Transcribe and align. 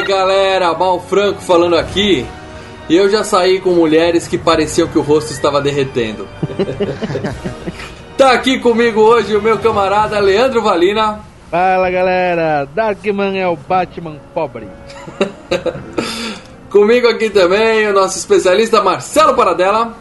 Fala 0.00 0.08
galera, 0.08 0.72
Mal 0.72 0.98
Franco 0.98 1.42
falando 1.42 1.76
aqui. 1.76 2.26
E 2.88 2.96
eu 2.96 3.10
já 3.10 3.22
saí 3.22 3.60
com 3.60 3.74
mulheres 3.74 4.26
que 4.26 4.38
pareciam 4.38 4.88
que 4.88 4.98
o 4.98 5.02
rosto 5.02 5.30
estava 5.30 5.60
derretendo. 5.60 6.26
tá 8.16 8.32
aqui 8.32 8.58
comigo 8.60 8.98
hoje 8.98 9.36
o 9.36 9.42
meu 9.42 9.58
camarada 9.58 10.18
Leandro 10.18 10.62
Valina. 10.62 11.20
Fala 11.50 11.90
galera, 11.90 12.66
Darkman 12.74 13.38
é 13.38 13.46
o 13.46 13.56
Batman 13.56 14.16
pobre. 14.32 14.68
Comigo 16.70 17.08
aqui 17.08 17.28
também 17.28 17.86
o 17.88 17.92
nosso 17.92 18.16
especialista 18.16 18.80
Marcelo 18.80 19.34
Paradela. 19.34 19.92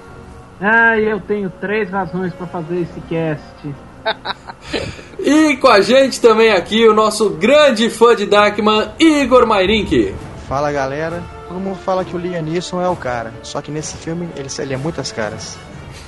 Ah, 0.62 0.98
eu 0.98 1.20
tenho 1.20 1.50
três 1.50 1.90
razões 1.90 2.32
pra 2.34 2.48
fazer 2.48 2.82
esse 2.82 3.02
cast. 3.02 3.76
E 5.20 5.58
com 5.58 5.68
a 5.68 5.82
gente 5.82 6.22
também 6.22 6.52
aqui 6.52 6.88
o 6.88 6.94
nosso 6.94 7.30
grande 7.32 7.90
fã 7.90 8.16
de 8.16 8.26
Darkman, 8.26 8.92
Igor 9.00 9.46
Mairink. 9.46 10.16
Fala 10.48 10.72
galera, 10.72 11.24
todo 11.48 11.60
mundo 11.60 11.78
fala 11.78 12.06
que 12.06 12.16
o 12.16 12.20
Liam 12.20 12.42
Neeson 12.42 12.82
é 12.82 12.88
o 12.88 12.96
cara, 12.96 13.34
só 13.44 13.62
que 13.62 13.70
nesse 13.70 13.98
filme 13.98 14.30
ele, 14.36 14.48
ele 14.60 14.74
é 14.74 14.78
muitas 14.78 15.12
caras. 15.12 15.58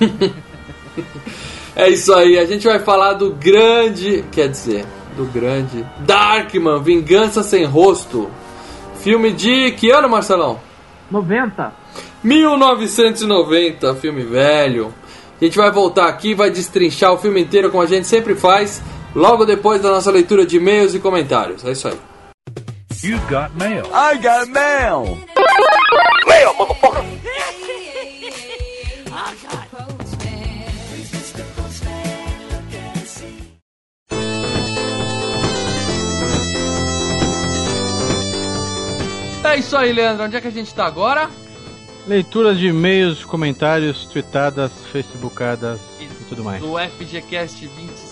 É 1.74 1.88
isso 1.88 2.12
aí, 2.12 2.38
a 2.38 2.44
gente 2.44 2.66
vai 2.66 2.78
falar 2.78 3.14
do 3.14 3.30
grande, 3.32 4.22
quer 4.30 4.46
dizer, 4.46 4.84
do 5.16 5.24
grande 5.24 5.86
Darkman, 6.00 6.82
Vingança 6.82 7.42
Sem 7.42 7.64
Rosto. 7.64 8.30
Filme 9.00 9.32
de 9.32 9.72
que 9.72 9.90
ano, 9.90 10.06
Marcelão? 10.06 10.60
90. 11.10 11.72
1990, 12.22 13.94
filme 13.94 14.22
velho. 14.22 14.92
A 15.40 15.44
gente 15.44 15.56
vai 15.56 15.70
voltar 15.72 16.08
aqui, 16.08 16.34
vai 16.34 16.50
destrinchar 16.50 17.12
o 17.14 17.18
filme 17.18 17.40
inteiro 17.40 17.70
como 17.70 17.82
a 17.82 17.86
gente 17.86 18.06
sempre 18.06 18.34
faz, 18.34 18.82
logo 19.14 19.44
depois 19.44 19.80
da 19.80 19.90
nossa 19.90 20.10
leitura 20.10 20.46
de 20.46 20.56
e-mails 20.56 20.94
e 20.94 20.98
comentários. 20.98 21.64
É 21.64 21.72
isso 21.72 21.88
aí. 21.88 21.98
You 23.02 23.18
got 23.28 23.50
mail. 23.56 23.84
I 23.86 24.16
got 24.18 24.48
mail! 24.48 25.18
É 39.44 39.58
isso 39.58 39.76
aí, 39.76 39.92
Leandro. 39.92 40.24
Onde 40.24 40.36
é 40.36 40.40
que 40.40 40.48
a 40.48 40.52
gente 40.52 40.72
tá 40.72 40.86
agora? 40.86 41.28
Leituras 42.06 42.56
de 42.58 42.68
e-mails, 42.68 43.22
comentários, 43.24 44.06
tweetadas, 44.06 44.72
facebookadas 44.90 45.78
e 46.00 46.06
tudo 46.24 46.42
mais. 46.42 46.62
Do 46.62 46.78
FGCast 46.78 47.66
25 47.66 48.11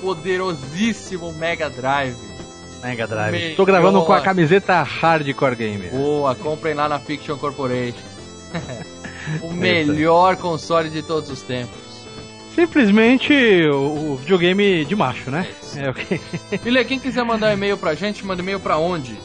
poderosíssimo 0.00 1.32
Mega 1.32 1.68
Drive. 1.68 2.16
Mega 2.82 3.06
Drive. 3.06 3.32
Melhor. 3.32 3.50
Estou 3.50 3.66
gravando 3.66 4.02
com 4.02 4.12
a 4.12 4.20
camiseta 4.20 4.82
Hardcore 4.82 5.56
Gamer. 5.56 5.90
Boa, 5.90 6.34
comprem 6.34 6.74
lá 6.74 6.88
na 6.88 6.98
Fiction 6.98 7.36
Corporation. 7.36 7.98
o 9.42 9.52
melhor 9.52 10.36
console 10.36 10.88
de 10.88 11.02
todos 11.02 11.30
os 11.30 11.42
tempos. 11.42 11.88
Simplesmente 12.54 13.32
o, 13.70 14.12
o 14.12 14.16
videogame 14.16 14.84
de 14.84 14.96
macho, 14.96 15.30
né? 15.30 15.46
É, 15.76 15.90
ok. 15.90 16.20
Filha, 16.62 16.84
quem 16.84 16.98
quiser 16.98 17.24
mandar 17.24 17.50
um 17.50 17.52
e-mail 17.52 17.76
pra 17.76 17.94
gente, 17.94 18.24
manda 18.24 18.42
e-mail 18.42 18.58
pra 18.58 18.78
onde? 18.78 19.16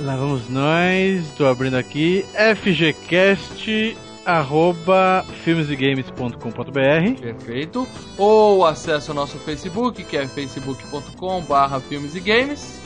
Lá 0.00 0.14
vamos 0.16 0.48
nós, 0.50 1.24
estou 1.24 1.48
abrindo 1.48 1.76
aqui, 1.76 2.26
fgcast 2.56 3.96
arroba 4.26 5.24
filmesegames.com.br 5.44 7.20
Perfeito. 7.20 7.88
Ou 8.18 8.66
acesse 8.66 9.10
o 9.10 9.14
nosso 9.14 9.38
Facebook, 9.38 10.02
que 10.04 10.16
é 10.16 10.26
facebook.com 10.26 11.40
barra 11.42 11.80
filmes 11.80 12.14
e 12.16 12.20
games. 12.20 12.82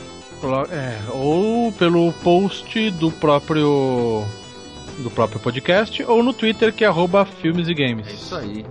É, 0.71 0.99
ou 1.13 1.73
pelo 1.73 2.13
post 2.23 2.91
do 2.93 3.11
próprio 3.11 4.25
do 4.99 5.11
próprio 5.11 5.39
podcast 5.39 6.03
ou 6.05 6.23
no 6.23 6.33
Twitter 6.33 6.73
que 6.73 6.83
é 6.83 6.87
arroba 6.87 7.27
filmes 7.27 7.69
e 7.69 7.75
games. 7.75 8.07
É 8.07 8.13
isso 8.13 8.37
aí. 8.37 8.65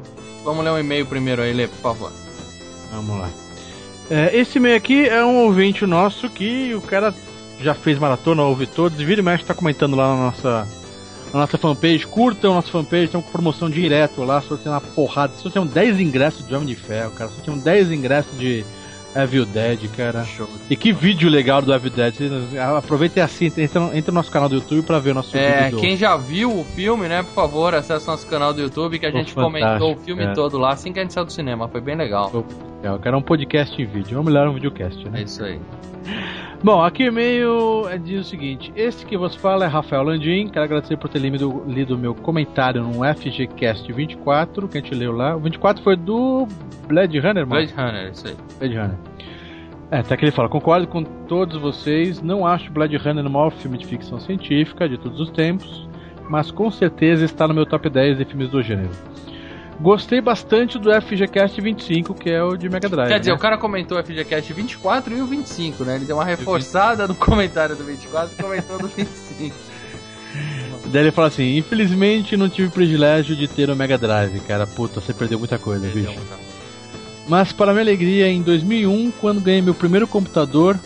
Vamos 0.44 0.64
ler 0.64 0.72
um 0.72 0.80
e-mail 0.80 1.06
primeiro 1.06 1.42
aí, 1.42 1.54
Lê, 1.54 1.68
por 1.68 1.78
favor. 1.78 2.12
Vamos 2.92 3.20
lá. 3.20 3.30
É, 4.10 4.36
esse 4.36 4.58
e-mail 4.58 4.76
aqui 4.76 5.08
é 5.08 5.24
um 5.24 5.44
ouvinte 5.44 5.86
nosso 5.86 6.28
que 6.30 6.74
o 6.74 6.82
cara 6.82 7.14
já 7.60 7.76
fez 7.76 8.00
maratona, 8.00 8.44
ouve 8.44 8.66
todos, 8.66 9.00
e 9.00 9.06
vira 9.06 9.22
e 9.22 9.24
mexe 9.24 9.44
tá 9.44 9.54
comentando 9.54 9.96
lá 9.96 10.16
na 10.16 10.24
nossa, 10.26 10.68
na 11.34 11.40
nossa 11.42 11.58
fanpage. 11.58 12.06
Curtam 12.08 12.52
a 12.52 12.56
nossa 12.56 12.70
fanpage, 12.70 13.06
estamos 13.06 13.26
com 13.26 13.32
promoção 13.32 13.70
direto 13.70 14.24
lá, 14.24 14.42
sorteando 14.42 14.72
uma 14.80 14.82
porrada. 14.82 15.34
Sorteamos 15.36 15.72
10 15.74 16.00
ingressos 16.00 16.48
de 16.48 16.54
Homem 16.56 16.68
de 16.68 16.76
Ferro, 16.76 17.12
cara. 17.12 17.30
Sorteamos 17.30 17.64
10 17.64 17.92
ingressos 17.92 18.38
de 18.40 18.66
Evil 19.16 19.44
Dead, 19.46 19.88
cara. 19.98 20.24
E 20.70 20.76
que 20.76 20.94
vídeo 20.94 21.30
legal 21.30 21.62
do 21.64 21.74
Evil 21.74 21.90
Dead. 21.90 22.14
Vocês- 22.14 22.56
Aproveita 22.58 23.20
e 23.20 23.22
assista, 23.24 23.60
entra, 23.62 23.80
no- 23.80 23.96
entra 23.96 24.12
no 24.12 24.16
nosso 24.18 24.30
canal 24.32 24.48
do 24.48 24.56
YouTube 24.56 24.84
pra 24.84 25.00
ver 25.00 25.12
o 25.12 25.14
nosso 25.16 25.36
É, 25.36 25.72
quem 25.72 25.98
já 25.98 26.16
viu 26.16 26.60
o 26.60 26.64
filme, 26.76 27.08
né, 27.08 27.24
por 27.24 27.34
favor, 27.34 27.74
acesse 27.74 28.06
nosso 28.08 28.28
canal 28.28 28.54
do 28.54 28.62
YouTube 28.62 29.00
que 29.00 29.06
a 29.06 29.10
Ficou 29.10 29.22
gente 29.24 29.34
comentou 29.34 29.94
o 29.94 29.98
filme 29.98 30.24
é. 30.24 30.34
todo 30.34 30.58
lá 30.60 30.74
assim 30.74 30.94
que 30.94 31.00
a 31.00 31.02
gente 31.02 31.14
saiu 31.14 31.26
do 31.26 31.32
cinema. 31.32 31.68
Foi 31.68 31.82
bem 31.82 31.96
legal. 31.96 32.32
É, 32.84 32.88
eu 32.88 33.00
quero 33.00 33.18
um 33.18 33.22
podcast 33.22 33.82
em 33.82 33.86
vídeo, 33.86 34.18
ou 34.18 34.24
melhor, 34.24 34.48
um 34.48 34.54
videocast, 34.54 35.04
né? 35.10 35.22
É 35.22 35.24
isso 35.24 35.44
aí. 35.44 35.60
Bom, 36.62 36.82
aqui 36.84 37.04
o 37.04 37.08
e-mail 37.08 37.88
é- 37.90 37.98
diz 37.98 38.20
o 38.20 38.30
seguinte: 38.30 38.72
Este 38.76 39.06
que 39.06 39.18
vos 39.18 39.34
fala 39.34 39.64
é 39.64 39.68
Rafael 39.68 40.04
Landim. 40.04 40.48
Quero 40.48 40.66
agradecer 40.66 40.98
por 40.98 41.10
ter 41.10 41.20
lido, 41.20 41.64
lido 41.66 41.98
meu 41.98 42.14
comentário 42.14 42.84
no 42.84 43.04
FGCast 43.04 43.92
24, 43.94 44.68
que 44.68 44.78
a 44.78 44.82
gente 44.82 44.94
leu 44.94 45.14
lá. 45.14 45.38
O 45.38 45.40
24 45.40 45.82
foi 45.82 45.96
do 45.96 46.46
Blade 46.86 47.18
Runner, 47.18 47.48
mano. 47.48 47.66
Blade 47.66 47.74
Runner, 47.74 48.12
isso 48.12 48.28
aí. 48.28 48.36
Blade 48.60 48.76
Runner. 48.78 48.98
É, 49.90 50.00
até 50.00 50.18
que 50.18 50.26
ele 50.26 50.32
fala: 50.34 50.50
Concordo 50.50 50.86
com 50.86 51.02
todos 51.02 51.58
vocês. 51.62 52.22
Não 52.22 52.46
acho 52.46 52.70
Blade 52.74 52.98
Runner 52.98 53.26
o 53.26 53.30
maior 53.30 53.52
filme 53.52 53.78
de 53.78 53.86
ficção 53.86 54.20
científica 54.20 54.88
de 54.90 54.98
todos 54.98 55.20
os 55.22 55.32
tempos, 55.32 55.88
mas 56.30 56.52
com 56.52 56.70
certeza 56.70 57.24
está 57.24 57.48
no 57.48 57.54
meu 57.54 57.66
top 57.66 57.90
10 57.90 58.18
de 58.18 58.26
filmes 58.26 58.50
do 58.50 58.62
gênero. 58.62 58.92
Gostei 59.80 60.20
bastante 60.20 60.78
do 60.78 60.90
FGCast 61.02 61.62
25, 61.62 62.14
que 62.14 62.30
é 62.30 62.44
o 62.44 62.58
de 62.58 62.70
Mega 62.70 62.90
Drive. 62.90 63.08
Quer 63.08 63.20
dizer, 63.20 63.32
né? 63.32 63.38
o 63.38 63.40
cara 63.40 63.58
comentou 63.58 63.98
o 63.98 64.04
FGCast 64.04 64.52
24 64.52 65.16
e 65.18 65.22
o 65.22 65.26
25, 65.26 65.86
né? 65.86 65.96
Ele 65.96 66.06
deu 66.06 66.18
uma 66.18 66.26
reforçada 66.26 67.08
no 67.08 67.16
comentário 67.16 67.76
do 67.78 67.84
24 67.86 68.32
e 68.38 68.44
comentou 68.44 68.78
do 68.78 68.88
25. 68.90 69.56
Daí 70.92 71.04
ele 71.04 71.12
fala 71.12 71.28
assim: 71.28 71.58
Infelizmente 71.58 72.36
não 72.36 72.50
tive 72.50 72.68
o 72.68 72.72
privilégio 72.72 73.36
de 73.36 73.48
ter 73.48 73.70
o 73.70 73.76
Mega 73.76 73.98
Drive, 73.98 74.40
cara. 74.42 74.68
Puta, 74.68 75.00
você 75.00 75.14
perdeu 75.14 75.40
muita 75.40 75.58
coisa, 75.58 75.88
Entendeu? 75.88 76.12
bicho. 76.12 76.26
Mas 77.28 77.54
para 77.54 77.72
minha 77.72 77.84
alegria, 77.84 78.28
em 78.28 78.42
2001, 78.42 79.12
quando 79.12 79.40
ganhei 79.40 79.62
meu 79.62 79.76
primeiro 79.76 80.08
computador, 80.08 80.78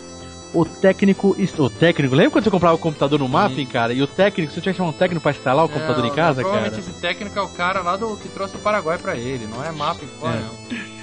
o 0.54 0.64
técnico. 0.64 1.36
O 1.58 1.70
técnico, 1.70 2.14
lembra 2.14 2.30
quando 2.30 2.44
você 2.44 2.50
comprava 2.50 2.74
o 2.76 2.78
computador 2.78 3.18
no 3.18 3.28
Mapping, 3.28 3.66
cara? 3.66 3.92
E 3.92 4.02
o 4.02 4.06
técnico, 4.06 4.52
você 4.52 4.60
tinha 4.60 4.72
que 4.72 4.76
chamar 4.78 4.90
um 4.90 4.92
técnico 4.92 5.22
pra 5.22 5.32
instalar 5.32 5.64
o 5.64 5.68
computador 5.68 6.04
em 6.06 6.10
casa, 6.12 6.42
não, 6.42 6.48
cara? 6.50 6.62
Provavelmente 6.62 6.80
esse 6.80 7.00
técnico 7.00 7.38
é 7.38 7.42
o 7.42 7.48
cara 7.48 7.80
lá 7.82 7.96
do 7.96 8.16
que 8.16 8.28
trouxe 8.28 8.56
o 8.56 8.58
Paraguai 8.60 8.98
pra 8.98 9.16
ele, 9.16 9.46
não 9.46 9.64
é 9.64 9.70
em 10.04 10.08
fora, 10.20 10.36
É. 10.36 10.40
não. 10.40 10.94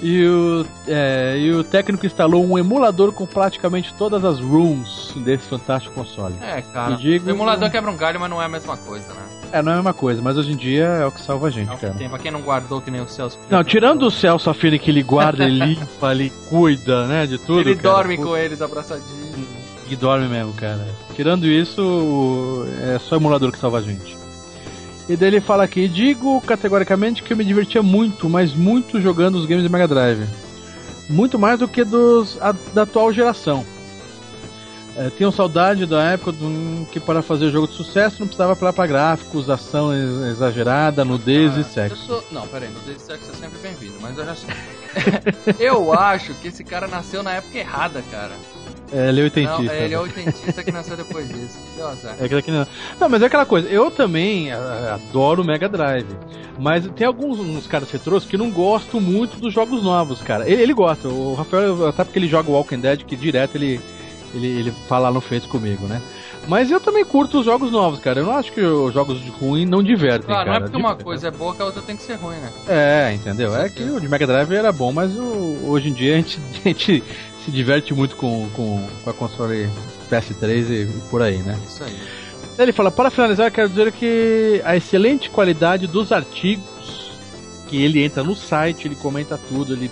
E 0.00 0.24
o, 0.28 0.64
é, 0.86 1.36
e 1.38 1.52
o 1.52 1.64
técnico 1.64 2.06
instalou 2.06 2.44
um 2.46 2.56
emulador 2.56 3.10
com 3.12 3.26
praticamente 3.26 3.92
todas 3.94 4.24
as 4.24 4.38
rooms 4.38 5.12
desse 5.16 5.48
fantástico 5.48 5.92
console. 5.92 6.34
É, 6.40 6.62
cara. 6.62 6.94
Digo- 6.94 7.26
O 7.26 7.30
emulador 7.30 7.68
quebra 7.68 7.90
um 7.90 7.96
galho, 7.96 8.20
mas 8.20 8.30
não 8.30 8.40
é 8.40 8.44
a 8.44 8.48
mesma 8.48 8.76
coisa, 8.76 9.08
né? 9.12 9.20
É, 9.52 9.62
não 9.62 9.70
é 9.72 9.74
a 9.74 9.78
mesma 9.78 9.94
coisa, 9.94 10.20
mas 10.20 10.36
hoje 10.36 10.52
em 10.52 10.56
dia 10.56 10.84
é 10.84 11.06
o 11.06 11.10
que 11.12 11.20
salva 11.20 11.46
a 11.46 11.50
gente, 11.50 11.72
É 11.72 11.76
cara. 11.76 11.94
tem. 11.94 12.08
Pra 12.08 12.18
quem 12.18 12.30
não 12.30 12.40
guardou 12.42 12.80
que 12.80 12.90
nem 12.90 13.00
o 13.00 13.08
Celso. 13.08 13.38
Não, 13.50 13.64
tirando 13.64 14.02
o 14.02 14.10
Celso 14.10 14.50
Affini 14.50 14.78
que 14.78 14.90
ele 14.90 15.02
guarda, 15.02 15.44
ele 15.44 15.64
limpa, 15.74 16.12
ele 16.12 16.30
cuida, 16.48 17.06
né, 17.06 17.26
de 17.26 17.38
tudo. 17.38 17.60
Ele 17.60 17.76
cara. 17.76 17.94
dorme 17.96 18.16
Puta, 18.16 18.28
com 18.28 18.36
eles 18.36 18.60
abraçadinho. 18.60 19.46
E 19.90 19.96
dorme 19.96 20.28
mesmo, 20.28 20.52
cara. 20.52 20.86
Tirando 21.14 21.46
isso, 21.46 22.66
é 22.82 22.98
só 22.98 23.14
o 23.16 23.18
emulador 23.18 23.50
que 23.50 23.58
salva 23.58 23.78
a 23.78 23.82
gente. 23.82 24.16
E 25.08 25.16
daí 25.16 25.28
ele 25.28 25.40
fala 25.40 25.64
aqui, 25.64 25.88
digo 25.88 26.38
categoricamente 26.42 27.22
que 27.22 27.32
eu 27.32 27.36
me 27.36 27.44
divertia 27.44 27.82
muito, 27.82 28.28
mas 28.28 28.52
muito 28.52 29.00
jogando 29.00 29.36
os 29.36 29.46
games 29.46 29.64
de 29.64 29.70
Mega 29.70 29.88
Drive. 29.88 30.26
Muito 31.08 31.38
mais 31.38 31.58
do 31.58 31.66
que 31.66 31.82
dos 31.84 32.36
a- 32.42 32.54
da 32.74 32.82
atual 32.82 33.10
geração. 33.14 33.64
É, 34.98 35.10
tenho 35.10 35.30
saudade 35.30 35.86
da 35.86 36.02
época 36.02 36.32
do, 36.32 36.84
que 36.90 36.98
para 36.98 37.22
fazer 37.22 37.50
jogo 37.50 37.68
de 37.68 37.74
sucesso 37.74 38.16
não 38.18 38.26
precisava 38.26 38.54
apelar 38.54 38.72
para 38.72 38.84
gráficos, 38.84 39.48
ação 39.48 39.94
ex- 39.94 40.32
exagerada, 40.32 41.04
nudez 41.04 41.56
Ah, 41.56 41.60
e 41.60 41.64
sexo. 41.64 42.02
Eu 42.02 42.06
sou... 42.16 42.24
Não, 42.32 42.48
peraí, 42.48 42.68
nudez 42.68 43.00
e 43.00 43.04
sexo 43.04 43.30
é 43.30 43.34
sempre 43.34 43.58
bem-vindo, 43.60 43.94
mas 44.00 44.18
olha 44.18 44.34
só. 44.34 44.48
eu 45.60 45.92
acho 45.92 46.34
que 46.34 46.48
esse 46.48 46.64
cara 46.64 46.88
nasceu 46.88 47.22
na 47.22 47.34
época 47.34 47.56
errada, 47.56 48.02
cara. 48.10 48.32
É, 48.92 49.08
ele 49.08 49.20
é 49.20 49.24
oitentista. 49.24 49.62
Não, 49.62 49.70
é, 49.70 49.84
ele 49.84 49.94
é 49.94 49.96
né? 49.96 50.02
oitentista 50.02 50.64
que 50.64 50.72
nasceu 50.72 50.96
depois 50.96 51.28
disso. 51.28 51.58
Deu 51.76 51.86
azar. 51.86 52.16
É 52.18 52.42
que 52.42 52.50
não... 52.50 52.66
não, 52.98 53.08
mas 53.08 53.22
é 53.22 53.26
aquela 53.26 53.46
coisa. 53.46 53.68
Eu 53.68 53.90
também 53.90 54.50
adoro 54.50 55.42
o 55.42 55.44
Mega 55.44 55.68
Drive. 55.68 56.08
Mas 56.58 56.88
tem 56.96 57.06
alguns 57.06 57.38
uns 57.38 57.66
caras 57.66 57.90
retrôs 57.90 58.24
que 58.24 58.36
não 58.36 58.50
gostam 58.50 59.00
muito 59.00 59.38
dos 59.38 59.52
jogos 59.54 59.82
novos, 59.82 60.20
cara. 60.22 60.48
Ele, 60.48 60.62
ele 60.62 60.74
gosta. 60.74 61.06
O 61.06 61.34
Rafael, 61.34 61.86
até 61.86 62.02
porque 62.02 62.18
ele 62.18 62.28
joga 62.28 62.50
o 62.50 62.54
Walking 62.54 62.80
Dead, 62.80 63.04
que 63.04 63.14
direto 63.14 63.54
ele, 63.56 63.80
ele, 64.34 64.46
ele 64.46 64.72
fala 64.88 65.08
lá 65.08 65.14
no 65.14 65.20
Face 65.20 65.46
comigo, 65.48 65.86
né? 65.86 66.00
Mas 66.46 66.70
eu 66.70 66.80
também 66.80 67.04
curto 67.04 67.40
os 67.40 67.44
jogos 67.44 67.70
novos, 67.70 67.98
cara. 68.00 68.20
Eu 68.20 68.26
não 68.26 68.32
acho 68.36 68.52
que 68.52 68.60
os 68.60 68.92
jogos 68.94 69.20
de 69.22 69.28
ruim 69.30 69.66
não 69.66 69.82
divertem, 69.82 70.26
Claro, 70.26 70.46
não 70.46 70.52
cara. 70.54 70.64
é 70.64 70.68
porque 70.68 70.76
uma 70.80 70.94
coisa 70.94 71.28
é 71.28 71.30
boa 71.30 71.54
que 71.54 71.60
a 71.60 71.64
outra 71.66 71.82
tem 71.82 71.96
que 71.96 72.02
ser 72.02 72.14
ruim, 72.14 72.36
né? 72.36 72.50
É, 72.66 73.12
entendeu? 73.14 73.54
É 73.54 73.68
que 73.68 73.82
o 73.82 74.00
de 74.00 74.08
Mega 74.08 74.26
Drive 74.26 74.52
era 74.54 74.72
bom, 74.72 74.90
mas 74.92 75.14
o- 75.14 75.58
hoje 75.66 75.88
em 75.90 75.92
dia 75.92 76.14
a 76.14 76.16
gente, 76.16 76.40
a 76.64 76.68
gente 76.68 77.02
se 77.44 77.50
diverte 77.50 77.92
muito 77.92 78.16
com, 78.16 78.48
com, 78.54 78.86
com 79.04 79.10
a 79.10 79.12
console 79.12 79.68
PS3 80.10 80.70
e, 80.70 80.82
e 80.84 80.86
por 81.10 81.20
aí, 81.20 81.38
né? 81.38 81.58
Isso 81.68 81.84
aí. 81.84 81.94
Ele 82.58 82.72
fala, 82.72 82.90
para 82.90 83.10
finalizar, 83.10 83.46
eu 83.46 83.52
quero 83.52 83.68
dizer 83.68 83.92
que 83.92 84.60
a 84.64 84.74
excelente 84.76 85.28
qualidade 85.30 85.86
dos 85.86 86.10
artigos 86.10 87.12
que 87.68 87.80
ele 87.82 88.02
entra 88.02 88.24
no 88.24 88.34
site, 88.34 88.88
ele 88.88 88.96
comenta 88.96 89.38
tudo, 89.48 89.74
ele 89.74 89.90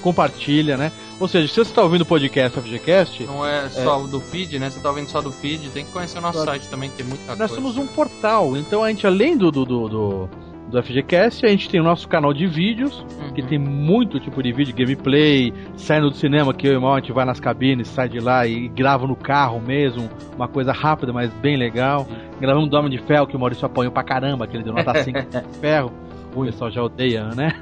compartilha, 0.00 0.76
né? 0.76 0.90
Ou 1.20 1.28
seja, 1.28 1.46
se 1.46 1.54
você 1.54 1.60
está 1.62 1.82
ouvindo 1.82 2.00
o 2.02 2.06
podcast 2.06 2.58
FGCast, 2.60 3.24
Não 3.24 3.46
é 3.46 3.68
só 3.68 3.98
do 4.00 4.20
feed, 4.20 4.58
né? 4.58 4.68
Você 4.70 4.80
tá 4.80 4.88
ouvindo 4.88 5.08
só 5.08 5.20
do 5.20 5.30
feed, 5.30 5.68
tem 5.70 5.84
que 5.84 5.92
conhecer 5.92 6.18
o 6.18 6.20
nosso 6.20 6.42
Claro. 6.42 6.50
site 6.58 6.68
também, 6.68 6.90
que 6.90 6.96
tem 6.96 7.06
muita 7.06 7.26
nós 7.36 7.38
coisa. 7.38 7.54
somos 7.54 7.76
um 7.76 7.86
portal. 7.86 8.56
Então 8.56 8.82
a 8.82 8.88
gente, 8.88 9.06
além 9.06 9.36
do, 9.36 9.50
do, 9.52 9.64
do, 9.64 9.88
do, 9.88 10.28
do 10.68 10.82
FGCast, 10.82 11.46
a 11.46 11.48
gente 11.48 11.68
tem 11.68 11.80
o 11.80 11.84
nosso 11.84 12.08
canal 12.08 12.32
de 12.34 12.46
vídeos, 12.46 13.04
Uhum. 13.20 13.32
que 13.34 13.42
tem 13.42 13.56
muito 13.58 14.18
tipo 14.18 14.42
de 14.42 14.52
vídeo, 14.52 14.74
gameplay, 14.74 15.52
saindo 15.76 16.10
do 16.10 16.16
cinema, 16.16 16.52
que 16.52 16.66
eu 16.66 16.72
e 16.72 16.74
o 16.74 16.78
irmão 16.78 16.92
a 16.94 16.98
gente 16.98 17.12
vai 17.12 17.24
nas 17.24 17.38
cabines, 17.38 17.86
sai 17.88 18.08
de 18.08 18.18
lá 18.18 18.44
e 18.46 18.66
grava 18.68 19.06
no 19.06 19.14
carro 19.14 19.60
mesmo, 19.60 20.10
uma 20.34 20.48
coisa 20.48 20.72
rápida, 20.72 21.12
mas 21.12 21.30
bem 21.34 21.56
legal. 21.56 22.04
Gravamos 22.40 22.68
do 22.68 22.76
Homem 22.76 22.90
de 22.90 22.98
Ferro, 22.98 23.28
que 23.28 23.36
o 23.36 23.38
Maurício 23.38 23.64
apanhou 23.64 23.92
pra 23.92 24.02
caramba, 24.02 24.44
aquele 24.46 24.64
deu 24.64 24.72
nota 24.72 25.04
5 25.04 25.20
de 25.30 25.58
ferro. 25.60 25.92
Pessoal 26.32 26.70
já 26.70 26.82
odeia, 26.82 27.28
né? 27.34 27.52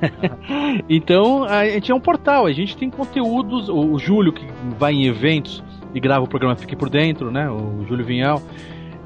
então, 0.88 1.44
a 1.44 1.66
gente 1.66 1.90
é 1.90 1.94
um 1.94 2.00
portal, 2.00 2.46
a 2.46 2.52
gente 2.52 2.76
tem 2.76 2.88
conteúdos, 2.88 3.68
o, 3.68 3.92
o 3.92 3.98
Júlio 3.98 4.32
que 4.32 4.46
vai 4.78 4.92
em 4.92 5.06
eventos 5.06 5.62
e 5.94 6.00
grava 6.00 6.24
o 6.24 6.28
programa 6.28 6.56
Fique 6.56 6.76
por 6.76 6.88
Dentro, 6.88 7.30
né? 7.30 7.48
O 7.50 7.84
Júlio 7.86 8.04
Vinhal. 8.04 8.42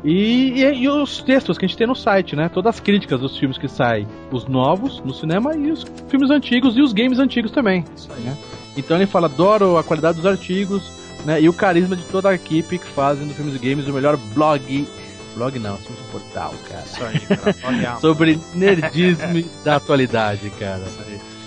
E, 0.05 0.63
e, 0.63 0.83
e 0.83 0.89
os 0.89 1.23
textos 1.23 1.57
que 1.57 1.65
a 1.65 1.69
gente 1.69 1.79
tem 1.79 1.87
no 1.87 1.95
site, 1.95 2.37
né? 2.37 2.51
Todas 2.51 2.75
as 2.75 2.81
críticas 2.81 3.21
dos 3.21 3.39
filmes 3.39 3.57
que 3.57 3.69
saem, 3.69 4.07
os 4.31 4.47
novos 4.47 5.01
no 5.01 5.15
cinema 5.15 5.57
e 5.57 5.71
os 5.71 5.83
filmes 6.09 6.31
antigos 6.31 6.77
e 6.77 6.83
os 6.83 6.93
games 6.93 7.19
antigos 7.19 7.51
também. 7.51 7.85
Isso 7.97 8.11
aí. 8.13 8.23
né? 8.23 8.37
Então 8.77 8.97
ele 8.97 9.07
fala, 9.07 9.27
adoro 9.27 9.79
a 9.79 9.85
qualidade 9.85 10.17
dos 10.19 10.27
artigos, 10.27 10.93
né? 11.25 11.41
E 11.41 11.49
o 11.49 11.53
carisma 11.53 11.97
de 11.97 12.05
toda 12.05 12.29
a 12.29 12.35
equipe 12.35 12.79
que 12.79 12.87
fazem 12.87 13.27
do 13.27 13.33
Filmes 13.33 13.57
e 13.57 13.59
Games 13.59 13.89
o 13.89 13.93
melhor 13.93 14.19
blog. 14.35 14.87
Blog 15.35 15.59
não, 15.59 15.77
somos 15.79 16.01
um 16.01 16.05
portal, 16.13 16.55
cara. 16.69 16.85
Isso 16.85 17.05
aí, 17.05 17.21
cara. 17.21 17.57
Olha. 17.65 17.97
Sobre 17.97 18.41
nerdismo 18.55 19.45
da 19.65 19.77
atualidade, 19.77 20.51
cara. 20.51 20.85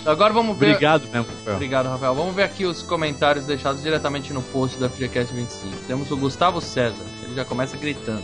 Agora 0.05 0.33
vamos 0.33 0.57
ver. 0.57 0.71
Obrigado 0.71 1.07
mesmo, 1.09 1.27
Rafael. 1.27 1.55
Obrigado, 1.55 1.87
Rafael. 1.87 2.15
Vamos 2.15 2.35
ver 2.35 2.43
aqui 2.43 2.65
os 2.65 2.81
comentários 2.81 3.45
deixados 3.45 3.81
diretamente 3.81 4.31
no 4.31 4.41
post 4.41 4.77
da 4.77 4.89
FGCast 4.89 5.33
25. 5.33 5.75
Temos 5.87 6.11
o 6.11 6.17
Gustavo 6.17 6.61
César, 6.61 7.03
ele 7.23 7.35
já 7.35 7.43
começa 7.43 7.75
gritando. 7.75 8.23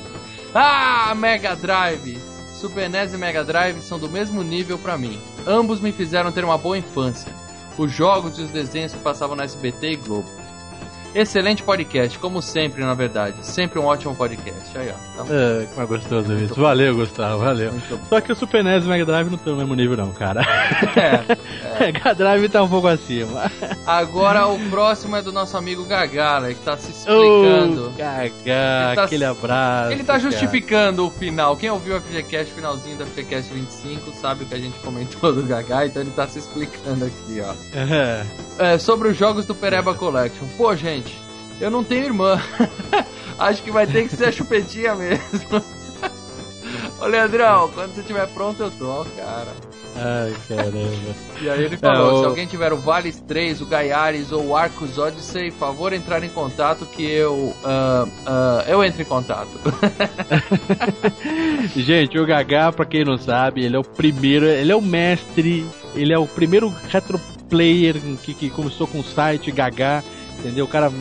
Ah, 0.53 1.13
Mega 1.15 1.55
Drive! 1.55 2.17
Super 2.53 2.89
NES 2.89 3.13
e 3.13 3.17
Mega 3.17 3.43
Drive 3.43 3.81
são 3.81 3.99
do 3.99 4.09
mesmo 4.09 4.41
nível 4.41 4.77
pra 4.77 4.97
mim. 4.97 5.19
Ambos 5.45 5.81
me 5.81 5.91
fizeram 5.91 6.31
ter 6.31 6.45
uma 6.45 6.57
boa 6.57 6.77
infância. 6.77 7.29
Os 7.77 7.91
jogos 7.91 8.37
e 8.37 8.43
os 8.43 8.51
desenhos 8.51 8.93
que 8.93 8.99
passavam 8.99 9.35
na 9.35 9.43
SBT 9.43 9.91
e 9.91 9.95
Globo. 9.97 10.29
Excelente 11.15 11.61
podcast, 11.63 12.17
como 12.19 12.41
sempre, 12.41 12.83
na 12.83 12.93
verdade. 12.93 13.35
Sempre 13.41 13.79
um 13.79 13.85
ótimo 13.85 14.15
podcast. 14.15 14.75
Aí, 14.77 14.89
ó. 14.89 15.23
Tá 15.23 15.33
É, 15.33 15.65
como 15.67 15.81
é 15.81 15.85
gostoso 15.85 16.33
isso. 16.33 16.55
Valeu, 16.59 16.95
Gustavo, 16.95 17.39
valeu. 17.43 17.71
Só 18.09 18.19
que 18.21 18.31
o 18.31 18.35
Super 18.35 18.63
NES 18.63 18.83
e 18.83 18.87
o 18.87 18.89
Mega 18.89 19.05
Drive 19.05 19.27
não 19.27 19.35
estão 19.35 19.53
no 19.53 19.59
mesmo 19.59 19.75
nível, 19.75 19.97
não, 19.97 20.11
cara. 20.11 20.41
É. 20.95 21.85
Mega 21.91 22.13
Drive 22.13 22.49
tá 22.49 22.61
um 22.63 22.69
pouco 22.69 22.87
acima. 22.87 23.51
Agora 23.85 24.47
o 24.47 24.59
próximo 24.69 25.15
é 25.15 25.21
do 25.21 25.31
nosso 25.31 25.57
amigo 25.57 25.83
Gagara, 25.85 26.53
que 26.53 26.59
tá 26.61 26.77
se 26.77 26.91
explicando. 26.91 27.91
Gaga, 27.97 28.29
Ele 28.35 28.95
tá- 28.95 29.03
aquele 29.03 29.25
abraço. 29.25 29.91
Ele 29.91 30.03
tá 30.03 30.13
cara. 30.13 30.19
justificando 30.19 31.05
o 31.05 31.09
final. 31.11 31.57
Quem 31.57 31.69
ouviu 31.71 31.97
a 31.97 32.01
FGCast, 32.01 32.53
finalzinho 32.53 32.97
da 32.97 33.05
FGCast 33.05 33.51
25, 33.53 34.11
sabe 34.13 34.43
o 34.43 34.47
que 34.47 34.53
a 34.55 34.59
gente 34.59 34.77
comentou 34.79 35.33
do 35.33 35.43
Gaga, 35.43 35.85
então 35.87 36.01
ele 36.01 36.11
tá 36.11 36.27
se 36.27 36.39
explicando 36.39 37.05
aqui, 37.05 37.41
ó. 37.41 37.53
É. 37.77 38.25
É, 38.59 38.77
sobre 38.77 39.07
os 39.09 39.17
jogos 39.17 39.45
do 39.45 39.55
Pereba 39.55 39.93
Collection. 39.95 40.45
Pô, 40.57 40.75
gente, 40.75 41.02
eu 41.61 41.69
não 41.71 41.83
tenho 41.83 42.05
irmã. 42.05 42.41
Acho 43.39 43.63
que 43.63 43.71
vai 43.71 43.87
ter 43.87 44.07
que 44.07 44.15
ser 44.15 44.25
a 44.25 44.31
chupetinha 44.31 44.95
mesmo. 44.95 45.19
Ô, 47.01 47.05
Leandrão, 47.05 47.69
quando 47.73 47.93
você 47.93 48.01
estiver 48.01 48.27
pronto, 48.27 48.61
eu 48.63 48.71
tô, 48.71 49.05
cara. 49.17 49.47
Ai, 49.95 50.33
caramba. 50.47 51.15
E 51.39 51.47
aí 51.49 51.63
ele 51.65 51.77
falou, 51.77 52.09
É, 52.09 52.13
o- 52.13 52.19
se 52.19 52.25
alguém 52.25 52.47
tiver 52.47 52.73
o 52.73 52.77
Vales 52.77 53.19
3, 53.27 53.61
o 53.61 53.65
Gaiares 53.65 54.31
ou 54.31 54.47
o 54.47 54.55
Arcos 54.55 54.97
Odyssey, 54.97 55.51
favor 55.51 55.93
entrar 55.93 56.23
em 56.23 56.29
contato 56.29 56.85
que 56.85 57.03
eu... 57.03 57.53
ah, 57.63 58.05
ah, 58.25 58.63
eu 58.67 58.83
entro 58.83 59.01
em 59.01 59.05
contato. 59.05 59.49
Gente, 61.75 62.17
o 62.17 62.25
Gaga, 62.25 62.71
pra 62.71 62.85
quem 62.85 63.03
não 63.05 63.17
sabe, 63.17 63.63
ele 63.65 63.75
é 63.75 63.79
o 63.79 63.83
primeiro, 63.83 64.45
ele 64.45 64.71
é 64.71 64.75
o 64.75 64.81
mestre, 64.81 65.65
ele 65.95 66.13
é 66.13 66.17
o 66.17 66.27
primeiro 66.27 66.73
retro 66.89 67.19
player 67.49 67.95
que, 68.23 68.33
que 68.33 68.49
começou 68.49 68.87
com 68.87 68.99
o 68.99 69.03
site 69.03 69.51
Gaga, 69.51 70.03
entendeu? 70.43 70.65
O 70.65 70.67
cara 70.67 70.91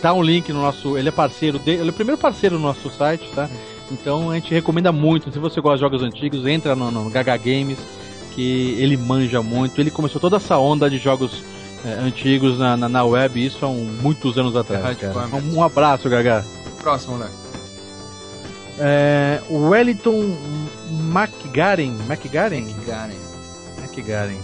tá 0.00 0.12
um 0.12 0.22
link 0.22 0.52
no 0.52 0.60
nosso, 0.60 0.98
ele 0.98 1.08
é 1.08 1.12
parceiro 1.12 1.58
dele, 1.58 1.80
ele 1.80 1.88
é 1.88 1.90
o 1.90 1.94
primeiro 1.94 2.20
parceiro 2.20 2.56
no 2.58 2.62
nosso 2.66 2.90
site, 2.90 3.28
tá? 3.34 3.48
Então 3.90 4.30
a 4.30 4.34
gente 4.34 4.52
recomenda 4.52 4.92
muito, 4.92 5.32
se 5.32 5.38
você 5.38 5.60
gosta 5.60 5.76
de 5.76 5.80
jogos 5.82 6.02
antigos, 6.02 6.46
entra 6.46 6.74
no, 6.76 6.90
no 6.90 7.10
Gaga 7.10 7.36
Games, 7.36 7.78
que 8.34 8.74
ele 8.78 8.96
manja 8.96 9.42
muito, 9.42 9.80
ele 9.80 9.90
começou 9.90 10.20
toda 10.20 10.36
essa 10.36 10.56
onda 10.58 10.88
de 10.88 10.98
jogos 10.98 11.42
eh, 11.84 11.98
antigos 12.00 12.58
na, 12.58 12.76
na, 12.76 12.88
na 12.88 13.04
web, 13.04 13.44
isso 13.44 13.64
há 13.64 13.68
um- 13.68 13.98
muitos 14.00 14.38
anos 14.38 14.54
atrás, 14.56 14.82
hardcore 14.82 15.12
cara. 15.12 15.26
mesmo. 15.28 15.52
Um, 15.52 15.58
um 15.58 15.62
abraço, 15.64 16.08
Gaga. 16.08 16.44
Próximo, 16.80 17.18
né? 17.18 17.28
É, 18.78 19.40
Wellington 19.50 20.34
McGaren. 21.12 21.94
McGaren? 22.08 22.64
Garen. 22.86 23.16
McGaren. 23.78 24.38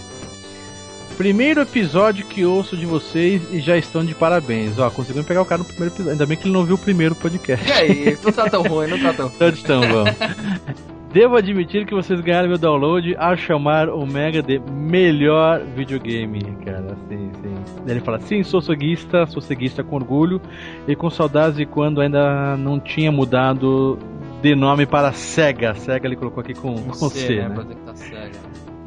Primeiro 1.18 1.60
episódio 1.60 2.24
que 2.24 2.44
ouço 2.44 2.76
de 2.76 2.86
vocês 2.86 3.52
e 3.52 3.58
já 3.58 3.76
estão 3.76 4.04
de 4.04 4.14
parabéns. 4.14 4.78
Ó, 4.78 4.88
conseguimos 4.88 5.26
pegar 5.26 5.42
o 5.42 5.44
cara 5.44 5.58
no 5.58 5.64
primeiro 5.64 5.92
episódio. 5.92 6.12
Ainda 6.12 6.24
bem 6.24 6.36
que 6.36 6.44
ele 6.44 6.52
não 6.52 6.64
viu 6.64 6.76
o 6.76 6.78
primeiro 6.78 7.12
podcast. 7.16 7.68
E 7.68 7.72
aí, 7.72 8.18
não 8.22 8.30
tá 8.30 8.48
tão 8.48 8.62
ruim, 8.62 8.86
não 8.86 9.00
tá 9.00 9.12
tão 9.12 9.28
Todos 9.28 9.58
estão, 9.58 9.80
vamos. 9.80 10.14
Devo 11.12 11.36
admitir 11.36 11.86
que 11.86 11.92
vocês 11.92 12.20
ganharam 12.20 12.48
meu 12.48 12.56
download 12.56 13.16
ao 13.16 13.36
chamar 13.36 13.88
o 13.88 14.06
Mega 14.06 14.40
de 14.40 14.60
melhor 14.60 15.60
videogame, 15.74 16.40
cara. 16.64 16.96
Sim, 17.08 17.32
sim. 17.42 17.54
Ele 17.88 17.98
fala: 17.98 18.20
sim, 18.20 18.44
sou 18.44 18.60
ceguista, 18.60 19.26
sou 19.26 19.42
ceguista 19.42 19.82
com 19.82 19.96
orgulho 19.96 20.40
e 20.86 20.94
com 20.94 21.10
saudades 21.10 21.56
de 21.56 21.66
quando 21.66 22.00
ainda 22.00 22.56
não 22.56 22.78
tinha 22.78 23.10
mudado 23.10 23.98
de 24.40 24.54
nome 24.54 24.86
para 24.86 25.12
Sega. 25.12 25.74
Sega 25.74 26.06
ele 26.06 26.14
colocou 26.14 26.42
aqui 26.42 26.54
com, 26.54 26.76
com 26.76 27.08
C, 27.10 27.18
C, 27.18 27.36
né? 27.36 27.48
né? 27.48 27.76
Tá 27.84 27.94
cega. 27.96 28.38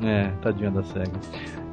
É, 0.02 0.32
tadinha 0.42 0.72
da 0.72 0.82
SEGA. 0.82 1.12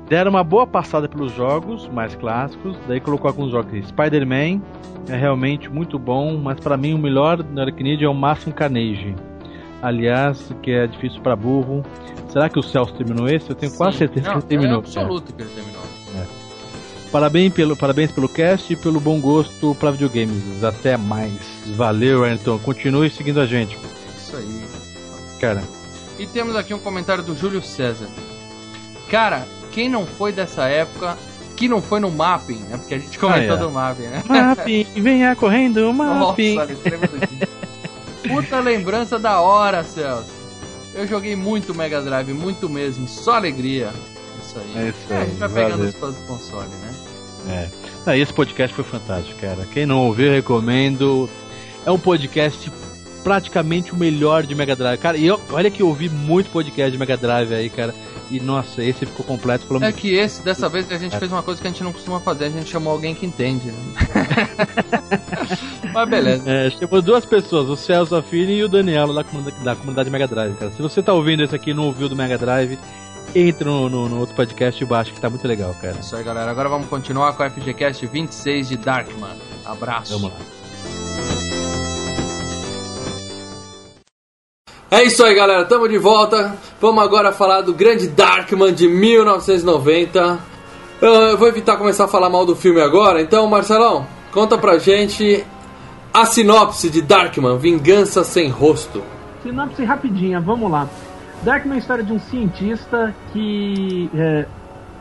Deram 0.08 0.30
uma 0.30 0.42
boa 0.42 0.66
passada 0.66 1.06
pelos 1.08 1.32
jogos 1.34 1.86
mais 1.88 2.14
clássicos, 2.14 2.76
daí 2.86 2.98
colocou 3.00 3.28
alguns 3.28 3.50
jogos. 3.52 3.86
Spider-Man 3.88 4.60
é 5.08 5.16
realmente 5.16 5.68
muito 5.70 5.98
bom, 5.98 6.36
mas 6.38 6.58
pra 6.60 6.76
mim 6.76 6.94
o 6.94 6.98
melhor 6.98 7.42
da 7.42 7.62
Aracnid 7.62 8.02
é 8.02 8.08
o 8.08 8.14
Máximo 8.14 8.54
Carnage. 8.54 9.14
Aliás, 9.82 10.50
que 10.62 10.70
é 10.70 10.86
difícil 10.86 11.20
pra 11.20 11.36
burro. 11.36 11.84
Será 12.30 12.48
que 12.48 12.58
o 12.58 12.62
Celso 12.62 12.94
terminou 12.94 13.28
esse? 13.28 13.48
Eu 13.50 13.54
tenho 13.56 13.72
quase 13.72 13.92
Sim. 13.92 13.98
certeza 13.98 14.26
Não, 14.26 14.32
que 14.34 14.38
ele 14.40 14.46
terminou. 14.48 14.76
É 14.76 14.78
absoluto 14.78 15.32
que 15.32 15.42
ele 15.42 15.50
terminou. 15.50 15.82
Parabéns 17.12 17.52
pelo, 17.54 17.74
parabéns 17.76 18.12
pelo 18.12 18.28
cast 18.28 18.70
e 18.70 18.76
pelo 18.76 19.00
bom 19.00 19.18
gosto 19.18 19.74
pra 19.80 19.90
videogames. 19.90 20.62
Até 20.62 20.96
mais. 20.96 21.32
Valeu, 21.74 22.22
Ayrton. 22.24 22.58
Continue 22.58 23.08
seguindo 23.08 23.40
a 23.40 23.46
gente, 23.46 23.78
Isso 24.14 24.36
aí. 24.36 24.62
cara. 25.40 25.62
E 26.18 26.26
temos 26.26 26.54
aqui 26.54 26.74
um 26.74 26.78
comentário 26.78 27.22
do 27.22 27.34
Júlio 27.34 27.62
César. 27.62 28.08
Cara, 29.10 29.46
quem 29.78 29.88
não 29.88 30.04
foi 30.04 30.32
dessa 30.32 30.64
época, 30.64 31.16
que 31.54 31.68
não 31.68 31.80
foi 31.80 32.00
no 32.00 32.10
mapping, 32.10 32.58
né? 32.68 32.76
Porque 32.78 32.94
a 32.94 32.98
gente 32.98 33.16
comentou 33.16 33.54
Ah, 33.54 33.58
é. 33.58 33.62
do 33.62 33.70
mapping, 33.70 34.02
né? 34.08 34.24
Mapping, 34.26 34.86
venha 35.00 35.36
correndo, 35.36 35.92
Mapping. 35.92 36.56
Nossa. 36.56 36.68
Puta 38.26 38.58
lembrança 38.58 39.20
da 39.20 39.40
hora, 39.40 39.84
Celso. 39.84 40.32
Eu 40.92 41.06
joguei 41.06 41.36
muito 41.36 41.72
Mega 41.76 42.02
Drive, 42.02 42.32
muito 42.32 42.68
mesmo, 42.68 43.06
só 43.06 43.34
alegria. 43.34 43.90
Isso 44.42 44.58
aí. 44.58 44.84
É 44.84 44.88
isso 44.88 44.98
a 45.12 45.16
aí, 45.16 45.26
gente 45.28 45.38
vai 45.38 45.48
pegando 45.48 45.84
os 45.84 45.94
fãs 45.94 46.16
do 46.16 46.26
console, 46.26 46.68
né? 46.68 46.94
É. 47.48 47.68
Ah, 48.04 48.16
esse 48.16 48.32
podcast 48.32 48.74
foi 48.74 48.84
fantástico, 48.84 49.38
cara. 49.40 49.64
Quem 49.72 49.86
não 49.86 50.06
ouviu, 50.06 50.32
recomendo. 50.32 51.30
É 51.86 51.90
um 51.92 51.98
podcast 52.00 52.68
praticamente 53.22 53.92
o 53.92 53.96
melhor 53.96 54.42
de 54.42 54.56
Mega 54.56 54.74
Drive. 54.74 54.98
Cara, 54.98 55.16
e 55.16 55.24
eu, 55.24 55.40
olha 55.52 55.70
que 55.70 55.82
eu 55.82 55.86
ouvi 55.86 56.08
muito 56.08 56.50
podcast 56.50 56.90
de 56.90 56.98
Mega 56.98 57.16
Drive 57.16 57.54
aí, 57.54 57.70
cara. 57.70 57.94
E 58.30 58.38
nossa, 58.38 58.82
esse 58.84 59.06
ficou 59.06 59.24
completo. 59.24 59.66
Pelo 59.66 59.82
É 59.82 59.90
que 59.90 60.14
esse, 60.14 60.42
dessa 60.42 60.68
vez, 60.68 60.90
a 60.92 60.98
gente 60.98 61.16
fez 61.18 61.32
uma 61.32 61.42
coisa 61.42 61.60
que 61.60 61.66
a 61.66 61.70
gente 61.70 61.82
não 61.82 61.92
costuma 61.92 62.20
fazer, 62.20 62.46
a 62.46 62.50
gente 62.50 62.68
chamou 62.68 62.92
alguém 62.92 63.14
que 63.14 63.24
entende. 63.24 63.68
Né? 63.68 63.74
Mas 65.94 66.08
beleza. 66.08 66.42
É, 66.46 66.70
chamou 66.70 67.00
duas 67.00 67.24
pessoas, 67.24 67.68
o 67.68 67.76
Celso 67.76 68.14
Affini 68.14 68.54
e 68.54 68.64
o 68.64 68.68
Danielo 68.68 69.14
da 69.14 69.24
comunidade, 69.24 69.64
da 69.64 69.74
comunidade 69.74 70.10
Mega 70.10 70.26
Drive, 70.26 70.54
cara. 70.56 70.70
Se 70.70 70.82
você 70.82 71.02
tá 71.02 71.14
ouvindo 71.14 71.42
esse 71.42 71.54
aqui 71.54 71.70
e 71.70 71.74
não 71.74 71.84
ouviu 71.86 72.08
do 72.08 72.16
Mega 72.16 72.36
Drive, 72.36 72.78
entre 73.34 73.64
no, 73.64 73.88
no, 73.88 74.08
no 74.08 74.20
outro 74.20 74.34
podcast 74.34 74.84
baixo 74.84 75.12
que 75.12 75.20
tá 75.20 75.30
muito 75.30 75.46
legal, 75.46 75.74
cara. 75.80 75.96
Isso 75.98 76.14
aí, 76.14 76.22
galera. 76.22 76.50
Agora 76.50 76.68
vamos 76.68 76.88
continuar 76.88 77.32
com 77.32 77.42
o 77.42 77.50
FGCast 77.50 78.06
26 78.06 78.68
de 78.68 78.76
Darkman. 78.76 79.36
Abraço. 79.64 80.18
Vamos 80.18 80.32
lá. 80.32 80.57
É 84.90 85.02
isso 85.02 85.22
aí, 85.22 85.34
galera. 85.34 85.66
Tamo 85.66 85.86
de 85.86 85.98
volta. 85.98 86.56
Vamos 86.80 87.04
agora 87.04 87.30
falar 87.30 87.60
do 87.60 87.74
grande 87.74 88.08
Darkman 88.08 88.72
de 88.72 88.88
1990. 88.88 90.38
Eu 91.02 91.36
vou 91.36 91.46
evitar 91.46 91.76
começar 91.76 92.06
a 92.06 92.08
falar 92.08 92.30
mal 92.30 92.46
do 92.46 92.56
filme 92.56 92.80
agora. 92.80 93.20
Então, 93.20 93.46
Marcelão, 93.46 94.06
conta 94.32 94.56
pra 94.56 94.78
gente 94.78 95.44
a 96.12 96.24
sinopse 96.24 96.88
de 96.88 97.02
Darkman, 97.02 97.58
Vingança 97.58 98.24
Sem 98.24 98.48
Rosto. 98.48 99.02
Sinopse 99.42 99.84
rapidinha, 99.84 100.40
vamos 100.40 100.70
lá. 100.70 100.88
Darkman 101.42 101.74
é 101.74 101.76
a 101.76 101.80
história 101.80 102.02
de 102.02 102.12
um 102.12 102.18
cientista 102.18 103.14
que 103.34 104.08
é, 104.14 104.46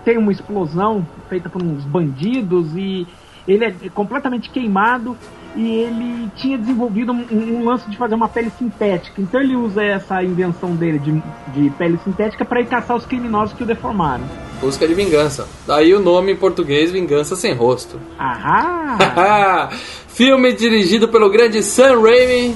tem 0.03 0.17
uma 0.17 0.33
explosão 0.33 1.07
feita 1.29 1.47
por 1.49 1.63
uns 1.63 1.85
bandidos 1.85 2.75
e 2.75 3.07
ele 3.47 3.63
é 3.63 3.73
completamente 3.93 4.49
queimado 4.49 5.15
e 5.57 5.81
ele 5.81 6.29
tinha 6.35 6.55
desenvolvido 6.55 7.11
um, 7.11 7.25
um 7.31 7.65
lance 7.65 7.89
de 7.89 7.97
fazer 7.97 8.13
uma 8.13 8.29
pele 8.29 8.51
sintética. 8.57 9.19
Então 9.19 9.41
ele 9.41 9.55
usa 9.55 9.83
essa 9.83 10.23
invenção 10.23 10.75
dele 10.75 10.99
de, 10.99 11.11
de 11.51 11.69
pele 11.71 11.99
sintética 12.03 12.45
para 12.45 12.61
ir 12.61 12.67
caçar 12.67 12.95
os 12.95 13.05
criminosos 13.05 13.55
que 13.55 13.63
o 13.63 13.65
deformaram. 13.65 14.23
Busca 14.61 14.87
de 14.87 14.93
vingança. 14.93 15.47
Daí 15.65 15.95
o 15.95 15.99
nome 15.99 16.31
em 16.31 16.35
português, 16.35 16.91
Vingança 16.91 17.35
Sem 17.35 17.53
Rosto. 17.53 17.99
Ahá! 18.19 19.69
Filme 20.07 20.53
dirigido 20.53 21.07
pelo 21.07 21.29
grande 21.29 21.63
Sam 21.63 22.01
Raimi. 22.01 22.55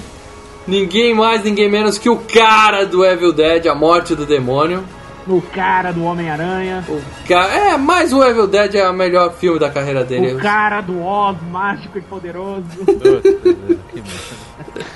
Ninguém 0.68 1.16
mais, 1.16 1.44
ninguém 1.44 1.70
menos 1.70 1.98
que 1.98 2.10
o 2.10 2.18
cara 2.18 2.86
do 2.86 3.04
Evil 3.04 3.34
Dead, 3.34 3.66
A 3.66 3.74
Morte 3.74 4.14
do 4.14 4.28
Demônio. 4.28 4.84
O 5.28 5.42
cara 5.42 5.92
do 5.92 6.04
Homem-Aranha. 6.04 6.84
O 6.88 7.02
ca... 7.28 7.48
É, 7.48 7.78
mas 7.78 8.12
o 8.14 8.24
Evil 8.24 8.48
Dead 8.48 8.76
é 8.76 8.90
o 8.90 8.94
melhor 8.94 9.34
filme 9.34 9.60
da 9.60 9.70
carreira 9.70 10.04
dele. 10.04 10.34
O 10.34 10.40
cara 10.40 10.82
do 10.82 11.02
Oz, 11.04 11.38
mágico 11.50 11.98
e 11.98 12.02
poderoso. 12.02 12.64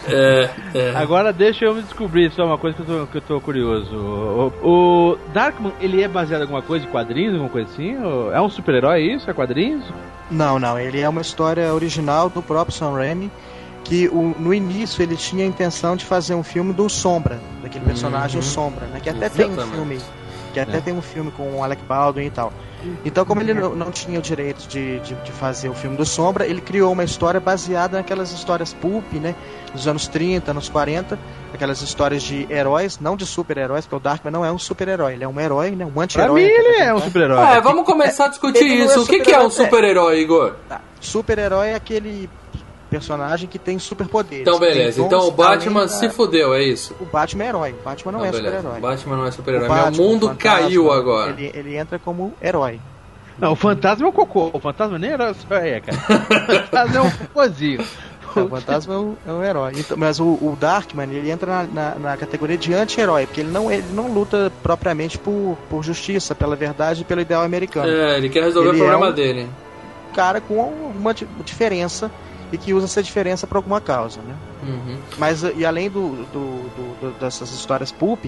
É, 0.07 0.49
é. 0.73 0.93
Agora 0.95 1.33
deixa 1.33 1.65
eu 1.65 1.73
me 1.73 1.81
descobrir 1.81 2.31
só 2.31 2.45
uma 2.45 2.57
coisa 2.57 2.75
que 2.75 2.83
eu 2.83 2.85
tô, 2.85 3.07
que 3.07 3.17
eu 3.17 3.21
tô 3.21 3.41
curioso. 3.41 3.95
O, 3.95 4.53
o 4.63 5.17
Darkman, 5.33 5.73
ele 5.81 6.01
é 6.01 6.07
baseado 6.07 6.41
em 6.41 6.43
alguma 6.43 6.61
coisa 6.61 6.85
de 6.85 6.91
quadrinhos, 6.91 7.33
alguma 7.33 7.49
coisa 7.49 7.69
assim? 7.71 7.95
É 8.31 8.39
um 8.39 8.49
super-herói 8.49 9.01
isso? 9.01 9.29
É 9.29 9.33
quadrinhos? 9.33 9.83
Não, 10.29 10.59
não, 10.59 10.79
ele 10.79 10.99
é 10.99 11.09
uma 11.09 11.21
história 11.21 11.73
original 11.73 12.29
do 12.29 12.41
próprio 12.41 12.75
Sam 12.75 12.93
Raimi, 12.93 13.31
que 13.85 14.07
o- 14.09 14.35
no 14.37 14.53
início 14.53 15.01
ele 15.01 15.15
tinha 15.15 15.45
a 15.45 15.47
intenção 15.47 15.95
de 15.95 16.03
fazer 16.03 16.35
um 16.35 16.43
filme 16.43 16.73
do 16.73 16.89
Sombra, 16.89 17.39
daquele 17.63 17.85
personagem 17.85 18.37
Uhum. 18.37 18.43
Sombra, 18.45 18.87
né? 18.87 18.99
Que 19.01 19.09
até 19.09 19.29
tem 19.29 19.45
um 19.45 19.53
Exatamente. 19.53 19.75
filme, 19.75 20.01
que 20.53 20.59
até 20.59 20.77
É. 20.77 20.81
tem 20.81 20.93
um 20.93 21.01
filme 21.01 21.31
com 21.31 21.57
o 21.59 21.63
Alec 21.63 21.81
Baldwin 21.83 22.25
e 22.25 22.29
tal. 22.31 22.51
Então, 23.03 23.25
como 23.25 23.41
ele 23.41 23.53
não, 23.53 23.75
não 23.75 23.89
tinha 23.91 24.19
o 24.19 24.21
direito 24.21 24.67
de, 24.67 24.99
de, 24.99 25.15
de 25.15 25.31
fazer 25.31 25.69
o 25.69 25.73
filme 25.73 25.97
do 25.97 26.05
Sombra, 26.05 26.45
ele 26.45 26.61
criou 26.61 26.91
uma 26.93 27.03
história 27.03 27.39
baseada 27.39 27.97
naquelas 27.97 28.31
histórias 28.31 28.73
pulp, 28.73 29.11
né? 29.13 29.33
Dos 29.73 29.87
anos 29.87 30.07
30, 30.07 30.51
anos 30.51 30.69
40, 30.69 31.17
aquelas 31.53 31.81
histórias 31.81 32.21
de 32.21 32.45
heróis, 32.49 32.99
não 32.99 33.15
de 33.15 33.25
super-heróis, 33.25 33.85
porque 33.85 33.95
o 33.95 33.99
Darkman 33.99 34.31
não 34.31 34.45
é 34.45 34.51
um 34.51 34.59
super-herói, 34.59 35.13
ele 35.13 35.23
é 35.23 35.27
um 35.27 35.39
herói, 35.39 35.71
né? 35.71 35.83
Um 35.85 35.91
Pra 35.91 36.03
anti-herói. 36.03 36.41
mim 36.43 36.47
até 36.47 36.59
ele 36.59 36.75
pra 36.75 36.85
é 36.85 36.93
um 36.93 36.99
super-herói. 37.01 37.45
É, 37.55 37.61
vamos 37.61 37.85
começar 37.85 38.25
a 38.25 38.27
discutir 38.29 38.63
é 38.63 38.67
isso. 38.85 39.01
O 39.01 39.05
que, 39.07 39.19
que 39.21 39.31
é 39.31 39.39
um 39.39 39.49
super-herói, 39.49 40.17
super-herói, 40.17 40.19
Igor? 40.21 40.55
Tá. 40.69 40.81
Super-herói 41.01 41.69
é 41.69 41.75
aquele 41.75 42.29
personagem 42.99 43.49
que 43.49 43.59
tem 43.59 43.77
superpoderes. 43.77 44.41
Então, 44.47 44.57
beleza. 44.57 45.01
Então 45.01 45.27
o 45.27 45.31
Batman 45.31 45.81
da- 45.81 45.87
se 45.89 46.09
fudeu, 46.09 46.53
é 46.53 46.63
isso? 46.63 46.95
O 46.99 47.05
Batman 47.05 47.43
é 47.43 47.47
herói. 47.49 47.71
O 47.79 47.83
Batman 47.83 48.11
não, 48.13 48.25
é 48.25 48.31
beleza. 48.31 48.57
super-herói. 48.57 48.77
O 48.77 48.81
Batman 48.81 49.15
não 49.17 49.25
é 49.25 49.31
super-herói. 49.31 49.67
Meu 49.69 49.91
mundo 49.91 50.27
Fantasma, 50.29 50.35
caiu 50.61 50.91
agora. 50.91 51.31
Ele, 51.31 51.51
ele 51.53 51.75
entra 51.75 51.99
como 51.99 52.33
herói. 52.41 52.79
Não, 53.37 53.51
o 53.51 53.55
fantasma 53.55 54.05
é 54.05 54.09
o 54.09 54.13
cocô. 54.13 54.49
O 54.53 54.59
fantasma 54.61 54.97
nem 54.97 55.11
era 55.11 55.33
só 55.33 55.55
é, 55.55 55.81
cara. 55.81 55.97
O 55.97 56.47
fantasma 56.63 56.97
é 56.97 57.01
um 57.01 57.11
cocôzinho. 57.11 57.85
O 58.33 58.47
fantasma 58.49 58.93
é 58.93 58.97
um, 58.97 59.15
é 59.27 59.31
um 59.33 59.43
herói. 59.43 59.73
Então, 59.77 59.97
mas 59.97 60.19
o, 60.21 60.23
o 60.25 60.57
Darkman, 60.59 61.09
ele 61.11 61.29
entra 61.29 61.47
na, 61.51 61.63
na, 61.91 61.95
na 61.99 62.17
categoria 62.17 62.57
de 62.57 62.73
anti-herói, 62.73 63.25
porque 63.25 63.41
ele 63.41 63.51
não, 63.51 63.69
ele 63.71 63.83
não 63.93 64.07
luta 64.13 64.49
propriamente 64.63 65.17
por, 65.17 65.57
por 65.69 65.83
justiça, 65.83 66.33
pela 66.33 66.55
verdade 66.55 67.01
e 67.01 67.03
pelo 67.05 67.19
ideal 67.21 67.43
americano. 67.43 67.89
É, 67.89 68.17
ele 68.17 68.29
quer 68.29 68.43
resolver 68.43 68.69
Ele 68.69 68.77
o 68.77 68.79
problema 68.79 69.07
é 69.07 69.09
um- 69.09 69.13
dele. 69.13 69.49
Cara 70.13 70.39
com 70.39 70.93
di- 71.13 71.27
diferença 71.43 72.09
e 72.51 72.57
que 72.57 72.73
usa 72.73 72.85
essa 72.85 73.03
diferença 73.03 73.47
para 73.47 73.57
alguma 73.57 73.81
causa, 73.81 74.21
né? 74.21 74.35
Uhum. 74.61 74.99
Mas 75.17 75.43
e 75.43 75.65
além 75.65 75.89
do, 75.89 76.25
do- 76.25 76.69
do- 76.69 76.95
do- 76.95 77.19
dessas 77.19 77.49
histórias 77.51 77.91
pulp, 77.91 78.25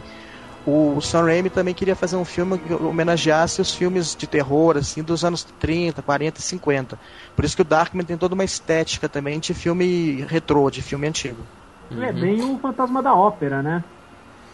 o 0.66 1.00
Sam 1.00 1.24
Raimi 1.24 1.50
também 1.50 1.74
queria 1.74 1.96
fazer 1.96 2.18
um 2.18 2.26
filme 2.26 2.58
que 2.60 2.74
homenageasse 2.74 3.62
os 3.62 3.74
filmes 3.74 4.16
de 4.16 4.28
terror 4.28 4.78
assim 4.78 5.02
dos 5.02 5.24
anos 5.24 5.46
30, 5.60 6.02
40 6.04 6.40
e 6.42 6.44
50. 6.44 7.00
Por 7.36 7.46
isso 7.46 7.56
que 7.56 7.62
o 7.62 7.66
Darkman 7.66 8.06
tem 8.06 8.18
toda 8.18 8.36
uma 8.36 8.44
estética 8.44 9.08
também 9.08 9.40
de 9.40 9.54
filme 9.54 10.22
retrô, 10.28 10.70
de 10.70 10.82
filme 10.82 11.08
antigo. 11.08 11.46
Ele 11.90 12.06
é 12.06 12.12
bem 12.12 12.44
o 12.44 12.60
fantasma 12.60 13.02
da 13.02 13.16
ópera, 13.16 13.64
né? 13.64 13.84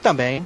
Também. 0.04 0.46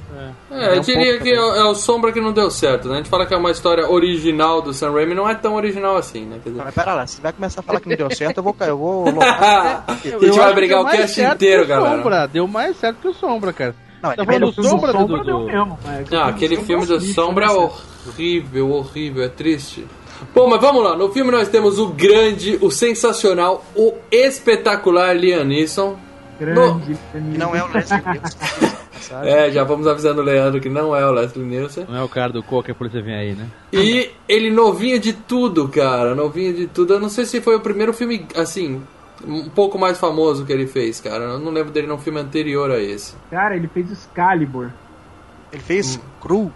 É, 0.50 0.54
eu 0.68 0.72
É 0.74 0.78
um 0.78 0.80
diria 0.82 1.18
que 1.18 1.28
é, 1.30 1.34
é 1.34 1.64
o 1.64 1.74
Sombra 1.74 2.12
que 2.12 2.20
não 2.20 2.32
deu 2.32 2.48
certo, 2.50 2.86
né? 2.88 2.94
A 2.94 2.96
gente 2.98 3.08
fala 3.10 3.26
que 3.26 3.34
é 3.34 3.36
uma 3.36 3.50
história 3.50 3.90
original 3.90 4.62
do 4.62 4.72
Sam 4.72 4.92
Raimi, 4.92 5.14
não 5.16 5.28
é 5.28 5.34
tão 5.34 5.56
original 5.56 5.96
assim, 5.96 6.24
né? 6.24 6.38
Quer 6.42 6.50
dizer... 6.50 6.62
Mas 6.64 6.74
pera 6.74 6.94
lá, 6.94 7.06
se 7.08 7.20
vai 7.20 7.32
começar 7.32 7.60
a 7.60 7.62
falar 7.64 7.80
que 7.80 7.88
não 7.88 7.96
deu 7.96 8.10
certo, 8.14 8.36
eu 8.38 8.42
vou 8.44 8.54
cair, 8.54 8.68
eu 8.70 8.78
vou 8.78 9.04
loucar. 9.10 9.84
a 9.88 9.94
gente 9.94 10.38
vai 10.38 10.54
brigar 10.54 10.80
o 10.80 10.86
cast 10.86 11.20
inteiro, 11.20 11.66
galera. 11.66 11.96
Sombra. 11.96 12.26
Deu 12.28 12.46
mais 12.46 12.76
certo 12.76 12.98
que 13.02 13.08
o 13.08 13.12
Sombra, 13.14 13.52
cara. 13.52 13.74
Não, 14.00 14.10
Tá 14.14 14.22
é 14.22 14.24
falando 14.24 14.40
melhor. 14.40 14.52
do 14.52 14.62
Sombra, 14.62 14.92
Sombra 14.92 15.24
do- 15.24 15.40
mesmo. 15.46 15.78
é, 15.88 16.04
Não, 16.14 16.22
aquele 16.28 16.56
filme 16.58 16.86
do 16.86 17.00
Sombra 17.00 17.46
é 17.46 17.48
né? 17.48 17.70
horrível, 18.06 18.70
horrível, 18.70 19.24
é 19.24 19.28
triste. 19.28 19.84
Bom, 20.32 20.48
mas 20.48 20.60
vamos 20.60 20.84
lá. 20.84 20.96
No 20.96 21.10
filme 21.12 21.32
nós 21.32 21.48
temos 21.48 21.80
o 21.80 21.88
grande, 21.88 22.56
o 22.62 22.70
sensacional, 22.70 23.64
o 23.74 23.92
espetacular 24.12 25.16
Liam 25.16 25.44
Neeson. 25.44 25.96
Grande. 26.38 26.96
E 27.14 27.36
não 27.36 27.56
é 27.56 27.64
o 27.64 27.66
Leslie 27.72 28.00
Nielsen, 28.06 28.77
sabe? 28.98 29.28
É, 29.28 29.50
já 29.50 29.64
vamos 29.64 29.86
avisando 29.86 30.20
o 30.20 30.24
Leandro 30.24 30.60
que 30.60 30.68
não 30.68 30.94
é 30.94 31.04
o 31.06 31.12
Leslie 31.12 31.44
Nielsen. 31.44 31.86
Não 31.88 31.96
é 31.96 32.02
o 32.02 32.08
cara 32.08 32.32
do 32.32 32.42
coco 32.42 32.64
que 32.64 32.70
a 32.70 32.74
polícia 32.74 33.02
vem 33.02 33.14
aí, 33.14 33.34
né? 33.34 33.46
E 33.72 34.10
ele 34.28 34.50
novinho 34.50 34.98
de 34.98 35.12
tudo, 35.12 35.68
cara. 35.68 36.14
Novinho 36.14 36.54
de 36.54 36.66
tudo. 36.66 36.94
Eu 36.94 37.00
não 37.00 37.08
sei 37.08 37.24
se 37.24 37.40
foi 37.40 37.56
o 37.56 37.60
primeiro 37.60 37.92
filme, 37.92 38.26
assim, 38.36 38.82
um 39.26 39.48
pouco 39.48 39.78
mais 39.78 39.98
famoso 39.98 40.44
que 40.44 40.52
ele 40.52 40.66
fez, 40.66 41.00
cara. 41.00 41.24
Eu 41.24 41.38
não 41.38 41.52
lembro 41.52 41.72
dele 41.72 41.86
num 41.86 41.98
filme 41.98 42.20
anterior 42.20 42.70
a 42.70 42.78
esse. 42.78 43.14
Cara, 43.30 43.56
ele 43.56 43.68
fez 43.68 43.90
Excalibur. 43.90 44.70
Ele 45.52 45.62
fez 45.62 46.00
Cru. 46.20 46.52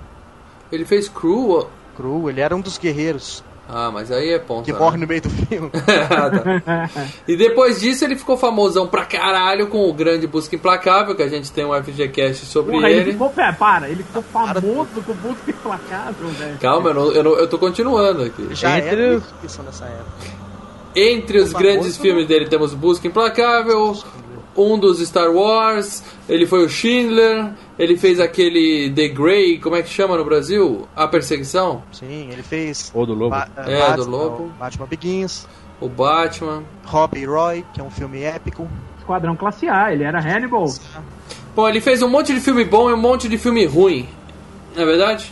Ele 0.70 0.84
fez 0.84 1.08
Crew. 1.08 1.66
Cru, 1.96 2.30
ele 2.30 2.40
era 2.40 2.56
um 2.56 2.60
dos 2.60 2.78
guerreiros 2.78 3.44
Ah, 3.68 3.90
mas 3.90 4.10
aí 4.12 4.30
é 4.30 4.38
ponto. 4.38 4.64
que 4.66 4.72
né? 4.72 4.78
morre 4.78 4.98
no 4.98 5.06
meio 5.06 5.22
do 5.22 5.30
filme. 5.30 5.70
Ah, 6.10 6.30
tá. 6.30 6.90
E 7.26 7.36
depois 7.36 7.80
disso 7.80 8.04
ele 8.04 8.16
ficou 8.16 8.36
famosão 8.36 8.86
pra 8.86 9.04
caralho 9.04 9.68
com 9.68 9.88
o 9.88 9.94
grande 9.94 10.26
Busca 10.26 10.54
Implacável, 10.56 11.14
que 11.14 11.22
a 11.22 11.28
gente 11.28 11.50
tem 11.50 11.64
um 11.64 11.72
FGCast 11.82 12.44
sobre 12.44 12.72
Porra, 12.72 12.90
ele 12.90 13.00
ele. 13.00 13.12
ficou. 13.12 13.30
Para, 13.58 13.88
ele 13.88 14.02
ficou 14.02 14.22
famoso 14.22 15.00
com 15.06 15.12
o 15.12 15.14
Busca 15.14 15.50
Implacável, 15.50 16.28
velho. 16.28 16.58
Calma, 16.60 16.90
eu, 16.90 16.94
não- 16.94 17.12
eu, 17.12 17.22
não- 17.24 17.34
eu 17.38 17.48
tô 17.48 17.58
continuando 17.58 18.24
aqui. 18.24 18.48
Já 18.54 18.78
Entre 18.78 18.90
era 18.90 19.16
os- 19.16 19.24
isso 19.44 19.62
nessa 19.62 19.84
época. 19.86 20.42
Entre 20.94 21.38
os 21.38 21.52
grandes 21.54 21.96
filmes 21.96 22.26
dele 22.28 22.46
temos 22.48 22.74
Busca 22.74 23.06
Implacável, 23.06 23.96
um 24.56 24.78
dos 24.78 25.00
Star 25.00 25.30
Wars, 25.30 26.02
ele 26.28 26.46
foi 26.46 26.64
o 26.64 26.68
Schindler, 26.68 27.50
ele 27.78 27.96
fez 27.96 28.20
aquele 28.20 28.90
The 28.94 29.08
Grey, 29.08 29.58
como 29.58 29.76
é 29.76 29.82
que 29.82 29.88
chama 29.88 30.16
no 30.16 30.24
Brasil? 30.24 30.86
A 30.94 31.06
Perseguição, 31.08 31.82
Sim, 31.92 32.28
ele 32.30 32.42
fez. 32.42 32.90
Ou 32.94 33.06
do 33.06 33.14
Lobo. 33.14 33.30
Ba- 33.30 33.48
É, 33.56 33.78
Batman, 33.80 33.96
do 34.04 34.10
Lobo. 34.10 34.52
Batman 34.58 34.86
Begins, 34.86 35.46
o 35.80 35.88
Batman. 35.88 36.62
Robbie 36.84 37.24
Roy, 37.24 37.64
que 37.72 37.80
é 37.80 37.84
um 37.84 37.90
filme 37.90 38.22
épico. 38.22 38.68
Esquadrão 38.98 39.34
Classe 39.34 39.68
A, 39.68 39.92
ele 39.92 40.04
era 40.04 40.20
Hannibal. 40.20 40.66
Bom, 41.56 41.68
ele 41.68 41.80
fez 41.80 42.02
um 42.02 42.08
monte 42.08 42.32
de 42.32 42.40
filme 42.40 42.64
bom 42.64 42.88
e 42.88 42.94
um 42.94 42.96
monte 43.00 43.28
de 43.28 43.36
filme 43.38 43.64
ruim, 43.66 44.08
não 44.76 44.82
é 44.82 44.86
verdade? 44.86 45.30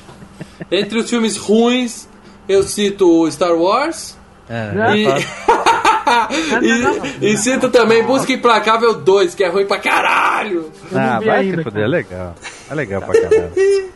Entre 0.71 0.99
os 0.99 1.09
filmes 1.09 1.37
ruins, 1.37 2.09
eu 2.49 2.63
cito 2.63 3.09
o 3.23 3.31
Star 3.31 3.55
Wars 3.55 4.17
É, 4.49 4.73
Não, 4.73 4.97
e, 4.97 5.05
não, 5.05 5.15
e, 7.21 7.33
e 7.33 7.37
cito 7.37 7.69
também 7.71 8.03
Busca 8.03 8.33
Implacável 8.33 8.95
2, 8.95 9.35
que 9.35 9.45
é 9.45 9.49
ruim 9.49 9.67
pra 9.67 9.79
caralho. 9.79 10.71
Ah, 10.95 11.21
vai 11.21 11.41
ainda, 11.41 11.59
se 11.59 11.65
foder, 11.65 11.85
é 11.85 11.89
legal. 11.89 12.35
É 12.71 12.75
legal 12.75 13.03
pra 13.03 13.21
caralho. 13.21 13.53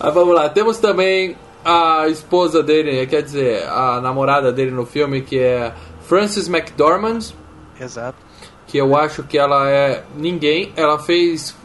Ah, 0.00 0.10
vamos 0.10 0.34
lá, 0.34 0.48
temos 0.48 0.78
também 0.78 1.36
a 1.64 2.08
esposa 2.08 2.62
dele, 2.62 3.06
quer 3.06 3.22
dizer, 3.22 3.66
a 3.68 4.00
namorada 4.00 4.52
dele 4.52 4.72
no 4.72 4.84
filme, 4.84 5.22
que 5.22 5.38
é 5.38 5.72
Frances 6.02 6.46
McDormand, 6.48 7.20
Exato. 7.80 8.18
que 8.66 8.76
eu 8.76 8.94
acho 8.96 9.22
que 9.22 9.38
ela 9.38 9.70
é 9.70 10.02
ninguém. 10.16 10.72
Ela 10.76 10.98
fez 10.98 11.56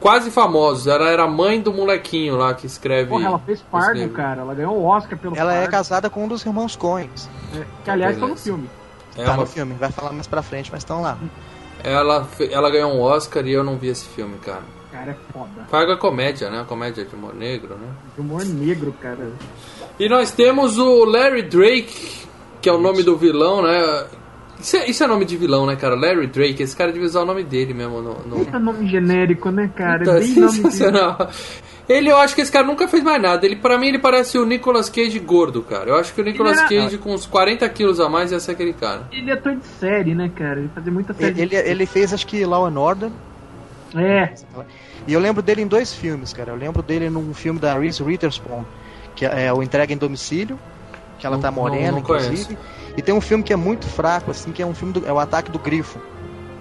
quase 0.00 0.30
famosos. 0.30 0.88
Ela 0.88 1.08
era 1.08 1.26
mãe 1.28 1.60
do 1.60 1.72
molequinho 1.72 2.36
lá 2.36 2.52
que 2.52 2.66
escreve. 2.66 3.08
Porra, 3.08 3.26
ela 3.26 3.38
fez 3.38 3.62
Fargo, 3.70 3.98
livros. 3.98 4.16
cara. 4.16 4.40
Ela 4.42 4.54
ganhou 4.54 4.76
o 4.76 4.84
Oscar 4.84 5.16
pelo 5.18 5.36
Ela 5.36 5.52
é 5.54 5.58
Fargo. 5.60 5.70
casada 5.70 6.10
com 6.10 6.24
um 6.24 6.28
dos 6.28 6.44
irmãos 6.44 6.74
Coens. 6.76 7.30
É, 7.54 7.62
que 7.84 7.90
aliás 7.90 8.18
tá 8.18 8.26
no 8.26 8.36
filme. 8.36 8.68
É 9.16 9.24
tá 9.24 9.32
uma- 9.32 9.40
no 9.42 9.46
filme, 9.46 9.74
vai 9.74 9.90
falar 9.90 10.12
mais 10.12 10.26
pra 10.26 10.42
frente, 10.42 10.70
mas 10.72 10.82
estão 10.82 11.00
lá. 11.02 11.18
ela, 11.82 12.28
ela 12.50 12.70
ganhou 12.70 12.92
um 12.92 13.00
Oscar 13.00 13.46
e 13.46 13.52
eu 13.52 13.64
não 13.64 13.76
vi 13.76 13.88
esse 13.88 14.06
filme, 14.08 14.36
cara. 14.38 14.62
Cara, 14.92 15.12
é 15.12 15.16
foda. 15.32 15.66
Fargo 15.70 15.92
é 15.92 15.96
comédia, 15.96 16.50
né? 16.50 16.64
Comédia 16.68 17.04
de 17.04 17.14
humor 17.14 17.34
negro, 17.34 17.76
né? 17.76 17.88
De 18.14 18.20
humor 18.20 18.44
negro, 18.44 18.92
cara. 19.00 19.30
E 19.98 20.08
nós 20.08 20.32
temos 20.32 20.78
o 20.78 21.04
Larry 21.04 21.42
Drake, 21.42 22.26
que 22.60 22.68
é 22.68 22.72
o 22.72 22.80
nome 22.80 23.02
do 23.04 23.16
vilão, 23.16 23.62
né? 23.62 24.06
Isso 24.58 24.76
é, 24.76 24.90
isso 24.90 25.02
é 25.04 25.06
nome 25.06 25.24
de 25.24 25.36
vilão, 25.36 25.64
né, 25.64 25.76
cara? 25.76 25.94
Larry 25.94 26.26
Drake, 26.26 26.62
esse 26.62 26.76
cara 26.76 26.92
devia 26.92 27.06
usar 27.06 27.22
o 27.22 27.24
nome 27.24 27.44
dele 27.44 27.72
mesmo 27.72 28.02
no. 28.02 28.14
no... 28.26 28.48
É 28.52 28.58
nome 28.58 28.86
genérico, 28.88 29.50
né, 29.50 29.70
cara? 29.74 30.00
Puta, 30.00 30.16
é 30.16 30.20
bem 30.20 30.34
nome 30.34 30.58
de... 30.68 30.78
Ele, 31.92 32.08
eu 32.10 32.16
acho 32.18 32.34
que 32.36 32.40
esse 32.40 32.52
cara 32.52 32.64
nunca 32.66 32.86
fez 32.86 33.02
mais 33.02 33.20
nada. 33.20 33.44
Ele, 33.44 33.56
pra 33.56 33.76
mim, 33.76 33.88
ele 33.88 33.98
parece 33.98 34.38
o 34.38 34.46
Nicolas 34.46 34.88
Cage 34.88 35.18
gordo, 35.18 35.60
cara. 35.62 35.90
Eu 35.90 35.96
acho 35.96 36.14
que 36.14 36.20
o 36.20 36.24
Nicolas 36.24 36.56
era- 36.58 36.68
Cage 36.68 36.98
com 36.98 37.12
uns 37.12 37.26
40 37.26 37.68
quilos 37.68 37.98
a 37.98 38.08
mais 38.08 38.30
ia 38.30 38.38
ser 38.38 38.52
aquele 38.52 38.72
cara. 38.72 39.08
Ele 39.10 39.28
é 39.30 39.34
ator 39.34 39.56
de 39.56 39.66
série, 39.66 40.14
né, 40.14 40.30
cara? 40.34 40.60
Ele 40.60 40.70
fazia 40.74 40.92
muita 40.92 41.12
série. 41.12 41.40
Ele, 41.42 41.56
ele, 41.56 41.68
ele 41.68 41.86
fez, 41.86 42.14
acho 42.14 42.26
que, 42.26 42.44
Law 42.46 42.64
and 42.66 42.78
Order. 42.78 43.10
É, 43.96 44.32
E 45.08 45.12
eu 45.12 45.18
lembro 45.18 45.42
dele 45.42 45.62
em 45.62 45.66
dois 45.66 45.92
filmes, 45.92 46.32
cara. 46.32 46.52
Eu 46.52 46.56
lembro 46.56 46.80
dele 46.82 47.10
num 47.10 47.34
filme 47.34 47.58
da 47.58 47.76
Reese 47.76 48.00
Witherspoon, 48.02 48.64
que 49.16 49.26
é 49.26 49.52
o 49.52 49.60
Entrega 49.62 49.92
em 49.92 49.96
Domicílio, 49.96 50.56
que 51.18 51.26
ela 51.26 51.34
Não- 51.36 51.42
tá 51.42 51.50
não- 51.50 51.56
morena, 51.58 51.92
não 51.92 51.98
inclusive. 51.98 52.56
E 52.96 53.02
tem 53.02 53.12
um 53.14 53.20
filme 53.20 53.42
que 53.42 53.52
é 53.52 53.56
muito 53.56 53.86
fraco, 53.86 54.30
assim, 54.30 54.52
que 54.52 54.62
é 54.62 54.66
um 54.66 54.74
filme 54.74 54.92
do, 54.94 55.04
é 55.06 55.12
o 55.12 55.18
Ataque 55.18 55.50
do 55.50 55.58
Grifo. 55.58 55.98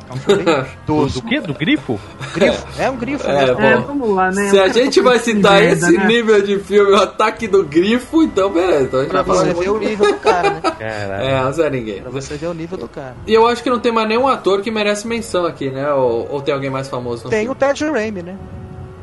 É 0.10 0.14
um 0.14 0.36
bem 0.38 0.46
idoso. 0.84 1.22
Do 1.22 1.28
quê? 1.28 1.40
Do 1.40 1.54
grifo? 1.54 2.00
Grifo, 2.34 2.68
é 2.82 2.90
um 2.90 2.98
grifo 2.98 3.28
É, 3.28 3.46
mesmo. 3.46 3.62
é, 3.62 3.76
vamos 3.78 4.10
lá, 4.10 4.32
né? 4.32 4.50
Se 4.50 4.60
a 4.60 4.68
gente 4.70 5.00
vai 5.02 5.20
citar 5.20 5.60
merda, 5.62 5.88
esse 5.88 5.98
né? 5.98 6.06
nível 6.08 6.42
de 6.42 6.60
filme, 6.60 6.92
o 6.92 6.96
ataque 6.96 7.48
do 7.48 7.64
grifo, 7.64 8.24
então 8.24 8.50
beleza. 8.52 8.84
Então 8.84 9.00
a 9.00 9.04
gente 9.04 9.12
Pra 9.12 9.22
vai 9.22 9.36
falar 9.38 9.54
você 9.54 9.62
ver 9.64 9.70
o 9.70 9.80
nível 9.80 10.12
do 10.14 10.20
cara, 10.20 10.50
né? 10.50 10.62
Caralho. 10.62 11.24
É, 11.24 11.44
não 11.44 11.54
sei 11.54 11.70
ninguém. 11.70 12.02
Pra 12.02 12.12
você 12.12 12.36
ver 12.36 12.48
o 12.48 12.54
nível 12.54 12.78
do 12.78 12.88
cara. 12.88 13.16
E 13.28 13.34
eu 13.34 13.48
acho 13.48 13.62
que 13.62 13.70
não 13.70 13.80
tem 13.80 13.92
mais 13.92 14.08
nenhum 14.08 14.28
ator 14.28 14.62
que 14.62 14.72
merece 14.72 15.08
menção 15.08 15.46
aqui, 15.46 15.70
né? 15.70 15.92
Ou, 15.94 16.28
ou 16.32 16.42
tem 16.42 16.54
alguém 16.54 16.70
mais 16.70 16.88
famoso 16.90 17.26
no 17.26 17.30
Tem 17.30 17.42
filme? 17.42 17.52
o 17.54 17.56
Ted 17.56 17.86
Raimi, 17.86 18.24
né? 18.24 18.36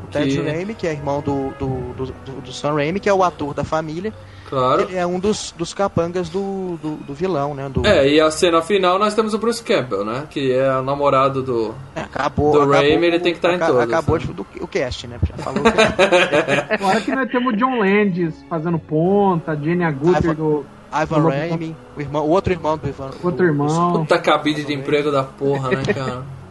O 0.03 0.07
Ted 0.11 0.37
Que- 0.37 0.49
Raimi, 0.49 0.73
que 0.73 0.87
é 0.87 0.91
irmão 0.93 1.21
do, 1.21 1.49
do, 1.59 1.67
do, 1.93 2.05
do, 2.25 2.41
do 2.41 2.51
Sam 2.53 2.73
Raimi, 2.75 2.99
que 2.99 3.09
é 3.09 3.13
o 3.13 3.23
ator 3.23 3.53
da 3.53 3.63
família. 3.63 4.13
Claro. 4.49 4.83
Ele 4.83 4.95
é 4.95 5.05
um 5.05 5.19
dos, 5.19 5.53
dos 5.57 5.73
capangas 5.73 6.29
do, 6.29 6.77
do, 6.81 6.95
do 7.05 7.13
vilão, 7.13 7.53
né? 7.53 7.67
Do, 7.69 7.85
É, 7.85 8.07
e 8.07 8.19
a 8.21 8.31
cena 8.31 8.61
final 8.61 8.97
nós 8.97 9.13
temos 9.13 9.33
o 9.33 9.37
Bruce 9.37 9.61
Campbell, 9.61 10.05
né? 10.05 10.23
Que 10.29 10.53
é 10.53 10.71
o 10.77 10.81
namorado 10.81 11.43
do. 11.43 11.75
É, 11.95 12.01
acabou, 12.01 12.53
do 12.53 12.71
Raimi, 12.71 13.07
ele 13.07 13.19
tem 13.19 13.33
que 13.33 13.39
estar 13.39 13.53
em 13.53 13.59
todos, 13.59 13.81
Acabou 13.81 14.17
né? 14.17 14.25
de- 14.25 14.33
do, 14.33 14.45
o 14.61 14.67
cast, 14.67 15.05
né? 15.07 15.19
Já 15.21 15.37
falou 15.43 15.61
que 15.63 16.77
Fora 16.79 17.01
que 17.01 17.13
nós 17.15 17.29
temos 17.29 17.53
o 17.53 17.57
John 17.57 17.79
Landis 17.79 18.33
fazendo 18.49 18.79
ponta, 18.79 19.51
a 19.51 19.55
Jenny 19.55 19.83
Agutter 19.83 20.23
Ivan- 20.31 20.33
do 20.35 20.65
Ivan 20.93 21.29
Raimi, 21.29 21.75
o, 21.97 21.99
irmão, 22.01 22.25
o 22.25 22.29
outro 22.29 22.53
irmão 22.53 22.77
do 22.77 22.87
Ivan. 22.87 23.11
outro 23.21 23.45
irmão. 23.45 23.91
Puta 23.99 24.17
cabide 24.17 24.63
de 24.63 24.73
emprego 24.73 25.11
da 25.11 25.23
porra, 25.23 25.69
né, 25.71 25.83
cara? 25.93 26.23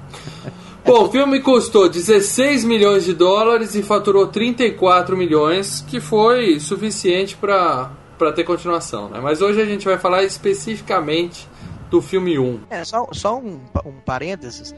Bom, 0.86 1.04
o 1.04 1.10
filme 1.10 1.40
custou 1.40 1.88
16 1.88 2.64
milhões 2.64 3.04
de 3.04 3.12
dólares 3.12 3.74
e 3.74 3.82
faturou 3.82 4.26
34 4.28 5.16
milhões, 5.16 5.84
que 5.86 6.00
foi 6.00 6.60
suficiente 6.60 7.36
pra, 7.36 7.90
pra 8.16 8.32
ter 8.32 8.44
continuação, 8.44 9.08
né? 9.08 9.18
Mas 9.20 9.40
hoje 9.42 9.60
a 9.60 9.64
gente 9.64 9.84
vai 9.84 9.98
falar 9.98 10.22
especificamente 10.22 11.48
do 11.90 12.00
filme 12.00 12.38
1. 12.38 12.60
É, 12.70 12.84
só, 12.84 13.06
só 13.12 13.36
um, 13.36 13.60
um 13.84 13.92
parênteses, 14.04 14.74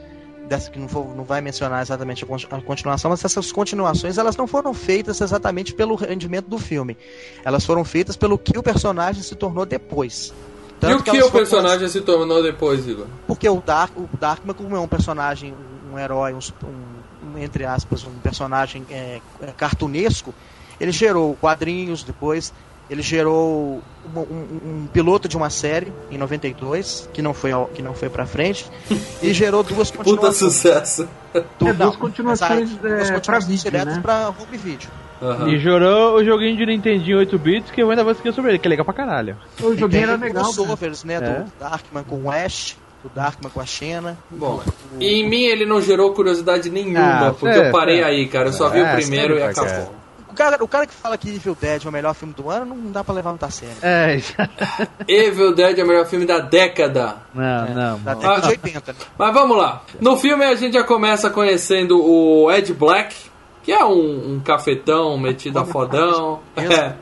dessa 0.47 0.71
que 0.71 0.79
não, 0.79 0.87
não 1.15 1.23
vai 1.23 1.41
mencionar 1.41 1.81
exatamente 1.83 2.23
a 2.23 2.27
con- 2.27 2.37
a 2.49 2.61
continuação, 2.61 3.11
mas 3.11 3.23
essas 3.23 3.51
continuações 3.51 4.17
elas 4.17 4.35
não 4.35 4.47
foram 4.47 4.73
feitas 4.73 5.21
exatamente 5.21 5.75
pelo 5.75 5.93
rendimento 5.93 6.47
do 6.47 6.57
filme. 6.57 6.97
Elas 7.45 7.63
foram 7.65 7.85
feitas 7.85 8.17
pelo 8.17 8.35
que 8.37 8.57
o 8.57 8.63
personagem 8.63 9.21
se 9.21 9.35
tornou 9.35 9.63
depois. 9.65 10.33
E 10.77 10.79
Tanto 10.79 11.01
o 11.01 11.03
que 11.03 11.09
elas 11.11 11.21
o 11.25 11.29
foram- 11.31 11.39
personagem 11.45 11.87
se 11.87 12.01
tornou 12.01 12.41
depois, 12.41 12.87
Igor? 12.87 13.05
Porque 13.27 13.47
o, 13.47 13.61
Dark, 13.61 13.95
o 13.95 14.09
Darkman, 14.19 14.55
como 14.55 14.75
é 14.75 14.79
um 14.79 14.87
personagem, 14.87 15.53
um 15.93 15.97
herói, 15.99 16.33
um, 16.33 16.39
um- 16.65 17.37
entre 17.37 17.65
aspas, 17.65 18.03
um 18.05 18.11
personagem 18.21 18.85
é, 18.89 19.19
é, 19.41 19.47
cartunesco, 19.57 20.33
ele 20.79 20.91
gerou 20.91 21.35
quadrinhos 21.39 22.03
depois, 22.03 22.53
ele 22.89 23.01
gerou 23.03 23.81
um, 24.15 24.19
um- 24.19 24.59
um 24.83 24.87
piloto 24.91 25.27
de 25.27 25.37
uma 25.37 25.49
série 25.49 25.93
em 26.09 26.17
92, 26.17 27.07
que 27.13 27.21
não 27.21 27.33
foi, 27.33 27.51
ao- 27.51 27.67
que 27.67 27.81
não 27.81 27.93
foi 27.93 28.09
pra 28.09 28.25
frente, 28.25 28.65
e 29.21 29.31
gerou 29.33 29.61
duas 29.63 29.91
Puta 29.91 30.03
continuações. 30.05 30.37
sucesso. 30.53 31.07
Du- 31.59 31.67
É, 31.67 31.73
duas 31.73 31.95
continuações, 31.95 32.49
mas 32.49 32.85
aí, 32.85 32.89
duas 32.95 33.09
é, 33.09 33.13
continuações 33.13 33.25
pra 33.25 33.39
vídeo, 33.39 33.63
diretas 33.71 33.95
né? 33.97 34.01
pra 34.01 34.29
home 34.29 34.57
video. 34.57 34.89
Aham. 35.21 35.49
E 35.49 35.59
jurou 35.59 36.15
o 36.15 36.23
joguinho 36.23 36.55
de 36.55 36.65
Nintendinho 36.65 37.17
8 37.19 37.37
bits 37.37 37.69
que 37.71 37.83
eu 37.83 37.89
ainda 37.91 38.03
vou 38.03 38.13
esquecer 38.13 38.33
sobre 38.33 38.51
ele, 38.51 38.57
que 38.59 38.65
é 38.67 38.69
legal 38.69 38.85
pra 38.85 38.93
caralho. 38.93 39.37
O 39.61 39.75
joguinho 39.75 40.03
era 40.03 40.13
legal. 40.13 40.43
cara. 40.45 40.55
crossovers, 40.55 41.03
né, 41.03 41.15
É. 41.15 41.19
do 41.19 41.51
Darkman 41.59 42.03
com 42.05 42.23
o 42.23 42.31
Ash, 42.31 42.77
do 43.03 43.09
Darkman 43.15 43.49
com 43.51 43.61
a 43.61 43.65
Xena. 43.65 44.17
Bom, 44.29 44.61
e 44.99 45.21
em 45.21 45.29
mim 45.29 45.43
ele 45.43 45.65
não 45.65 45.81
gerou 45.81 46.13
curiosidade 46.13 46.69
nenhuma, 46.69 47.29
Ah, 47.29 47.33
porque 47.37 47.57
é, 47.57 47.67
eu 47.67 47.71
parei 47.71 48.01
é. 48.01 48.03
aí, 48.03 48.27
cara. 48.27 48.49
Eu 48.49 48.53
só 48.53 48.69
vi 48.69 48.79
É, 48.79 48.91
o 48.91 48.95
primeiro 48.95 49.35
e 49.35 49.39
cara. 49.39 49.51
acabou. 49.51 49.99
O 50.29 50.33
cara, 50.39 50.63
o 50.63 50.67
cara 50.67 50.85
que 50.87 50.93
fala 50.93 51.17
que 51.17 51.27
Evil 51.27 51.57
Dead 51.59 51.83
é 51.85 51.89
o 51.89 51.91
melhor 51.91 52.13
filme 52.13 52.33
do 52.33 52.49
ano, 52.49 52.73
não 52.75 52.91
dá 52.91 53.03
pra 53.03 53.13
levar 53.15 53.31
muito 53.31 53.43
a 53.45 53.49
sério. 53.49 53.75
É, 53.81 54.15
isso. 54.15 54.33
Evil 55.07 55.53
Dead 55.55 55.79
é 55.79 55.83
o 55.83 55.87
melhor 55.87 56.05
filme 56.05 56.25
da 56.25 56.39
década. 56.39 57.15
Não, 57.33 57.67
não. 57.73 57.99
Da 57.99 58.13
década 58.13 58.41
de 58.41 58.47
80, 58.49 58.93
né? 58.93 58.99
Mas 59.17 59.33
vamos 59.33 59.57
lá. 59.57 59.81
No 59.99 60.15
filme 60.17 60.45
a 60.45 60.55
gente 60.55 60.73
já 60.73 60.83
começa 60.83 61.29
conhecendo 61.29 61.99
o 62.01 62.49
Ed 62.51 62.71
Black, 62.73 63.15
que 63.63 63.71
é 63.71 63.83
um, 63.83 64.35
um 64.35 64.39
cafetão 64.39 65.17
metido 65.17 65.59
a 65.59 65.65
fodão. 65.65 66.39
É. 66.55 66.93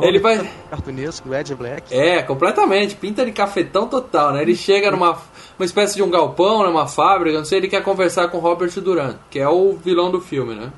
Ele 0.00 0.18
vai. 0.20 0.48
Cartunesco, 0.70 1.28
o 1.28 1.34
Ed 1.34 1.54
Black. 1.56 1.92
É, 1.94 2.22
completamente. 2.22 2.94
Pinta 2.94 3.24
de 3.24 3.32
cafetão 3.32 3.86
total, 3.88 4.32
né? 4.32 4.40
Ele 4.42 4.54
chega 4.54 4.90
numa 4.90 5.18
uma 5.58 5.64
espécie 5.64 5.96
de 5.96 6.02
um 6.02 6.10
galpão, 6.10 6.62
numa 6.64 6.86
fábrica, 6.86 7.36
não 7.36 7.44
sei, 7.44 7.58
ele 7.58 7.68
quer 7.68 7.82
conversar 7.82 8.28
com 8.28 8.38
Robert 8.38 8.70
Durant, 8.80 9.16
que 9.30 9.38
é 9.38 9.48
o 9.48 9.76
vilão 9.76 10.10
do 10.10 10.20
filme, 10.20 10.54
né? 10.54 10.72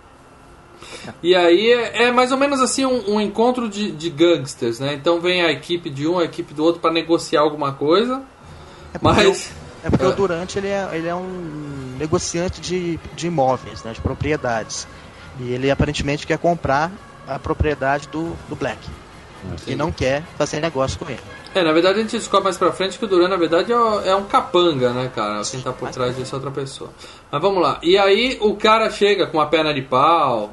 E 1.23 1.35
aí 1.35 1.71
é, 1.71 2.05
é 2.05 2.13
mais 2.13 2.33
ou 2.33 2.39
menos 2.39 2.61
assim 2.61 2.85
um, 2.87 3.15
um 3.15 3.21
encontro 3.21 3.69
de, 3.69 3.93
de 3.93 4.09
gangsters, 4.09 4.81
né? 4.81 4.95
Então 4.95 5.21
vem 5.21 5.43
a 5.43 5.51
equipe 5.51 5.91
de 5.91 6.09
um, 6.09 6.19
a 6.19 6.25
equipe 6.25 6.55
do 6.55 6.65
outro 6.65 6.81
para 6.81 6.93
negociar 6.93 7.41
alguma 7.41 7.73
coisa. 7.73 8.23
É 8.95 8.99
porque, 8.99 9.23
Mas. 9.23 9.53
o, 9.83 9.87
é 9.87 9.91
porque 9.91 10.05
É. 10.05 10.09
o 10.09 10.13
Durante 10.13 10.59
ele 10.59 10.69
é, 10.69 10.89
ele 10.93 11.09
é 11.09 11.15
um 11.15 11.97
negociante 11.99 12.61
de, 12.61 12.99
de 13.15 13.27
imóveis, 13.27 13.85
né, 13.85 13.93
de 13.93 14.01
propriedades. 14.01 14.87
E 15.39 15.53
ele 15.53 15.71
aparentemente 15.71 16.27
quer 16.27 16.39
comprar 16.39 16.91
a 17.29 17.39
propriedade 17.39 18.09
do, 18.09 18.35
do 18.49 18.57
Black. 18.57 18.79
E 19.67 19.75
não 19.75 19.91
quer 19.91 20.23
fazer 20.37 20.61
negócio 20.61 20.99
com 20.99 21.09
ele. 21.09 21.21
É, 21.53 21.65
na 21.65 21.73
verdade 21.73 21.99
a 21.99 22.03
gente 22.03 22.17
descobre 22.17 22.45
mais 22.45 22.57
pra 22.57 22.71
frente 22.71 22.99
que 22.99 23.05
o 23.05 23.09
Duran, 23.09 23.29
na 23.29 23.37
verdade, 23.37 23.73
é 23.73 24.11
é 24.11 24.15
um 24.15 24.25
capanga, 24.25 24.91
né, 24.91 25.11
cara? 25.15 25.43
Quem 25.43 25.61
tá 25.61 25.73
por 25.73 25.91
trás 25.91 26.17
disso 26.17 26.35
é 26.35 26.37
outra 26.37 26.51
pessoa. 26.51 26.91
Mas 27.31 27.43
vamos 27.43 27.61
lá. 27.61 27.79
E 27.83 27.99
aí 27.99 28.39
o 28.41 28.55
cara 28.55 28.89
chega 28.91 29.27
com 29.27 29.39
uma 29.39 29.47
perna 29.47 29.75
de 29.75 29.83
pau, 29.83 30.51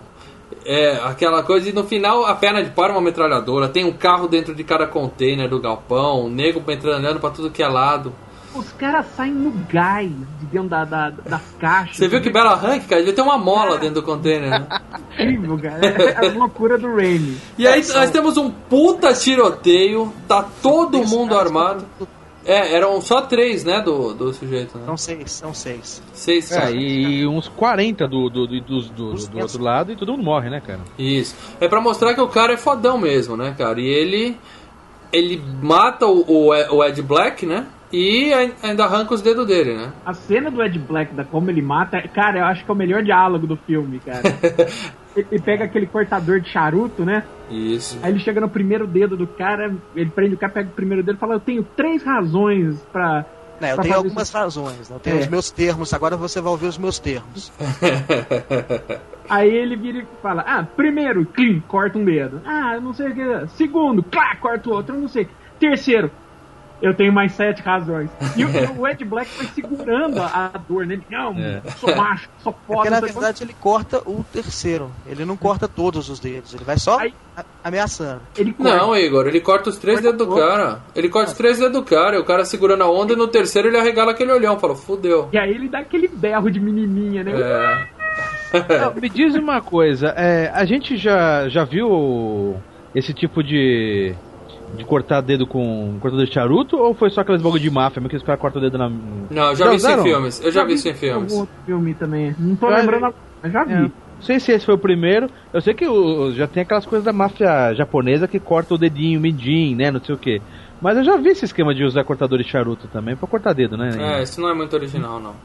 é, 0.66 1.00
aquela 1.04 1.44
coisa, 1.44 1.70
e 1.70 1.74
no 1.74 1.84
final 1.84 2.26
a 2.26 2.34
perna 2.34 2.64
de 2.64 2.72
pau 2.72 2.86
é 2.86 2.92
uma 2.92 3.02
metralhadora, 3.02 3.70
tem 3.70 3.86
um 3.86 3.94
carro 3.94 4.28
dentro 4.28 4.56
de 4.56 4.64
cada 4.64 4.88
container 4.88 5.48
do 5.48 5.62
galpão, 5.62 6.26
o 6.26 6.30
nego 6.30 6.64
metralhando 6.66 7.20
pra 7.20 7.30
tudo 7.30 7.52
que 7.52 7.62
é 7.62 7.68
lado. 7.68 8.12
Os 8.58 8.72
caras 8.74 9.06
saem 9.16 9.34
no 9.34 9.52
gás 9.72 10.10
de 10.10 10.46
dentro 10.48 10.70
da, 10.70 10.84
da- 10.86 11.10
das 11.10 11.42
caixas. 11.60 11.98
Você 11.98 12.08
viu 12.08 12.22
que 12.22 12.30
belo 12.30 12.50
arranque, 12.50 12.88
cara? 12.88 13.02
Devia 13.02 13.16
ter 13.16 13.22
uma 13.22 13.38
mola 13.38 13.78
dentro 13.78 13.96
do 13.96 14.04
container, 14.04 14.50
né? 14.50 14.68
incrível, 15.14 15.58
cara. 15.60 15.86
É 15.88 16.28
a 16.28 16.32
loucura 16.34 16.78
do 16.78 16.88
Raimi. 16.96 17.38
E 17.58 17.68
aí 17.68 17.82
nós 17.94 18.10
temos 18.12 18.38
um 18.38 18.50
puta 18.50 19.14
tiroteio, 19.14 20.12
tá 20.28 20.44
todo 20.62 21.04
mundo 21.06 21.38
armado. 21.38 21.86
É, 22.46 22.74
eram 22.74 23.02
só 23.02 23.22
três, 23.24 23.66
né, 23.66 23.82
do, 23.82 24.14
do 24.14 24.34
sujeito, 24.34 24.78
né? 24.78 24.86
São 24.86 24.96
seis, 24.96 25.32
são 25.34 25.54
seis. 25.54 26.02
Seis 26.14 26.50
É, 26.50 26.56
caras. 26.62 26.76
e 26.78 27.28
uns 27.28 27.50
40 27.50 28.08
do, 28.08 28.30
do, 28.30 28.48
do, 28.48 28.62
do, 28.62 28.82
do- 28.84 29.28
do 29.28 29.40
outro 29.40 29.62
lado 29.62 29.92
e 29.92 29.98
todo 29.98 30.14
mundo 30.14 30.24
morre, 30.24 30.50
né, 30.50 30.62
cara? 30.66 30.80
Isso. 30.98 31.36
É 31.60 31.68
pra 31.68 31.82
mostrar 31.82 32.14
que 32.14 32.22
o 32.22 32.28
cara 32.30 32.54
é 32.54 32.58
fodão 32.58 32.98
mesmo, 32.98 33.36
né, 33.36 33.54
cara? 33.58 33.82
E 33.82 33.86
ele. 33.86 34.38
Ele 35.12 35.42
mata 35.62 36.06
o, 36.06 36.20
o, 36.22 36.48
o 36.76 36.84
Ed 36.86 37.02
Black, 37.02 37.46
né? 37.46 37.66
E 37.92 38.34
ai- 38.34 38.54
ainda 38.62 38.84
arranca 38.86 39.14
os 39.14 39.22
dedos 39.22 39.48
dele, 39.48 39.76
né? 39.78 39.92
A 40.06 40.14
cena 40.14 40.52
do 40.52 40.62
Ed 40.62 40.78
Black, 40.80 41.14
da 41.14 41.24
como 41.24 41.50
ele 41.50 41.62
mata, 41.62 42.02
cara, 42.10 42.40
eu 42.40 42.46
acho 42.46 42.66
que 42.66 42.70
é 42.70 42.74
o 42.74 42.78
melhor 42.78 43.02
diálogo 43.02 43.48
do 43.48 43.56
filme, 43.56 44.00
cara. 44.00 44.22
ele, 45.16 45.42
pega 45.42 45.64
aquele 45.66 45.88
cortador 45.88 46.42
de 46.42 46.50
charuto, 46.50 47.06
né? 47.06 47.24
Isso. 47.50 47.98
Aí 48.04 48.12
ele 48.12 48.20
chega 48.20 48.42
no 48.42 48.50
primeiro 48.50 48.86
dedo 48.86 49.16
do 49.16 49.26
cara, 49.26 49.74
ele 49.96 50.10
prende 50.10 50.36
o 50.36 50.38
cara, 50.38 50.52
pega 50.52 50.70
o 50.70 50.74
primeiro 50.74 51.02
dedo 51.02 51.16
e 51.16 51.20
fala: 51.20 51.36
Eu 51.36 51.40
tenho 51.40 51.64
três 51.64 52.04
razões 52.04 52.76
pra 52.92 53.26
Né, 53.62 53.72
eu 53.72 53.78
tenho 53.78 53.96
algumas 53.96 54.30
razões, 54.32 54.90
né? 54.90 54.96
Eu 54.98 55.00
tenho 55.00 55.16
É. 55.18 55.20
os 55.22 55.28
meus 55.28 55.50
termos, 55.50 55.94
agora 55.94 56.18
você 56.18 56.42
vai 56.42 56.52
ouvir 56.52 56.68
os 56.68 56.78
meus 56.78 57.00
termos. 57.00 57.52
Aí 59.30 59.50
ele 59.50 59.76
vira 59.76 60.00
e 60.00 60.08
fala: 60.22 60.44
Ah, 60.46 60.64
primeiro, 60.76 61.26
clim, 61.26 61.62
corta 61.68 61.98
um 61.98 62.06
dedo. 62.06 62.42
Ah, 62.46 62.74
eu 62.76 62.82
não 62.82 62.94
sei 62.94 63.10
o 63.10 63.14
que. 63.16 63.48
Segundo, 63.56 64.04
clá, 64.04 64.36
corta 64.38 64.70
o 64.70 64.74
outro, 64.74 64.96
eu 64.96 65.02
não 65.02 65.08
sei. 65.08 65.28
Terceiro, 65.60 66.12
eu 66.82 66.94
tenho 66.94 67.12
mais 67.12 67.32
sete 67.34 67.62
razões. 67.62 68.10
E 68.36 68.44
o, 68.46 68.50
o 68.82 68.88
Ed 68.88 69.04
Black 69.06 69.30
foi 69.32 69.46
segurando 69.48 70.22
a, 70.22 70.52
a 70.54 70.58
dor 70.58 70.86
nele. 70.86 71.04
Não, 71.10 71.34
É. 71.38 71.62
sou 71.78 71.96
macho, 71.96 72.30
sou 72.44 72.54
Porque 72.54 72.74
foda. 72.76 72.90
na 72.90 73.02
não 73.02 73.08
sei 73.08 73.14
verdade 73.14 73.44
ele 73.44 73.56
corta 73.60 73.98
o 74.06 74.24
terceiro. 74.32 74.92
Ele 75.08 75.26
não 75.26 75.36
corta 75.38 75.68
todos 75.68 76.10
os 76.10 76.20
dedos, 76.20 76.54
ele 76.54 76.64
vai 76.64 76.78
só 76.78 77.00
Aí- 77.00 77.14
ameaçando. 77.64 78.22
Ele. 78.38 78.56
Não, 78.60 78.96
Igor, 78.96 79.28
ele 79.28 79.40
corta 79.42 79.70
os 79.70 79.78
três 79.78 80.00
Corta 80.02 80.18
dedos 80.18 80.28
do 80.36 80.40
cara. 80.42 80.80
Ele 80.96 81.10
corta 81.10 81.32
os 81.32 81.38
três 81.38 81.58
dedos 81.60 81.74
do 81.74 81.84
cara, 81.84 82.16
e 82.16 82.20
o 82.20 82.26
cara 82.26 82.46
segurando 82.46 82.84
a 82.84 82.90
onda 82.92 83.14
e 83.14 83.16
no 83.16 83.28
terceiro 83.28 83.68
ele 83.68 83.78
arregala 83.78 84.12
aquele 84.12 84.32
olhão. 84.32 84.60
Fala, 84.60 84.76
fudeu. 84.76 85.30
E 85.34 85.38
aí 85.38 85.52
ele 85.52 85.68
dá 85.70 85.80
aquele 85.80 86.08
berro 86.08 86.50
de 86.50 86.60
menininha, 86.60 87.24
né? 87.24 87.32
É. 87.34 87.98
Não, 88.80 88.94
me 88.94 89.10
diz 89.10 89.36
uma 89.36 89.62
coisa, 89.62 90.08
é, 90.16 90.50
a 90.54 90.64
gente 90.64 90.96
já, 90.96 91.50
já 91.50 91.66
viu 91.66 92.56
esse 92.96 93.14
tipo 93.14 93.44
de. 93.44 94.16
De 94.76 94.84
cortar 94.84 95.22
dedo 95.22 95.48
com 95.48 95.98
cortador 96.00 96.26
de 96.26 96.34
charuto 96.34 96.78
ou 96.78 96.94
foi 96.94 97.10
só 97.10 97.22
aqueles 97.22 97.42
bagulho 97.42 97.62
de 97.62 97.70
máfia, 97.72 98.00
mesmo 98.00 98.10
que 98.10 98.16
os 98.18 98.24
caras 98.24 98.40
cortam 98.42 98.62
o 98.62 98.66
dedo 98.66 98.78
na. 98.78 98.90
Não, 98.90 99.50
eu 99.50 99.56
já 99.56 99.70
vi 99.70 99.76
isso 99.78 99.90
em 99.90 100.04
filmes. 100.04 100.42
Eu 100.44 100.52
já 100.52 100.64
vi 100.64 100.74
isso 100.74 100.88
em 100.90 100.94
filmes. 100.94 101.32
Algum 101.32 101.42
outro 101.42 101.56
filme 101.66 101.94
também. 101.94 102.36
Não 102.38 102.56
tô 102.56 102.70
Já 102.70 102.78
lembrando, 102.78 103.14
mas 103.42 103.52
já 103.54 103.64
vi. 103.64 103.74
É. 103.74 103.80
Não 104.18 104.24
sei 104.24 104.40
se 104.40 104.52
esse 104.52 104.66
foi 104.66 104.76
o 104.76 104.80
primeiro. 104.80 105.30
Eu 105.54 105.62
sei 105.62 105.74
que 105.76 105.88
o- 105.88 106.32
já 106.34 106.48
tem 106.48 106.64
aquelas 106.64 106.86
coisas 106.86 107.06
da 107.06 107.14
máfia 107.14 107.74
japonesa 107.76 108.28
que 108.28 108.40
corta 108.40 108.74
o 108.74 108.78
dedinho, 108.78 109.20
o 109.20 109.76
né? 109.76 109.92
Não 109.92 110.00
sei 110.04 110.16
o 110.16 110.18
que. 110.18 110.42
Mas 110.82 110.98
eu 110.98 111.04
já 111.04 111.18
vi 111.18 111.30
esse 111.30 111.46
esquema 111.46 111.74
de 111.74 111.84
usar 111.84 112.04
cortador 112.04 112.40
de 112.40 112.44
charuto 112.50 112.88
também 112.88 113.16
pra 113.16 113.28
cortar 113.28 113.54
dedo, 113.54 113.78
né? 113.78 113.90
É, 114.00 114.24
isso 114.24 114.42
não 114.42 114.50
é 114.50 114.54
muito 114.54 114.74
original, 114.76 115.20
não. 115.20 115.36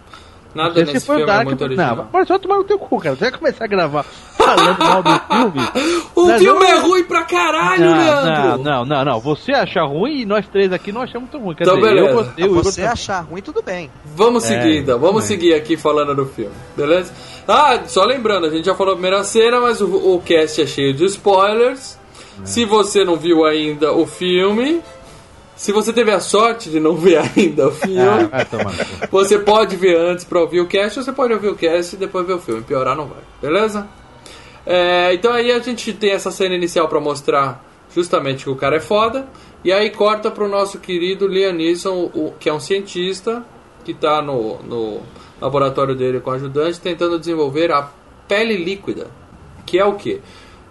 Não 0.55 0.65
Nada 0.65 0.85
nesse 0.85 1.07
filme 1.07 1.23
é 1.23 1.27
Dark, 1.27 1.45
muito 1.45 1.61
não, 1.61 1.67
original. 1.67 2.09
mas 2.12 2.29
só 2.29 2.38
tomar 2.38 2.57
no 2.59 2.65
teu 2.65 2.79
cu, 2.79 2.99
cara. 2.99 3.15
Você 3.17 3.31
vai 3.31 3.38
começar 3.38 3.65
a 3.65 3.67
gravar 3.69 4.03
falando 4.03 4.79
mal 4.79 5.03
do 5.03 5.11
filme. 5.11 5.69
O 6.15 6.29
Nós 6.29 6.43
filme 6.43 6.61
vamos- 6.61 6.75
é 6.75 6.79
ruim 6.87 7.05
pra 7.05 7.23
caralho, 7.25 7.85
Não, 7.85 7.97
Leandro! 7.99 8.31
não, 8.31 8.59
não, 8.59 8.85
não, 8.85 9.05
não. 9.05 9.21
Você 9.21 9.51
acha 9.53 9.83
ruim 9.83 10.21
e 10.21 10.27
nós 10.27 10.47
três 10.47 10.71
aqui 10.73 10.93
não 10.93 11.01
achamos 11.03 11.31
tão 11.31 11.41
ruim. 11.41 11.55
Quer 11.55 11.65
Então, 11.65 11.77
dizer, 11.77 11.88
beleza. 11.88 12.09
eu 12.09 12.15
gostei, 12.15 12.45
o 12.49 12.55
você 12.55 12.83
achar 12.83 13.21
ruim, 13.21 13.41
tudo 13.41 13.62
bem. 13.62 13.91
Vamos 14.15 14.45
É, 14.45 14.49
seguir 14.49 14.79
então, 14.83 14.99
vamos 14.99 15.23
também. 15.25 15.38
seguir 15.41 15.55
aqui 15.55 15.77
falando 15.77 16.15
do 16.15 16.27
filme, 16.27 16.53
beleza? 16.77 17.12
Ah, 17.49 17.81
só 17.87 18.05
lembrando, 18.05 18.47
a 18.47 18.51
gente 18.51 18.67
já 18.67 18.75
falou 18.75 18.93
a 18.93 18.97
primeira 18.97 19.25
cena, 19.25 19.59
mas 19.59 19.81
o, 19.81 19.87
o 20.17 20.21
cast 20.21 20.61
é 20.61 20.67
cheio 20.67 20.93
de 20.93 21.07
spoilers. 21.07 21.99
É. 22.43 22.47
Se 22.47 22.65
você 22.67 23.05
não 23.05 23.17
viu 23.17 23.45
ainda 23.47 23.93
o 23.93 24.07
filme, 24.07 24.81
se 25.57 25.71
você 25.73 25.93
teve 25.93 26.11
a 26.11 26.21
sorte 26.21 26.71
de 26.71 26.81
não 26.81 26.95
ver 26.97 27.19
ainda 27.37 27.69
o 27.69 27.73
filme, 27.73 27.97
cu. 28.51 29.09
você 29.11 29.38
pode 29.38 29.77
ver 29.77 29.97
antes 29.97 30.25
pra 30.25 30.41
ouvir 30.41 30.61
o 30.61 30.67
cast, 30.67 30.99
ou 30.99 31.05
você 31.05 31.12
pode 31.12 31.33
ouvir 31.33 31.49
o 31.49 31.55
cast 31.57 31.95
e 31.95 31.99
depois 31.99 32.27
ver 32.27 32.35
o 32.35 32.38
filme. 32.38 32.62
Piorar 32.62 32.97
não 32.97 33.07
vai, 33.07 33.19
beleza? 33.41 33.87
É, 34.65 35.12
então 35.15 35.33
aí 35.33 35.51
a 35.51 35.59
gente 35.59 35.93
tem 35.93 36.11
essa 36.12 36.31
cena 36.31 36.55
inicial 36.55 36.88
pra 36.88 37.01
mostrar 37.01 37.65
justamente 37.95 38.45
que 38.45 38.51
o 38.51 38.57
cara 38.57 38.77
é 38.77 38.81
foda. 38.81 39.27
E 39.65 39.71
aí 39.73 39.91
corta 39.91 40.31
pro 40.31 40.49
nosso 40.49 40.79
querido 40.79 41.27
Liam 41.29 41.53
Neeson, 41.53 42.11
o- 42.15 42.33
que 42.38 42.49
é 42.49 42.53
um 42.53 42.59
cientista 42.61 43.45
que 43.85 43.93
tá 43.95 44.21
no, 44.23 44.61
no 44.62 45.01
laboratório 45.41 45.95
dele 45.95 46.21
com 46.21 46.31
o 46.31 46.33
ajudante 46.35 46.81
tentando 46.81 47.19
desenvolver 47.19 47.71
a 47.73 47.88
pele 48.27 48.57
líquida. 48.57 49.09
Que 49.67 49.79
é 49.79 49.85
o 49.85 49.95
que? 49.95 50.21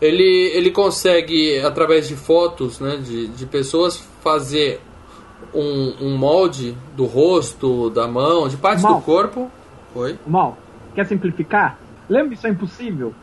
Ele, 0.02 0.50
ele 0.54 0.72
consegue, 0.72 1.60
através 1.60 2.08
de 2.08 2.16
fotos 2.16 2.80
né, 2.80 2.98
de, 2.98 3.28
de 3.28 3.46
pessoas, 3.46 3.98
fazer 4.24 4.82
um, 5.54 5.96
um 6.02 6.18
molde 6.18 6.76
do 6.96 7.06
rosto, 7.06 7.90
da 7.92 8.08
mão, 8.08 8.48
de 8.48 8.58
partes 8.58 8.84
Mal. 8.84 8.96
do 8.96 9.02
corpo. 9.02 9.52
Oi? 9.94 10.18
Mal, 10.26 10.58
quer 10.96 11.06
simplificar? 11.06 11.78
Lembra 12.10 12.34
Isso 12.34 12.48
é 12.48 12.50
Impossível? 12.50 13.14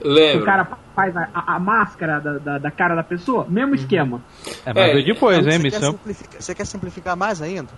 Que 0.00 0.08
Lembro. 0.08 0.42
o 0.42 0.44
cara 0.46 0.64
faz 0.94 1.16
a, 1.16 1.28
a- 1.34 1.56
a 1.56 1.58
máscara 1.58 2.20
da, 2.20 2.38
da, 2.38 2.58
da 2.58 2.70
cara 2.70 2.94
da 2.94 3.02
pessoa? 3.02 3.46
Mesmo 3.48 3.70
Uhum. 3.70 3.74
esquema. 3.74 4.22
É, 4.64 4.72
mas 4.72 4.76
É, 4.96 5.02
depois, 5.02 5.38
Então, 5.38 5.52
hein, 5.52 5.58
você, 5.60 5.70
quer 5.70 5.78
missão. 5.78 5.98
você 6.38 6.54
quer 6.54 6.64
simplificar 6.66 7.16
mais 7.16 7.40
ainda? 7.42 7.70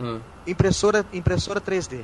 Hum. 0.00 0.18
Impressora, 0.46 1.04
impressora 1.12 1.60
3D. 1.60 2.00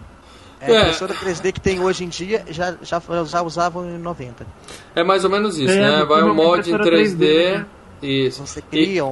É, 0.66 0.72
É. 0.76 0.80
impressora 0.82 1.14
3D 1.14 1.52
que 1.52 1.60
tem 1.60 1.80
hoje 1.80 2.04
em 2.04 2.08
dia 2.08 2.44
já, 2.50 2.74
já, 2.82 3.00
já 3.24 3.42
usavam 3.42 3.84
em 3.88 3.98
90. 3.98 4.46
É 4.94 5.02
mais 5.04 5.24
ou 5.24 5.30
menos 5.30 5.58
isso, 5.58 5.72
É, 5.72 5.98
né? 5.98 6.04
Vai 6.04 6.22
um 6.22 6.34
molde 6.34 6.70
em 6.70 6.74
impressora 6.74 6.84
3D. 6.96 7.16
3D, 7.16 7.58
né? 7.58 7.66
Isso. 8.02 8.46
Você 8.46 8.60
E- 8.60 8.62
cria 8.62 9.04
um, 9.04 9.08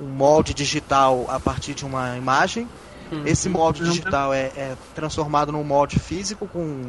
um- 0.00 0.04
um 0.04 0.08
molde 0.08 0.54
digital 0.54 1.26
a 1.28 1.38
partir 1.38 1.74
de 1.74 1.84
uma 1.84 2.16
imagem. 2.16 2.66
Uhum. 3.12 3.22
Esse 3.24 3.48
molde 3.48 3.82
Não, 3.84 3.90
digital 3.90 4.34
é, 4.34 4.46
é 4.56 4.74
transformado 4.92 5.52
num 5.52 5.62
molde 5.62 5.96
físico 5.96 6.48
com, 6.48 6.82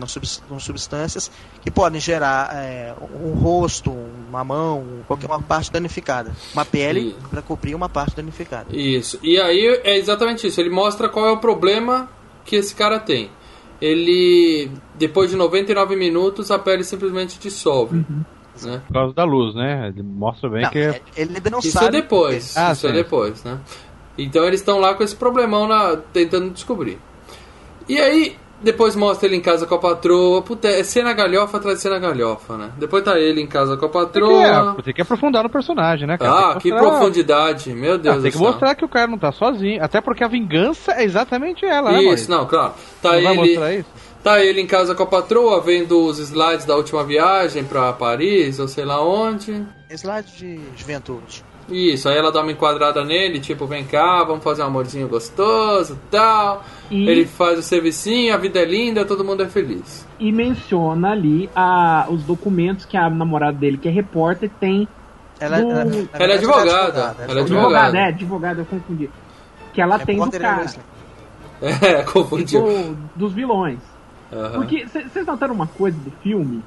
com 0.50 0.60
substâncias 0.60 1.30
que 1.62 1.70
podem 1.70 2.02
gerar 2.02 2.56
é, 2.56 2.92
um 3.24 3.34
rosto, 3.34 3.92
uma 4.28 4.44
mão, 4.44 4.84
qualquer 5.08 5.28
uma 5.28 5.40
parte 5.40 5.72
danificada. 5.72 6.32
Uma 6.56 6.66
pele 6.66 7.16
para 7.30 7.44
cobrir 7.44 7.76
uma 7.76 7.88
parte 7.88 8.16
danificada. 8.16 8.66
Isso. 8.76 9.20
E 9.22 9.40
aí 9.40 9.80
é 9.84 9.96
exatamente 9.96 10.48
isso. 10.48 10.60
Ele 10.60 10.72
mostra 10.72 11.08
qual 11.08 11.28
é 11.28 11.32
o 11.32 11.38
problema 11.38 12.10
que 12.44 12.56
esse 12.56 12.74
cara 12.74 13.00
tem. 13.00 13.30
Ele, 13.82 14.72
depois 14.96 15.30
de 15.30 15.36
99 15.36 15.96
minutos, 15.96 16.50
a 16.52 16.58
pele 16.58 16.84
simplesmente 16.84 17.38
dissolve. 17.40 18.04
Né? 18.64 18.82
Por 18.88 18.94
causa 18.94 19.14
da 19.14 19.24
luz, 19.24 19.54
né? 19.54 19.90
Ele 19.90 20.02
mostra 20.02 20.50
bem 20.50 20.64
Não, 20.64 20.70
que. 20.72 20.80
é- 20.80 21.02
ele 21.16 21.36
ainda 21.36 21.50
não 21.50 21.60
Isso 21.60 21.72
sabe. 21.72 21.86
é 21.98 22.02
depois. 22.02 22.58
Ah, 22.58 22.72
isso 22.72 22.88
é 22.88 22.90
sim. 22.90 22.96
depois, 22.96 23.44
né? 23.44 23.60
Então 24.18 24.44
eles 24.46 24.60
estão 24.62 24.80
lá 24.80 24.96
com 24.96 25.04
esse 25.04 25.16
problemão 25.16 25.68
na, 25.68 25.96
tentando 26.12 26.50
descobrir. 26.50 26.98
E 27.88 28.00
aí, 28.00 28.36
depois 28.62 28.96
mostra 28.96 29.28
ele 29.28 29.36
em 29.36 29.42
casa 29.42 29.66
com 29.66 29.76
a 29.76 29.80
patroa. 29.80 30.42
Puta, 30.42 30.68
é 30.68 30.84
cena 30.84 31.14
galhofa 31.14 31.58
atrás 31.58 31.78
de 31.78 31.84
cena 31.84 32.00
galhofa, 32.00 32.58
né? 32.58 32.72
Depois 32.78 33.04
tá 33.04 33.20
ele 33.20 33.42
em 33.42 33.48
casa 33.48 33.78
com 33.78 33.86
a 33.86 33.90
Tem 33.90 34.02
patroa. 34.02 34.76
que, 34.76 34.84
tem 34.84 34.94
que 34.94 35.02
aprofundar 35.02 35.44
no 35.44 35.50
personagem, 35.50 36.08
né, 36.08 36.18
cara? 36.18 36.32
Ah, 36.32 36.52
Tem 36.54 36.62
que 36.62 36.72
mostrar- 36.72 36.90
profundidade, 36.90 37.74
meu 37.74 37.98
Deus 37.98 38.16
Ah, 38.18 38.22
tem 38.22 38.30
do 38.30 38.32
que 38.32 38.38
céu. 38.38 38.48
mostrar 38.48 38.76
que 38.76 38.86
o 38.86 38.90
cara 38.90 39.08
não 39.08 39.18
tá 39.18 39.32
sozinho. 39.32 39.84
Até 39.84 40.02
porque 40.02 40.24
a 40.24 40.28
vingança 40.28 40.92
é 40.94 41.04
exatamente 41.04 41.66
ela, 41.66 41.92
né, 41.92 42.04
Isso, 42.04 42.30
não, 42.32 42.46
claro. 42.46 42.74
Tá 43.02 43.14
Não 43.14 43.22
vai 43.24 43.34
ele, 43.38 43.48
mostrar 43.52 43.74
isso? 43.74 43.90
tá 44.24 44.44
ele 44.44 44.60
em 44.62 44.68
casa 44.68 44.94
com 44.96 45.04
a 45.04 45.08
patroa, 45.08 45.62
vendo 45.62 46.04
os 46.06 46.18
slides 46.20 46.66
da 46.66 46.76
última 46.76 47.04
viagem 47.04 47.64
pra 47.64 47.94
Paris, 47.94 48.60
ou 48.60 48.68
sei 48.68 48.84
lá 48.86 49.02
onde. 49.02 49.64
Slide 49.90 50.32
de 50.36 50.60
juventude. 50.76 51.44
Isso, 51.70 52.08
aí 52.08 52.18
ela 52.18 52.32
dá 52.32 52.42
uma 52.42 52.52
enquadrada 52.52 53.04
nele, 53.04 53.40
tipo, 53.42 53.66
vem 53.66 53.84
cá, 53.84 54.24
vamos 54.24 54.42
fazer 54.44 54.62
um 54.64 54.68
amorzinho 54.68 55.08
gostoso 55.08 56.00
tal. 56.10 56.64
E- 56.90 57.10
Ele 57.10 57.26
faz 57.26 57.60
o 57.60 57.62
servicinho, 57.62 58.34
a 58.34 58.38
vida 58.38 58.60
é 58.60 58.66
linda, 58.66 59.04
todo 59.04 59.24
mundo 59.24 59.44
é 59.44 59.48
feliz. 59.48 60.08
E 60.18 60.32
menciona 60.32 61.12
ali 61.12 61.50
a, 61.54 62.06
os 62.10 62.24
documentos 62.24 62.86
que 62.86 62.96
a 62.96 63.10
namorada 63.10 63.58
dele, 63.58 63.78
que 63.78 63.88
é 63.88 63.92
repórter, 63.92 64.50
tem. 64.60 64.88
Ela, 65.40 65.58
Do- 65.62 65.70
ela, 65.72 65.84
na 65.86 65.92
Ela 65.92 65.94
é 65.94 66.04
verdade, 66.18 66.34
advogada, 66.34 67.00
ela 67.00 67.40
é 67.40 67.42
advogada. 67.42 67.42
advogada. 67.42 67.42
Advogada, 67.42 67.98
é, 67.98 68.04
advogada, 68.08 68.62
eu 68.62 68.66
confundi. 68.66 69.10
Que 69.74 69.82
ela 69.82 70.00
tem 70.00 70.18
do 70.18 70.36
é 70.36 70.40
cara. 70.40 70.66
É, 71.62 72.04
confundiu. 72.04 72.62
do- 72.62 72.98
dos 73.16 73.34
vilões. 73.34 73.80
Aham. 74.32 74.52
Porque 74.60 74.86
vocês 74.88 75.26
notaram 75.26 75.54
uma 75.56 75.68
coisa 75.68 75.98
do 76.00 76.12
filme? 76.22 76.64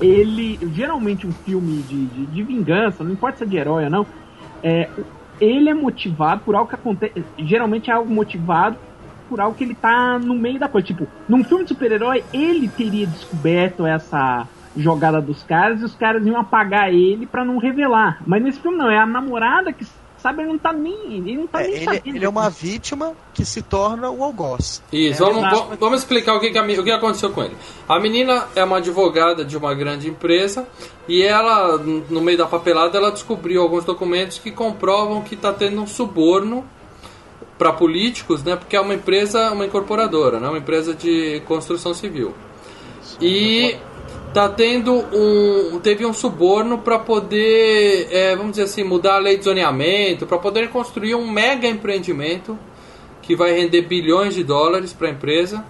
Ele, 0.00 0.58
geralmente 0.72 1.26
um 1.26 1.32
filme 1.32 1.82
de, 1.82 2.06
de, 2.06 2.26
de 2.26 2.42
vingança, 2.42 3.04
não 3.04 3.12
importa 3.12 3.38
se 3.38 3.44
é 3.44 3.46
de 3.46 3.56
herói 3.56 3.84
ou 3.84 3.90
não, 3.90 4.06
é, 4.62 4.90
ele 5.38 5.68
é 5.68 5.74
motivado 5.74 6.42
por 6.42 6.54
algo 6.54 6.68
que 6.68 6.74
acontece. 6.74 7.24
Geralmente 7.38 7.90
é 7.90 7.94
algo 7.94 8.12
motivado 8.12 8.78
por 9.28 9.40
algo 9.40 9.56
que 9.56 9.64
ele 9.64 9.74
tá 9.74 10.18
no 10.18 10.34
meio 10.34 10.58
da 10.58 10.68
coisa. 10.68 10.86
Tipo, 10.86 11.08
num 11.28 11.44
filme 11.44 11.64
de 11.64 11.68
super-herói, 11.68 12.24
ele 12.32 12.68
teria 12.68 13.06
descoberto 13.06 13.86
essa 13.86 14.48
jogada 14.76 15.20
dos 15.20 15.42
caras 15.42 15.80
e 15.80 15.84
os 15.84 15.94
caras 15.94 16.24
iam 16.26 16.36
apagar 16.36 16.92
ele 16.92 17.26
pra 17.26 17.44
não 17.44 17.58
revelar. 17.58 18.22
Mas 18.26 18.42
nesse 18.42 18.60
filme 18.60 18.76
não, 18.76 18.90
é 18.90 18.98
a 18.98 19.06
namorada 19.06 19.72
que 19.72 19.84
sabe, 20.22 20.42
ele 20.42 20.50
não 20.52 20.58
tá 20.58 20.72
nem. 20.72 21.14
Ele 21.16 21.36
não 21.36 21.46
tá 21.46 21.62
É, 21.62 21.66
nem 21.66 21.76
ele, 21.76 21.84
sabendo. 21.84 22.16
ele 22.16 22.24
é 22.24 22.28
uma 22.28 22.48
vítima 22.50 23.12
que 23.34 23.44
se 23.44 23.62
torna 23.62 24.10
o 24.10 24.22
algoz. 24.22 24.82
Isso, 24.92 25.22
É, 25.22 25.26
vamos, 25.26 25.42
vamos- 25.50 25.78
vamos 25.78 25.98
explicar 26.00 26.34
o 26.34 26.40
que, 26.40 26.50
que 26.50 26.58
a 26.58 26.62
o 26.62 26.84
que 26.84 26.90
aconteceu 26.90 27.30
com 27.30 27.42
ele. 27.42 27.56
A 27.88 27.98
menina 27.98 28.46
é 28.54 28.62
uma 28.64 28.76
advogada 28.78 29.44
de 29.44 29.56
uma 29.56 29.74
grande 29.74 30.08
empresa 30.08 30.66
e 31.08 31.22
ela, 31.22 31.76
no 31.78 32.20
meio 32.20 32.38
da 32.38 32.46
papelada, 32.46 32.96
ela 32.98 33.10
descobriu 33.10 33.62
alguns 33.62 33.84
documentos 33.84 34.38
que 34.38 34.50
comprovam 34.50 35.22
que 35.22 35.34
está 35.34 35.52
tendo 35.52 35.80
um 35.82 35.86
suborno 35.86 36.64
para 37.58 37.72
políticos, 37.72 38.42
né? 38.42 38.56
Porque 38.56 38.74
é 38.76 38.80
uma 38.80 38.94
empresa, 38.94 39.50
uma 39.52 39.66
incorporadora, 39.66 40.40
né? 40.40 40.48
Uma 40.48 40.58
empresa 40.58 40.94
de 40.94 41.42
construção 41.46 41.92
civil. 41.92 42.32
E 43.20 43.76
tá 44.32 44.48
tendo 44.48 44.92
um 45.12 45.80
teve 45.80 46.06
um 46.06 46.12
suborno 46.12 46.78
para 46.78 46.98
poder, 46.98 48.08
é, 48.10 48.36
vamos 48.36 48.52
dizer 48.52 48.64
assim, 48.64 48.84
mudar 48.84 49.16
a 49.16 49.18
lei 49.18 49.36
de 49.36 49.44
zoneamento, 49.44 50.26
para 50.26 50.38
poder 50.38 50.68
construir 50.70 51.14
um 51.14 51.30
mega 51.30 51.66
empreendimento 51.66 52.58
que 53.22 53.34
vai 53.34 53.52
render 53.52 53.82
bilhões 53.82 54.34
de 54.34 54.44
dólares 54.44 54.92
para 54.92 55.08
a 55.08 55.10
empresa 55.10 55.64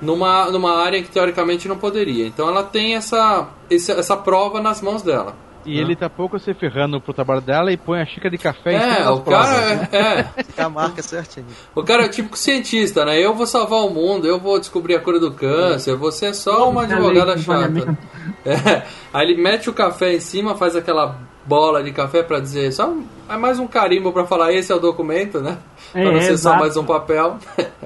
numa, 0.00 0.50
numa 0.50 0.76
área 0.78 1.02
que 1.02 1.10
teoricamente 1.10 1.68
não 1.68 1.76
poderia. 1.76 2.26
Então 2.26 2.48
ela 2.48 2.62
tem 2.62 2.94
essa, 2.94 3.48
essa, 3.70 3.92
essa 3.92 4.16
prova 4.16 4.60
nas 4.60 4.80
mãos 4.80 5.02
dela. 5.02 5.34
E 5.64 5.78
ele 5.78 5.94
tá 5.94 6.08
pouco 6.08 6.38
se 6.38 6.54
ferrando 6.54 7.00
pro 7.00 7.12
trabalho 7.12 7.40
dela 7.40 7.70
e 7.72 7.76
põe 7.76 8.00
a 8.00 8.06
xícara 8.06 8.30
de 8.30 8.38
café 8.38 8.72
em 8.72 8.80
cima 8.80 8.92
É, 8.94 9.04
das 9.04 9.10
o 9.18 9.20
cara 9.22 9.46
provas. 9.46 9.92
é, 9.92 9.98
é. 10.38 10.42
Fica 10.44 10.64
a 10.66 10.68
marca 10.70 11.02
certinho. 11.02 11.46
O 11.74 11.82
cara 11.84 12.04
é 12.04 12.08
tipo 12.08 12.36
cientista, 12.36 13.04
né? 13.04 13.18
Eu 13.18 13.34
vou 13.34 13.46
salvar 13.46 13.80
o 13.80 13.90
mundo, 13.90 14.26
eu 14.26 14.38
vou 14.40 14.58
descobrir 14.58 14.94
a 14.96 15.00
cura 15.00 15.20
do 15.20 15.32
câncer, 15.32 15.96
você 15.96 16.26
é 16.26 16.32
só 16.32 16.68
uma 16.70 16.82
Todos 16.86 16.94
advogada 16.96 17.36
chata. 17.38 17.98
É. 18.44 18.82
Aí 19.12 19.28
ele 19.30 19.40
mete 19.42 19.68
o 19.68 19.72
café 19.74 20.14
em 20.14 20.20
cima, 20.20 20.54
faz 20.56 20.74
aquela 20.74 21.18
bola 21.44 21.82
de 21.82 21.92
café 21.92 22.22
pra 22.22 22.38
dizer, 22.40 22.72
só 22.72 22.92
é 23.28 23.36
mais 23.36 23.58
um 23.58 23.66
carimbo 23.66 24.12
pra 24.12 24.26
falar 24.26 24.52
esse 24.52 24.70
é 24.70 24.74
o 24.74 24.78
documento, 24.78 25.40
né? 25.40 25.58
É, 25.94 26.02
pra 26.02 26.12
não 26.12 26.20
ser 26.20 26.36
só 26.38 26.56
mais 26.56 26.76
um 26.76 26.84
papel. 26.84 27.38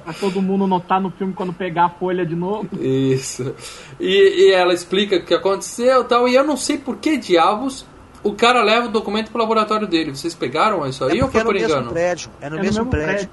Pra 0.04 0.12
todo 0.12 0.42
mundo 0.42 0.66
notar 0.66 1.00
no 1.00 1.10
filme 1.10 1.32
quando 1.32 1.52
pegar 1.52 1.86
a 1.86 1.90
folha 1.90 2.26
de 2.26 2.34
novo. 2.34 2.68
Isso. 2.78 3.54
E, 3.98 4.48
e 4.48 4.52
ela 4.52 4.74
explica 4.74 5.16
o 5.16 5.22
que 5.24 5.32
aconteceu 5.32 6.02
e 6.02 6.04
tal. 6.04 6.28
E 6.28 6.34
eu 6.34 6.44
não 6.44 6.56
sei 6.56 6.76
por 6.78 6.96
que 6.96 7.16
diabos 7.16 7.86
o 8.22 8.32
cara 8.34 8.62
leva 8.62 8.86
o 8.86 8.90
documento 8.90 9.30
pro 9.30 9.40
laboratório 9.40 9.86
dele. 9.86 10.14
Vocês 10.14 10.34
pegaram 10.34 10.86
isso 10.86 11.04
aí 11.04 11.18
é 11.20 11.24
ou 11.24 11.30
foi 11.30 11.40
é 11.40 11.44
no 11.44 11.50
por 11.50 11.54
mesmo 11.54 11.70
engano? 11.70 11.90
prédio. 11.92 12.30
É 12.40 12.50
no 12.50 12.56
É 12.56 12.58
no 12.58 12.62
mesmo 12.64 12.78
mesmo 12.84 12.90
prédio. 12.90 13.08
prédio. 13.08 13.30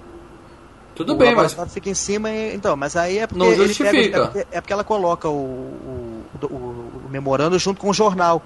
Tudo 0.96 1.14
o 1.14 1.16
bem, 1.16 1.34
mas. 1.34 1.56
fica 1.74 1.90
em 1.90 1.94
cima 1.94 2.30
e, 2.30 2.54
então, 2.54 2.76
mas 2.76 2.96
aí 2.96 3.18
é 3.18 3.26
porque 3.28 3.40
Não 3.44 3.52
ele 3.52 3.68
justifica. 3.68 3.92
pega- 3.92 4.18
é, 4.18 4.26
porque, 4.28 4.48
é 4.52 4.62
porque 4.62 4.74
ela 4.74 4.84
coloca 4.84 5.28
o, 5.30 5.34
o, 5.34 6.24
o- 6.44 6.48
o 6.48 7.10
memorando 7.10 7.58
junto 7.58 7.80
com 7.80 7.90
o 7.90 7.94
jornal, 7.94 8.42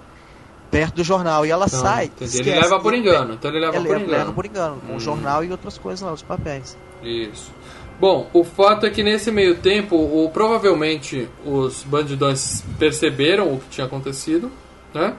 perto 0.71 0.95
do 0.95 1.03
jornal 1.03 1.45
e 1.45 1.51
ela 1.51 1.67
Não, 1.71 1.79
sai. 1.79 2.05
entendi. 2.05 2.39
Ele 2.39 2.59
leva 2.59 2.79
por 2.79 2.93
engano. 2.93 3.33
Então 3.33 3.49
ele 3.51 3.59
leva 3.59 3.77
Ele 3.77 3.87
por 3.87 3.97
engano. 3.97 4.11
leva 4.17 4.31
por 4.33 4.45
engano, 4.45 4.81
com 4.85 4.93
Hum. 4.93 4.95
o 4.97 4.99
jornal 4.99 5.43
e 5.43 5.51
outras 5.51 5.77
coisas 5.77 6.01
lá, 6.05 6.11
os 6.13 6.21
papéis. 6.21 6.77
Isso. 7.03 7.51
Bom, 7.99 8.27
o 8.33 8.43
fato 8.43 8.85
é 8.85 8.89
que 8.89 9.01
nesse 9.03 9.31
meio 9.31 9.55
tempo, 9.57 9.95
o, 9.95 10.29
provavelmente 10.29 11.29
os 11.45 11.83
bandidões 11.83 12.61
perceberam 12.77 13.53
o 13.53 13.59
que 13.59 13.69
tinha 13.69 13.87
acontecido, 13.87 14.51
né? 14.93 15.13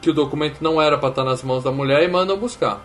Que 0.00 0.10
o 0.10 0.14
documento 0.14 0.58
não 0.60 0.80
era 0.80 0.96
pra 0.96 1.08
estar 1.08 1.24
nas 1.24 1.42
mãos 1.42 1.64
da 1.64 1.72
mulher 1.72 2.02
e 2.04 2.08
mandam 2.08 2.36
buscar. 2.38 2.80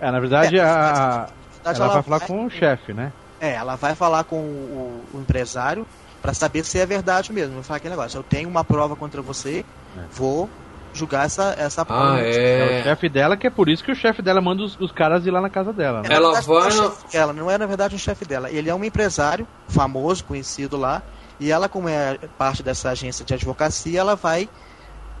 É, 0.00 0.10
na 0.10 0.18
verdade, 0.18 0.58
É, 0.58 0.62
a, 0.62 1.28
na 1.64 1.72
verdade, 1.72 1.80
ela 1.82 1.92
vai 1.94 2.02
falar 2.02 2.20
com 2.20 2.46
o 2.46 2.50
chefe, 2.50 2.92
né? 2.92 3.12
É, 3.40 3.54
ela 3.54 3.76
vai 3.76 3.94
falar 3.94 4.24
com 4.24 4.38
o, 4.40 5.02
o 5.14 5.20
empresário 5.20 5.86
pra 6.20 6.32
saber 6.34 6.64
se 6.64 6.78
é 6.78 6.86
verdade 6.86 7.32
mesmo. 7.32 7.54
Vai 7.56 7.62
falar 7.62 7.76
aquele 7.76 7.94
negócio. 7.94 8.18
Eu 8.18 8.22
tenho 8.24 8.48
uma 8.48 8.64
prova 8.64 8.96
contra 8.96 9.22
você, 9.22 9.64
vou 10.10 10.48
julgar 10.94 11.26
essa, 11.26 11.54
essa 11.58 11.84
prova. 11.84 12.14
Ah, 12.14 12.20
É 12.20 12.22
o 12.22 12.72
é. 12.72 12.82
chefe 12.84 13.08
dela, 13.08 13.36
que 13.36 13.46
é 13.46 13.50
por 13.50 13.68
isso 13.68 13.84
que 13.84 13.92
o 13.92 13.94
chefe 13.94 14.22
dela 14.22 14.40
manda 14.40 14.62
os, 14.62 14.78
os 14.80 14.92
caras 14.92 15.26
ir 15.26 15.30
lá 15.30 15.40
na 15.40 15.50
casa 15.50 15.72
dela. 15.72 16.00
Né? 16.02 16.08
É, 16.10 16.14
Ela 16.14 16.32
verdade, 16.32 16.46
não 16.46 16.58
é 16.58 16.60
vai 16.62 17.24
o 17.24 17.32
não 17.32 17.50
é 17.50 17.58
na 17.58 17.66
verdade 17.66 17.94
um 17.94 17.98
chefe 17.98 18.24
dela. 18.24 18.50
Ele 18.50 18.70
é 18.70 18.74
um 18.74 18.84
empresário 18.84 19.46
famoso, 19.68 20.24
conhecido 20.24 20.76
lá, 20.76 21.02
e 21.38 21.50
ela, 21.50 21.68
como 21.68 21.88
é 21.88 22.16
parte 22.38 22.62
dessa 22.62 22.90
agência 22.90 23.24
de 23.24 23.34
advocacia, 23.34 24.00
ela 24.00 24.14
vai 24.14 24.48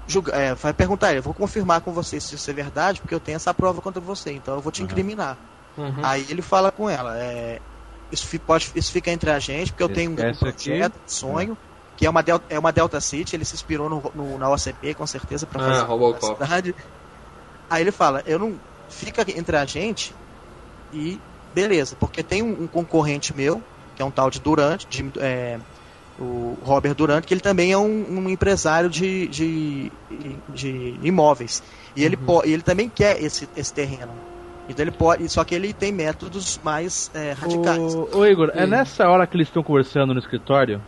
julgar, 0.06 0.38
é, 0.38 0.54
vai 0.54 0.72
perguntar, 0.72 1.14
eu 1.14 1.22
vou 1.22 1.34
confirmar 1.34 1.80
com 1.80 1.92
você 1.92 2.20
se 2.20 2.34
isso 2.34 2.50
é 2.50 2.54
verdade, 2.54 3.00
porque 3.00 3.14
eu 3.14 3.20
tenho 3.20 3.36
essa 3.36 3.52
prova 3.52 3.80
contra 3.80 4.00
você, 4.00 4.32
então 4.32 4.54
eu 4.54 4.60
vou 4.60 4.70
te 4.70 4.82
incriminar. 4.82 5.36
Uhum. 5.76 5.94
Aí 6.02 6.24
ele 6.28 6.42
fala 6.42 6.70
com 6.70 6.88
ela, 6.88 7.18
é, 7.18 7.60
isso, 8.12 8.38
pode, 8.40 8.70
isso 8.76 8.92
fica 8.92 9.10
entre 9.10 9.30
a 9.30 9.38
gente, 9.38 9.72
porque 9.72 9.82
eu 9.82 9.88
tenho 9.88 10.12
um 10.12 10.14
Esquece 10.14 10.46
aqui. 10.46 10.70
projeto, 10.70 10.94
um 10.94 11.08
sonho, 11.08 11.58
que 11.96 12.06
é 12.06 12.10
uma, 12.10 12.22
Delta, 12.22 12.44
é 12.48 12.58
uma 12.58 12.72
Delta 12.72 13.00
City, 13.00 13.36
ele 13.36 13.44
se 13.44 13.54
inspirou 13.54 13.88
no, 13.88 14.02
no- 14.14 14.38
na 14.38 14.50
OCP, 14.50 14.94
com 14.94 15.06
certeza, 15.06 15.46
para 15.46 15.60
Ah, 15.62 15.68
fazer 15.72 15.86
Robocop. 15.86 16.42
a 16.42 16.46
cidade. 16.46 16.74
Aí 17.70 17.82
ele 17.82 17.92
fala, 17.92 18.22
eu 18.26 18.38
não. 18.38 18.58
Fica 18.90 19.22
entre 19.36 19.56
a 19.56 19.64
gente 19.64 20.14
e 20.92 21.18
beleza, 21.52 21.96
porque 21.96 22.22
tem 22.22 22.42
um, 22.42 22.64
um 22.64 22.68
concorrente 22.68 23.34
meu, 23.34 23.62
que 23.96 24.02
é 24.02 24.04
um 24.04 24.10
tal 24.10 24.30
de 24.30 24.38
Durante, 24.40 24.86
de, 24.88 25.18
é, 25.20 25.58
o 26.18 26.54
Robert 26.62 26.94
Durant, 26.94 27.24
que 27.24 27.34
ele 27.34 27.40
também 27.40 27.72
é 27.72 27.78
um, 27.78 28.18
um 28.18 28.28
empresário 28.28 28.88
de, 28.88 29.26
de, 29.28 29.90
de 30.54 30.98
imóveis. 31.02 31.62
E 31.96 32.04
ele, 32.04 32.16
po- 32.16 32.44
e 32.44 32.52
ele 32.52 32.62
também 32.62 32.88
quer 32.88 33.20
esse, 33.22 33.48
esse 33.56 33.72
terreno. 33.72 34.14
Então 34.68 34.84
ele 34.84 34.92
pode. 34.92 35.28
Só 35.28 35.44
que 35.44 35.54
ele 35.54 35.72
tem 35.72 35.92
métodos 35.92 36.58
mais 36.58 37.10
é, 37.14 37.32
radicais. 37.32 37.78
Ô, 37.94 38.18
ô, 38.18 38.26
Igor, 38.26 38.50
é 38.54 38.66
nessa 38.66 39.08
hora 39.08 39.26
que 39.26 39.36
eles 39.36 39.48
estão 39.48 39.62
conversando 39.62 40.14
no 40.14 40.20
escritório 40.20 40.80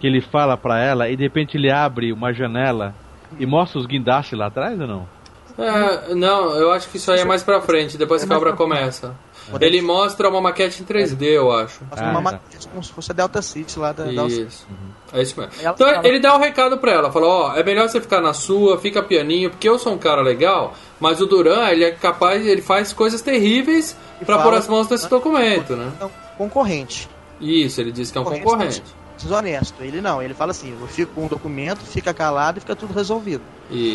que 0.00 0.06
ele 0.06 0.20
fala 0.20 0.56
pra 0.56 0.78
ela 0.78 1.08
e 1.08 1.16
de 1.16 1.22
repente 1.22 1.56
ele 1.56 1.70
abre 1.70 2.12
uma 2.12 2.32
janela 2.32 2.94
e 3.38 3.46
mostra 3.46 3.78
os 3.78 3.86
guindastes 3.86 4.38
lá 4.38 4.46
atrás 4.46 4.78
ou 4.80 4.86
não? 4.86 5.16
É, 5.58 6.14
não, 6.14 6.50
eu 6.54 6.70
acho 6.70 6.86
que 6.90 6.98
isso 6.98 7.10
aí 7.10 7.20
é 7.20 7.24
mais 7.24 7.42
pra 7.42 7.62
frente, 7.62 7.96
depois 7.96 8.22
que 8.22 8.30
a 8.32 8.36
obra 8.36 8.52
começa. 8.52 9.14
Ele 9.60 9.80
mostra 9.80 10.28
uma 10.28 10.40
maquete 10.40 10.82
em 10.82 10.84
3D, 10.84 11.22
eu 11.22 11.50
acho. 11.52 11.82
Mostra 11.84 12.08
Ah, 12.08 12.10
uma 12.10 12.30
tá. 12.32 12.32
maquete 12.42 12.68
como 12.68 12.82
se 12.84 12.92
fosse 12.92 13.12
a 13.12 13.14
Delta 13.14 13.40
City 13.40 13.78
lá 13.78 13.92
da, 13.92 14.04
da 14.04 14.24
Isso. 14.26 14.66
É 15.14 15.22
isso 15.22 15.38
mesmo. 15.40 15.52
Então 15.62 16.04
ele 16.04 16.20
dá 16.20 16.36
um 16.36 16.40
recado 16.40 16.76
pra 16.76 16.92
ela, 16.92 17.10
fala, 17.10 17.26
ó, 17.26 17.56
é 17.56 17.62
melhor 17.62 17.88
você 17.88 18.00
ficar 18.00 18.20
na 18.20 18.34
sua, 18.34 18.76
fica 18.78 19.02
pianinho, 19.02 19.48
porque 19.48 19.66
eu 19.68 19.78
sou 19.78 19.94
um 19.94 19.98
cara 19.98 20.20
legal, 20.20 20.74
mas 21.00 21.20
o 21.22 21.26
Duran, 21.26 21.68
ele 21.70 21.84
é 21.84 21.92
capaz, 21.92 22.44
ele 22.46 22.60
faz 22.60 22.92
coisas 22.92 23.22
terríveis 23.22 23.96
E 24.20 24.24
pra 24.26 24.36
fala- 24.36 24.50
pôr 24.50 24.58
as 24.58 24.68
mãos 24.68 24.88
nesse 24.90 25.08
documento, 25.08 25.74
né? 25.74 25.90
Então, 25.96 26.10
concorrente. 26.36 27.08
Isso, 27.40 27.80
ele 27.80 27.92
diz 27.92 28.10
que 28.10 28.18
é 28.18 28.20
um 28.20 28.24
Concorrente, 28.24 28.44
concorrente. 28.50 28.82
Desonesto. 29.16 29.82
Ele 29.82 30.00
não, 30.00 30.20
ele 30.22 30.34
fala 30.34 30.50
assim, 30.50 30.76
eu 30.80 30.86
fico 30.86 31.12
com 31.14 31.26
o 31.26 31.28
documento, 31.28 31.78
fica 31.80 32.12
calado 32.12 32.58
e 32.58 32.60
fica 32.60 32.76
tudo 32.76 32.92
resolvido. 32.94 33.42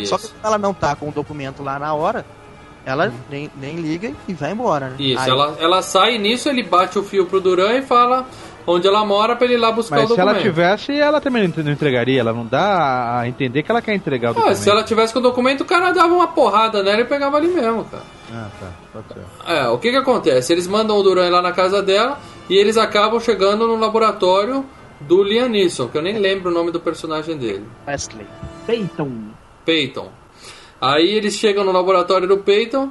Só 0.06 0.18
que 0.18 0.26
Isso. 0.26 0.36
ela 0.44 0.58
não 0.58 0.74
tá 0.74 0.96
com 0.96 1.10
o 1.10 1.12
documento 1.12 1.64
lá 1.64 1.78
na 1.80 1.94
hora, 1.94 2.26
ela 2.86 3.14
nem, 3.30 3.50
nem 3.60 3.76
liga 3.76 4.12
e 4.28 4.34
vai 4.34 4.52
embora, 4.52 4.90
né? 4.90 4.96
Isso, 5.00 5.22
Aí- 5.22 5.30
ela, 5.30 5.56
ela 5.60 5.82
sai 5.82 6.18
nisso 6.18 6.50
ele 6.50 6.64
bate 6.64 6.98
o 6.98 7.04
fio 7.04 7.26
pro 7.28 7.40
Duran 7.40 7.74
e 7.78 7.82
fala 7.84 8.26
onde 8.66 8.88
ela 8.88 9.06
mora 9.06 9.36
pra 9.36 9.46
ele 9.46 9.54
ir 9.56 9.58
lá 9.58 9.72
buscar 9.72 9.98
Mas 10.02 10.12
o 10.12 10.14
se 10.16 10.20
ela 10.20 10.34
documento. 10.34 10.52
tivesse, 10.54 10.92
ela 11.00 11.22
também 11.22 11.48
não 11.48 11.64
não 11.64 11.72
entregaria. 11.72 12.20
Ela 12.20 12.34
não 12.34 12.46
dá 12.46 13.20
a 13.20 13.28
entender 13.28 13.64
que 13.64 13.72
ela 13.72 13.82
quer 13.82 13.94
entregar 13.96 14.30
o 14.30 14.32
Ah, 14.32 14.34
documento. 14.36 14.58
se 14.58 14.70
ela 14.70 14.84
tivesse 14.84 15.14
com 15.14 15.20
o 15.20 15.22
documento, 15.22 15.62
o 15.62 15.66
cara 15.66 15.92
dava 15.92 16.14
uma 16.14 16.28
porrada 16.28 16.82
nela 16.84 17.02
e 17.02 17.06
pegava 17.06 17.38
ali 17.38 17.48
mesmo, 17.48 17.86
cara. 17.86 18.04
Ah, 18.34 18.48
tá. 18.60 18.68
Pode 18.94 19.06
ser. 19.14 19.52
É, 19.52 19.68
o 19.68 19.78
que 19.78 19.90
que 19.92 19.98
acontece? 19.98 20.52
Eles 20.54 20.68
mandam 20.68 20.98
o 20.98 21.04
Duran 21.04 21.30
lá 21.30 21.42
na 21.42 21.52
casa 21.52 21.82
dela 21.82 22.20
e 22.50 22.56
eles 22.56 22.78
acabam 22.78 23.20
chegando 23.20 23.68
no 23.68 23.76
laboratório 23.78 24.64
do 25.08 25.24
Liam 25.24 25.50
Neeson, 25.50 25.88
que 25.88 25.98
eu 25.98 26.02
nem 26.02 26.18
lembro 26.18 26.50
o 26.52 26.54
nome 26.54 26.72
do 26.72 26.80
personagem 26.80 27.38
dele. 27.38 27.66
Wesley. 27.88 28.28
Peyton. 28.66 29.12
Peyton. 29.66 30.12
Aí 30.80 31.10
eles 31.10 31.36
chegam 31.36 31.64
no 31.64 31.72
laboratório 31.72 32.28
do 32.28 32.38
Peyton 32.40 32.90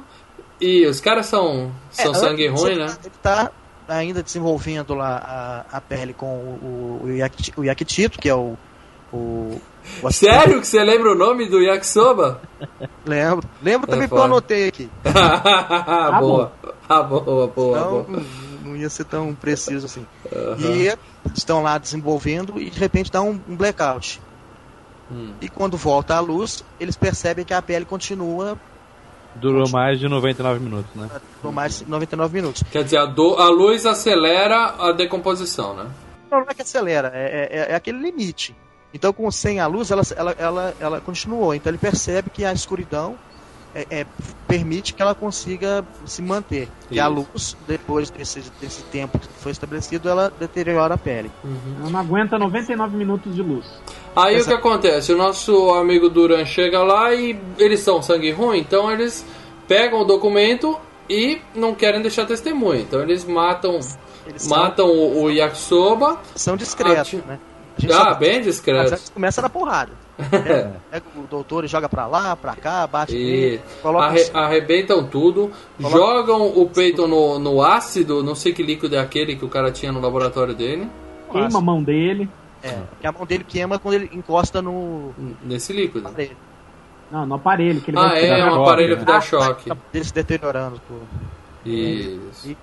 e 0.59 0.85
os 0.85 0.99
caras 1.01 1.25
são, 1.25 1.71
são 1.89 2.11
É, 2.11 2.15
sangue 2.15 2.47
ruim, 2.47 2.71
ele, 2.71 2.85
né? 2.85 2.97
Ele 3.03 3.13
tá 3.21 3.51
ainda 3.87 4.21
desenvolvendo 4.23 4.93
lá 4.93 5.65
a, 5.71 5.77
a 5.77 5.81
pele 5.81 6.13
com 6.13 6.27
o, 6.27 6.99
o, 7.03 7.05
o, 7.07 7.11
Yaki- 7.11 7.53
o 7.57 7.63
Yakitito, 7.63 8.19
que 8.19 8.29
é 8.29 8.35
o. 8.35 8.55
o, 9.11 9.59
o 10.03 10.11
Sério 10.11 10.61
que 10.61 10.67
você 10.67 10.81
lembra 10.83 11.11
o 11.11 11.15
nome 11.15 11.47
do 11.49 11.59
Yakisoba? 11.61 12.41
Lembro. 13.05 13.45
Lembro 13.61 13.89
É 13.89 13.91
também 13.91 14.07
porque 14.07 14.21
eu 14.21 14.25
anotei 14.25 14.67
aqui. 14.69 14.89
boa. 16.19 16.51
Ah, 16.87 17.03
boa, 17.03 17.47
boa, 17.47 17.77
Então, 17.77 17.89
boa. 17.91 18.05
não, 18.09 18.23
não 18.71 18.75
ia 18.77 18.89
ser 18.89 19.05
tão 19.05 19.33
preciso 19.33 19.85
assim. 19.85 20.05
E 20.59 20.95
estão 21.35 21.61
lá 21.63 21.77
desenvolvendo 21.77 22.59
e 22.59 22.69
de 22.69 22.79
repente 22.79 23.11
dá 23.11 23.21
um, 23.21 23.39
um 23.47 23.55
blackout. 23.55 24.21
Hum. 25.11 25.33
E 25.41 25.49
quando 25.49 25.77
volta 25.77 26.15
a 26.15 26.19
luz, 26.19 26.63
eles 26.79 26.95
percebem 26.95 27.43
que 27.45 27.53
a 27.53 27.61
pele 27.61 27.85
continua 27.85 28.57
Durou 29.35 29.69
mais 29.69 29.97
de 29.97 30.09
99 30.09 30.59
minutos, 30.59 30.93
né? 30.93 31.09
por 31.41 31.53
mais 31.53 31.79
de 31.79 31.89
99 31.89 32.33
minutos. 32.33 32.63
Quer 32.69 32.83
dizer, 32.83 32.97
a, 32.97 33.05
do- 33.05 33.35
a 33.37 33.49
luz 33.49 33.85
acelera 33.85 34.75
a 34.77 34.91
decomposição, 34.91 35.73
né? 35.73 35.89
Não, 36.29 36.39
não 36.41 36.47
é 36.49 36.53
que 36.53 36.61
acelera, 36.61 37.11
é, 37.13 37.47
é- 37.49 37.71
é 37.71 37.75
aquele 37.75 37.99
limite. 37.99 38.53
Então, 38.93 39.13
com 39.13 39.31
sem 39.31 39.61
a 39.61 39.67
luz, 39.67 39.89
ela, 39.89 40.01
ela, 40.17 40.35
ela, 40.37 40.73
ela 40.81 40.99
continuou. 41.01 41.55
Então, 41.55 41.69
ele 41.71 41.77
percebe 41.77 42.29
que 42.29 42.43
a 42.43 42.51
escuridão 42.51 43.17
é, 43.73 43.85
é, 43.89 44.05
permite 44.47 44.93
que 44.93 45.01
ela 45.01 45.15
consiga 45.15 45.83
se 46.05 46.21
manter. 46.21 46.67
E 46.89 46.99
a 46.99 47.05
Isso. 47.05 47.13
luz, 47.33 47.57
depois 47.67 48.09
desse, 48.09 48.41
desse 48.59 48.81
tempo 48.83 49.17
que 49.17 49.27
foi 49.39 49.51
estabelecido, 49.51 50.09
ela 50.09 50.31
deteriora 50.39 50.95
a 50.95 50.97
pele. 50.97 51.31
Ela 51.79 51.89
não 51.89 51.99
aguenta 51.99 52.37
99 52.37 52.95
minutos 52.97 53.33
de 53.35 53.41
luz. 53.41 53.65
Aí 54.15 54.35
Essa- 54.35 54.45
o 54.45 54.47
que 54.49 54.53
acontece? 54.59 55.13
O 55.13 55.17
nosso 55.17 55.71
amigo 55.73 56.09
Duran 56.09 56.45
chega 56.45 56.83
lá 56.83 57.13
e 57.13 57.39
eles 57.57 57.79
são 57.79 58.01
sangue 58.01 58.31
ruim, 58.31 58.59
então 58.59 58.91
eles 58.91 59.25
pegam 59.67 60.01
o 60.01 60.03
documento 60.05 60.77
e 61.09 61.39
não 61.55 61.73
querem 61.73 62.01
deixar 62.01 62.25
testemunha. 62.25 62.81
Então 62.81 63.01
eles 63.01 63.23
matam, 63.25 63.79
Eles 64.27 64.41
são, 64.43 64.57
matam 64.57 64.87
o, 64.87 65.23
o 65.23 65.29
Yakisoba. 65.31 66.19
são 66.35 66.55
discretos, 66.57 67.13
Ati- 67.15 67.27
né? 67.27 67.39
Ah, 67.89 67.93
só- 68.05 68.13
bem 68.15 68.41
discreto. 68.41 69.11
começa 69.13 69.41
na 69.41 69.49
porrada. 69.49 69.91
Pega, 70.29 70.81
pega 70.91 71.05
o 71.15 71.21
doutor 71.23 71.63
e 71.63 71.67
joga 71.67 71.87
pra 71.89 72.05
lá, 72.05 72.35
pra 72.35 72.55
cá, 72.55 72.85
bate 72.85 73.15
E 73.15 73.59
coloca 73.81 74.05
arre- 74.05 74.29
um- 74.33 74.37
arrebentam 74.37 75.07
tudo, 75.07 75.51
Coloca- 75.77 75.97
jogam 75.97 76.47
o 76.57 76.69
Peyton 76.69 77.07
no, 77.07 77.39
no 77.39 77.63
ácido, 77.63 78.21
não 78.23 78.35
sei 78.35 78.53
que 78.53 78.61
líquido 78.61 78.95
é 78.95 78.99
aquele 78.99 79.35
que 79.35 79.45
o 79.45 79.49
cara 79.49 79.71
tinha 79.71 79.91
no 79.91 79.99
laboratório 79.99 80.53
dele, 80.53 80.87
Queima 81.31 81.59
a 81.59 81.61
mão 81.61 81.81
dele. 81.81 82.29
É, 82.61 82.71
porque 82.89 83.07
a 83.07 83.11
mão 83.11 83.25
dele 83.25 83.43
queima 83.47 83.79
quando 83.79 83.95
ele 83.95 84.09
encosta 84.13 84.61
no 84.61 85.11
nesse 85.43 85.71
líquido. 85.73 86.07
aparelho. 86.07 86.37
Não, 87.09 87.25
no 87.25 87.35
aparelho. 87.35 87.81
Que 87.81 87.89
ele 87.91 87.97
Ah, 87.97 88.09
vai 88.09 88.17
é, 88.25 88.35
tirar. 88.35 88.53
um 88.53 88.61
aparelho 88.63 88.93
né? 88.95 88.99
que 88.99 89.05
dá 89.05 89.17
Ah, 89.17 89.21
choque. 89.21 89.71
Dele 89.91 90.05
se 90.05 90.13
deteriorando. 90.13 90.79
Pô. 90.87 90.95
Isso. 91.65 92.55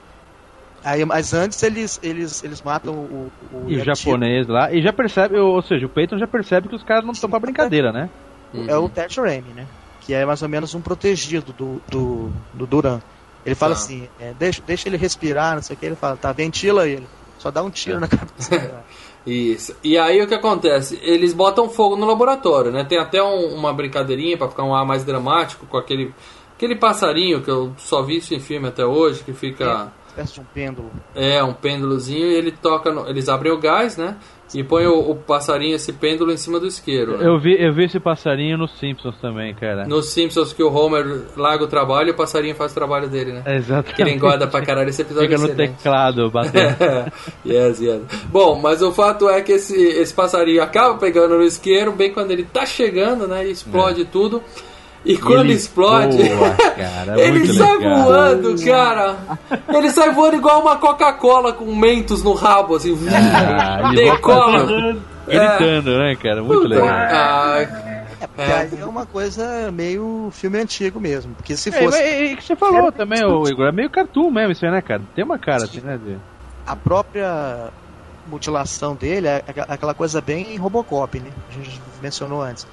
Aí, 0.84 1.04
mas 1.04 1.34
antes 1.34 1.62
eles, 1.62 1.98
eles, 2.02 2.42
eles 2.44 2.62
matam 2.62 2.94
o, 2.94 3.32
o 3.52 3.64
E 3.68 3.76
o 3.76 3.84
japonês 3.84 4.46
lá. 4.46 4.72
E 4.72 4.80
já 4.80 4.92
percebe, 4.92 5.36
ou 5.38 5.60
seja, 5.62 5.86
o 5.86 5.88
Peyton 5.88 6.18
já 6.18 6.26
percebe 6.26 6.68
que 6.68 6.74
os 6.76 6.82
caras 6.84 7.04
não 7.04 7.12
estão 7.12 7.28
pra 7.28 7.38
brincadeira, 7.40 7.92
né? 7.92 8.08
É 8.66 8.76
o 8.76 8.88
Ted 8.88 9.20
Raimi, 9.20 9.52
né? 9.54 9.66
que 10.00 10.14
é 10.14 10.24
mais 10.24 10.40
ou 10.40 10.48
menos 10.48 10.74
um 10.74 10.80
protegido 10.80 11.52
do, 11.52 11.82
do, 11.90 12.30
do 12.54 12.66
Duran. 12.66 12.98
Ele 13.44 13.54
fala 13.54 13.74
Tá. 13.74 13.80
assim, 13.80 14.08
é, 14.18 14.32
deixa, 14.38 14.62
deixa 14.66 14.88
ele 14.88 14.96
respirar, 14.96 15.54
não 15.56 15.62
sei 15.62 15.76
o 15.76 15.78
que, 15.78 15.84
ele 15.84 15.96
fala, 15.96 16.16
tá, 16.16 16.32
ventila 16.32 16.88
ele. 16.88 17.06
Só 17.38 17.50
dá 17.50 17.62
um 17.62 17.68
tiro 17.68 18.00
na 18.00 18.08
cabeça. 18.08 18.82
Isso. 19.26 19.76
E 19.84 19.98
aí 19.98 20.22
o 20.22 20.26
que 20.26 20.34
acontece? 20.34 20.98
Eles 21.02 21.34
botam 21.34 21.68
fogo 21.68 21.94
no 21.96 22.06
laboratório, 22.06 22.72
né? 22.72 22.84
Tem 22.84 22.98
até 22.98 23.22
um- 23.22 23.54
uma 23.54 23.72
brincadeirinha 23.72 24.38
pra 24.38 24.48
ficar 24.48 24.64
um 24.64 24.74
ar 24.74 24.86
mais 24.86 25.04
dramático 25.04 25.66
com 25.66 25.76
aquele 25.76 26.14
aquele 26.56 26.74
passarinho 26.74 27.42
que 27.42 27.50
eu 27.50 27.72
só 27.76 28.02
vi 28.02 28.16
isso 28.16 28.34
em 28.34 28.40
filme 28.40 28.66
até 28.66 28.84
hoje, 28.84 29.22
que 29.22 29.32
fica 29.34 29.92
Espécie 30.22 30.34
de 30.34 30.40
um 30.40 30.44
pêndulo. 30.52 30.90
é 31.14 31.42
um 31.42 31.52
pêndulozinho 31.52 32.26
e 32.26 32.34
ele 32.34 32.50
toca, 32.52 32.90
no- 32.92 33.08
eles 33.08 33.28
abrem 33.28 33.52
o 33.52 33.58
gás, 33.58 33.96
né? 33.96 34.16
E 34.54 34.64
põe 34.64 34.86
o, 34.86 35.10
o 35.10 35.14
passarinho 35.14 35.76
esse 35.76 35.92
pêndulo 35.92 36.32
em 36.32 36.36
cima 36.38 36.58
do 36.58 36.66
isqueiro. 36.66 37.18
né? 37.18 37.26
Eu 37.28 37.38
vi, 37.38 37.54
eu 37.62 37.70
vi 37.74 37.84
esse 37.84 38.00
passarinho 38.00 38.56
nos 38.56 38.78
Simpsons 38.78 39.14
também, 39.20 39.54
cara. 39.54 39.86
Nos 39.86 40.08
Simpsons 40.08 40.54
que 40.54 40.62
o 40.62 40.72
Homer 40.72 41.26
larga 41.36 41.64
o 41.64 41.66
trabalho 41.66 42.08
e 42.08 42.10
o 42.12 42.14
passarinho 42.14 42.54
faz 42.54 42.72
o 42.72 42.74
trabalho 42.74 43.08
dele, 43.10 43.32
né? 43.34 43.42
Exatamente. 43.46 43.94
Que 43.94 44.00
ele 44.02 44.12
engorda 44.12 44.46
pra 44.46 44.62
caralho 44.62 44.88
esse 44.88 45.02
episódio. 45.02 45.28
Fica 45.28 45.34
é 45.34 45.38
no 45.38 45.52
excelente. 45.52 45.76
teclado 45.76 46.30
batendo. 46.30 47.12
yes, 47.44 47.78
yes. 47.80 48.00
Bom, 48.32 48.58
mas 48.58 48.80
o 48.80 48.90
fato 48.90 49.28
é 49.28 49.42
que 49.42 49.52
esse, 49.52 49.76
esse 49.76 50.14
passarinho 50.14 50.62
acaba 50.62 50.96
pegando 50.98 51.36
no 51.36 51.42
isqueiro 51.44 51.92
bem 51.92 52.10
quando 52.12 52.30
ele 52.30 52.44
tá 52.44 52.64
chegando, 52.64 53.28
né? 53.28 53.46
E 53.46 53.50
explode 53.50 54.06
tudo. 54.06 54.42
E 55.08 55.16
quando 55.16 55.40
ele 55.40 55.54
explode, 55.54 56.22
voa, 56.28 56.50
cara, 56.50 57.18
é 57.20 57.24
ele 57.28 57.38
muito 57.40 57.54
sai 57.54 57.76
legal. 57.78 58.02
voando, 58.04 58.64
cara. 58.64 59.16
Ele 59.74 59.90
sai 59.90 60.12
voando 60.12 60.36
igual 60.36 60.60
uma 60.60 60.76
Coca-Cola 60.76 61.52
com 61.54 61.74
mentos 61.74 62.22
no 62.22 62.34
rabo, 62.34 62.76
assim. 62.76 62.96
Ah, 63.10 63.90
ele 63.92 64.02
decola. 64.12 64.66
Gritando, 65.26 65.98
né, 65.98 66.14
cara? 66.16 66.42
Muito 66.42 66.62
Puta, 66.62 66.74
legal. 66.74 66.88
ah, 66.88 67.56
É, 68.20 68.26
porque 68.26 68.52
aí 68.52 68.78
é 68.80 68.84
uma 68.84 69.06
coisa 69.06 69.70
meio 69.72 70.28
filme 70.32 70.58
antigo 70.58 71.00
mesmo. 71.00 71.34
Porque 71.34 71.56
se 71.56 71.68
É, 71.70 71.72
fosse 71.72 71.84
mas 71.86 71.94
é, 72.00 72.32
é 72.32 72.36
que 72.36 72.44
você 72.44 72.56
falou 72.56 72.90
também, 72.92 73.24
ô, 73.24 73.48
Igor, 73.48 73.66
é 73.68 73.72
meio 73.72 73.88
cartoon 73.90 74.30
mesmo 74.30 74.52
isso 74.52 74.64
aí, 74.66 74.70
né, 74.72 74.80
cara? 74.82 75.02
Tem 75.14 75.24
uma 75.24 75.38
cara 75.38 75.64
assim, 75.64 75.80
né? 75.80 75.98
De... 76.02 76.16
a 76.66 76.76
própria 76.76 77.68
mutilação 78.26 78.94
dele 78.94 79.26
é 79.26 79.42
aquela 79.68 79.94
coisa 79.94 80.20
bem 80.20 80.56
Robocop, 80.56 81.18
né? 81.18 81.30
A 81.50 81.52
gente 81.54 81.80
mencionou 82.02 82.42
antes. 82.42 82.66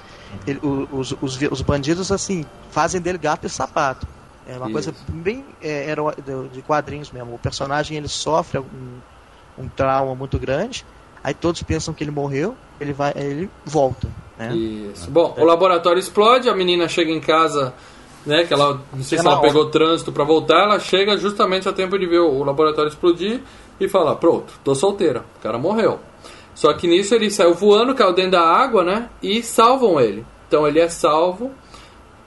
Ele- 0.46 0.60
os, 0.62 1.12
os, 1.20 1.40
os 1.50 1.60
bandidos, 1.62 2.10
assim, 2.12 2.44
fazem 2.70 3.00
dele 3.00 3.18
gato 3.18 3.46
e 3.46 3.50
sapato. 3.50 4.06
É 4.46 4.56
uma 4.56 4.66
Isso. 4.66 4.72
coisa 4.72 4.94
bem 5.08 5.44
é, 5.60 5.90
hero- 5.90 6.14
de- 6.52 6.62
quadrinhos 6.62 7.10
mesmo. 7.10 7.34
O 7.34 7.38
personagem 7.38 7.96
ele 7.96 8.08
sofre 8.08 8.58
um, 8.60 8.98
um 9.58 9.68
trauma 9.68 10.14
muito 10.14 10.38
grande, 10.38 10.84
aí 11.24 11.34
todos 11.34 11.62
pensam 11.64 11.92
que 11.92 12.04
ele 12.04 12.12
morreu, 12.12 12.54
ele 12.80 12.92
vai, 12.92 13.12
ele 13.16 13.50
volta, 13.64 14.08
né? 14.38 14.54
Isso. 14.54 15.10
Bom, 15.10 15.34
o 15.36 15.44
laboratório 15.44 15.98
explode, 15.98 16.48
a 16.48 16.54
menina 16.54 16.86
chega 16.86 17.10
em 17.10 17.20
casa, 17.20 17.74
né? 18.24 18.44
Que 18.44 18.54
ela 18.54 18.80
não 18.92 19.02
sei 19.02 19.18
se 19.18 19.26
Ela 19.26 19.34
ela 19.34 19.42
pegou 19.42 19.68
trânsito 19.68 20.12
pra 20.12 20.22
voltar, 20.22 20.62
ela 20.62 20.78
chega 20.78 21.16
justamente 21.16 21.68
a 21.68 21.72
tempo 21.72 21.98
de 21.98 22.06
ver 22.06 22.20
o 22.20 22.44
laboratório 22.44 22.88
explodir 22.88 23.40
e 23.80 23.88
fala: 23.88 24.14
Pronto, 24.14 24.52
tô 24.62 24.74
solteira. 24.76 25.24
O 25.38 25.42
cara 25.42 25.58
morreu. 25.58 25.98
Só 26.56 26.72
que 26.72 26.88
nisso 26.88 27.14
ele 27.14 27.30
saiu 27.30 27.52
voando, 27.52 27.94
caiu 27.94 28.14
dentro 28.14 28.32
da 28.32 28.40
água, 28.40 28.82
né? 28.82 29.10
E 29.22 29.42
salvam 29.42 30.00
ele. 30.00 30.24
Então 30.48 30.66
ele 30.66 30.80
é 30.80 30.88
salvo. 30.88 31.52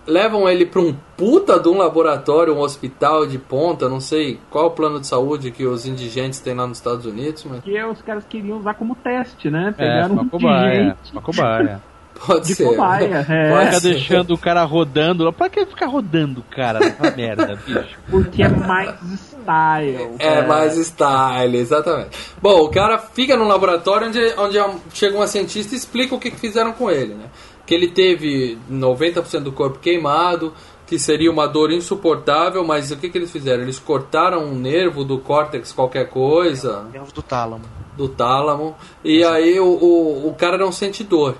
Levam 0.06 0.48
ele 0.48 0.68
pra 0.68 0.82
um 0.82 0.96
puta 1.18 1.60
de 1.60 1.68
um 1.68 1.78
laboratório, 1.78 2.56
um 2.56 2.62
hospital 2.62 3.26
de 3.26 3.38
ponta, 3.38 3.90
não 3.90 4.00
sei 4.00 4.40
qual 4.50 4.68
o 4.68 4.72
plano 4.72 5.00
de 5.00 5.08
saúde 5.08 5.52
que 5.52 5.66
os 5.66 5.86
indigentes 5.86 6.40
têm 6.40 6.54
lá 6.54 6.66
nos 6.66 6.78
Estados 6.78 7.06
Unidos, 7.06 7.44
mas 7.44 7.64
Que 7.64 7.84
os 7.84 8.02
caras 8.02 8.26
queriam 8.26 8.58
usar 8.58 8.76
como 8.76 8.96
teste, 8.96 9.50
né? 9.50 9.70
É, 9.70 9.72
Pegaram 9.72 10.14
uma 10.14 10.24
um 10.24 10.30
cobaia. 10.30 10.98
Uma 11.12 11.22
cobaia. 11.22 11.82
Pode 12.26 12.48
de 12.48 12.56
ser. 12.56 12.66
cobaia. 12.66 13.26
É, 13.30 13.50
Pode 13.52 13.66
Fica 13.68 13.80
ser. 13.80 13.94
deixando 13.94 14.34
o 14.34 14.38
cara 14.38 14.64
rodando. 14.64 15.32
Pra 15.34 15.50
que 15.50 15.66
ficar 15.66 15.88
rodando 15.88 16.42
o 16.42 16.56
cara 16.56 16.80
nessa 16.80 17.12
merda, 17.16 17.56
bicho? 17.66 17.98
porque 18.10 18.44
é 18.44 18.50
mais 18.50 18.96
style. 19.16 20.10
É, 20.20 20.42
mais 20.46 20.76
style, 20.78 21.58
exatamente. 21.58 22.10
Bom, 22.42 22.62
o 22.64 22.70
cara 22.70 22.98
fica 22.98 23.36
no 23.38 23.48
laboratório 23.48 24.08
onde, 24.08 24.20
onde 24.38 24.58
chega 24.94 25.16
uma 25.16 25.28
cientista 25.28 25.74
e 25.74 25.78
explica 25.78 26.16
o 26.16 26.20
que, 26.20 26.32
que 26.32 26.40
fizeram 26.40 26.74
com 26.74 26.90
ele, 26.90 27.14
né? 27.16 27.26
Que 27.66 27.76
ele 27.76 27.90
teve 27.90 28.58
90% 28.72 29.42
do 29.42 29.52
corpo 29.52 29.80
queimado, 29.80 30.54
que 30.88 30.98
seria 30.98 31.32
uma 31.32 31.48
dor 31.48 31.72
insuportável, 31.72 32.64
mas 32.66 32.92
o 32.92 32.98
que, 32.98 33.10
que 33.10 33.18
eles 33.18 33.32
fizeram? 33.32 33.62
Eles 33.62 33.78
cortaram 33.78 34.44
um 34.46 34.56
nervo 34.56 35.04
do 35.04 35.20
córtex, 35.20 35.72
qualquer 35.72 36.10
coisa, 36.10 36.84
Nervos 36.92 37.12
do 37.14 37.22
tálamo. 37.22 37.64
do 37.96 38.10
tálamo, 38.10 38.76
e 39.04 39.24
aí 39.24 39.60
o, 39.60 39.68
o, 39.68 40.28
o 40.30 40.34
cara 40.34 40.58
não 40.58 40.72
sente 40.72 41.04
dor. 41.04 41.36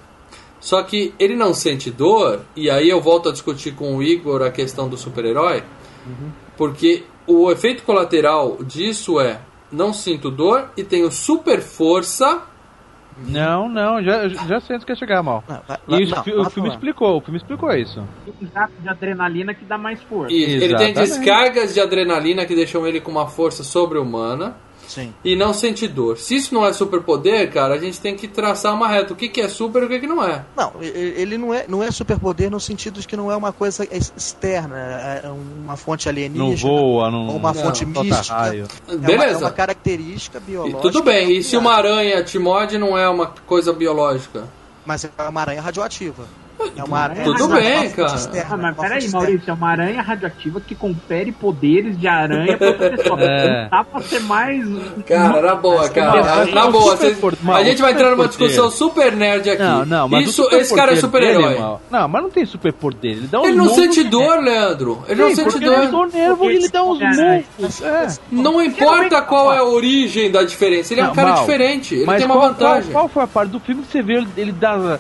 Só 0.60 0.84
que 0.84 1.14
ele 1.18 1.36
não 1.36 1.54
sente 1.54 1.90
dor, 1.90 2.42
e 2.56 2.70
aí 2.70 2.90
eu 2.90 3.00
volto 3.02 3.30
a 3.30 3.32
discutir 3.32 3.74
com 3.76 3.96
o 3.96 4.04
Igor 4.04 4.42
a 4.42 4.52
questão 4.52 4.90
do 4.90 4.98
super-herói, 4.98 5.64
porque 6.58 7.04
o 7.26 7.52
efeito 7.52 7.84
colateral 7.84 8.58
disso 8.64 9.20
é 9.20 9.40
não 9.72 9.94
sinto 9.94 10.30
dor 10.32 10.70
e 10.76 10.84
tenho 10.84 11.12
super 11.12 11.62
força. 11.62 12.42
Não, 13.28 13.68
não, 13.68 14.02
já, 14.02 14.28
já 14.30 14.62
sei 14.62 14.78
onde 14.78 14.86
quer 14.86 14.96
chegar, 14.98 15.22
mal. 15.22 15.44
Não, 15.48 15.62
vai- 15.68 15.78
E 16.00 16.04
isso, 16.04 16.16
não, 16.16 16.22
o 16.22 16.24
fi- 16.24 16.34
o 16.34 16.50
filme 16.50 16.70
explicou, 16.70 17.18
o 17.18 17.22
filme 17.22 17.38
explicou 17.38 17.72
isso. 17.74 18.00
Um 18.42 18.48
jato 18.48 18.74
de 18.82 18.88
adrenalina 18.90 19.54
que 19.54 19.66
dá 19.66 19.78
mais 19.78 20.02
força. 20.04 20.34
E 20.34 20.44
ele 20.44 20.76
tem 20.78 20.94
descargas 21.18 21.74
de 21.74 21.82
adrenalina 21.82 22.46
que 22.46 22.56
deixam 22.56 22.88
ele 22.88 23.02
com 23.02 23.12
uma 23.12 23.28
força 23.28 23.62
sobre-humana 23.64 24.56
Sim. 24.90 25.14
e 25.24 25.36
não 25.36 25.54
sente 25.54 25.88
dor. 25.88 26.18
Se 26.18 26.36
isso 26.36 26.54
não 26.54 26.66
é 26.66 26.74
superpoder, 26.74 27.52
cara, 27.54 27.76
a 27.76 27.78
gente 27.78 28.02
tem 28.02 28.16
que 28.16 28.28
traçar 28.28 28.74
uma 28.74 28.88
reta. 28.88 29.14
O 29.14 29.16
que, 29.16 29.30
que 29.30 29.40
é 29.40 29.48
super 29.48 29.84
e 29.84 29.86
o 29.86 29.88
que, 29.90 30.00
que 30.00 30.08
não 30.08 30.24
é. 30.24 30.44
Não, 30.58 30.74
e- 30.82 30.86
e- 30.88 31.14
ele 31.22 31.38
não 31.38 31.54
é, 31.54 31.66
não 31.68 31.84
é 31.84 31.92
superpoder 31.92 32.50
no 32.50 32.60
sentido 32.60 33.00
de 33.00 33.08
que 33.08 33.16
não 33.16 33.32
é 33.32 33.36
uma 33.38 33.54
coisa 33.54 33.88
ex- 33.92 34.12
externa, 34.18 34.76
é 35.24 35.30
uma 35.30 35.78
fonte 35.78 36.08
Não 36.08 36.12
alienígena. 36.12 36.72
voa, 36.72 37.12
não. 37.12 37.28
ou 37.28 37.36
uma 37.38 37.54
Não, 37.54 37.62
fonte 37.62 37.86
solta 37.86 38.04
mística. 38.04 38.36
raio. 38.36 38.68
É 38.88 38.92
uma, 38.96 39.04
é 39.06 39.08
Beleza. 39.08 39.40
uma 39.46 39.52
característica 39.52 40.38
E 40.40 40.42
biológica. 40.42 40.82
tudo 40.82 41.04
bem, 41.04 41.38
e 41.38 41.44
se 41.44 41.56
uma 41.56 41.74
aranha 41.74 42.24
te 42.24 42.40
morde, 42.40 42.78
não 42.80 42.98
é 42.98 43.08
uma 43.08 43.28
coisa 43.46 43.72
biológica? 43.72 44.46
Mas 44.86 45.06
é 45.06 45.10
uma 45.30 45.42
aranha 45.42 45.62
radioativa. 45.62 46.26
É 46.76 46.84
uma 46.84 47.00
aranha 47.00 47.24
Tudo 47.24 47.48
bem, 47.50 47.90
cara. 47.92 48.16
externa, 48.16 48.54
Ah, 48.54 48.58
mas 48.58 48.76
peraí. 48.78 49.10
Maurício, 49.12 49.50
é 49.50 49.54
uma 49.54 49.70
aranha 49.70 50.02
radioativa 50.02 50.60
que 50.62 50.76
confere 50.76 51.32
poderes 51.32 51.98
de 52.00 52.08
aranha 52.08 52.58
pra 52.58 52.74
pessoa. 52.74 53.20
É. 53.30 53.64
Não 53.64 53.70
dá 53.70 53.84
pra 53.84 54.02
ser 54.02 54.20
mais. 54.22 54.66
Cara, 55.08 55.42
na 55.42 55.56
boa, 55.56 55.90
cara. 55.90 56.46
Na 56.46 56.68
boa, 56.68 56.96
vocês- 56.98 57.18
a 57.54 57.64
gente 57.64 57.82
vai 57.82 57.92
entrar 57.94 58.12
numa 58.12 58.28
discussão 58.28 58.70
super 58.72 59.12
nerd 59.16 59.50
aqui. 59.50 59.62
Não, 59.62 59.86
não, 59.86 60.08
mas 60.10 60.30
Isso, 60.30 60.48
esse 60.54 60.74
cara 60.76 60.94
é 60.94 60.96
super-herói. 60.96 61.58
Não, 61.90 62.08
mas 62.08 62.24
não 62.24 62.30
tem 62.30 62.46
superpoder. 62.46 63.12
Ele 63.12 63.28
dá 63.28 63.42
uns 63.42 63.48
Ele 63.48 63.56
não 63.58 63.70
sente 63.70 64.04
dor, 64.04 64.40
Leandro. 64.42 65.04
Ele 65.08 65.22
não 65.22 65.30
Sim, 65.30 65.36
sente 65.36 65.52
porque 65.52 65.66
dor. 65.66 65.78
ele 65.80 65.88
dá 65.92 65.98
o 65.98 66.06
nervo 66.08 66.46
e 66.52 66.56
ele 66.56 66.70
dá 66.70 66.84
uns 66.84 67.02
É. 67.02 67.44
murros. 67.58 67.82
É. 67.82 68.08
Não 68.32 68.62
importa 68.62 69.22
qual 69.22 69.54
é 69.54 69.58
a 69.60 69.64
origem 69.64 70.32
da 70.32 70.44
diferença. 70.44 70.94
Ele 70.94 71.02
é 71.02 71.04
um 71.06 71.08
Não, 71.08 71.16
cara 71.16 71.32
diferente. 71.32 71.96
Ele 71.96 72.06
tem 72.18 72.26
uma 72.26 72.40
vantagem. 72.40 72.92
Qual, 72.92 73.04
qual 73.04 73.10
foi 73.10 73.24
a 73.24 73.28
parte 73.28 73.50
do 73.52 73.60
filme 73.60 73.84
que 73.84 73.92
você 73.92 74.02
vê 74.02 74.26
ele, 74.38 74.52
dá 74.52 75.00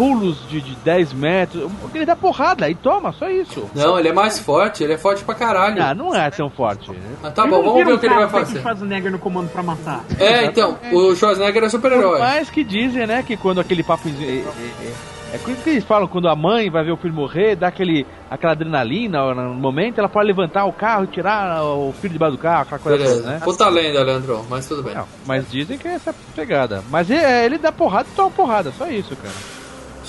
pulos 0.00 0.48
de, 0.48 0.62
de 0.62 0.74
10 0.76 1.12
metros? 1.12 1.70
Porque 1.78 1.98
ele 1.98 2.06
dá 2.06 2.16
porrada 2.16 2.66
e 2.70 2.74
toma, 2.74 3.12
só 3.12 3.28
isso. 3.28 3.68
Não, 3.74 3.98
ele 3.98 4.08
é 4.08 4.12
mais 4.14 4.38
forte. 4.38 4.82
Ele 4.82 4.94
é 4.94 4.98
forte 4.98 5.22
pra 5.22 5.34
caralho. 5.34 5.82
Ah, 5.82 5.94
não 5.94 6.14
é 6.14 6.30
tão 6.30 6.48
forte. 6.48 6.90
Mas 7.20 7.34
tá 7.34 7.42
Ele 7.42 7.50
bom, 7.50 7.56
não 7.58 7.64
vamos 7.64 7.84
ver 7.84 7.92
um 7.92 7.96
o 7.96 7.98
que 7.98 8.06
ele 8.06 8.14
vai 8.14 8.26
cara 8.26 8.40
que 8.40 8.46
fazer. 8.46 8.60
Schwarzenegger 8.62 9.12
no 9.12 9.18
comando 9.18 9.50
pra 9.50 9.62
matar. 9.62 10.02
É, 10.18 10.46
então, 10.46 10.78
o 10.90 11.14
Schwarzenegger 11.14 11.64
é 11.64 11.68
super-herói. 11.68 12.18
mais 12.18 12.48
que 12.48 12.64
dizem, 12.64 13.06
né, 13.06 13.22
que 13.22 13.36
quando 13.36 13.60
aquele 13.60 13.82
papo. 13.82 14.08
É, 14.08 14.12
é, 14.12 14.44
é, 14.86 14.92
é 15.34 15.38
coisa 15.38 15.60
que 15.60 15.68
eles 15.68 15.84
falam, 15.84 16.08
quando 16.08 16.28
a 16.28 16.34
mãe 16.34 16.70
vai 16.70 16.82
ver 16.82 16.92
o 16.92 16.96
filho 16.96 17.12
morrer, 17.12 17.54
dá 17.54 17.68
aquele, 17.68 18.06
aquela 18.30 18.52
adrenalina 18.52 19.34
no 19.34 19.52
momento, 19.54 19.98
ela 19.98 20.08
pode 20.08 20.26
levantar 20.26 20.64
o 20.64 20.72
carro 20.72 21.04
e 21.04 21.08
tirar 21.08 21.62
o 21.62 21.92
filho 22.00 22.14
debaixo 22.14 22.36
do 22.38 22.42
carro, 22.42 22.62
aquela 22.62 22.78
coisa 22.80 22.98
toda, 22.98 23.10
Beleza. 23.10 23.30
né? 23.30 23.40
Puta 23.44 23.68
lenda, 23.68 24.02
Leandro, 24.02 24.46
mas 24.48 24.66
tudo 24.66 24.82
bem. 24.82 24.94
Não, 24.94 25.04
mas 25.26 25.48
dizem 25.50 25.76
que 25.76 25.86
é 25.86 25.92
essa 25.92 26.14
pegada. 26.34 26.82
Mas 26.90 27.10
é, 27.10 27.44
ele 27.44 27.58
dá 27.58 27.70
porrada 27.70 28.08
e 28.10 28.16
toma 28.16 28.30
porrada, 28.30 28.72
só 28.78 28.88
isso, 28.88 29.14
cara. 29.14 29.59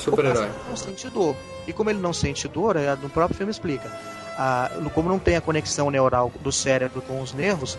Super-herói. 0.02 0.50
O 0.66 0.70
não 0.70 0.76
sente 0.76 1.10
dor. 1.10 1.36
E 1.68 1.74
como 1.74 1.90
ele 1.90 2.00
não 2.00 2.14
sente 2.14 2.48
dor, 2.48 2.76
é, 2.76 2.96
no 2.96 3.10
próprio 3.10 3.38
filme 3.38 3.52
explica. 3.52 3.92
Ah, 4.38 4.72
como 4.94 5.10
não 5.10 5.20
tem 5.20 5.36
a 5.36 5.42
conexão 5.42 5.92
neural 5.92 6.32
do 6.42 6.52
cérebro 6.52 7.02
com 7.02 7.22
os 7.22 7.34
nervos, 7.34 7.78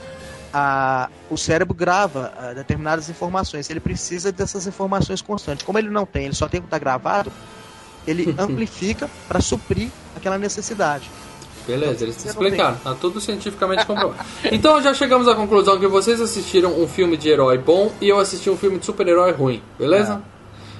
ah, 0.52 1.08
o 1.30 1.36
cérebro 1.36 1.74
grava 1.74 2.32
ah, 2.36 2.52
determinadas 2.54 3.08
informações. 3.08 3.68
Ele 3.70 3.80
precisa 3.80 4.30
dessas 4.30 4.66
informações 4.66 5.22
constantes. 5.22 5.64
Como 5.64 5.78
ele 5.78 5.90
não 5.90 6.06
tem, 6.06 6.26
ele 6.26 6.34
só 6.34 6.48
tem 6.48 6.60
que 6.60 6.66
estar 6.66 6.78
gravado, 6.78 7.32
ele 8.06 8.34
amplifica 8.38 9.10
para 9.26 9.40
suprir 9.40 9.88
aquela 10.16 10.38
necessidade. 10.38 11.10
Beleza, 11.66 12.04
eles 12.04 12.22
não 12.24 12.30
explicaram, 12.32 12.76
tá 12.76 12.94
tudo 12.94 13.20
cientificamente 13.20 13.86
comprovado. 13.86 14.24
Então 14.50 14.82
já 14.82 14.92
chegamos 14.92 15.28
à 15.28 15.34
conclusão 15.34 15.78
que 15.78 15.86
vocês 15.86 16.20
assistiram 16.20 16.80
um 16.80 16.88
filme 16.88 17.16
de 17.16 17.28
herói 17.28 17.56
bom 17.56 17.92
e 18.00 18.08
eu 18.08 18.18
assisti 18.18 18.50
um 18.50 18.56
filme 18.56 18.80
de 18.80 18.86
super-herói 18.86 19.30
ruim, 19.30 19.62
beleza? 19.78 20.20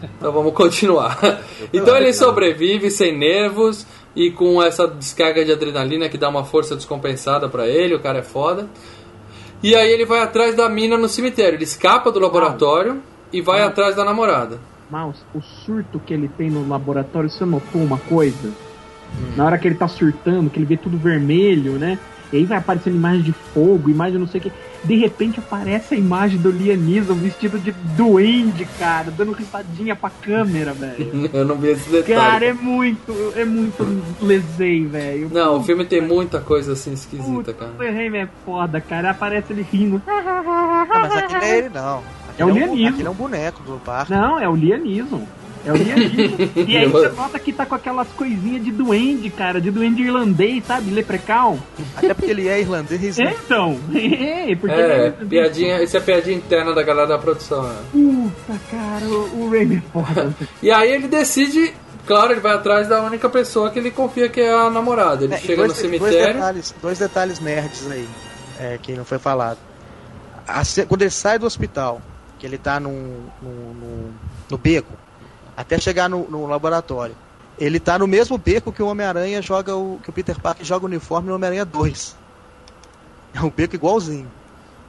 Então 0.02 0.32
vamos 0.32 0.52
continuar. 0.52 1.40
Então 1.72 1.96
ele 1.96 2.12
sobrevive 2.12 2.90
sem 2.90 3.16
nervos 3.16 3.86
e 4.14 4.30
com 4.30 4.62
essa 4.62 4.86
descarga 4.86 5.44
de 5.44 5.52
adrenalina 5.52 6.08
que 6.08 6.18
dá 6.18 6.28
uma 6.28 6.44
força 6.44 6.74
descompensada 6.76 7.48
pra 7.48 7.66
ele, 7.66 7.94
o 7.94 8.00
cara 8.00 8.18
é 8.18 8.22
foda. 8.22 8.68
E 9.62 9.74
aí 9.74 9.90
ele 9.90 10.04
vai 10.04 10.20
atrás 10.20 10.56
da 10.56 10.68
mina 10.68 10.98
no 10.98 11.08
cemitério, 11.08 11.56
ele 11.56 11.64
escapa 11.64 12.10
do 12.10 12.18
laboratório 12.18 13.00
e 13.32 13.40
vai 13.40 13.62
atrás 13.62 13.94
da 13.94 14.04
namorada. 14.04 14.58
Mouse, 14.90 15.20
o 15.34 15.40
surto 15.40 15.98
que 16.00 16.12
ele 16.12 16.28
tem 16.28 16.50
no 16.50 16.68
laboratório, 16.68 17.30
você 17.30 17.44
notou 17.44 17.80
uma 17.80 17.96
coisa? 17.96 18.52
Na 19.36 19.46
hora 19.46 19.58
que 19.58 19.68
ele 19.68 19.74
tá 19.74 19.88
surtando, 19.88 20.50
que 20.50 20.58
ele 20.58 20.66
vê 20.66 20.76
tudo 20.76 20.98
vermelho, 20.98 21.72
né? 21.72 21.98
E 22.32 22.38
aí 22.38 22.44
vai 22.44 22.58
aparecendo 22.58 22.96
imagem 22.96 23.22
de 23.22 23.32
fogo, 23.32 23.90
imagem 23.90 24.18
não 24.18 24.26
sei 24.26 24.40
o 24.40 24.42
que. 24.44 24.52
De 24.82 24.96
repente 24.96 25.38
aparece 25.38 25.94
a 25.94 25.98
imagem 25.98 26.38
do 26.38 26.50
Liam 26.50 26.76
Neeson 26.76 27.14
vestido 27.14 27.58
de 27.58 27.72
duende, 27.96 28.66
cara, 28.78 29.10
dando 29.10 29.32
risadinha 29.32 29.94
pra 29.94 30.10
câmera, 30.10 30.72
velho. 30.72 31.30
Eu 31.32 31.44
não 31.44 31.56
vi 31.56 31.68
esse 31.68 31.88
detalhe. 31.90 32.14
Cara, 32.14 32.44
é 32.46 32.52
muito, 32.52 33.32
é 33.36 33.44
muito 33.44 33.86
lesei, 34.20 34.86
velho. 34.86 35.28
Não, 35.30 35.58
o 35.58 35.62
filme 35.62 35.84
tem 35.84 36.00
muita 36.00 36.40
coisa 36.40 36.72
assim 36.72 36.92
esquisita, 36.92 37.30
Puta, 37.30 37.52
cara. 37.52 37.72
o 37.78 38.16
é 38.16 38.28
foda, 38.44 38.80
cara. 38.80 39.10
Aparece 39.10 39.52
ele 39.52 39.66
rindo. 39.70 40.02
Não, 40.06 41.00
mas 41.00 41.16
aquele 41.16 41.40
não 41.40 41.46
é 41.46 41.58
ele, 41.58 41.68
não. 41.68 42.02
É 42.38 42.44
o 42.44 42.48
Aquele 42.48 42.66
Liam 42.74 42.94
um, 42.94 43.06
é 43.06 43.10
um 43.10 43.14
boneco 43.14 43.62
do 43.62 43.78
parque. 43.78 44.10
Não, 44.10 44.38
é 44.40 44.48
o 44.48 44.56
Liam 44.56 44.78
Neeson. 44.78 45.22
É 45.64 45.72
o 45.72 45.76
Liam 45.76 45.96
Neeson. 45.96 46.36
E 46.68 46.76
aí 46.76 46.88
você 46.88 47.08
nota 47.10 47.38
que 47.38 47.52
tá 47.52 47.64
com 47.64 47.74
aquelas 47.74 48.08
coisinhas 48.08 48.64
de 48.64 48.72
duende, 48.72 49.30
cara, 49.30 49.60
de 49.60 49.70
duende 49.70 50.02
irlandês, 50.02 50.64
sabe? 50.66 50.90
Leprechaun. 50.90 51.58
Até 51.96 52.12
porque 52.14 52.30
ele 52.30 52.48
é 52.48 52.60
irlandês, 52.60 53.18
É, 53.18 53.24
né? 53.24 53.36
então. 53.44 53.78
É, 53.94 54.56
porque 54.56 54.74
É, 54.74 54.84
ele 54.84 54.92
é 55.06 55.10
piadinha, 55.28 55.82
isso 55.82 55.96
é 55.96 56.00
piadinha 56.00 56.36
interna 56.36 56.74
da 56.74 56.82
galera 56.82 57.06
da 57.06 57.18
produção, 57.18 57.62
né? 57.62 57.76
Puta, 57.92 58.58
cara, 58.70 59.04
o, 59.06 59.44
o 59.44 59.50
Raimi 59.50 59.76
é 59.76 59.82
foda. 59.92 60.34
E 60.62 60.70
aí 60.70 60.90
ele 60.92 61.06
decide, 61.08 61.72
claro, 62.06 62.32
ele 62.32 62.40
vai 62.40 62.52
atrás 62.54 62.88
da 62.88 63.00
única 63.02 63.28
pessoa 63.28 63.70
que 63.70 63.78
ele 63.78 63.90
confia 63.92 64.28
que 64.28 64.40
é 64.40 64.52
a 64.52 64.68
namorada. 64.68 65.24
Ele 65.24 65.34
É, 65.34 65.38
chega 65.38 65.62
no 65.62 65.68
dois, 65.68 65.78
Dois 65.80 65.92
cemitério. 66.00 66.34
detalhes, 66.34 66.74
dois 66.82 66.98
detalhes 66.98 67.38
nerds 67.40 67.88
aí, 67.90 68.08
é, 68.58 68.78
que 68.82 68.92
não 68.94 69.04
foi 69.04 69.18
falado. 69.18 69.58
A 70.46 70.62
quando 70.88 71.02
ele 71.02 71.10
sai 71.10 71.38
do 71.38 71.46
hospital, 71.46 72.02
que 72.38 72.44
ele 72.46 72.58
tá 72.58 72.80
num, 72.80 73.26
num- 73.40 73.74
num- 73.74 74.10
no 74.50 74.58
beco, 74.58 74.92
até 75.62 75.78
chegar 75.78 76.08
no, 76.08 76.28
no 76.30 76.46
laboratório, 76.46 77.14
ele 77.58 77.78
tá 77.80 77.98
no 77.98 78.06
mesmo 78.06 78.36
beco 78.36 78.72
que 78.72 78.82
o 78.82 78.86
Homem-Aranha 78.88 79.40
joga 79.40 79.74
o. 79.76 79.98
que 80.02 80.10
o 80.10 80.12
Peter 80.12 80.38
Parker 80.40 80.64
joga 80.64 80.84
o 80.84 80.88
uniforme 80.88 81.28
no 81.28 81.34
Homem-Aranha 81.34 81.64
2. 81.64 82.16
É 83.34 83.40
um 83.40 83.50
beco 83.50 83.74
igualzinho. 83.74 84.30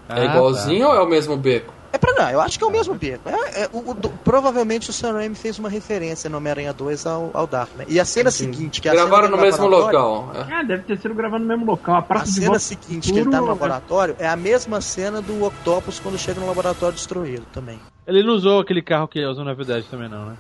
É 0.09 0.25
igualzinho 0.25 0.87
ou 0.87 0.95
é 0.95 0.99
o 1.01 1.07
mesmo 1.07 1.37
beco? 1.37 1.73
É 1.93 1.97
pra 1.97 2.11
não, 2.13 2.27
eu 2.31 2.41
acho 2.41 2.57
que 2.57 2.63
é 2.63 2.67
o 2.67 2.71
mesmo 2.71 2.95
beco. 2.95 3.29
É, 3.29 3.61
é, 3.63 3.69
o- 3.71 3.91
o- 3.91 3.95
provavelmente 4.23 4.89
o 4.89 4.93
Sam 4.93 5.13
Raimi 5.13 5.35
fez 5.35 5.59
uma 5.59 5.69
referência 5.69 6.27
no 6.29 6.37
Homem-Aranha 6.37 6.73
2 6.73 7.05
ao, 7.05 7.29
ao 7.35 7.45
Darkman. 7.45 7.85
E 7.87 7.99
a 7.99 8.05
cena 8.05 8.31
seguinte, 8.31 8.81
que 8.81 8.87
é 8.87 8.91
a 8.91 8.95
Gravaram 8.95 9.25
cena 9.25 9.37
no 9.37 9.41
mesmo 9.43 9.67
local. 9.67 10.31
é. 10.33 10.53
Ah, 10.53 10.63
deve 10.63 10.83
ter 10.83 10.97
sido 10.97 11.13
gravado 11.13 11.43
no 11.43 11.47
mesmo 11.47 11.65
local. 11.65 12.03
A 12.09 12.15
A 12.21 12.25
cena 12.25 12.57
seguinte 12.57 13.13
que 13.13 13.19
ele 13.19 13.29
tá 13.29 13.37
no 13.37 13.43
futuro, 13.45 13.53
laboratório 13.53 14.15
é 14.17 14.27
a 14.27 14.35
mesma 14.35 14.81
cena 14.81 15.21
do 15.21 15.45
Octopus 15.45 15.99
quando 15.99 16.17
chega 16.17 16.41
no 16.41 16.47
laboratório 16.47 16.95
destruído 16.95 17.45
também. 17.53 17.79
Ele 18.07 18.23
não 18.23 18.33
usou 18.33 18.59
aquele 18.59 18.81
carro 18.81 19.07
que 19.07 19.23
usou 19.23 19.45
na 19.45 19.53
verdade 19.53 19.85
também, 19.89 20.09
não, 20.09 20.25
né? 20.25 20.35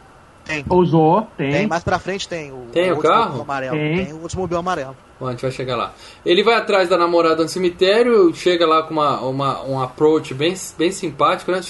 Tem. 0.45 0.65
Usou, 0.69 1.25
tem. 1.37 1.51
Tem, 1.51 1.67
mais 1.67 1.83
pra 1.83 1.97
frente 1.99 2.27
tem 2.27 2.51
o, 2.51 2.65
Tem 2.71 2.91
o 2.91 2.95
Oldsmobile 2.95 3.01
carro? 3.23 3.41
amarelo. 3.41 3.75
Tem. 3.77 4.05
Tem 4.05 4.13
o 4.13 4.21
Oldsmobile 4.21 4.59
amarelo. 4.59 4.95
Bom, 5.19 5.27
a 5.27 5.31
gente 5.31 5.41
vai 5.41 5.51
chegar 5.51 5.75
lá. 5.77 5.93
Ele 6.25 6.43
vai 6.43 6.55
atrás 6.55 6.89
da 6.89 6.97
namorada 6.97 7.41
no 7.43 7.47
cemitério, 7.49 8.33
chega 8.35 8.65
lá 8.67 8.83
com 8.83 8.91
uma, 8.93 9.19
uma, 9.21 9.63
um 9.63 9.81
approach 9.81 10.33
bem, 10.33 10.53
bem 10.77 10.91
simpático, 10.91 11.51
né? 11.51 11.61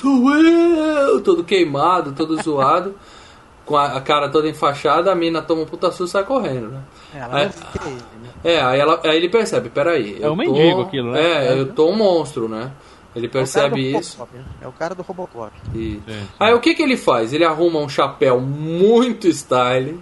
Todo 1.24 1.44
queimado, 1.44 2.14
todo 2.14 2.42
zoado, 2.42 2.96
com 3.66 3.78
a, 3.78 3.98
a 3.98 4.02
cara 4.02 4.30
toda 4.30 4.50
enfaixada, 4.50 5.12
a 5.12 5.16
mina 5.16 5.42
toma 5.42 5.62
um 5.62 5.66
puta 5.66 5.88
susto 5.92 6.06
e 6.06 6.10
sai 6.12 6.24
correndo, 6.24 6.70
né? 6.70 6.80
É, 7.14 7.20
ela 7.20 7.42
É. 7.42 7.44
ele, 7.46 7.94
né? 8.24 8.30
É, 8.44 8.62
aí, 8.62 8.80
ela, 8.80 9.00
aí 9.04 9.18
ele 9.18 9.30
percebe, 9.30 9.70
peraí. 9.70 10.18
É 10.22 10.26
eu 10.26 10.34
um 10.34 10.36
tô- 10.36 10.42
mendigo 10.42 10.82
aquilo, 10.82 11.12
né? 11.12 11.48
É, 11.48 11.60
eu 11.60 11.72
tô 11.72 11.90
um 11.90 11.96
monstro, 11.96 12.50
né? 12.50 12.72
Ele 13.16 13.28
É 13.28 13.30
o 13.30 13.32
percebe 13.32 13.92
do 13.92 14.00
isso. 14.00 14.28
Né? 14.34 14.44
É 14.62 14.68
o 14.68 14.72
cara 14.72 14.96
do 14.96 15.04
Robocop. 15.04 15.52
E... 15.74 16.02
Sim, 16.06 16.28
Aí 16.40 16.54
o 16.54 16.60
que 16.60 16.74
que 16.74 16.82
ele 16.82 16.98
faz? 16.98 17.34
Ele 17.34 17.46
arruma 17.46 17.80
um 17.80 17.90
chapéu 17.90 18.40
muito 18.40 19.28
style 19.28 20.00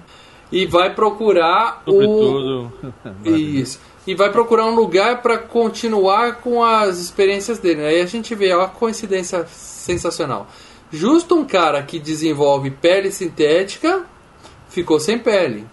e 0.52 0.66
vai 0.66 0.94
procurar 0.94 1.84
o 1.86 1.92
Sobretudo. 1.92 2.74
isso 3.26 3.80
e 4.06 4.16
vai 4.16 4.32
procurar 4.32 4.66
um 4.66 4.76
lugar 4.76 5.22
para 5.22 5.38
continuar 5.38 6.38
com 6.38 6.64
as 6.64 6.98
experiências 6.98 7.60
dele. 7.60 7.86
Aí 7.86 8.02
a 8.02 8.06
gente 8.06 8.34
vê 8.34 8.54
ó, 8.54 8.64
a 8.64 8.68
coincidência 8.68 9.46
sensacional. 9.48 10.48
Justo 10.92 11.36
um 11.36 11.46
cara 11.46 11.82
que 11.84 12.00
desenvolve 12.00 12.72
pele 12.72 13.12
sintética 13.12 14.06
ficou 14.70 15.00
sem 15.00 15.20
pele. 15.20 15.66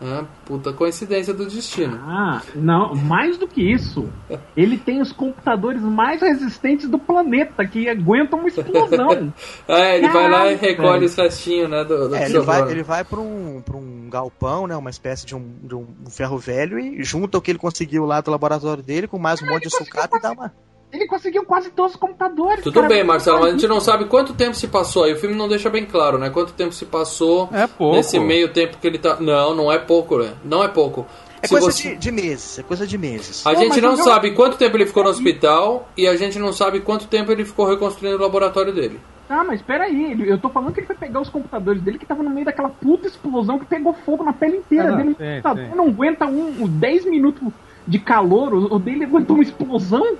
É, 0.00 0.24
puta 0.44 0.74
coincidência 0.74 1.32
do 1.32 1.46
destino. 1.46 1.98
Ah, 2.02 2.42
não, 2.54 2.94
mais 2.94 3.38
do 3.38 3.48
que 3.48 3.62
isso. 3.62 4.08
Ele 4.54 4.76
tem 4.76 5.00
os 5.00 5.10
computadores 5.10 5.80
mais 5.80 6.20
resistentes 6.20 6.88
do 6.88 6.98
planeta, 6.98 7.66
que 7.66 7.88
aguentam 7.88 8.40
uma 8.40 8.48
explosão. 8.48 9.32
É, 9.68 9.98
ele 9.98 10.08
vai 10.08 10.30
lá 10.30 10.52
e 10.52 10.56
recolhe 10.56 11.04
os 11.06 11.14
restinhos, 11.14 11.68
né? 11.68 11.84
Do, 11.84 12.08
do 12.08 12.14
É, 12.14 12.26
ele 12.26 12.40
vai, 12.40 12.70
ele 12.70 12.82
vai 12.82 13.04
pra, 13.04 13.18
um, 13.20 13.60
pra 13.64 13.76
um 13.76 14.08
galpão, 14.08 14.66
né? 14.66 14.76
Uma 14.76 14.90
espécie 14.90 15.26
de 15.26 15.34
um, 15.34 15.54
de 15.62 15.74
um 15.74 15.86
ferro 16.08 16.38
velho 16.38 16.78
e 16.78 17.02
junta 17.02 17.38
o 17.38 17.40
que 17.40 17.50
ele 17.50 17.58
conseguiu 17.58 18.04
lá 18.04 18.20
do 18.20 18.30
laboratório 18.30 18.82
dele 18.82 19.08
com 19.08 19.18
mais 19.18 19.42
um 19.42 19.46
monte 19.46 19.64
de 19.64 19.70
sucata 19.70 20.16
e 20.16 20.20
dá 20.20 20.32
uma. 20.32 20.52
Ele 20.92 21.06
conseguiu 21.06 21.44
quase 21.44 21.70
todos 21.70 21.92
os 21.92 21.96
computadores. 21.98 22.62
Tudo 22.62 22.74
cara. 22.74 22.88
bem, 22.88 23.04
Marcelo, 23.04 23.40
mas 23.40 23.48
a 23.48 23.52
gente 23.52 23.66
não 23.66 23.80
sabe 23.80 24.04
quanto 24.06 24.32
tempo 24.34 24.54
se 24.54 24.68
passou 24.68 25.04
aí. 25.04 25.12
O 25.12 25.16
filme 25.16 25.34
não 25.36 25.48
deixa 25.48 25.68
bem 25.68 25.84
claro, 25.84 26.16
né? 26.16 26.30
Quanto 26.30 26.52
tempo 26.52 26.72
se 26.72 26.84
passou 26.86 27.48
É 27.52 27.66
pouco. 27.66 27.96
nesse 27.96 28.18
meio 28.18 28.48
tempo 28.52 28.78
que 28.78 28.86
ele 28.86 28.98
tá. 28.98 29.16
Não, 29.20 29.54
não 29.54 29.70
é 29.70 29.78
pouco, 29.78 30.18
né? 30.18 30.32
Não 30.44 30.62
é 30.62 30.68
pouco. 30.68 31.04
É 31.42 31.46
Se 31.46 31.52
coisa 31.52 31.70
você- 31.70 31.90
de, 31.90 31.96
de 31.96 32.10
meses, 32.10 32.58
é 32.58 32.62
coisa 32.62 32.86
de 32.86 32.96
meses. 32.96 33.46
A 33.46 33.54
gente 33.54 33.80
não 33.80 33.90
eu- 33.90 33.96
sabe 33.98 34.30
quanto 34.30 34.56
tempo 34.56 34.76
ele 34.76 34.86
ficou 34.86 35.04
no 35.04 35.10
hospital 35.10 35.86
e 35.96 36.06
a 36.08 36.16
gente 36.16 36.38
não 36.38 36.52
sabe 36.52 36.80
quanto 36.80 37.06
tempo 37.08 37.30
ele 37.30 37.44
ficou 37.44 37.66
reconstruindo 37.66 38.16
o 38.16 38.20
laboratório 38.22 38.72
dele. 38.72 38.98
Ah, 39.28 39.44
mas 39.44 39.60
peraí, 39.60 40.12
ele- 40.12 40.30
eu 40.30 40.38
tô 40.38 40.48
falando 40.48 40.72
que 40.72 40.80
ele 40.80 40.86
foi 40.86 40.96
pegar 40.96 41.20
os 41.20 41.28
computadores 41.28 41.82
dele 41.82 41.98
que 41.98 42.06
tava 42.06 42.22
no 42.22 42.30
meio 42.30 42.46
daquela 42.46 42.68
puta 42.70 43.06
explosão 43.08 43.58
que 43.58 43.66
pegou 43.66 43.92
fogo 43.92 44.22
na 44.24 44.32
pele 44.32 44.58
inteira 44.58 44.92
Ah, 44.94 44.96
dele. 44.96 45.10
O 45.10 45.16
sim, 45.16 45.24
computador 45.42 45.64
sim. 45.64 45.76
não 45.76 45.88
aguenta 45.88 46.26
um, 46.26 46.62
uns 46.62 46.70
10 46.70 47.04
minutos 47.04 47.42
de 47.86 47.98
calor, 47.98 48.54
o 48.54 48.78
dele 48.78 49.04
aguentou 49.04 49.36
uma 49.36 49.42
explosão? 49.42 50.16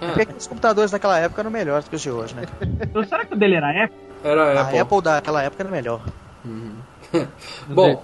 É 0.00 0.24
porque 0.24 0.34
os 0.38 0.46
computadores 0.46 0.90
naquela 0.92 1.18
época 1.18 1.42
eram 1.42 1.50
melhores 1.50 1.86
que 1.88 1.96
os 1.96 2.02
de 2.02 2.10
hoje, 2.10 2.34
né? 2.34 2.42
Então, 2.80 3.04
será 3.04 3.24
que 3.24 3.34
o 3.34 3.36
dele 3.36 3.56
era 3.56 3.84
Apple? 3.84 3.98
Era 4.24 4.42
a 4.42 4.58
A 4.58 4.62
Apple. 4.62 4.78
Apple 4.78 5.02
daquela 5.02 5.42
época 5.42 5.62
era 5.62 5.70
melhor. 5.70 6.00
Bom, 7.68 8.02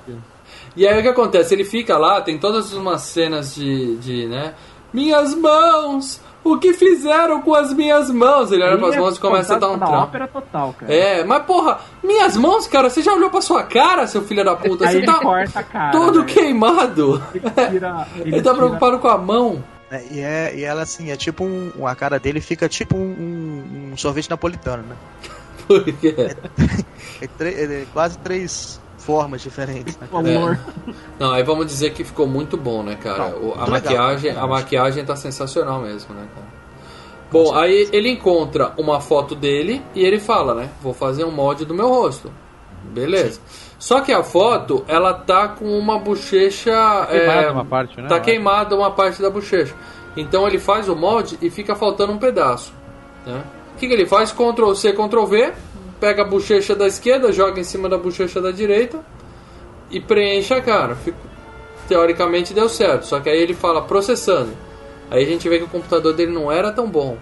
e 0.77 0.87
aí 0.87 0.99
o 0.99 1.03
que 1.03 1.09
acontece? 1.09 1.55
Ele 1.55 1.65
fica 1.65 1.97
lá, 1.99 2.21
tem 2.21 2.39
todas 2.39 2.73
umas 2.73 3.03
cenas 3.03 3.55
de, 3.55 3.97
de 3.97 4.27
né? 4.27 4.55
Minhas 4.93 5.35
mãos! 5.35 6.21
O 6.45 6.59
que 6.59 6.73
fizeram 6.73 7.41
com 7.41 7.55
as 7.55 7.73
minhas 7.73 8.11
mãos? 8.11 8.51
Ele 8.51 8.65
olha 8.65 8.77
pras 8.77 8.89
Ele 8.89 8.97
é 8.97 9.01
mãos 9.01 9.17
e 9.17 9.21
começa 9.21 9.55
a 9.55 9.59
dar 9.61 9.71
um 9.71 9.79
trampo. 9.79 9.93
ópera 9.95 10.27
total, 10.27 10.75
cara. 10.77 10.93
É, 10.93 11.23
mas 11.23 11.45
porra, 11.45 11.79
minhas 12.03 12.37
mãos, 12.37 12.67
cara, 12.67 12.91
você 12.91 13.01
já 13.01 13.13
olhou 13.15 13.31
pra 13.31 13.41
sua 13.41 13.63
cara, 13.63 14.09
seu 14.09 14.23
filho 14.23 14.45
da 14.45 14.57
puta? 14.57 14.85
Aí 14.87 14.91
Você 14.91 14.97
ele 14.99 15.07
tá 15.07 15.21
corta 15.21 15.61
a 15.61 15.63
cara. 15.63 15.93
todo 15.93 16.19
né? 16.19 16.27
queimado. 16.27 17.23
Ele 17.33 17.49
tira, 17.71 18.07
Ele 18.19 18.43
tá 18.43 18.51
tira- 18.51 18.55
preocupado 18.57 18.99
com 18.99 19.07
a 19.07 19.17
mão. 19.17 19.63
Né? 19.93 20.05
E, 20.11 20.21
é, 20.21 20.55
e 20.57 20.65
ela, 20.65 20.83
assim, 20.83 21.11
é 21.11 21.17
tipo 21.17 21.45
um. 21.45 21.87
A 21.87 21.95
cara 21.95 22.19
dele 22.19 22.41
fica 22.41 22.69
tipo 22.69 22.97
um, 22.97 23.01
um- 23.01 23.91
um 23.93 23.97
sorvete 23.97 24.29
napolitano, 24.31 24.83
né? 24.83 24.97
Porque... 25.69 26.09
É, 27.21 27.27
tre- 27.39 27.51
é 27.55 27.87
quase 27.93 28.19
três 28.19 28.81
formas 28.99 29.41
diferentes. 29.43 29.97
Né? 29.99 30.09
Amor. 30.13 30.59
Não, 31.19 31.33
aí 31.33 31.43
vamos 31.43 31.67
dizer 31.67 31.93
que 31.93 32.03
ficou 32.05 32.27
muito 32.27 32.57
bom, 32.57 32.83
né, 32.83 32.97
cara? 32.97 33.31
Não, 33.31 33.51
O- 33.51 33.55
a 33.55 33.67
maquiagem, 33.67 34.31
legal. 34.31 34.45
a 34.45 34.49
maquiagem 34.49 35.05
tá 35.05 35.15
sensacional 35.17 35.81
mesmo, 35.81 36.15
né, 36.15 36.27
cara? 36.35 36.47
Bom, 37.31 37.55
aí 37.55 37.89
ele 37.93 38.11
encontra 38.11 38.75
uma 38.77 39.01
foto 39.01 39.35
dele 39.35 39.81
e 39.95 40.05
ele 40.05 40.21
fala, 40.21 40.55
né? 40.55 40.69
Vou 40.83 40.93
fazer 40.93 41.25
um 41.25 41.31
molde 41.31 41.65
do 41.65 41.73
meu 41.75 41.89
rosto. 41.89 42.31
Beleza. 42.93 43.41
Só 43.83 44.01
que 44.01 44.13
a 44.13 44.23
foto, 44.23 44.85
ela 44.87 45.13
tá 45.13 45.49
com 45.49 45.77
uma 45.77 45.99
bochecha. 45.99 46.71
Queimada 47.11 47.41
é, 47.43 47.51
uma 47.51 47.65
parte, 47.65 48.01
né? 48.01 48.07
Tá 48.07 48.21
queimada 48.21 48.77
uma 48.77 48.93
parte 48.93 49.21
da 49.21 49.29
bochecha. 49.29 49.75
Então 50.17 50.47
ele 50.47 50.61
faz 50.61 50.89
o 50.89 50.95
molde 50.95 51.37
e 51.43 51.51
fica 51.51 51.75
faltando 51.75 52.13
um 52.13 52.17
pedaço. 52.17 52.73
Né? 53.27 53.43
O 53.75 53.79
que, 53.81 53.89
que 53.89 53.93
ele 53.93 54.07
faz? 54.07 54.31
Ctrl 54.31 54.73
C, 54.75 54.93
Ctrl 54.93 55.25
V, 55.25 55.53
pega 55.99 56.23
a 56.23 56.25
bochecha 56.25 56.77
da 56.77 56.87
esquerda, 56.87 57.33
joga 57.33 57.59
em 57.59 57.65
cima 57.65 57.89
da 57.89 57.99
bochecha 57.99 58.41
da 58.41 58.53
direita 58.53 59.01
e 59.91 59.99
preenche 59.99 60.55
a 60.55 60.63
cara. 60.63 60.95
Fico- 60.95 61.19
Teoricamente 61.89 62.55
deu 62.55 62.69
certo, 62.69 63.05
só 63.05 63.19
que 63.19 63.29
aí 63.29 63.41
ele 63.41 63.53
fala 63.53 63.83
processando. 63.83 64.53
Aí 65.11 65.25
a 65.25 65.27
gente 65.27 65.49
vê 65.49 65.59
que 65.59 65.65
o 65.65 65.69
computador 65.69 66.15
dele 66.15 66.31
não 66.31 66.53
era 66.53 66.71
tão 66.71 66.87
bom. 66.89 67.19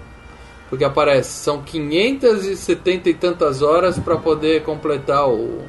Porque 0.71 0.85
aparece, 0.85 1.31
são 1.31 1.61
570 1.63 3.11
e 3.11 3.15
tantas 3.15 3.61
horas 3.61 3.99
para 3.99 4.17
poder 4.17 4.63
completar 4.63 5.29
o. 5.29 5.63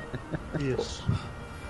Isso. 0.59 1.03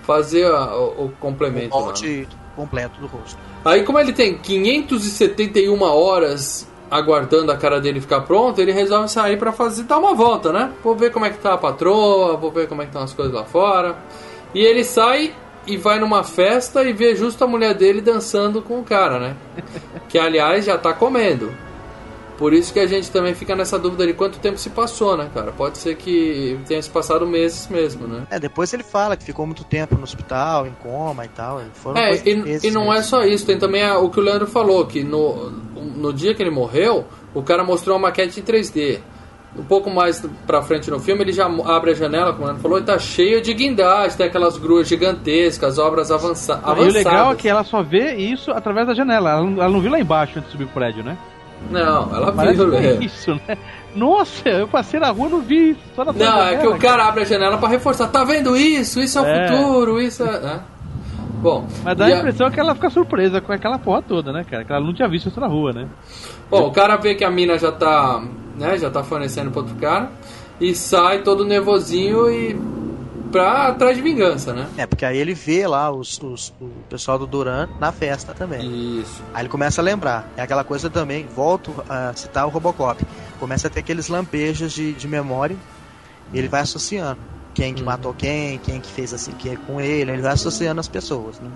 fazer 0.03 0.45
a- 0.45 0.75
o, 0.75 0.83
o 0.83 1.05
O 1.05 1.09
complemento. 1.19 1.75
né? 1.75 1.81
molde 1.83 2.27
completo 2.55 2.99
do 2.99 3.07
rosto. 3.07 3.37
Aí, 3.63 3.83
como 3.83 3.97
ele 3.99 4.11
tem 4.11 4.37
571 4.37 5.81
horas 5.83 6.67
aguardando 6.89 7.51
a 7.51 7.55
cara 7.57 7.79
dele 7.79 8.01
ficar 8.01 8.21
pronta, 8.21 8.61
ele 8.61 8.73
resolve 8.73 9.07
sair 9.09 9.37
pra 9.37 9.53
fazer 9.53 9.83
dar 9.83 9.97
uma 9.99 10.13
volta, 10.13 10.51
né? 10.51 10.71
Vou 10.83 10.93
ver 10.95 11.11
como 11.11 11.25
é 11.25 11.29
que 11.29 11.37
tá 11.37 11.53
a 11.53 11.57
patroa, 11.57 12.35
vou 12.35 12.51
ver 12.51 12.67
como 12.67 12.81
é 12.81 12.85
que 12.85 12.89
estão 12.89 13.03
as 13.03 13.13
coisas 13.13 13.33
lá 13.33 13.45
fora. 13.45 13.95
E 14.53 14.59
ele 14.59 14.83
sai 14.83 15.33
e 15.65 15.77
vai 15.77 15.99
numa 15.99 16.23
festa 16.23 16.83
e 16.83 16.91
vê 16.91 17.15
justo 17.15 17.41
a 17.43 17.47
mulher 17.47 17.73
dele 17.75 18.01
dançando 18.01 18.61
com 18.61 18.79
o 18.79 18.83
cara, 18.83 19.19
né? 19.19 19.37
Que 20.09 20.19
aliás 20.19 20.65
já 20.65 20.77
tá 20.77 20.91
comendo. 20.93 21.53
Por 22.41 22.53
isso 22.53 22.73
que 22.73 22.79
a 22.79 22.87
gente 22.87 23.11
também 23.11 23.35
fica 23.35 23.55
nessa 23.55 23.77
dúvida 23.77 24.07
de 24.07 24.13
quanto 24.13 24.39
tempo 24.39 24.57
se 24.57 24.71
passou, 24.71 25.15
né, 25.15 25.29
cara? 25.31 25.51
Pode 25.51 25.77
ser 25.77 25.95
que 25.95 26.57
tenha 26.67 26.81
se 26.81 26.89
passado 26.89 27.27
meses 27.27 27.67
mesmo, 27.67 28.07
né? 28.07 28.23
É, 28.31 28.39
depois 28.39 28.73
ele 28.73 28.81
fala 28.81 29.15
que 29.15 29.23
ficou 29.23 29.45
muito 29.45 29.63
tempo 29.63 29.93
no 29.95 30.01
hospital, 30.01 30.65
em 30.65 30.71
coma 30.81 31.23
e 31.23 31.27
tal. 31.27 31.61
Foram 31.75 32.01
É, 32.01 32.19
e, 32.25 32.35
meses 32.35 32.63
e 32.63 32.71
não 32.71 32.91
é 32.91 33.03
só 33.03 33.23
isso, 33.23 33.45
tem 33.45 33.59
também 33.59 33.83
a- 33.83 33.99
o 33.99 34.09
que 34.09 34.19
o 34.19 34.23
Leandro 34.23 34.47
falou, 34.47 34.87
que 34.87 35.03
no, 35.03 35.51
no 35.51 36.11
dia 36.11 36.33
que 36.33 36.41
ele 36.41 36.49
morreu, 36.49 37.05
o 37.31 37.43
cara 37.43 37.63
mostrou 37.63 37.95
uma 37.95 38.07
maquete 38.07 38.39
em 38.39 38.43
3D. 38.43 38.99
Um 39.55 39.63
pouco 39.63 39.91
mais 39.91 40.25
pra 40.47 40.63
frente 40.63 40.89
no 40.89 40.99
filme, 40.99 41.21
ele 41.21 41.33
já 41.33 41.45
abre 41.45 41.91
a 41.91 41.93
janela, 41.93 42.31
como 42.31 42.43
o 42.43 42.45
Leandro 42.47 42.63
falou, 42.63 42.79
e 42.79 42.83
tá 42.83 42.97
cheio 42.97 43.39
de 43.39 43.53
guindastes, 43.53 44.15
tem 44.15 44.25
aquelas 44.25 44.57
gruas 44.57 44.87
gigantescas, 44.87 45.77
obras 45.77 46.09
avança 46.09 46.53
E 46.53 46.55
avançadas. 46.71 46.87
o 46.89 46.97
legal 46.97 47.31
é 47.33 47.35
que 47.35 47.47
ela 47.47 47.63
só 47.63 47.83
vê 47.83 48.15
isso 48.15 48.49
através 48.49 48.87
da 48.87 48.95
janela. 48.95 49.29
Ela 49.31 49.43
não, 49.43 49.61
ela 49.61 49.69
não 49.69 49.79
viu 49.81 49.91
lá 49.91 49.99
embaixo 49.99 50.39
antes 50.39 50.47
de 50.49 50.51
subir 50.57 50.63
o 50.63 50.73
prédio, 50.73 51.03
né? 51.03 51.17
Não, 51.69 52.13
ela 52.15 52.31
Parece 52.33 52.57
viu, 52.57 52.69
que 52.71 52.75
é 52.77 52.93
né? 52.97 53.05
isso, 53.05 53.39
né? 53.47 53.57
Nossa, 53.95 54.49
eu 54.49 54.67
passei 54.67 54.99
na 54.99 55.09
rua 55.09 55.27
e 55.27 55.31
não 55.31 55.41
vi 55.41 55.69
isso. 55.71 55.79
Só 55.95 56.03
na 56.05 56.13
Não, 56.13 56.43
é 56.43 56.49
que 56.51 56.55
o 56.57 56.71
janela, 56.71 56.77
cara 56.79 57.05
abre 57.07 57.21
a 57.21 57.25
janela 57.25 57.57
pra 57.57 57.69
reforçar. 57.69 58.07
Tá 58.07 58.23
vendo 58.23 58.55
isso? 58.57 58.99
Isso 58.99 59.17
é 59.19 59.21
o 59.21 59.25
É. 59.25 59.47
futuro, 59.47 60.01
isso 60.01 60.23
é. 60.23 60.39
né? 60.39 60.59
Bom, 61.41 61.65
Mas 61.83 61.97
dá 61.97 62.05
a 62.05 62.07
a- 62.07 62.17
impressão 62.19 62.51
que 62.51 62.59
ela 62.59 62.75
fica 62.75 62.89
surpresa 62.89 63.41
com 63.41 63.51
aquela 63.51 63.79
porra 63.79 64.01
toda, 64.01 64.31
né, 64.31 64.45
cara? 64.49 64.63
Que 64.63 64.71
ela 64.71 64.85
não 64.85 64.93
tinha 64.93 65.07
visto 65.07 65.27
isso 65.29 65.39
na 65.39 65.47
rua, 65.47 65.73
né? 65.73 65.87
bom, 66.49 66.67
o 66.67 66.71
cara 66.71 66.97
vê 66.97 67.15
que 67.15 67.23
a 67.23 67.31
mina 67.31 67.57
já 67.57 67.71
tá, 67.71 68.21
né, 68.57 68.77
já 68.77 68.89
tá 68.91 69.01
fornecendo 69.03 69.49
pro 69.49 69.61
outro 69.61 69.75
cara 69.75 70.09
e 70.59 70.75
sai 70.75 71.19
todo 71.19 71.43
nervosinho 71.45 72.29
e 72.29 72.53
pra 73.31 73.67
atrás 73.69 73.95
de 73.95 74.01
vingança, 74.03 74.53
né? 74.53 74.67
É, 74.77 74.85
porque 74.85 75.05
aí 75.05 75.17
ele 75.17 75.33
vê 75.33 75.65
lá 75.67 75.89
os, 75.91 76.19
os- 76.21 76.53
o 76.61 76.67
pessoal 76.89 77.17
do 77.17 77.25
Duran 77.25 77.67
na 77.79 77.91
festa 77.91 78.33
também. 78.33 78.99
Isso. 79.01 79.21
Aí 79.33 79.41
ele 79.43 79.49
começa 79.49 79.81
a 79.81 79.83
lembrar. 79.83 80.29
É 80.37 80.41
aquela 80.41 80.63
coisa 80.63 80.89
também, 80.89 81.25
volto 81.35 81.73
a 81.89 82.13
citar 82.15 82.45
o 82.45 82.49
Robocop. 82.49 83.03
Começa 83.39 83.67
a 83.67 83.69
ter 83.69 83.79
aqueles 83.79 84.07
lampejos 84.07 84.71
de, 84.73 84.93
de 84.93 85.07
memória. 85.07 85.55
E 86.33 86.37
ele 86.37 86.47
vai 86.47 86.61
associando. 86.61 87.19
Quem 87.53 87.73
que 87.73 87.81
Uhum. 87.81 87.85
matou 87.87 88.13
quem, 88.13 88.57
quem 88.59 88.79
que 88.79 88.89
fez 88.89 89.13
assim 89.13 89.31
que 89.33 89.49
é 89.49 89.55
com 89.55 89.81
ele. 89.81 90.11
Ele 90.11 90.21
vai 90.21 90.31
associando 90.33 90.79
as 90.79 90.87
pessoas, 90.87 91.39
né? 91.39 91.49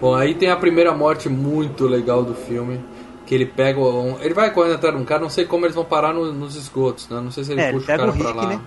Bom, 0.00 0.14
aí 0.14 0.34
tem 0.34 0.50
a 0.50 0.56
primeira 0.56 0.92
morte 0.94 1.28
muito 1.28 1.86
legal 1.86 2.24
do 2.24 2.34
filme. 2.34 2.80
Que 3.26 3.34
ele 3.36 3.46
pega. 3.46 3.78
Um, 3.78 4.16
ele 4.20 4.34
vai 4.34 4.50
correndo 4.52 4.74
atrás 4.74 4.96
de 4.96 5.00
um 5.00 5.04
cara, 5.04 5.22
não 5.22 5.30
sei 5.30 5.44
como 5.44 5.64
eles 5.64 5.74
vão 5.76 5.84
parar 5.84 6.12
no- 6.12 6.32
nos 6.32 6.56
esgotos, 6.56 7.08
né? 7.08 7.20
Não 7.20 7.30
sei 7.30 7.44
se 7.44 7.52
ele 7.52 7.60
É, 7.60 7.68
ele 7.68 7.74
puxa 7.74 7.84
o 7.84 7.86
pega 7.86 7.98
cara 7.98 8.10
o 8.10 8.16
pra 8.16 8.26
Rick, 8.26 8.36
lá. 8.38 8.46
né? 8.48 8.60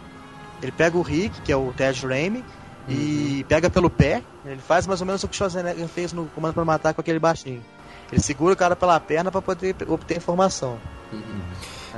Ele 0.64 0.72
pega 0.72 0.98
o 0.98 1.02
Rick, 1.02 1.42
que 1.42 1.52
é 1.52 1.56
o 1.58 1.72
Ted 1.76 2.06
Raimi, 2.08 2.44
Uhum. 2.88 2.94
e 2.96 3.46
pega 3.48 3.70
pelo 3.70 3.90
pé. 3.90 4.22
Ele 4.46 4.60
faz 4.60 4.86
mais 4.88 5.00
ou 5.00 5.08
menos 5.08 5.24
o 5.24 5.28
que 5.28 5.34
o 5.34 5.38
Schwarzenegger 5.38 5.88
fez 5.88 6.12
no 6.12 6.26
Comando 6.36 6.54
para 6.54 6.66
Matar 6.66 6.94
com 6.94 7.00
aquele 7.00 7.20
baixinho. 7.20 7.64
Ele 8.12 8.22
segura 8.22 8.54
o 8.54 8.58
cara 8.58 8.76
pela 8.76 9.00
perna 9.00 9.32
para 9.32 9.42
poder 9.42 9.76
obter 9.88 10.18
informação. 10.18 10.78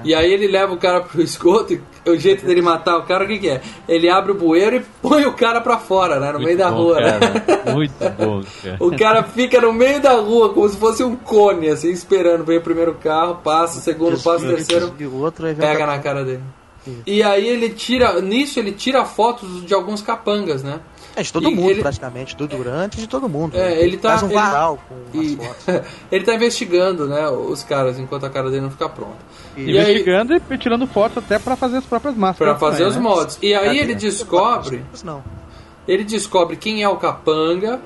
E 0.03 0.13
aí 0.13 0.31
ele 0.31 0.47
leva 0.47 0.73
o 0.73 0.77
cara 0.77 1.01
pro 1.01 1.21
esgoto 1.21 1.73
e 1.73 1.81
o 2.09 2.17
jeito 2.17 2.45
dele 2.45 2.61
matar 2.61 2.97
o 2.97 3.03
cara, 3.03 3.23
o 3.23 3.27
que, 3.27 3.39
que 3.39 3.49
é? 3.49 3.61
Ele 3.87 4.09
abre 4.09 4.31
o 4.31 4.35
bueiro 4.35 4.75
e 4.75 4.81
põe 5.01 5.25
o 5.25 5.33
cara 5.33 5.61
pra 5.61 5.77
fora, 5.79 6.19
né? 6.19 6.31
No 6.33 6.39
meio 6.39 6.57
da 6.57 6.69
bom, 6.69 6.77
rua, 6.83 6.99
né? 6.99 7.17
cara. 7.19 7.63
Muito 7.73 8.09
bom, 8.17 8.41
cara. 8.61 8.77
O 8.79 8.97
cara 8.97 9.23
fica 9.23 9.61
no 9.61 9.71
meio 9.73 10.01
da 10.01 10.13
rua, 10.13 10.53
como 10.53 10.67
se 10.67 10.77
fosse 10.77 11.03
um 11.03 11.15
cone, 11.15 11.69
assim, 11.69 11.89
esperando. 11.89 12.43
Vem 12.43 12.57
o 12.57 12.61
primeiro 12.61 12.93
carro, 12.95 13.35
passa, 13.43 13.79
o 13.79 13.81
segundo, 13.81 14.21
passa, 14.21 14.45
o 14.45 14.49
terceiro, 14.49 14.93
E 14.99 15.05
o 15.05 15.15
outro 15.15 15.47
pega 15.55 15.87
na 15.87 15.97
cara 15.99 16.23
dele. 16.25 16.43
E 17.05 17.23
aí 17.23 17.47
ele 17.47 17.69
tira, 17.69 18.21
nisso 18.21 18.59
ele 18.59 18.71
tira 18.71 19.03
fotos 19.05 19.65
de 19.65 19.73
alguns 19.73 20.01
capangas, 20.01 20.63
né? 20.63 20.79
É, 21.15 21.23
de 21.23 21.31
todo 21.31 21.49
E 21.49 21.55
mundo, 21.55 21.69
ele- 21.71 21.81
praticamente. 21.81 22.35
Do 22.35 22.45
Durante 22.47 22.97
e 22.97 23.01
de 23.01 23.07
todo 23.07 23.29
mundo. 23.29 23.55
É, 23.57 23.81
ele 23.81 23.95
tá- 23.97 24.09
Faz 24.09 24.23
um 24.23 24.25
ele- 24.27 24.35
varal 24.35 24.79
com 24.87 25.19
as 25.19 25.25
E 25.25 25.35
fotos. 25.37 25.65
ele 26.11 26.25
tá 26.25 26.35
investigando, 26.35 27.07
né, 27.07 27.27
os 27.29 27.63
caras, 27.63 27.97
enquanto 27.97 28.25
a 28.25 28.29
cara 28.29 28.49
dele 28.49 28.63
não 28.63 28.71
fica 28.71 28.89
pronta. 28.89 29.15
E 29.55 29.77
aí, 29.77 29.91
Investigando 29.91 30.35
e 30.35 30.57
tirando 30.57 30.85
fotos 30.87 31.17
até 31.19 31.39
pra 31.39 31.55
fazer 31.55 31.77
as 31.77 31.85
próprias 31.85 32.15
máscaras. 32.17 32.57
pra 32.57 32.59
fazer 32.69 32.83
também, 32.83 32.89
os 32.89 32.95
né? 32.97 33.01
mods. 33.01 33.39
E 33.41 33.53
aí 33.55 33.65
Cadê? 33.67 33.77
ele 33.79 33.95
descobre 33.95 34.83
Não. 35.03 35.23
ele 35.87 36.03
descobre 36.03 36.57
quem 36.57 36.83
é 36.83 36.89
o 36.89 36.97
capanga 36.97 37.79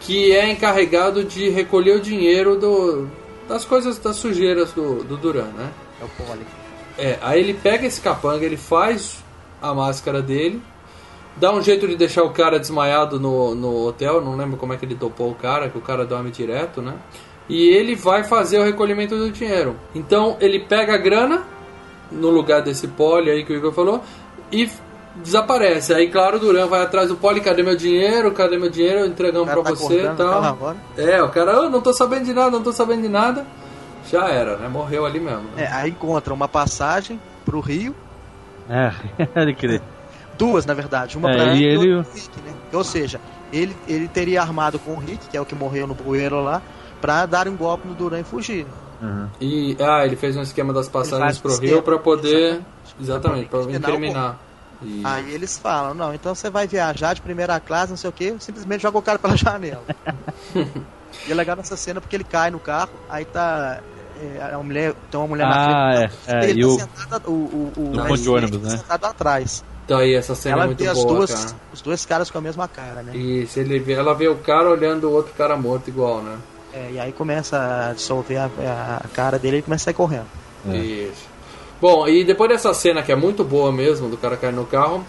que 0.00 0.30
é 0.32 0.48
encarregado 0.52 1.24
de 1.24 1.48
recolher 1.48 1.96
o 1.96 2.00
dinheiro 2.00 2.56
do, 2.56 3.08
das 3.48 3.64
coisas, 3.64 3.98
das 3.98 4.14
sujeiras 4.16 4.70
do, 4.72 5.02
do 5.02 5.16
Duran, 5.16 5.48
né? 5.56 5.70
É 6.00 6.04
o 6.04 6.08
Poli. 6.24 6.46
É, 6.98 7.18
aí 7.20 7.40
ele 7.40 7.54
pega 7.54 7.86
esse 7.86 8.00
capanga, 8.00 8.44
ele 8.44 8.56
faz 8.56 9.22
a 9.60 9.74
máscara 9.74 10.22
dele, 10.22 10.62
dá 11.36 11.52
um 11.52 11.62
jeito 11.62 11.86
de 11.86 11.96
deixar 11.96 12.22
o 12.22 12.30
cara 12.30 12.58
desmaiado 12.58 13.20
no, 13.20 13.54
no 13.54 13.86
hotel, 13.86 14.20
não 14.20 14.36
lembro 14.36 14.56
como 14.56 14.72
é 14.72 14.76
que 14.76 14.84
ele 14.84 14.94
topou 14.94 15.30
o 15.30 15.34
cara, 15.34 15.68
que 15.68 15.76
o 15.78 15.82
cara 15.82 16.04
dorme 16.04 16.30
direto, 16.30 16.80
né? 16.80 16.94
E 17.48 17.68
ele 17.68 17.94
vai 17.94 18.24
fazer 18.24 18.58
o 18.58 18.64
recolhimento 18.64 19.16
do 19.16 19.30
dinheiro. 19.30 19.76
Então 19.94 20.36
ele 20.40 20.60
pega 20.60 20.94
a 20.94 20.98
grana 20.98 21.44
no 22.10 22.30
lugar 22.30 22.62
desse 22.62 22.88
pole 22.88 23.30
aí 23.30 23.44
que 23.44 23.52
o 23.52 23.56
Igor 23.56 23.72
falou 23.72 24.02
e 24.50 24.68
desaparece. 25.16 25.94
Aí, 25.94 26.08
claro, 26.10 26.36
o 26.36 26.40
Duran 26.40 26.66
vai 26.66 26.82
atrás 26.82 27.08
do 27.08 27.16
pole, 27.16 27.40
cadê 27.40 27.62
meu 27.62 27.76
dinheiro? 27.76 28.32
Cadê 28.32 28.58
meu 28.58 28.68
dinheiro? 28.68 29.06
Entregamos 29.06 29.48
pra 29.50 29.62
tá 29.62 29.70
você 29.70 30.02
e 30.02 30.08
tal. 30.16 30.58
hora. 30.60 30.76
É, 30.96 31.22
o 31.22 31.28
cara, 31.30 31.52
"Ah, 31.58 31.70
não 31.70 31.80
tô 31.80 31.92
sabendo 31.92 32.24
de 32.24 32.32
nada, 32.32 32.50
não 32.50 32.62
tô 32.62 32.72
sabendo 32.72 33.02
de 33.02 33.08
nada. 33.08 33.46
Já 34.10 34.28
era, 34.28 34.56
né? 34.56 34.68
Morreu 34.68 35.04
ali 35.06 35.18
mesmo. 35.20 35.42
né? 35.56 35.64
É, 35.64 35.72
aí 35.72 35.90
encontra 35.90 36.32
uma 36.32 36.48
passagem 36.48 37.20
pro 37.44 37.60
Rio. 37.60 37.94
É, 38.68 38.92
ele 39.40 39.54
querer. 39.54 39.82
Duas, 40.38 40.66
na 40.66 40.74
verdade. 40.74 41.16
Uma 41.16 41.30
É, 41.30 41.34
pra 41.34 41.44
ele 41.54 41.60
e 41.60 41.64
ele- 41.64 41.94
outra 41.96 42.10
pro 42.12 42.20
Rick, 42.20 42.40
né? 42.40 42.52
Ou 42.72 42.84
seja, 42.84 43.20
ele, 43.52 43.76
ele 43.88 44.06
teria 44.08 44.42
armado 44.42 44.78
com 44.78 44.92
o 44.92 44.98
Rick, 44.98 45.28
que 45.28 45.36
é 45.36 45.40
o 45.40 45.46
que 45.46 45.54
morreu 45.54 45.86
no 45.86 45.94
bueiro 45.94 46.42
lá, 46.42 46.60
pra 47.00 47.24
dar 47.26 47.48
um 47.48 47.56
golpe 47.56 47.86
no 47.88 47.94
Duran 47.94 48.20
e 48.20 48.24
fugir. 48.24 48.66
Uhum. 49.00 49.28
E 49.40 49.76
ah, 49.80 50.04
ele 50.04 50.16
fez 50.16 50.36
um 50.36 50.42
esquema 50.42 50.72
das 50.72 50.88
passagens 50.88 51.38
pro 51.38 51.50
um 51.52 51.54
Rio 51.56 51.64
esquema, 51.64 51.82
pra 51.82 51.98
poder. 51.98 52.60
exatamente. 53.00 53.48
Exatamente, 53.48 53.48
pra 53.48 53.60
incriminar. 53.62 54.36
E- 54.82 55.00
Aí 55.04 55.32
eles 55.34 55.58
falam, 55.58 55.94
não, 55.94 56.12
então 56.12 56.34
você 56.34 56.50
vai 56.50 56.66
viajar 56.66 57.14
de 57.14 57.22
primeira 57.22 57.58
classe, 57.58 57.90
não 57.90 57.96
sei 57.96 58.10
o 58.10 58.12
que, 58.12 58.36
simplesmente 58.40 58.82
joga 58.82 58.98
o 58.98 59.02
cara 59.02 59.18
pela 59.18 59.34
janela. 59.38 59.82
e 61.26 61.32
é 61.32 61.34
legal 61.34 61.56
nessa 61.56 61.76
cena 61.76 62.00
porque 62.00 62.14
ele 62.16 62.24
cai 62.24 62.50
no 62.50 62.58
carro, 62.60 62.90
aí 63.08 63.24
tá. 63.24 63.80
É, 64.20 64.54
a 64.54 64.58
mulher, 64.58 64.94
tem 65.10 65.20
uma 65.20 65.26
mulher 65.28 65.44
Ah, 65.46 65.48
na 65.48 65.94
é, 66.04 66.08
frente, 66.08 66.44
é, 66.46 66.50
ele 66.50 66.60
e 66.60 66.62
tá 66.62 66.68
o- 66.68 66.78
sentado, 66.78 67.30
o, 67.30 67.32
o, 67.32 67.72
o, 67.76 67.80
No 67.94 68.06
ponto 68.06 68.18
de 68.22 68.30
ônibus, 68.30 68.60
tá 68.62 68.68
né? 68.68 68.76
sentado 68.78 69.04
atrás. 69.04 69.64
Tá 69.86 69.98
aí, 69.98 70.14
essa 70.14 70.34
cena 70.34 70.54
é 70.54 70.58
Ela 70.58 70.66
muito 70.66 70.82
vê 70.82 70.88
as 70.88 70.98
boa, 70.98 71.14
duas, 71.18 71.34
cara. 71.34 71.56
os 71.72 71.80
dois 71.82 72.04
caras 72.06 72.30
com 72.30 72.38
a 72.38 72.40
mesma 72.40 72.66
cara, 72.66 73.02
né? 73.02 73.16
E 73.16 73.46
se 73.46 73.60
ele 73.60 73.78
vê, 73.78 73.92
ela 73.92 74.14
vê 74.14 74.26
o 74.28 74.36
cara 74.36 74.68
olhando 74.70 75.08
o 75.08 75.12
outro 75.12 75.32
cara 75.34 75.56
morto 75.56 75.88
igual, 75.88 76.22
né? 76.22 76.36
É, 76.72 76.90
e 76.92 76.98
aí 76.98 77.12
começa 77.12 77.88
a 77.90 77.92
dissolver 77.94 78.38
a, 78.38 79.00
a 79.04 79.08
cara 79.14 79.38
dele 79.38 79.58
e 79.58 79.62
começa 79.62 79.82
a 79.82 79.86
sair 79.86 79.94
correndo. 79.94 80.26
É. 80.68 80.76
Isso. 80.76 81.24
Bom, 81.80 82.08
e 82.08 82.24
depois 82.24 82.50
dessa 82.50 82.72
cena 82.74 83.02
que 83.02 83.12
é 83.12 83.16
muito 83.16 83.44
boa 83.44 83.70
mesmo, 83.70 84.08
do 84.08 84.16
cara 84.16 84.36
cair 84.36 84.52
no 84.52 84.64
carro, 84.64 85.04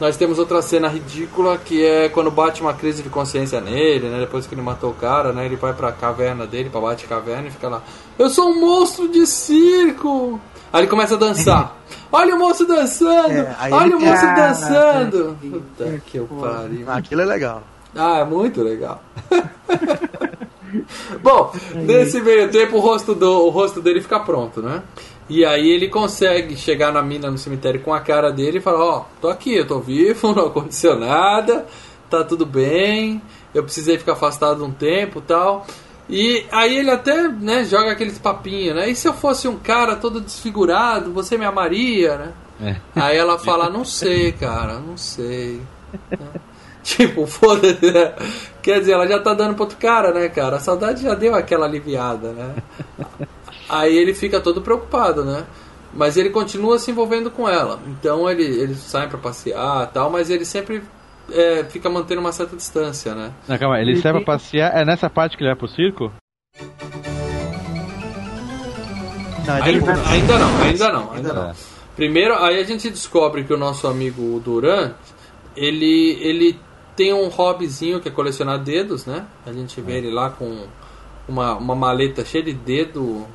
nós 0.00 0.16
temos 0.16 0.38
outra 0.38 0.62
cena 0.62 0.88
ridícula 0.88 1.58
que 1.58 1.84
é 1.84 2.08
quando 2.08 2.30
bate 2.30 2.60
uma 2.60 2.72
crise 2.74 3.02
de 3.02 3.08
consciência 3.08 3.60
nele, 3.60 4.08
né? 4.08 4.20
Depois 4.20 4.46
que 4.46 4.54
ele 4.54 4.62
matou 4.62 4.90
o 4.90 4.94
cara, 4.94 5.32
né? 5.32 5.44
Ele 5.44 5.56
vai 5.56 5.72
pra 5.72 5.90
caverna 5.90 6.46
dele, 6.46 6.70
pra 6.70 6.80
bate-caverna 6.80 7.48
e 7.48 7.50
fica 7.50 7.68
lá. 7.68 7.82
Eu 8.18 8.30
sou 8.30 8.50
um 8.50 8.60
monstro 8.60 9.08
de 9.08 9.26
circo! 9.26 10.40
Aí 10.72 10.82
ele 10.82 10.88
começa 10.88 11.14
a 11.14 11.18
dançar. 11.18 11.76
Olha 12.12 12.34
o 12.34 12.38
monstro 12.38 12.66
dançando! 12.66 13.32
É, 13.32 13.56
Olha 13.70 13.96
o 13.96 14.00
monstro 14.00 14.28
Ah, 14.28 14.34
dançando! 14.34 15.36
Puta 15.40 16.02
que 16.06 16.18
eu 16.18 16.26
pariu. 16.26 16.90
Aquilo 16.90 17.22
é 17.22 17.24
legal. 17.24 17.62
Ah, 17.96 18.18
é 18.18 18.24
muito 18.24 18.62
legal. 18.62 19.02
Bom, 21.22 21.52
nesse 21.74 22.20
meio 22.20 22.50
tempo 22.50 22.76
o 22.76 22.80
rosto, 22.80 23.14
do, 23.14 23.46
o 23.46 23.48
rosto 23.48 23.80
dele 23.80 24.00
fica 24.02 24.20
pronto, 24.20 24.60
né? 24.60 24.82
E 25.28 25.44
aí 25.44 25.70
ele 25.70 25.88
consegue 25.88 26.56
chegar 26.56 26.92
na 26.92 27.02
mina 27.02 27.30
no 27.30 27.36
cemitério 27.36 27.80
com 27.80 27.92
a 27.92 28.00
cara 28.00 28.32
dele 28.32 28.58
e 28.58 28.62
falar, 28.62 28.82
ó, 28.82 29.04
tô 29.20 29.28
aqui, 29.28 29.54
eu 29.54 29.66
tô 29.66 29.78
vivo, 29.78 30.32
não 30.34 30.46
aconteceu 30.46 30.98
nada, 30.98 31.66
tá 32.08 32.24
tudo 32.24 32.46
bem, 32.46 33.20
eu 33.54 33.62
precisei 33.62 33.98
ficar 33.98 34.12
afastado 34.12 34.64
um 34.64 34.72
tempo 34.72 35.20
tal. 35.20 35.66
E 36.08 36.46
aí 36.50 36.78
ele 36.78 36.90
até, 36.90 37.28
né, 37.28 37.64
joga 37.64 37.92
aqueles 37.92 38.18
papinhos, 38.18 38.74
né? 38.74 38.88
E 38.88 38.96
se 38.96 39.06
eu 39.06 39.12
fosse 39.12 39.46
um 39.46 39.58
cara 39.58 39.94
todo 39.96 40.22
desfigurado, 40.22 41.12
você 41.12 41.36
me 41.36 41.44
amaria, 41.44 42.16
né? 42.16 42.32
É. 42.60 42.76
Aí 42.96 43.16
ela 43.16 43.38
fala, 43.38 43.68
não 43.68 43.84
sei, 43.84 44.32
cara, 44.32 44.78
não 44.78 44.96
sei. 44.96 45.60
Tipo, 46.82 47.26
foda-se, 47.26 47.92
né? 47.92 48.14
Quer 48.62 48.80
dizer, 48.80 48.92
ela 48.92 49.06
já 49.06 49.18
tá 49.18 49.34
dando 49.34 49.54
pro 49.54 49.64
outro 49.64 49.76
cara, 49.76 50.10
né, 50.10 50.26
cara? 50.30 50.56
A 50.56 50.60
saudade 50.60 51.02
já 51.02 51.14
deu 51.14 51.34
aquela 51.34 51.66
aliviada, 51.66 52.32
né? 52.32 52.54
Aí 53.68 53.96
ele 53.96 54.14
fica 54.14 54.40
todo 54.40 54.62
preocupado, 54.62 55.24
né? 55.24 55.44
Mas 55.92 56.16
ele 56.16 56.30
continua 56.30 56.78
se 56.78 56.90
envolvendo 56.90 57.30
com 57.30 57.48
ela. 57.48 57.80
Então 57.86 58.28
ele, 58.28 58.44
eles 58.44 58.78
saem 58.78 59.08
pra 59.08 59.18
passear 59.18 59.84
e 59.84 59.86
tal, 59.92 60.10
mas 60.10 60.30
ele 60.30 60.44
sempre 60.44 60.82
é, 61.30 61.64
fica 61.64 61.88
mantendo 61.88 62.20
uma 62.20 62.32
certa 62.32 62.56
distância, 62.56 63.14
né? 63.14 63.32
Não, 63.46 63.58
calma, 63.58 63.80
ele 63.80 63.92
Ele 63.92 64.00
sai 64.00 64.12
pra 64.12 64.22
passear. 64.22 64.76
É 64.76 64.84
nessa 64.84 65.10
parte 65.10 65.36
que 65.36 65.42
ele 65.42 65.50
vai 65.50 65.58
pro 65.58 65.68
circo? 65.68 66.12
Não, 69.46 69.56
é 69.56 69.62
Ainda, 69.62 69.92
ainda 70.08 70.38
não, 70.38 70.62
ainda 70.62 70.92
não, 70.92 71.12
ainda 71.12 71.32
não. 71.32 71.50
É. 71.50 71.54
Primeiro, 71.96 72.34
aí 72.34 72.60
a 72.60 72.64
gente 72.64 72.88
descobre 72.90 73.44
que 73.44 73.52
o 73.52 73.56
nosso 73.56 73.86
amigo 73.88 74.40
Duran, 74.44 74.92
ele, 75.56 76.18
ele 76.20 76.60
tem 76.94 77.12
um 77.12 77.28
hobbyzinho 77.28 77.98
que 78.00 78.08
é 78.08 78.12
colecionar 78.12 78.58
dedos, 78.58 79.06
né? 79.06 79.26
A 79.46 79.52
gente 79.52 79.80
vê 79.80 79.98
ele 79.98 80.10
lá 80.10 80.30
com 80.30 80.66
uma, 81.26 81.54
uma 81.56 81.74
maleta 81.74 82.24
cheia 82.24 82.44
de 82.44 82.52
dedo 82.52 83.26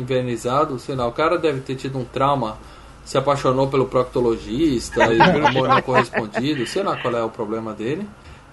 invernizado, 0.00 0.78
sei 0.78 0.94
lá, 0.94 1.06
o 1.06 1.12
cara 1.12 1.38
deve 1.38 1.60
ter 1.60 1.76
tido 1.76 1.98
um 1.98 2.04
trauma, 2.04 2.58
se 3.04 3.16
apaixonou 3.18 3.68
pelo 3.68 3.86
proctologista 3.86 5.12
e 5.12 5.18
o 5.40 5.46
amor 5.46 5.68
não 5.68 5.82
correspondido, 5.82 6.66
sei 6.66 6.82
lá 6.82 6.96
qual 6.96 7.14
é 7.14 7.22
o 7.22 7.28
problema 7.28 7.72
dele. 7.72 8.06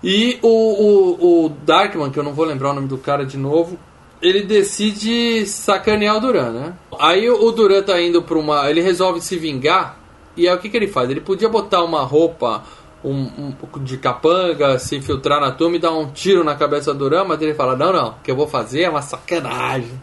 E 0.04 0.38
o, 0.42 0.48
o, 0.48 1.46
o 1.46 1.50
Darkman, 1.50 2.12
que 2.12 2.20
eu 2.20 2.24
não 2.24 2.34
vou 2.34 2.46
lembrar 2.46 2.72
o 2.72 2.74
nome 2.74 2.88
do 2.88 2.98
cara 2.98 3.26
de 3.26 3.38
novo, 3.38 3.78
ele 4.22 4.44
decide 4.44 5.46
sacanear 5.46 6.18
o 6.18 6.20
Duran, 6.20 6.52
né? 6.52 6.74
Aí 7.00 7.30
o 7.30 7.52
Duran 7.52 7.84
tá 7.84 8.00
indo 8.02 8.22
pra 8.22 8.38
uma. 8.38 8.70
Ele 8.70 8.82
resolve 8.82 9.22
se 9.22 9.38
vingar. 9.38 9.98
E 10.36 10.48
aí 10.48 10.56
o 10.56 10.60
que, 10.60 10.70
que 10.70 10.78
ele 10.78 10.88
faz? 10.88 11.10
Ele 11.10 11.22
podia 11.22 11.50
botar 11.50 11.84
uma 11.84 12.04
roupa 12.04 12.64
um, 13.04 13.54
um 13.74 13.84
de 13.84 13.98
capanga, 13.98 14.78
se 14.80 14.96
infiltrar 14.96 15.40
na 15.40 15.52
turma 15.52 15.76
e 15.76 15.80
dar 15.80 15.92
um 15.92 16.12
tiro 16.12 16.44
na 16.44 16.56
cabeça 16.56 16.94
do 16.94 17.00
Duran, 17.00 17.26
mas 17.26 17.42
ele 17.42 17.54
fala: 17.54 17.76
Não, 17.76 17.94
não, 17.94 18.10
o 18.10 18.16
que 18.24 18.32
eu 18.32 18.36
vou 18.36 18.48
fazer 18.48 18.84
é 18.84 18.90
uma 18.90 19.02
sacanagem. 19.02 20.00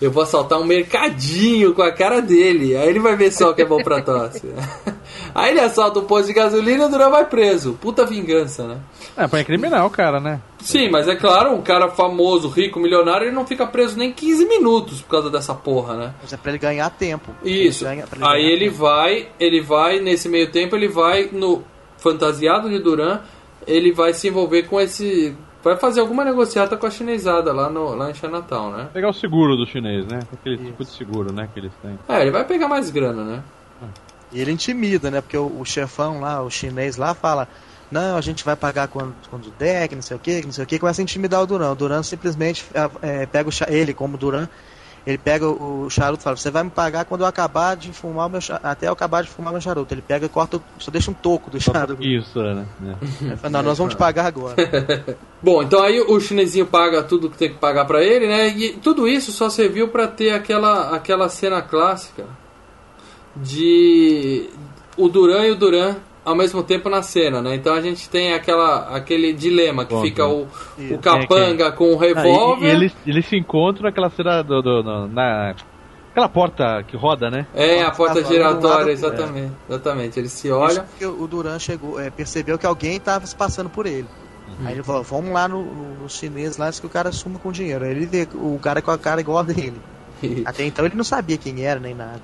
Eu 0.00 0.10
vou 0.10 0.22
assaltar 0.22 0.58
um 0.58 0.64
mercadinho 0.64 1.74
com 1.74 1.82
a 1.82 1.92
cara 1.92 2.20
dele. 2.22 2.74
Aí 2.76 2.88
ele 2.88 2.98
vai 2.98 3.14
ver 3.16 3.30
só 3.30 3.50
o 3.50 3.54
que 3.54 3.62
é 3.62 3.66
bom 3.66 3.82
pra 3.82 4.00
tosse. 4.00 4.42
Aí 5.34 5.50
ele 5.50 5.60
assalta 5.60 5.98
um 6.00 6.04
posto 6.04 6.28
de 6.28 6.32
gasolina 6.32 6.84
e 6.84 6.86
o 6.86 6.90
Duran 6.90 7.10
vai 7.10 7.26
preso. 7.26 7.74
Puta 7.80 8.06
vingança, 8.06 8.66
né? 8.66 8.78
É, 9.16 9.26
pra 9.26 9.40
incriminar 9.40 9.84
o 9.84 9.90
cara, 9.90 10.18
né? 10.18 10.40
Sim, 10.60 10.88
mas 10.90 11.06
é 11.06 11.14
claro, 11.16 11.52
um 11.52 11.60
cara 11.62 11.88
famoso, 11.90 12.48
rico, 12.48 12.80
milionário, 12.80 13.26
ele 13.26 13.34
não 13.34 13.46
fica 13.46 13.66
preso 13.66 13.98
nem 13.98 14.10
15 14.12 14.46
minutos 14.46 15.02
por 15.02 15.10
causa 15.10 15.28
dessa 15.30 15.54
porra, 15.54 15.94
né? 15.96 16.14
Mas 16.22 16.32
é 16.32 16.36
pra 16.36 16.50
ele 16.50 16.58
ganhar 16.58 16.88
tempo. 16.90 17.30
Isso. 17.44 17.84
Ele 17.86 17.94
ganha- 17.96 18.06
pra 18.06 18.30
Aí 18.32 18.44
ele 18.44 18.66
tempo. 18.66 18.78
vai, 18.78 19.28
ele 19.38 19.60
vai, 19.60 20.00
nesse 20.00 20.28
meio 20.28 20.50
tempo, 20.50 20.74
ele 20.76 20.88
vai 20.88 21.28
no 21.30 21.62
fantasiado 21.98 22.68
de 22.70 22.78
Duran, 22.78 23.20
ele 23.66 23.92
vai 23.92 24.14
se 24.14 24.28
envolver 24.28 24.62
com 24.64 24.80
esse. 24.80 25.36
Vai 25.62 25.76
fazer 25.76 26.00
alguma 26.00 26.24
negociata 26.24 26.76
com 26.76 26.86
a 26.86 26.90
chinesada 26.90 27.52
lá, 27.52 27.68
no, 27.68 27.94
lá 27.94 28.10
em 28.10 28.14
Chinatown, 28.14 28.72
né? 28.72 28.88
Pegar 28.92 29.10
o 29.10 29.12
seguro 29.12 29.56
do 29.56 29.66
chinês, 29.66 30.06
né? 30.06 30.20
Aquele 30.32 30.56
tipo 30.56 30.82
de 30.82 30.90
seguro, 30.90 31.32
né? 31.32 31.48
Que 31.52 31.60
eles 31.60 31.72
têm. 31.82 31.98
É, 32.08 32.22
ele 32.22 32.30
vai 32.30 32.44
pegar 32.44 32.66
mais 32.66 32.90
grana, 32.90 33.22
né? 33.22 33.42
E 34.32 34.40
ele 34.40 34.52
intimida, 34.52 35.10
né? 35.10 35.20
Porque 35.20 35.36
o, 35.36 35.60
o 35.60 35.64
chefão 35.64 36.20
lá, 36.20 36.42
o 36.42 36.50
chinês 36.50 36.96
lá, 36.96 37.14
fala: 37.14 37.46
Não, 37.90 38.16
a 38.16 38.20
gente 38.22 38.42
vai 38.42 38.56
pagar 38.56 38.88
quando, 38.88 39.14
quando 39.28 39.50
der, 39.58 39.88
que 39.88 39.94
não 39.94 40.02
sei 40.02 40.16
o 40.16 40.20
que, 40.20 40.40
que 40.40 40.46
não 40.46 40.52
sei 40.52 40.64
o 40.64 40.66
que, 40.66 40.78
começa 40.78 41.02
a 41.02 41.04
intimidar 41.04 41.42
o 41.42 41.46
Duran. 41.46 41.72
O 41.72 41.74
Duran 41.74 42.02
simplesmente 42.02 42.64
é, 43.02 43.26
pega 43.26 43.50
o 43.50 43.52
ele, 43.68 43.92
como 43.92 44.16
Duran, 44.16 44.48
ele 45.06 45.16
pega 45.18 45.48
o, 45.48 45.84
o 45.86 45.90
charuto 45.90 46.20
e 46.22 46.24
fala: 46.24 46.36
Você 46.36 46.50
vai 46.50 46.62
me 46.62 46.70
pagar 46.70 47.04
quando 47.04 47.22
eu 47.22 47.26
acabar 47.26 47.76
de 47.76 47.92
fumar 47.92 48.26
o 48.26 48.30
meu 48.30 48.40
cha- 48.40 48.60
até 48.62 48.88
eu 48.88 48.92
acabar 48.92 49.22
de 49.22 49.28
fumar 49.30 49.52
meu 49.52 49.60
charuto. 49.60 49.92
Ele 49.94 50.02
pega 50.02 50.26
e 50.26 50.28
corta, 50.28 50.58
o- 50.58 50.62
só 50.78 50.90
deixa 50.90 51.10
um 51.10 51.14
toco 51.14 51.50
do 51.50 51.60
charuto. 51.60 52.02
Isso, 52.02 52.38
né? 52.42 52.66
É. 52.84 53.24
Ele 53.24 53.36
fala, 53.36 53.50
Não, 53.52 53.62
nós 53.62 53.78
vamos 53.78 53.94
te 53.94 53.96
pagar 53.96 54.26
agora. 54.26 54.56
Bom, 55.42 55.62
então 55.62 55.82
aí 55.82 56.00
o 56.00 56.20
chinesinho 56.20 56.66
paga 56.66 57.02
tudo 57.02 57.30
que 57.30 57.38
tem 57.38 57.48
que 57.50 57.58
pagar 57.58 57.84
pra 57.86 58.02
ele, 58.02 58.26
né? 58.26 58.48
E 58.48 58.72
tudo 58.74 59.08
isso 59.08 59.32
só 59.32 59.48
serviu 59.48 59.88
pra 59.88 60.06
ter 60.06 60.32
aquela, 60.32 60.94
aquela 60.94 61.28
cena 61.28 61.62
clássica 61.62 62.24
de 63.36 64.48
o 64.96 65.08
Duran 65.08 65.46
e 65.46 65.50
o 65.52 65.56
Duran 65.56 65.96
ao 66.30 66.36
mesmo 66.36 66.62
tempo 66.62 66.88
na 66.88 67.02
cena, 67.02 67.42
né? 67.42 67.54
Então 67.54 67.74
a 67.74 67.80
gente 67.80 68.08
tem 68.08 68.32
aquela, 68.32 68.96
aquele 68.96 69.32
dilema 69.32 69.84
que 69.84 69.94
Bom, 69.94 70.02
fica 70.02 70.26
o, 70.26 70.46
Isso. 70.78 70.94
o 70.94 70.98
capanga 70.98 71.70
com 71.72 71.92
o 71.94 72.00
Ah, 72.00 72.06
e- 72.06 72.14
revólver. 72.14 72.66
e, 72.66 72.70
eles, 72.70 72.92
eles 73.06 73.26
se 73.26 73.36
encontram 73.36 73.84
naquela 73.84 74.08
cena 74.10 74.42
do, 74.42 74.62
do- 74.62 74.82
do- 74.82 75.08
na. 75.08 75.54
Aquela 76.10 76.28
porta 76.28 76.82
que 76.88 76.96
roda, 76.96 77.30
né? 77.30 77.46
É, 77.54 77.82
a 77.82 77.90
porta 77.92 78.20
do 78.20 78.26
giratória, 78.28 78.90
exatamente. 78.90 79.52
Exatamente. 79.68 80.18
Eles 80.18 80.32
se 80.32 80.48
Isso 80.48 80.56
olham. 80.56 80.84
porque 80.84 81.06
o 81.06 81.26
Duran 81.28 81.56
chegou, 81.60 82.00
é, 82.00 82.10
percebeu 82.10 82.58
que 82.58 82.66
alguém 82.66 82.96
estava 82.96 83.24
se 83.26 83.36
passando 83.36 83.70
por 83.70 83.86
ele. 83.86 84.06
Aí 84.64 84.72
ele 84.74 84.82
falou, 84.82 85.04
vamos 85.04 85.32
lá 85.32 85.46
no, 85.46 85.62
no, 86.02 86.08
chinês 86.08 86.56
lá, 86.56 86.70
que 86.72 86.84
o 86.84 86.88
cara 86.90 87.12
suma 87.12 87.38
com 87.38 87.52
dinheiro. 87.52 87.84
Aí 87.84 87.92
ele 87.92 88.06
vê 88.06 88.26
o 88.34 88.58
cara 88.60 88.82
com 88.82 88.90
a 88.90 88.98
cara 88.98 89.20
igual 89.20 89.38
a 89.38 89.42
dele. 89.44 89.80
Até 90.44 90.64
então 90.64 90.84
ele 90.84 90.96
não 90.96 91.04
sabia 91.04 91.36
quem 91.36 91.64
era 91.64 91.80
nem 91.80 91.94
nada. 91.94 92.20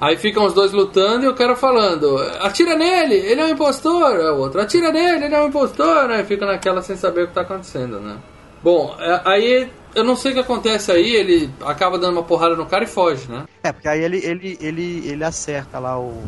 Aí 0.00 0.16
ficam 0.16 0.44
os 0.44 0.54
dois 0.54 0.72
lutando 0.72 1.24
e 1.24 1.28
o 1.28 1.34
cara 1.34 1.56
falando: 1.56 2.18
atira 2.40 2.76
nele, 2.76 3.14
ele 3.14 3.40
é 3.40 3.44
um 3.44 3.50
impostor. 3.50 4.16
É 4.16 4.30
o 4.30 4.38
outro: 4.38 4.60
atira 4.60 4.92
nele, 4.92 5.26
ele 5.26 5.34
é 5.34 5.42
um 5.42 5.48
impostor. 5.48 6.08
Né? 6.08 6.24
Fica 6.24 6.46
naquela 6.46 6.82
sem 6.82 6.96
saber 6.96 7.24
o 7.24 7.28
que 7.28 7.34
tá 7.34 7.42
acontecendo, 7.42 8.00
né? 8.00 8.16
Bom, 8.62 8.96
é, 8.98 9.20
aí 9.24 9.70
eu 9.94 10.04
não 10.04 10.16
sei 10.16 10.32
o 10.32 10.34
que 10.34 10.40
acontece 10.40 10.92
aí, 10.92 11.14
ele 11.14 11.50
acaba 11.64 11.98
dando 11.98 12.14
uma 12.14 12.22
porrada 12.22 12.56
no 12.56 12.66
cara 12.66 12.84
e 12.84 12.86
foge, 12.86 13.30
né? 13.30 13.46
É, 13.62 13.72
porque 13.72 13.88
aí 13.88 14.02
ele, 14.02 14.18
ele, 14.18 14.58
ele, 14.60 15.08
ele 15.08 15.24
acerta 15.24 15.78
lá 15.78 15.98
o, 15.98 16.22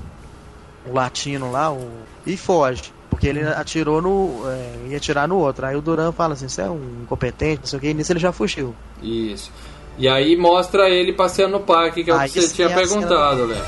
o 0.87 0.93
latino 0.95 1.51
lá 1.51 1.73
o, 1.73 1.91
e 2.27 2.37
foge. 2.37 2.93
Porque 3.11 3.27
ele 3.27 3.43
atirou 3.43 4.01
no. 4.01 4.49
É, 4.49 4.91
ia 4.91 4.97
atirar 4.97 5.27
no 5.27 5.37
outro. 5.39 5.67
Aí 5.67 5.75
o 5.75 5.83
Duran 5.83 6.13
fala 6.13 6.35
assim, 6.35 6.49
você 6.49 6.63
é 6.63 6.71
um 6.71 7.03
incompetente, 7.03 7.61
não 7.61 7.67
sei 7.67 7.79
o 7.79 7.81
que, 7.81 7.89
e 7.89 7.95
nisso 7.95 8.13
ele 8.13 8.21
já 8.21 8.33
fugiu. 8.33 8.75
Isso. 9.03 9.51
E 9.99 10.09
aí 10.09 10.37
mostra 10.37 10.89
ele 10.89 11.13
passeando 11.13 11.59
no 11.59 11.65
parque, 11.65 12.05
que 12.05 12.11
é 12.11 12.15
o 12.15 12.21
que 12.21 12.41
você 12.41 12.55
tinha 12.55 12.69
é 12.69 12.75
perguntado, 12.75 13.47
Léo. 13.47 13.61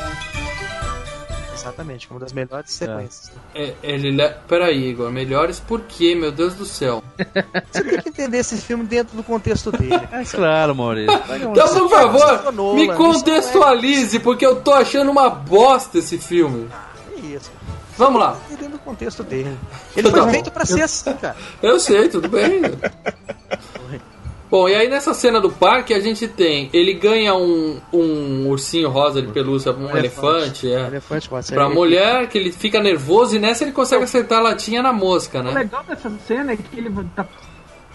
Exatamente, 1.52 2.08
uma 2.10 2.20
das 2.20 2.32
melhores 2.32 2.72
sequências. 2.72 3.32
É, 3.54 3.74
ele 3.82 4.12
le... 4.12 4.30
Peraí, 4.48 4.88
Igor, 4.88 5.10
melhores 5.10 5.60
por 5.60 5.82
quê, 5.82 6.14
meu 6.14 6.32
Deus 6.32 6.54
do 6.54 6.64
céu? 6.64 7.02
Você 7.70 7.84
tem 7.84 8.00
que 8.00 8.08
entender 8.08 8.38
esse 8.38 8.56
filme 8.56 8.84
dentro 8.84 9.14
do 9.14 9.22
contexto 9.22 9.70
dele. 9.70 10.00
É 10.10 10.24
claro, 10.24 10.74
Maurício. 10.74 11.12
Então, 11.36 11.68
por 11.68 11.90
favor, 11.90 12.52
Nolan, 12.52 12.74
me 12.74 12.86
isso 12.86 12.94
contextualize, 12.94 14.20
porque 14.20 14.46
eu 14.46 14.60
tô 14.62 14.72
achando 14.72 15.10
uma 15.10 15.28
bosta 15.28 15.98
esse 15.98 16.16
filme. 16.16 16.68
Que 17.14 17.34
isso. 17.34 17.50
Vamos 17.98 18.20
lá. 18.20 18.38
Dentro 18.48 18.68
do 18.68 18.78
contexto 18.78 19.22
dele. 19.22 19.58
Ele 19.94 20.10
foi 20.10 20.30
feito 20.30 20.50
pra 20.50 20.64
ser 20.64 20.82
assim, 20.82 21.12
cara. 21.14 21.36
Eu 21.62 21.78
sei, 21.78 22.08
tudo 22.08 22.28
bem. 22.28 22.62
Bom, 24.50 24.68
e 24.68 24.74
aí 24.74 24.88
nessa 24.88 25.14
cena 25.14 25.40
do 25.40 25.48
parque 25.50 25.94
a 25.94 26.00
gente 26.00 26.26
tem. 26.26 26.68
Ele 26.72 26.94
ganha 26.94 27.34
um, 27.34 27.78
um 27.92 28.48
ursinho 28.48 28.88
rosa 28.90 29.22
de 29.22 29.28
pelúcia, 29.28 29.72
um 29.72 29.96
elefante, 29.96 30.70
é. 30.70 30.86
Elefante 30.88 31.28
pode 31.28 31.46
ser. 31.46 31.54
Pra 31.54 31.68
mulher, 31.68 32.28
que 32.28 32.36
ele 32.36 32.50
fica 32.50 32.80
nervoso 32.82 33.36
e 33.36 33.38
nessa 33.38 33.62
ele 33.62 33.72
consegue 33.72 34.02
acertar 34.04 34.38
a 34.38 34.42
latinha 34.42 34.82
na 34.82 34.92
mosca, 34.92 35.38
O 35.38 35.42
né? 35.44 35.52
legal 35.52 35.84
dessa 35.84 36.10
cena 36.26 36.52
é 36.52 36.56
que 36.56 36.78
ele 36.78 36.90
tá- 37.14 37.26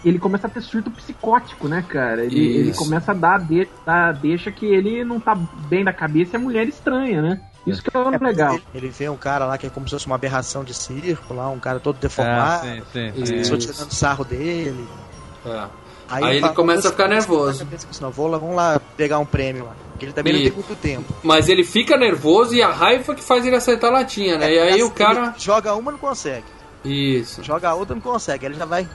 ele 0.03 0.20
começa 0.20 0.47
a 0.47 0.49
ter 0.49 0.62
surto 0.62 0.89
psicótico, 0.91 1.68
né, 1.68 1.84
cara? 1.88 2.24
Ele, 2.24 2.39
ele 2.39 2.74
começa 2.74 3.12
a 3.12 3.16
dar, 3.16 3.39
de, 3.39 3.68
dar 3.86 4.14
deixa 4.14 4.51
que 4.51 4.66
ele 4.66 5.03
não 5.03 5.20
tá 5.20 5.36
bem 5.36 5.84
da 5.84 5.91
cabeça 5.91 6.36
e 6.36 6.38
a 6.38 6.39
mulher 6.39 6.68
estranha, 6.68 7.22
né? 7.22 7.41
Isso 7.68 7.82
que 7.82 7.89
é 7.91 7.99
o 7.99 8.14
É, 8.14 8.18
legal. 8.20 8.53
Ele, 8.53 8.64
ele 8.76 8.89
vê 8.89 9.10
um 9.10 9.18
cara 9.18 9.45
lá 9.45 9.58
que 9.58 9.66
é 9.66 9.70
como 9.70 9.88
se 9.88 9.95
fosse 9.95 10.06
uma 10.06 10.16
aberração 10.16 10.64
de 10.64 10.74
circo, 10.76 11.34
lá, 11.34 11.49
um 11.49 11.60
cara 11.60 11.80
todo 11.80 11.97
deformado, 11.99 12.66
sim, 12.68 12.82
sim. 12.93 13.26
Sim. 13.26 13.34
pessoa 13.39 13.58
tirando 13.58 13.91
sarro 13.91 14.24
dele. 14.24 14.88
É. 15.45 15.66
Aí 16.10 16.24
ele 16.32 16.41
fala, 16.41 16.53
começa 16.53 16.88
a 16.88 16.91
ficar 16.91 17.06
"Você- 17.08 17.14
nervoso." 17.14 17.68
Não, 18.01 18.12
vou 18.12 18.28
lá, 18.28 18.38
vamos 18.38 18.56
lá 18.56 18.80
pegar 18.95 19.20
um 19.20 19.26
prêmio 19.26 19.66
lá. 19.66 19.76
Porque 19.91 20.06
ele 20.06 20.14
também 20.14 20.34
E- 20.34 20.36
não 20.38 20.43
tem 20.43 20.51
muito 20.53 20.76
tempo. 20.76 21.14
Mas 21.24 21.47
ele 21.49 21.64
fica 21.64 21.97
nervoso 21.97 22.53
e 22.53 22.62
a 22.62 22.70
raiva 22.70 23.16
que 23.16 23.24
faz 23.24 23.45
ele 23.45 23.56
acertar 23.56 23.89
a 23.89 23.93
latinha, 23.93 24.38
né? 24.38 24.53
E 24.53 24.60
aí 24.60 24.84
o 24.84 24.91
cara. 24.91 25.28
Ele 25.28 25.32
joga 25.38 25.74
uma 25.74 25.91
não 25.91 25.97
consegue. 25.97 26.43
Isso. 26.84 27.41
Joga 27.43 27.74
outra 27.74 27.95
não 27.95 28.01
consegue. 28.01 28.45
Aí 28.45 28.51
ele 28.51 28.60
já 28.60 28.66
vai. 28.66 28.88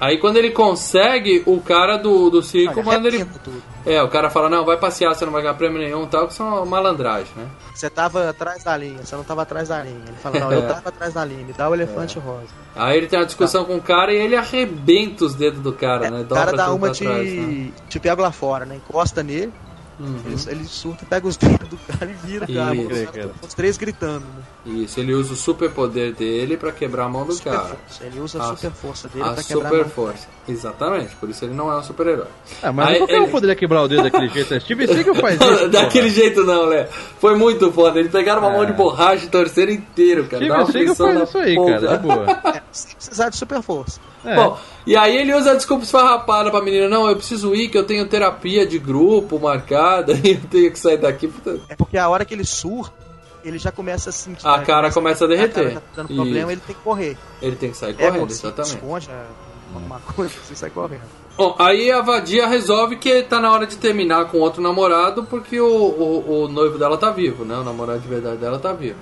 Aí 0.00 0.18
quando 0.18 0.36
ele 0.36 0.50
consegue, 0.50 1.42
o 1.44 1.60
cara 1.60 1.96
do, 1.96 2.30
do 2.30 2.42
circo 2.42 2.80
Olha, 2.80 2.84
manda 2.84 3.08
ele. 3.08 3.24
tudo. 3.42 3.62
É, 3.84 4.02
o 4.02 4.08
cara 4.08 4.30
fala, 4.30 4.48
não, 4.48 4.64
vai 4.64 4.76
passear, 4.76 5.14
você 5.14 5.24
não 5.24 5.32
vai 5.32 5.42
ganhar 5.42 5.54
prêmio 5.54 5.78
nenhum 5.78 6.06
tal, 6.06 6.28
que 6.28 6.34
são 6.34 6.64
malandragem, 6.66 7.32
né? 7.36 7.46
Você 7.74 7.88
tava 7.88 8.28
atrás 8.28 8.62
da 8.62 8.76
linha, 8.76 9.04
você 9.04 9.16
não 9.16 9.24
tava 9.24 9.42
atrás 9.42 9.68
da 9.68 9.82
linha. 9.82 10.02
Ele 10.06 10.16
fala, 10.16 10.40
não, 10.40 10.52
eu 10.52 10.68
tava 10.68 10.88
atrás 10.88 11.14
da 11.14 11.24
linha, 11.24 11.44
me 11.44 11.52
dá 11.52 11.68
o 11.68 11.74
elefante 11.74 12.18
rosa. 12.18 12.48
Aí 12.76 12.96
ele 12.96 13.06
tem 13.06 13.18
uma 13.18 13.26
discussão 13.26 13.64
com 13.64 13.76
o 13.76 13.82
cara 13.82 14.12
e 14.12 14.16
ele 14.16 14.36
arrebenta 14.36 15.24
os 15.24 15.34
dedos 15.34 15.60
do 15.60 15.72
cara, 15.72 16.10
né? 16.10 16.20
É, 16.20 16.22
o 16.22 16.26
cara 16.26 16.52
dá 16.52 16.72
uma 16.72 16.90
de. 16.90 17.04
trás, 17.04 17.32
né? 17.32 17.72
Te 17.88 17.98
pego 17.98 18.22
lá 18.22 18.30
fora, 18.30 18.64
né? 18.64 18.76
Encosta 18.76 19.22
nele, 19.22 19.52
Uhum. 20.00 20.20
ele, 20.26 20.36
ele 20.48 20.64
surta, 20.64 21.04
pega 21.06 21.26
os 21.26 21.36
dedos 21.36 21.68
do 21.68 21.76
cara 21.76 22.08
e 22.08 22.14
vira 22.26 22.44
o 22.44 22.54
cara. 22.54 22.74
Isso. 22.76 23.30
Os, 23.46 23.54
três 23.54 23.76
gritando, 23.76 24.20
né? 24.26 24.42
Isso, 24.84 25.00
ele 25.00 25.12
usa 25.12 25.32
o 25.32 25.36
super 25.36 25.70
poder 25.70 26.14
dele 26.14 26.56
pra 26.56 26.70
quebrar 26.70 27.06
a 27.06 27.08
mão 27.08 27.24
do 27.26 27.32
Super 27.32 27.50
cara. 27.52 27.64
força. 27.68 28.04
Ele 28.04 28.20
usa 28.20 28.38
a, 28.40 28.42
A- 28.52 28.56
super 28.56 28.70
força 28.70 29.08
dele 29.08 29.24
A 29.24 29.32
pra 29.32 29.42
quebrar 29.42 29.66
a 29.66 29.70
super 29.70 29.80
mão. 29.84 29.90
força. 29.90 30.28
Exatamente, 30.46 31.16
por 31.16 31.28
isso 31.28 31.44
ele 31.44 31.54
não 31.54 31.70
é 31.72 31.76
um 31.78 31.82
super-herói. 31.82 32.26
Ah, 32.62 32.70
mas 32.72 32.88
Aí 32.90 32.98
qualquer 32.98 33.16
ele- 33.16 33.24
um 33.24 33.30
poderia 33.30 33.56
quebrar 33.56 33.82
o 33.82 33.88
dedo 33.88 34.02
daquele 34.04 34.28
jeito. 34.28 34.54
né? 34.54 34.60
Steve 34.60 34.86
Seagal 34.86 35.14
faz 35.16 35.38
isso. 35.40 35.68
Daquele 35.68 36.10
jeito 36.10 36.44
não, 36.44 36.64
Léo. 36.66 36.88
Foi 37.18 37.34
muito 37.36 37.72
foda. 37.72 37.98
Eles 37.98 38.12
pegaram 38.12 38.40
uma 38.42 38.52
É. 38.52 38.56
mão 38.56 38.66
de 38.66 38.72
borracha 38.74 39.24
e 39.24 39.28
torceram 39.28 39.72
inteiro, 39.72 40.26
cara. 40.28 40.46
Dá 40.46 40.54
uma 40.58 40.66
Steve 40.66 40.94
Seagal 40.94 41.14
faz 41.16 41.28
isso 41.28 41.38
aí, 41.38 41.54
porra. 41.56 41.80
cara, 41.80 41.96
de 41.96 42.02
boa. 42.06 42.24
É, 42.56 42.62
sem 42.70 42.94
precisar 42.94 43.28
de 43.30 43.36
super 43.36 43.62
força. 43.62 44.00
É. 44.24 44.34
Bom, 44.34 44.58
e 44.86 44.96
aí 44.96 45.16
ele 45.16 45.34
usa 45.34 45.52
a 45.52 45.54
desculpa 45.54 45.84
esfarrapada 45.84 46.50
pra 46.50 46.60
menina. 46.60 46.88
Não, 46.88 47.08
eu 47.08 47.16
preciso 47.16 47.54
ir, 47.54 47.68
que 47.68 47.78
eu 47.78 47.84
tenho 47.84 48.06
terapia 48.06 48.66
de 48.66 48.78
grupo 48.78 49.38
marcada 49.38 50.12
e 50.24 50.32
eu 50.32 50.40
tenho 50.50 50.72
que 50.72 50.78
sair 50.78 50.98
daqui. 50.98 51.28
Puta, 51.28 51.60
É 51.68 51.76
porque 51.76 51.96
a 51.96 52.08
hora 52.08 52.24
que 52.24 52.34
ele 52.34 52.44
surta, 52.44 52.92
ele 53.44 53.58
já 53.58 53.70
começa 53.70 54.10
a 54.10 54.12
sentir. 54.12 54.46
A 54.46 54.58
né? 54.58 54.64
cara 54.64 54.90
começa 54.90 55.24
a 55.24 55.28
derreter. 55.28 55.60
A 55.60 55.68
cara 55.70 55.80
tá 55.80 56.02
dando 56.02 56.14
problema, 56.14 56.52
ele 56.52 56.60
tem 56.66 56.74
que 56.74 56.82
correr. 56.82 57.16
Ele 57.40 57.56
tem 57.56 57.70
que 57.70 57.76
sair 57.76 57.94
É, 57.98 58.06
correndo, 58.06 58.30
exatamente. 58.30 58.74
esconde 58.74 59.10
é, 59.10 59.24
alguma 59.74 60.00
coisa, 60.00 60.34
você 60.44 60.54
sai 60.54 60.70
correndo. 60.70 61.02
Bom, 61.36 61.54
aí 61.56 61.88
a 61.92 62.00
vadia 62.02 62.48
resolve 62.48 62.96
que 62.96 63.22
tá 63.22 63.38
na 63.38 63.52
hora 63.52 63.64
de 63.64 63.76
terminar 63.76 64.24
com 64.24 64.38
outro 64.38 64.60
namorado 64.60 65.22
porque 65.22 65.60
o, 65.60 65.66
o, 65.68 66.44
o 66.44 66.48
noivo 66.48 66.76
dela 66.76 66.98
tá 66.98 67.10
vivo, 67.10 67.44
né? 67.44 67.56
O 67.56 67.62
namorado 67.62 68.00
de 68.00 68.08
verdade 68.08 68.38
dela 68.38 68.58
tá 68.58 68.72
vivo. 68.72 68.96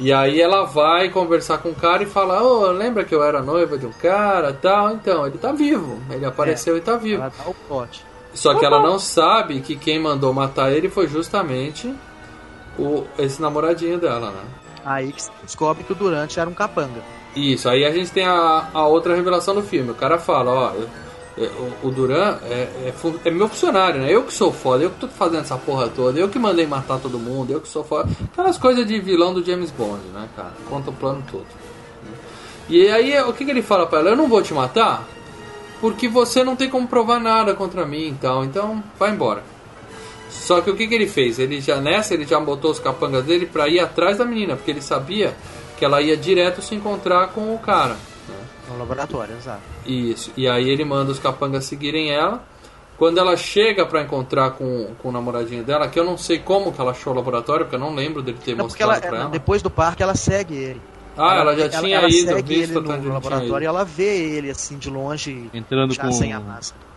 E 0.00 0.14
aí 0.14 0.40
ela 0.40 0.64
vai 0.64 1.10
conversar 1.10 1.58
com 1.58 1.68
o 1.68 1.74
cara 1.74 2.02
e 2.02 2.06
fala, 2.06 2.42
ô, 2.42 2.72
lembra 2.72 3.04
que 3.04 3.14
eu 3.14 3.22
era 3.22 3.42
noiva 3.42 3.76
de 3.76 3.84
um 3.84 3.92
cara 3.92 4.50
tal? 4.54 4.92
Então, 4.92 5.26
ele 5.26 5.36
tá 5.36 5.52
vivo. 5.52 6.00
Ele 6.10 6.24
apareceu 6.24 6.74
e 6.74 6.80
tá 6.80 6.96
vivo. 6.96 7.20
Ela 7.20 7.30
dá 7.36 7.50
o 7.50 7.54
pote. 7.68 8.02
Só 8.32 8.54
que 8.54 8.64
ela 8.64 8.82
não 8.82 8.98
sabe 8.98 9.60
que 9.60 9.76
quem 9.76 9.98
mandou 9.98 10.32
matar 10.32 10.72
ele 10.72 10.88
foi 10.88 11.06
justamente 11.06 11.94
o, 12.78 13.04
esse 13.18 13.42
namoradinho 13.42 13.98
dela, 13.98 14.30
né? 14.30 14.42
Aí 14.86 15.14
descobre 15.42 15.84
que 15.84 15.92
o 15.92 15.94
Durante 15.94 16.40
era 16.40 16.48
um 16.48 16.54
capanga. 16.54 17.02
Isso, 17.36 17.68
aí 17.68 17.84
a 17.84 17.90
gente 17.90 18.10
tem 18.10 18.24
a, 18.24 18.70
a 18.72 18.86
outra 18.86 19.14
revelação 19.14 19.54
do 19.54 19.62
filme. 19.62 19.90
O 19.90 19.94
cara 19.94 20.18
fala, 20.18 20.50
ó, 20.50 20.72
o, 21.46 21.88
o 21.88 21.90
Duran 21.90 22.38
é, 22.44 22.68
é 22.86 22.94
é 23.24 23.30
meu 23.30 23.48
funcionário, 23.48 24.00
né? 24.00 24.12
Eu 24.12 24.24
que 24.24 24.34
sou 24.34 24.52
foda, 24.52 24.84
eu 24.84 24.90
que 24.90 25.00
tô 25.00 25.08
fazendo 25.08 25.40
essa 25.40 25.56
porra 25.56 25.88
toda, 25.88 26.18
eu 26.18 26.28
que 26.28 26.38
mandei 26.38 26.66
matar 26.66 26.98
todo 26.98 27.18
mundo, 27.18 27.52
eu 27.52 27.60
que 27.60 27.68
sou 27.68 27.84
foda. 27.84 28.10
Aquelas 28.32 28.58
coisas 28.58 28.86
de 28.86 28.98
vilão 29.00 29.32
do 29.32 29.44
James 29.44 29.70
Bond, 29.70 30.00
né, 30.12 30.28
cara? 30.36 30.52
Conta 30.68 30.90
o 30.90 30.92
plano 30.92 31.22
todo. 31.30 31.46
E 32.68 32.88
aí, 32.88 33.18
o 33.22 33.32
que, 33.32 33.44
que 33.44 33.50
ele 33.50 33.62
fala 33.62 33.86
pra 33.86 34.00
ela? 34.00 34.10
Eu 34.10 34.16
não 34.16 34.28
vou 34.28 34.42
te 34.42 34.54
matar 34.54 35.04
porque 35.80 36.08
você 36.08 36.44
não 36.44 36.54
tem 36.54 36.68
como 36.68 36.86
provar 36.86 37.18
nada 37.18 37.54
contra 37.54 37.86
mim 37.86 38.08
e 38.08 38.14
tal, 38.14 38.44
então 38.44 38.82
vai 38.98 39.10
embora. 39.10 39.42
Só 40.28 40.60
que 40.60 40.70
o 40.70 40.76
que, 40.76 40.86
que 40.86 40.94
ele 40.94 41.08
fez? 41.08 41.38
Ele 41.38 41.60
já 41.60 41.80
nessa 41.80 42.14
ele 42.14 42.24
já 42.24 42.38
botou 42.38 42.70
os 42.70 42.78
capangas 42.78 43.24
dele 43.24 43.46
pra 43.46 43.66
ir 43.66 43.80
atrás 43.80 44.18
da 44.18 44.24
menina, 44.24 44.56
porque 44.56 44.70
ele 44.70 44.82
sabia 44.82 45.34
que 45.76 45.84
ela 45.84 46.00
ia 46.00 46.16
direto 46.16 46.62
se 46.62 46.74
encontrar 46.74 47.28
com 47.28 47.54
o 47.54 47.58
cara. 47.58 47.96
No 48.70 48.78
laboratório, 48.78 49.34
exato. 49.36 49.60
Isso. 49.86 50.32
E 50.36 50.48
aí 50.48 50.68
ele 50.68 50.84
manda 50.84 51.10
os 51.10 51.18
capangas 51.18 51.64
seguirem 51.64 52.10
ela. 52.10 52.42
Quando 52.96 53.18
ela 53.18 53.34
chega 53.36 53.86
pra 53.86 54.02
encontrar 54.02 54.50
com, 54.50 54.94
com 55.02 55.08
o 55.08 55.12
namoradinho 55.12 55.64
dela, 55.64 55.88
que 55.88 55.98
eu 55.98 56.04
não 56.04 56.18
sei 56.18 56.38
como 56.38 56.70
que 56.70 56.80
ela 56.80 56.90
achou 56.90 57.12
o 57.12 57.16
laboratório, 57.16 57.64
porque 57.64 57.76
eu 57.76 57.80
não 57.80 57.94
lembro 57.94 58.20
dele 58.22 58.36
ter 58.44 58.54
Não, 58.54 58.66
porque 58.68 58.84
mostrado 58.84 59.06
ela, 59.06 59.10
pra 59.10 59.20
ela. 59.22 59.30
depois 59.30 59.62
do 59.62 59.70
parque 59.70 60.02
ela 60.02 60.14
segue 60.14 60.54
ele. 60.54 60.82
Ah, 61.16 61.34
ela 61.36 61.56
já 61.56 61.68
tinha 61.80 61.96
ela 61.96 62.08
ido, 62.08 62.28
segue 62.28 62.54
visto 62.56 62.78
ele 62.78 62.80
no 62.88 62.98
tinha 63.00 63.12
laboratório 63.14 63.64
e 63.64 63.66
ela 63.66 63.84
vê 63.84 64.36
ele 64.36 64.50
assim 64.50 64.76
de 64.78 64.88
longe, 64.90 65.50
Entrando 65.52 65.94
já 65.94 66.02
com. 66.04 66.12
sem 66.12 66.32
a 66.32 66.40
máscara. 66.40 66.90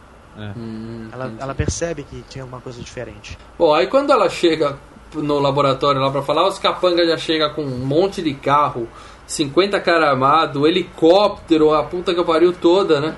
Hum, 0.58 1.10
Ela, 1.12 1.32
ela 1.40 1.56
percebe 1.56 2.04
que 2.04 2.24
tinha 2.30 2.44
alguma 2.44 2.60
coisa 2.60 2.82
diferente. 2.82 3.38
Bom, 3.58 3.74
aí 3.74 3.88
quando 3.88 4.12
ela 4.12 4.30
chega 4.30 4.78
no 5.14 5.40
laboratório 5.40 6.02
lá 6.02 6.10
pra 6.12 6.22
falar, 6.24 6.48
os 6.48 6.58
capangas 6.60 7.08
já 7.08 7.18
chegam 7.18 7.54
com 7.54 7.62
um 7.64 7.86
monte 7.86 8.22
de 8.22 8.34
carro, 8.34 8.88
50 9.26 9.80
cara 9.80 10.10
armado, 10.10 10.68
helicóptero, 10.68 11.74
a 11.74 11.84
puta 11.84 12.14
que 12.14 12.20
eu 12.20 12.26
pariu 12.26 12.52
toda, 12.54 13.00
né? 13.00 13.16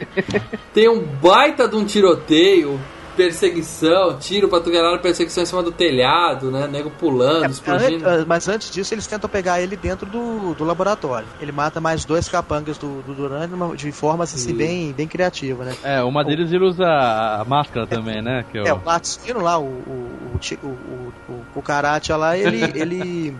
Tem 0.74 0.88
um 0.90 1.02
baita 1.02 1.68
de 1.68 1.76
um 1.76 1.84
tiroteio, 1.86 2.80
perseguição, 3.16 4.18
tiro 4.20 4.48
pra 4.48 4.60
tudo 4.60 4.76
é 4.76 4.98
perseguição 5.00 5.42
em 5.44 5.46
cima 5.46 5.64
do 5.64 5.72
telhado, 5.72 6.52
né? 6.52 6.68
Nego 6.68 6.90
pulando, 6.92 7.50
explodindo. 7.50 8.08
An- 8.08 8.26
Mas 8.28 8.48
antes 8.48 8.70
disso, 8.70 8.94
eles 8.94 9.08
tentam 9.08 9.30
pegar 9.30 9.62
ele 9.62 9.76
dentro 9.76 10.06
do, 10.06 10.54
do 10.54 10.64
laboratório. 10.64 11.28
Ele 11.42 11.52
mata 11.52 11.80
mais 11.82 12.06
dois 12.06 12.28
capangas 12.30 12.78
do, 12.78 13.02
do 13.02 13.14
Duran 13.14 13.48
de 13.48 13.54
uma- 13.54 13.76
de 13.76 13.92
forma 13.92 14.26
assim, 14.26 14.38
Sim. 14.38 14.54
bem, 14.56 14.92
bem 14.94 15.08
criativa, 15.08 15.64
né? 15.66 15.76
É, 15.84 16.04
uma 16.04 16.24
deles 16.24 16.52
ele 16.52 16.66
usa 16.66 16.86
a 16.86 17.44
máscara 17.48 17.88
também, 17.88 18.22
né? 18.22 18.46
Que 18.52 18.60
é 18.60 18.68
É, 18.68 18.74
o... 18.74 18.78
o 18.78 18.82
latino 18.86 19.42
lá, 19.42 19.58
o, 19.58 19.64
o, 19.64 20.12
o, 20.34 20.40
o, 20.64 20.68
o, 20.68 21.14
o, 21.34 21.46
o 21.56 21.62
Karate 21.62 22.12
lá, 22.14 22.38
ele. 22.38 22.64
ele 22.76 23.36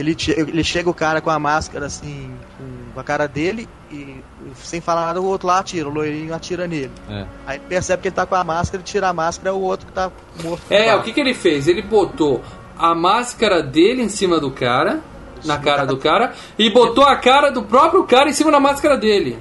ele, 0.00 0.16
ele 0.28 0.64
chega 0.64 0.88
o 0.88 0.94
cara 0.94 1.20
com 1.20 1.30
a 1.30 1.38
máscara 1.38 1.86
assim, 1.86 2.30
com 2.92 3.00
a 3.00 3.04
cara 3.04 3.26
dele, 3.26 3.68
e, 3.90 4.16
sem 4.56 4.80
falar 4.80 5.06
nada, 5.06 5.20
o 5.20 5.24
outro 5.24 5.46
lá 5.48 5.58
atira, 5.58 5.88
o 5.88 5.92
loirinho 5.92 6.34
atira 6.34 6.66
nele. 6.66 6.90
É. 7.08 7.24
Aí 7.46 7.58
percebe 7.58 8.02
que 8.02 8.08
ele 8.08 8.14
tá 8.14 8.26
com 8.26 8.34
a 8.34 8.44
máscara, 8.44 8.78
ele 8.78 8.84
tira 8.84 9.08
a 9.08 9.12
máscara, 9.12 9.50
é 9.50 9.52
o 9.52 9.60
outro 9.60 9.86
que 9.86 9.92
tá 9.92 10.10
morto. 10.42 10.62
É, 10.70 10.94
o 10.94 11.02
que, 11.02 11.12
que 11.12 11.20
ele 11.20 11.34
fez? 11.34 11.68
Ele 11.68 11.82
botou 11.82 12.42
a 12.78 12.94
máscara 12.94 13.62
dele 13.62 14.02
em 14.02 14.08
cima 14.08 14.40
do 14.40 14.50
cara, 14.50 15.00
na 15.44 15.58
cara 15.58 15.86
do 15.86 15.96
cara, 15.96 16.32
e 16.58 16.70
botou 16.70 17.04
a 17.04 17.16
cara 17.16 17.50
do 17.50 17.62
próprio 17.62 18.04
cara 18.04 18.28
em 18.28 18.32
cima 18.32 18.50
da 18.50 18.60
máscara 18.60 18.96
dele. 18.96 19.38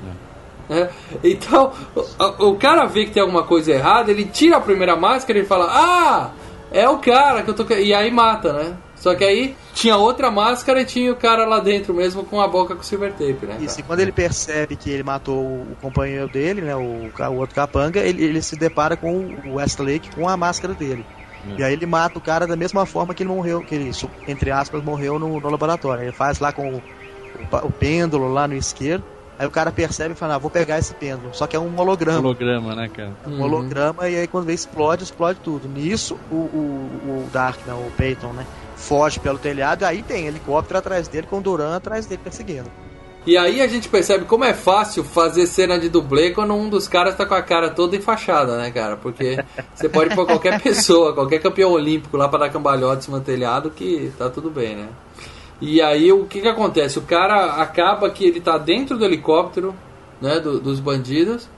É, 0.70 0.90
Então, 1.24 1.72
o, 1.96 2.50
o 2.50 2.56
cara 2.56 2.86
vê 2.86 3.06
que 3.06 3.12
tem 3.12 3.22
alguma 3.22 3.44
coisa 3.44 3.72
errada, 3.72 4.12
ele 4.12 4.26
tira 4.26 4.58
a 4.58 4.62
primeira 4.62 4.96
máscara 4.96 5.40
e 5.40 5.46
fala: 5.46 5.66
Ah, 5.68 6.30
é 6.72 6.88
o 6.88 7.00
cara 7.00 7.42
que 7.42 7.50
eu 7.50 7.56
tô. 7.56 7.66
que-" 7.66 7.82
E 7.82 7.94
aí 7.94 8.12
mata, 8.12 8.54
né? 8.54 8.78
Só 9.00 9.16
que 9.16 9.24
aí 9.24 9.56
tinha 9.74 9.96
outra 9.98 10.30
máscara 10.30 10.82
e 10.82 10.86
tinha 10.86 11.12
o 11.12 11.16
cara 11.16 11.46
lá 11.46 11.60
dentro 11.60 11.94
mesmo 11.94 12.24
com 12.24 12.42
a 12.42 12.48
boca 12.48 12.76
com 12.76 12.84
silver 12.84 13.12
tape, 13.14 13.46
né? 13.46 13.58
Isso, 13.62 13.80
e 13.80 13.84
quando 13.84 14.02
ele 14.02 14.12
percebe 14.12 14.76
que 14.76 14.90
ele 14.90 15.04
matou 15.04 15.42
o, 15.42 15.78
companheiro 15.82 16.28
dele, 16.28 16.62
né, 16.62 16.76
o, 16.76 17.10
o 17.18 17.36
outro 17.36 17.56
capanga, 17.56 18.02
ele, 18.02 18.24
ele 18.24 18.42
se 18.42 18.56
depara 18.58 18.98
com 18.98 19.16
o 19.46 19.56
Westlake 19.56 20.12
com 20.12 20.28
a 20.28 20.36
máscara 20.36 20.74
dele. 20.74 21.06
E 21.58 21.64
aí 21.64 21.74
ele 21.74 21.86
mata 21.86 22.20
o 22.20 22.22
cara 22.22 22.46
da 22.46 22.56
mesma 22.56 22.86
forma 22.86 23.14
que 23.14 23.24
ele 23.24 23.30
morreu, 23.30 23.62
que 23.62 23.74
ele, 23.76 23.92
entre 24.28 24.52
aspas, 24.52 24.84
morreu 24.84 25.18
no, 25.18 25.40
no 25.40 25.50
laboratório. 25.50 26.04
Ele 26.04 26.12
faz 26.12 26.40
lá 26.40 26.52
com 26.52 26.76
o, 26.76 26.78
o 26.78 27.68
o 27.68 27.72
pêndulo 27.72 28.32
lá 28.32 28.48
no 28.48 28.56
isqueiro, 28.56 29.04
aí 29.38 29.48
o 29.48 29.52
cara 29.52 29.72
percebe 29.72 30.14
e 30.14 30.18
fala, 30.18 30.36
ah, 30.36 30.38
vou 30.38 30.52
pegar 30.52 30.78
esse 30.78 30.94
pêndulo. 30.94 31.34
Só 31.34 31.48
que 31.48 31.56
é 31.56 31.60
um 31.60 31.80
holograma. 31.80 32.20
holograma, 32.20 32.76
né, 32.76 32.90
cara? 32.90 33.14
Um 33.26 33.32
Uhum. 33.32 33.42
holograma, 33.42 34.10
e 34.10 34.18
aí 34.18 34.28
quando 34.28 34.46
vê 34.46 34.54
explode, 34.54 35.04
explode 35.04 35.40
tudo. 35.40 35.68
Nisso, 35.68 36.18
o, 36.30 36.36
o, 36.36 37.26
o 37.26 37.30
Dark, 37.32 37.66
né, 37.66 37.74
o 37.74 37.92
Peyton, 37.98 38.34
né, 38.34 38.46
foge 38.80 39.20
pelo 39.20 39.38
telhado, 39.38 39.84
aí 39.84 40.02
tem 40.02 40.26
helicóptero 40.26 40.80
atrás 40.80 41.08
dele, 41.08 41.28
com 41.30 41.38
o 41.38 41.42
Duran 41.42 41.76
atrás 41.76 42.06
dele 42.06 42.22
perseguindo. 42.24 42.70
E 43.28 43.38
aí 43.38 43.62
a 43.62 43.68
gente 43.68 43.90
percebe 43.90 44.24
como 44.26 44.46
é 44.46 44.54
fácil 44.54 45.04
fazer 45.04 45.46
cena 45.46 45.78
de 45.78 45.90
dublê 45.90 46.32
quando 46.32 46.54
um 46.54 46.70
dos 46.70 46.88
caras 46.88 47.16
tá 47.16 47.26
com 47.26 47.34
a 47.36 47.42
cara 47.42 47.70
toda 47.70 47.96
enfaixada, 47.96 48.58
né, 48.58 48.72
cara? 48.72 48.96
Porque 48.96 49.38
você 49.76 49.90
pode 49.90 50.16
pôr 50.16 50.26
qualquer 50.26 50.60
pessoa, 50.64 51.14
qualquer 51.14 51.40
campeão 51.40 51.72
olímpico 51.72 52.16
lá 52.16 52.28
pra 52.30 52.40
dar 52.40 52.50
cambalhota 52.50 53.06
em 53.12 53.20
telhado 53.20 53.70
que 53.70 54.12
tá 54.18 54.30
tudo 54.30 54.50
bem, 54.50 54.78
né? 54.78 54.88
E 55.62 55.82
aí 55.82 56.12
o 56.14 56.26
que 56.26 56.40
que 56.42 56.48
acontece? 56.48 56.98
O 56.98 57.02
cara 57.02 57.56
acaba 57.62 58.10
que 58.10 58.26
ele 58.26 58.40
tá 58.40 58.58
dentro 58.58 58.98
do 58.98 59.04
helicóptero, 59.04 59.76
né, 60.22 60.40
do- 60.40 60.60
dos 60.60 60.80
bandidos, 60.80 61.50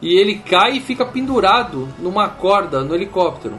e 0.00 0.18
ele 0.18 0.36
cai 0.38 0.78
e 0.78 0.80
fica 0.80 1.04
pendurado 1.04 1.86
numa 1.98 2.28
corda 2.28 2.80
no 2.80 2.94
helicóptero. 2.94 3.54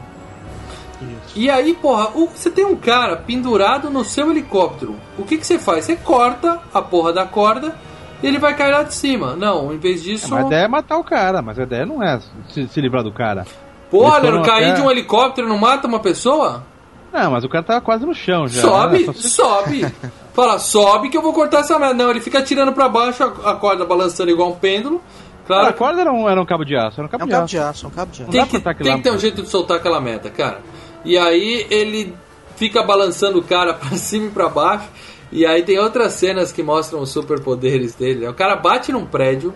E 1.34 1.50
aí, 1.50 1.74
porra, 1.74 2.08
você 2.34 2.50
tem 2.50 2.64
um 2.64 2.76
cara 2.76 3.16
pendurado 3.16 3.90
no 3.90 4.04
seu 4.04 4.30
helicóptero. 4.30 4.96
O 5.18 5.24
que, 5.24 5.36
que 5.36 5.46
você 5.46 5.58
faz? 5.58 5.84
Você 5.84 5.96
corta 5.96 6.60
a 6.72 6.80
porra 6.80 7.12
da 7.12 7.24
corda 7.26 7.74
e 8.22 8.26
ele 8.26 8.38
vai 8.38 8.54
cair 8.56 8.72
lá 8.72 8.82
de 8.82 8.94
cima. 8.94 9.36
Não, 9.36 9.72
em 9.72 9.78
vez 9.78 10.00
É, 10.00 10.04
disso. 10.04 10.28
mas 10.30 10.44
a 10.44 10.46
ideia 10.46 10.64
é 10.64 10.68
matar 10.68 10.96
o 10.98 11.04
cara, 11.04 11.42
mas 11.42 11.58
a 11.58 11.62
ideia 11.64 11.84
não 11.84 12.02
é 12.02 12.18
se, 12.48 12.66
se 12.68 12.80
livrar 12.80 13.02
do 13.02 13.12
cara. 13.12 13.44
Porra, 13.90 14.18
Leandro, 14.18 14.30
foram 14.30 14.42
cair 14.42 14.64
até- 14.70 14.74
de 14.74 14.82
um 14.82 14.90
helicóptero 14.90 15.48
não 15.48 15.58
mata 15.58 15.86
uma 15.86 16.00
pessoa? 16.00 16.64
Não, 17.12 17.30
mas 17.30 17.44
o 17.44 17.48
cara 17.48 17.62
tava 17.64 17.80
quase 17.80 18.04
no 18.04 18.14
chão 18.14 18.46
já. 18.48 18.60
sobe, 18.62 19.06
né? 19.06 19.12
Se- 19.14 19.30
sobe. 19.30 19.86
Fala, 20.34 20.58
sobe 20.58 21.08
que 21.08 21.16
eu 21.16 21.22
vou 21.22 21.32
cortar 21.32 21.60
essa 21.60 21.78
merda. 21.78 21.94
Não, 21.94 22.10
ele 22.10 22.20
fica 22.20 22.42
tirando 22.42 22.72
pra 22.72 22.88
baixo 22.88 23.22
a, 23.22 23.54
corda 23.54 23.84
balançando 23.86 24.30
igual 24.30 24.50
um 24.50 24.54
pêndulo. 24.56 25.00
Cara, 25.46 25.60
Claro, 25.60 25.68
a 25.68 25.72
corda 25.72 26.00
era 26.00 26.12
um, 26.12 26.28
era 26.28 26.42
um 26.42 26.44
cabo 26.44 26.64
de 26.64 26.76
aço, 26.76 27.00
era 27.00 27.06
um 27.06 27.08
cabo 27.08 27.22
É 27.22 27.24
um 27.24 27.28
de 27.28 27.32
cabo 27.32 27.44
aço. 27.44 27.50
de 27.54 27.58
aço, 27.58 27.86
é 27.86 27.88
um 27.88 27.92
cabo 27.92 28.10
de 28.12 28.22
aço. 28.22 28.30
tem 28.32 28.40
dá 28.40 28.46
que, 28.46 28.50
pra 28.50 28.58
cortar 28.60 28.70
aquilo 28.72 28.88
tem 28.88 28.96
que 28.98 29.02
ter 29.04 29.12
um 29.14 29.18
jeito 29.18 29.42
de 29.42 29.48
soltar 29.48 29.76
aquela 29.76 30.00
meta, 30.00 30.28
cara. 30.28 30.58
E 31.06 31.16
aí 31.16 31.66
ele 31.70 32.12
fica 32.56 32.82
balançando 32.82 33.38
o 33.38 33.42
cara 33.42 33.72
pra 33.74 33.96
cima 33.96 34.26
e 34.26 34.30
pra 34.30 34.48
baixo. 34.48 34.88
E 35.30 35.46
aí 35.46 35.62
tem 35.62 35.78
outras 35.78 36.12
cenas 36.14 36.52
que 36.52 36.62
mostram 36.62 37.00
os 37.00 37.10
superpoderes 37.10 37.94
dele. 37.94 38.20
né? 38.20 38.28
O 38.28 38.34
cara 38.34 38.56
bate 38.56 38.92
num 38.92 39.06
prédio, 39.06 39.54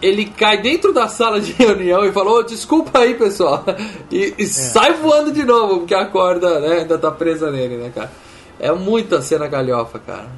ele 0.00 0.26
cai 0.26 0.60
dentro 0.60 0.92
da 0.92 1.08
sala 1.08 1.40
de 1.40 1.52
reunião 1.58 2.04
e 2.04 2.12
falou: 2.12 2.38
"Ô, 2.38 2.42
desculpa 2.42 3.00
aí, 3.00 3.14
pessoal. 3.14 3.64
E, 4.10 4.34
e 4.38 4.46
sai 4.46 4.94
voando 4.94 5.32
de 5.32 5.44
novo, 5.44 5.78
porque 5.80 5.94
a 5.94 6.04
corda 6.06 6.60
né, 6.60 6.80
ainda 6.80 6.98
tá 6.98 7.10
presa 7.10 7.50
nele, 7.50 7.76
né, 7.76 7.92
cara? 7.94 8.10
É 8.58 8.70
muita 8.72 9.22
cena 9.22 9.46
galhofa, 9.46 9.98
cara. 9.98 10.28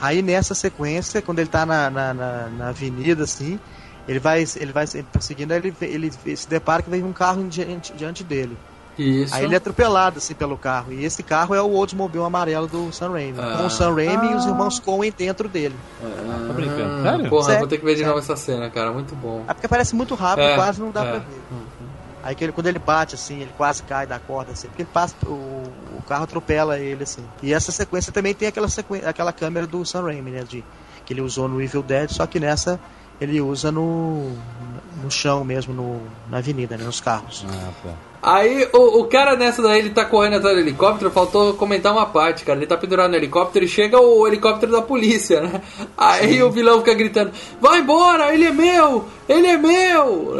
Aí 0.00 0.22
nessa 0.22 0.54
sequência, 0.54 1.20
quando 1.20 1.40
ele 1.40 1.50
tá 1.50 1.66
na, 1.66 1.90
na, 1.90 2.14
na, 2.14 2.48
na 2.48 2.68
avenida, 2.70 3.24
assim, 3.24 3.60
ele 4.08 4.18
vai, 4.18 4.42
ele 4.56 4.72
vai 4.72 4.86
perseguindo, 5.12 5.52
aí 5.52 5.58
ele, 5.60 5.74
ele 5.82 6.36
se 6.36 6.48
depara 6.48 6.82
que 6.82 6.88
vem 6.88 7.04
um 7.04 7.12
carro 7.12 7.44
diante, 7.44 7.92
diante 7.92 8.24
dele. 8.24 8.56
Isso. 8.98 9.34
Aí 9.34 9.44
ele 9.44 9.54
é 9.54 9.56
atropelado, 9.56 10.18
assim, 10.18 10.34
pelo 10.34 10.58
carro. 10.58 10.92
E 10.92 11.04
esse 11.04 11.22
carro 11.22 11.54
é 11.54 11.62
o 11.62 11.70
Oldsmobile 11.70 12.22
amarelo 12.24 12.66
do 12.66 12.92
Sam 12.92 13.12
Raimi. 13.12 13.38
Ah. 13.40 13.56
Com 13.58 13.66
o 13.66 13.70
Sam 13.70 13.94
Raimi 13.94 14.32
e 14.32 14.34
os 14.34 14.44
irmãos 14.44 14.78
Coen 14.78 15.12
dentro 15.16 15.48
dele. 15.48 15.74
Ah, 16.02 16.44
Tá 16.48 16.52
brincando? 16.52 17.02
Sério? 17.02 17.28
Porra, 17.30 17.44
Sério, 17.44 17.58
vou 17.60 17.68
ter 17.68 17.78
que 17.78 17.84
ver 17.84 17.94
de 17.94 18.04
novo 18.04 18.18
essa 18.18 18.36
cena, 18.36 18.68
cara. 18.68 18.92
Muito 18.92 19.14
bom. 19.14 19.44
É 19.48 19.54
porque 19.54 19.68
parece 19.68 19.94
muito 19.96 20.14
rápido, 20.14 20.44
É, 20.44 20.54
quase 20.54 20.80
não 20.80 20.90
dá 20.90 21.04
é. 21.04 21.10
pra 21.10 21.18
ver. 21.20 21.26
Aí 22.22 22.34
que 22.34 22.44
ele, 22.44 22.52
quando 22.52 22.66
ele 22.66 22.78
bate, 22.78 23.14
assim, 23.14 23.40
ele 23.40 23.50
quase 23.56 23.82
cai 23.84 24.06
da 24.06 24.18
corda, 24.18 24.52
assim, 24.52 24.68
porque 24.68 24.82
ele 24.82 24.90
passa, 24.92 25.14
o, 25.24 25.62
o 25.98 26.02
carro 26.06 26.24
atropela 26.24 26.78
ele, 26.78 27.02
assim. 27.04 27.24
E 27.42 27.54
essa 27.54 27.72
sequência 27.72 28.12
também 28.12 28.34
tem 28.34 28.46
aquela, 28.48 28.68
sequen- 28.68 29.02
aquela 29.06 29.32
câmera 29.32 29.66
do 29.66 29.86
Sam 29.86 30.02
Raimi, 30.02 30.30
né, 30.30 30.44
de, 30.46 30.62
que 31.06 31.14
ele 31.14 31.22
usou 31.22 31.48
no 31.48 31.62
Evil 31.62 31.82
Dead, 31.82 32.10
só 32.10 32.26
que 32.26 32.38
nessa 32.38 32.78
ele 33.20 33.40
usa 33.40 33.70
no, 33.70 34.32
no 35.02 35.10
chão 35.10 35.44
mesmo, 35.44 35.74
no, 35.74 36.00
na 36.30 36.38
avenida, 36.38 36.76
né, 36.76 36.84
nos 36.84 37.00
carros. 37.00 37.44
Ah, 37.48 37.70
tá. 37.82 37.94
Aí 38.22 38.68
o, 38.74 39.00
o 39.00 39.04
cara 39.06 39.34
nessa 39.34 39.62
daí, 39.62 39.78
ele 39.78 39.90
tá 39.90 40.04
correndo 40.04 40.36
atrás 40.36 40.54
do 40.54 40.60
helicóptero, 40.60 41.10
faltou 41.10 41.54
comentar 41.54 41.90
uma 41.90 42.04
parte, 42.04 42.44
cara. 42.44 42.58
Ele 42.58 42.66
tá 42.66 42.76
pendurado 42.76 43.10
no 43.10 43.16
helicóptero 43.16 43.64
e 43.64 43.68
chega 43.68 43.98
o 43.98 44.26
helicóptero 44.26 44.72
da 44.72 44.82
polícia, 44.82 45.40
né? 45.40 45.62
Aí 45.96 46.42
o 46.42 46.50
vilão 46.50 46.80
fica 46.80 46.92
gritando: 46.92 47.32
Vai 47.60 47.80
embora, 47.80 48.34
ele 48.34 48.44
é 48.44 48.52
meu! 48.52 49.06
Ele 49.26 49.46
é 49.46 49.56
meu! 49.56 50.34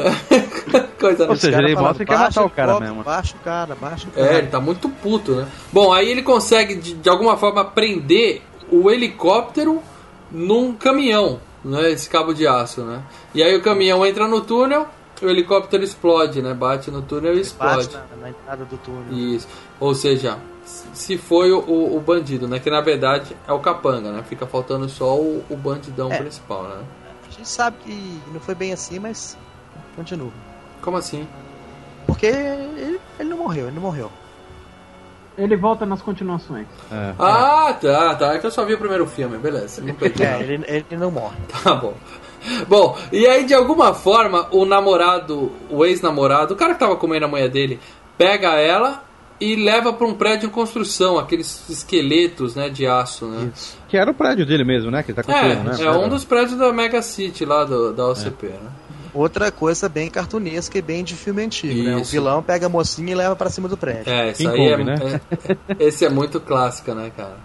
Coisa 1.01 1.27
Ou 1.27 1.37
seja, 1.37 1.59
ele 1.59 1.75
mostra 1.75 2.05
que 2.05 2.11
quer 2.11 2.19
"Baixa 2.19 2.41
matar 2.41 2.45
o 2.45 2.51
cara 2.51 2.81
mesmo." 2.81 3.03
Baixa 3.03 3.35
o 3.35 3.41
cara, 3.43 3.75
baixa 3.75 4.09
o 4.09 4.11
cara. 4.11 4.27
É, 4.27 4.39
ele 4.39 4.49
tá 4.49 4.61
muito 4.61 4.87
puto, 4.89 5.37
né? 5.37 5.47
Bom, 5.73 5.91
aí 5.91 6.11
ele 6.11 6.23
consegue 6.23 6.75
de, 6.75 6.93
de 6.93 7.09
alguma 7.09 7.39
forma 7.39 7.65
prender 7.65 8.43
o 8.71 8.91
helicóptero 8.91 9.83
num 10.31 10.75
caminhão, 10.75 11.41
né? 11.65 11.91
Esse 11.91 12.09
cabo 12.09 12.33
de 12.33 12.47
aço, 12.47 12.83
né? 12.83 13.03
E 13.35 13.43
aí 13.43 13.55
o 13.57 13.63
caminhão 13.63 14.05
entra 14.05 14.27
no 14.27 14.41
túnel 14.41 14.87
o 15.23 15.29
helicóptero 15.29 15.83
explode, 15.83 16.41
né? 16.41 16.55
Bate 16.55 16.91
no 16.91 17.03
túnel 17.03 17.35
e 17.35 17.41
explode. 17.41 17.89
Bate 17.89 17.97
na, 17.97 18.17
na 18.23 18.31
entrada 18.31 18.65
do 18.65 18.77
túnel. 18.79 19.13
Isso. 19.13 19.47
Ou 19.79 19.95
seja, 19.95 20.39
se 20.65 21.19
foi 21.19 21.53
o, 21.53 21.61
o, 21.61 21.97
o 21.97 22.01
bandido, 22.01 22.49
né? 22.49 22.59
Que 22.59 22.71
na 22.71 22.81
verdade 22.81 23.37
é 23.47 23.53
o 23.53 23.61
capanga, 23.61 24.11
né? 24.11 24.23
Fica 24.23 24.47
faltando 24.47 24.89
só 24.89 25.17
o, 25.17 25.45
o 25.51 25.57
bandidão 25.57 26.11
É. 26.11 26.19
principal, 26.19 26.65
né? 26.65 26.83
A 27.29 27.33
gente 27.33 27.49
sabe 27.49 27.77
que 27.85 28.21
não 28.33 28.41
foi 28.41 28.55
bem 28.55 28.73
assim, 28.73 28.99
mas 28.99 29.37
continua. 29.95 30.33
Como 30.81 30.97
assim? 30.97 31.27
Porque 32.07 32.27
ele, 32.27 33.01
ele 33.19 33.29
não 33.29 33.39
morreu, 33.39 33.67
ele 33.67 33.75
não 33.75 33.83
morreu. 33.83 34.11
Ele 35.43 35.57
volta 35.57 35.87
nas 35.87 36.03
continuações. 36.03 36.67
É. 36.93 37.15
Ah, 37.19 37.75
tá, 37.81 38.15
tá. 38.15 38.35
É 38.35 38.39
que 38.39 38.47
eu 38.47 38.51
só 38.51 38.65
vi 38.65 38.75
o 38.75 38.79
primeiro 38.79 39.07
filme, 39.07 39.39
beleza. 39.39 39.83
Não 39.83 39.95
perdi 39.95 40.23
É, 40.25 40.41
ele, 40.43 40.65
ele 40.69 40.85
não 40.97 41.11
morre. 41.11 41.37
Tá 41.63 41.75
bom. 41.75 41.95
Bom, 42.69 42.97
e 43.13 43.27
aí 43.27 43.45
de 43.45 43.53
alguma 43.55 43.93
forma 43.95 44.47
o 44.51 44.65
namorado, 44.65 45.53
o 45.69 45.85
ex-namorado, 45.85 46.55
o 46.55 46.57
cara 46.57 46.75
que 46.75 46.81
tava 46.81 46.97
comendo 46.97 47.27
a 47.27 47.29
mulher 47.29 47.49
dele, 47.49 47.79
pega 48.17 48.55
ela 48.55 49.03
e 49.41 49.57
leva 49.57 49.93
pra 49.93 50.07
um 50.07 50.15
prédio 50.15 50.47
em 50.47 50.51
construção, 50.51 51.19
aqueles 51.19 51.69
esqueletos, 51.69 52.55
né, 52.55 52.69
de 52.69 52.87
aço, 52.87 53.27
né? 53.27 53.51
Que 53.89 53.97
era 53.97 54.11
o 54.11 54.15
prédio 54.15 54.45
dele 54.45 54.65
mesmo, 54.65 54.91
né? 54.91 55.03
Que 55.03 55.13
ele 55.13 55.23
tá 55.23 55.33
É, 55.33 55.55
construindo, 55.55 55.79
né? 55.79 55.85
é 55.87 55.91
um 55.91 56.09
dos 56.09 56.25
prédios 56.25 56.59
da 56.59 56.71
Mega 56.73 57.01
City 57.01 57.45
lá 57.47 57.65
do, 57.65 57.93
da 57.95 58.07
OCP, 58.09 58.47
né? 58.49 58.71
Outra 59.13 59.51
coisa 59.51 59.89
bem 59.89 60.09
cartunesca 60.11 60.79
e 60.79 60.83
bem 60.83 61.03
de 61.03 61.15
filme 61.17 61.43
antigo, 61.45 61.83
né? 61.83 61.97
O 61.97 62.05
vilão 62.05 62.43
pega 62.43 62.67
a 62.67 62.69
mocinha 62.69 63.13
e 63.13 63.15
leva 63.15 63.35
pra 63.35 63.51
cima 63.51 63.69
do 63.69 63.77
prédio. 63.77 64.13
É, 64.13 64.31
isso 64.31 64.39
King 64.43 64.61
aí 64.61 64.69
é, 64.69 64.77
né? 64.85 65.21
é- 65.79 65.87
Esse 65.87 66.05
é 66.05 66.09
muito 66.09 66.41
clássico, 66.41 66.93
né, 66.95 67.11
cara? 67.17 67.37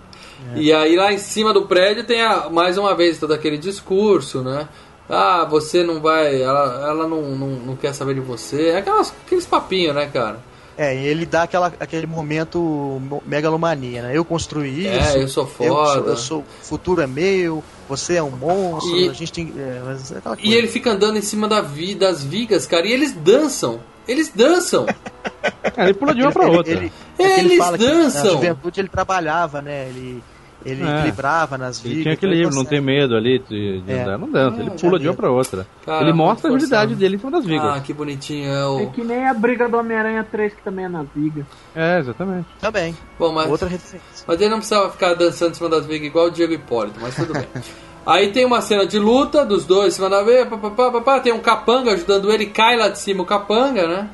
E 0.56 0.72
aí 0.72 0.96
lá 0.96 1.12
em 1.12 1.18
cima 1.18 1.52
do 1.54 1.64
prédio 1.66 2.04
tem 2.04 2.22
a- 2.22 2.50
mais 2.50 2.78
uma 2.78 2.94
vez 2.96 3.18
todo 3.20 3.34
aquele 3.34 3.58
discurso, 3.58 4.42
né? 4.42 4.68
Ah, 5.10 5.46
você 5.50 5.84
não 5.84 6.02
vai. 6.02 6.42
Ela, 6.42 6.88
ela 6.90 7.08
não, 7.08 7.22
não, 7.22 7.48
não 7.48 7.76
quer 7.76 7.94
saber 7.94 8.16
de 8.16 8.20
você. 8.22 8.70
É 8.70 8.78
Aquelas, 8.78 9.14
aqueles 9.26 9.46
papinhos, 9.46 9.96
né, 9.96 10.08
cara? 10.12 10.38
É, 10.78 10.94
e 10.96 11.08
ele 11.08 11.26
dá 11.26 11.44
aquela, 11.44 11.72
aquele 11.80 12.06
momento 12.06 12.60
mo- 12.60 13.24
megalomania, 13.26 14.02
né? 14.02 14.12
Eu 14.18 14.26
construí 14.26 14.86
É, 14.88 14.98
isso. 15.00 15.18
eu 15.20 15.28
sou 15.28 15.44
Eu 15.44 15.50
foda. 15.50 15.94
sou, 16.02 16.08
eu 16.10 16.18
sou- 16.18 16.40
o 16.40 16.46
futuro 16.66 17.02
é 17.02 17.08
meu, 17.08 17.64
você 17.88 18.16
é 18.16 18.24
um 18.24 18.32
monstro, 18.32 18.96
E- 18.98 19.10
a 19.10 19.14
gente 19.14 19.32
tem. 19.32 19.54
É, 19.58 19.82
mas 19.86 20.12
é 20.12 20.18
E 20.42 20.54
ele 20.54 20.68
fica 20.68 20.92
andando 20.92 21.18
em 21.18 21.22
cima 21.22 21.48
da 21.48 21.62
vi, 21.62 21.96
das 21.96 22.24
vigas, 22.24 22.66
cara, 22.66 22.86
e 22.88 22.92
eles 22.92 23.14
dançam. 23.14 23.80
Eles 24.08 24.32
dançam. 24.34 24.86
É, 25.78 25.84
ele 25.84 25.94
pula 25.94 26.14
de 26.16 26.22
uma 26.22 26.32
pra 26.32 26.48
Ele- 26.48 26.58
outra. 26.58 26.72
ele- 26.74 26.92
é 27.20 27.24
que 27.28 27.40
ele 27.40 27.54
Eles 27.54 27.66
que 27.70 27.78
dançam. 27.78 28.24
na 28.24 28.30
juventude 28.32 28.80
ele 28.82 28.88
trabalhava, 28.90 29.62
né? 29.62 29.90
Ele, 29.90 30.24
ele 30.66 30.84
É. 30.84 30.98
equilibrava 30.98 31.58
nas 31.58 31.80
vidas. 31.80 31.94
Ele 31.94 32.02
tinha 32.04 32.14
então 32.14 32.30
equilíbrio, 32.30 32.56
não 32.58 32.66
tem 32.66 32.82
medo 32.82 33.16
ali 33.16 33.40
de, 33.40 33.82
de 33.82 33.92
É. 33.92 34.02
andar, 34.02 34.18
não 34.18 34.30
dança. 34.30 34.60
Ele 34.62 34.72
pula 34.72 34.98
de 35.00 35.08
uma 35.08 35.14
pra 35.14 35.30
outra. 35.30 35.68
Cara, 35.86 36.02
ele 36.04 36.14
mostra 36.14 36.50
a 36.50 36.52
forçado. 36.52 36.96
dele 36.96 37.16
em 37.16 37.20
cima 37.20 37.32
das 37.32 37.46
vigas. 37.46 37.78
Ah, 37.78 37.80
que 37.80 37.94
bonitinho. 37.94 38.50
É 38.52 38.68
o... 38.68 38.80
É 38.82 38.86
que 38.88 39.04
nem 39.04 39.28
a 39.28 39.34
briga 39.34 39.70
do 39.70 39.78
Homem-Aranha 39.78 40.24
3, 40.30 40.54
que 40.54 40.64
também 40.64 40.86
é 40.86 40.90
nas 40.90 41.08
vigas. 41.16 41.46
É, 41.76 42.00
exatamente. 42.00 42.48
Também. 42.60 42.96
Bom, 43.20 43.32
mas... 43.32 43.50
Outra 43.50 43.68
referência. 43.70 44.02
Mas 44.28 44.42
ele 44.42 44.50
não 44.50 44.58
precisava 44.58 44.90
ficar 44.90 45.14
dançando 45.14 45.52
em 45.52 45.56
cima 45.56 45.70
das 45.70 45.86
vigas 45.86 46.08
igual 46.08 46.26
o 46.28 46.32
Diego 46.32 46.54
Hipólito, 46.54 47.00
mas 47.02 47.16
tudo 47.16 47.34
bem. 47.34 47.46
Aí 48.06 48.32
tem 48.32 48.46
uma 48.46 48.62
cena 48.62 48.86
de 48.86 49.00
luta 49.00 49.44
dos 49.44 49.66
dois 49.66 49.94
em 49.94 49.96
cima 49.96 50.10
da 50.10 50.22
viga, 50.22 50.46
pá, 50.46 50.58
pá, 50.58 50.70
pá, 50.70 50.92
pá, 50.92 51.02
pá, 51.02 51.20
tem 51.20 51.34
um 51.34 51.40
capanga 51.40 51.92
ajudando 51.94 52.32
ele, 52.32 52.46
cai 52.46 52.78
lá 52.78 52.88
de 52.88 53.00
cima 53.00 53.24
o 53.24 53.26
capanga, 53.26 53.88
né? 53.88 54.08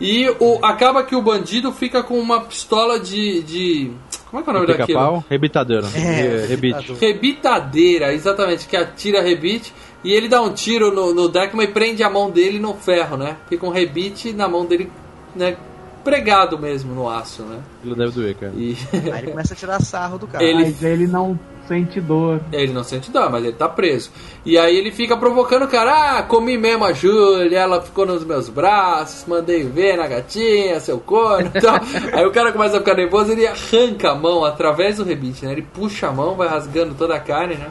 E 0.00 0.28
o, 0.40 0.58
acaba 0.64 1.04
que 1.04 1.14
o 1.14 1.20
bandido 1.20 1.70
fica 1.72 2.02
com 2.02 2.18
uma 2.18 2.40
pistola 2.40 2.98
de. 2.98 3.42
de 3.42 3.90
como 4.30 4.40
é 4.40 4.44
que 4.44 4.48
é 4.48 4.52
o 4.52 4.54
nome 4.54 4.66
daquilo? 4.66 4.86
Pica-pau, 4.86 5.24
rebitadeiro. 5.28 5.86
É, 5.94 5.98
É, 5.98 6.46
rebite. 6.46 6.92
Rebitadeira, 6.94 8.14
exatamente, 8.14 8.66
que 8.66 8.76
atira 8.76 9.20
rebite 9.20 9.72
e 10.02 10.12
ele 10.12 10.28
dá 10.28 10.40
um 10.40 10.52
tiro 10.52 10.94
no, 10.94 11.12
no 11.12 11.28
Deckman 11.28 11.64
e 11.64 11.72
prende 11.72 12.02
a 12.02 12.08
mão 12.08 12.30
dele 12.30 12.58
no 12.58 12.74
ferro, 12.74 13.16
né? 13.16 13.36
Fica 13.48 13.66
um 13.66 13.70
rebite 13.70 14.32
na 14.32 14.48
mão 14.48 14.64
dele, 14.64 14.90
né? 15.34 15.56
Pregado 16.04 16.58
mesmo 16.58 16.94
no 16.94 17.08
aço, 17.08 17.42
né? 17.42 17.58
Aquilo 17.80 17.94
deve 17.94 18.12
doer, 18.12 18.34
cara. 18.34 18.52
E 18.56 18.76
Aí 19.12 19.18
ele 19.22 19.30
começa 19.32 19.52
a 19.52 19.56
tirar 19.56 19.80
sarro 19.80 20.18
do 20.18 20.26
cara. 20.26 20.42
Ele- 20.42 20.64
Mas 20.64 20.82
ele 20.82 21.06
não 21.06 21.38
sente 21.68 22.00
dor. 22.00 22.40
ele 22.52 22.72
não 22.72 22.82
sente 22.82 23.10
dor, 23.12 23.30
mas 23.30 23.44
ele 23.44 23.52
tá 23.52 23.68
preso. 23.68 24.10
E 24.44 24.58
aí 24.58 24.76
ele 24.76 24.90
fica 24.90 25.16
provocando 25.16 25.64
o 25.64 25.68
cara, 25.68 26.18
ah, 26.18 26.22
comi 26.22 26.58
mesmo 26.58 26.84
a 26.84 26.92
Júlia, 26.92 27.58
ela 27.60 27.80
ficou 27.80 28.04
nos 28.06 28.24
meus 28.24 28.48
braços, 28.48 29.24
mandei 29.28 29.62
ver 29.62 29.96
na 29.96 30.08
gatinha, 30.08 30.80
seu 30.80 30.98
corno 30.98 31.50
e 31.54 31.60
tal. 31.60 31.76
aí 32.12 32.26
o 32.26 32.32
cara 32.32 32.50
começa 32.50 32.76
a 32.76 32.80
ficar 32.80 32.94
nervoso, 32.94 33.30
ele 33.32 33.46
arranca 33.46 34.10
a 34.10 34.14
mão 34.16 34.44
através 34.44 34.96
do 34.96 35.04
rebite, 35.04 35.44
né? 35.44 35.52
Ele 35.52 35.62
puxa 35.62 36.08
a 36.08 36.12
mão, 36.12 36.34
vai 36.34 36.48
rasgando 36.48 36.94
toda 36.94 37.14
a 37.14 37.20
carne, 37.20 37.54
né? 37.54 37.68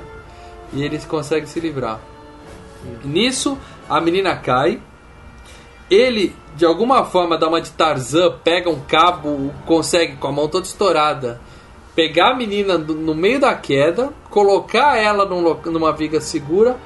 E 0.71 0.83
ele 0.83 0.97
consegue 0.99 1.47
se 1.47 1.59
livrar. 1.59 1.99
Nisso, 3.03 3.57
a 3.89 3.99
menina 3.99 4.35
cai. 4.37 4.79
Ele, 5.89 6.35
de 6.55 6.65
alguma 6.65 7.03
forma, 7.05 7.37
dá 7.37 7.47
uma 7.47 7.59
de 7.61 7.71
Tarzan, 7.71 8.31
pega 8.43 8.69
um 8.69 8.79
cabo, 8.81 9.51
consegue 9.65 10.15
com 10.17 10.27
a 10.27 10.31
mão 10.31 10.47
toda 10.47 10.65
estourada, 10.65 11.39
pegar 11.95 12.31
a 12.31 12.35
menina 12.35 12.77
no 12.77 13.15
meio 13.15 13.39
da 13.39 13.53
queda, 13.55 14.09
colocar 14.29 14.97
ela 14.97 15.25
num 15.25 15.41
numa 15.65 15.91
viga 15.91 16.21
segura. 16.21 16.77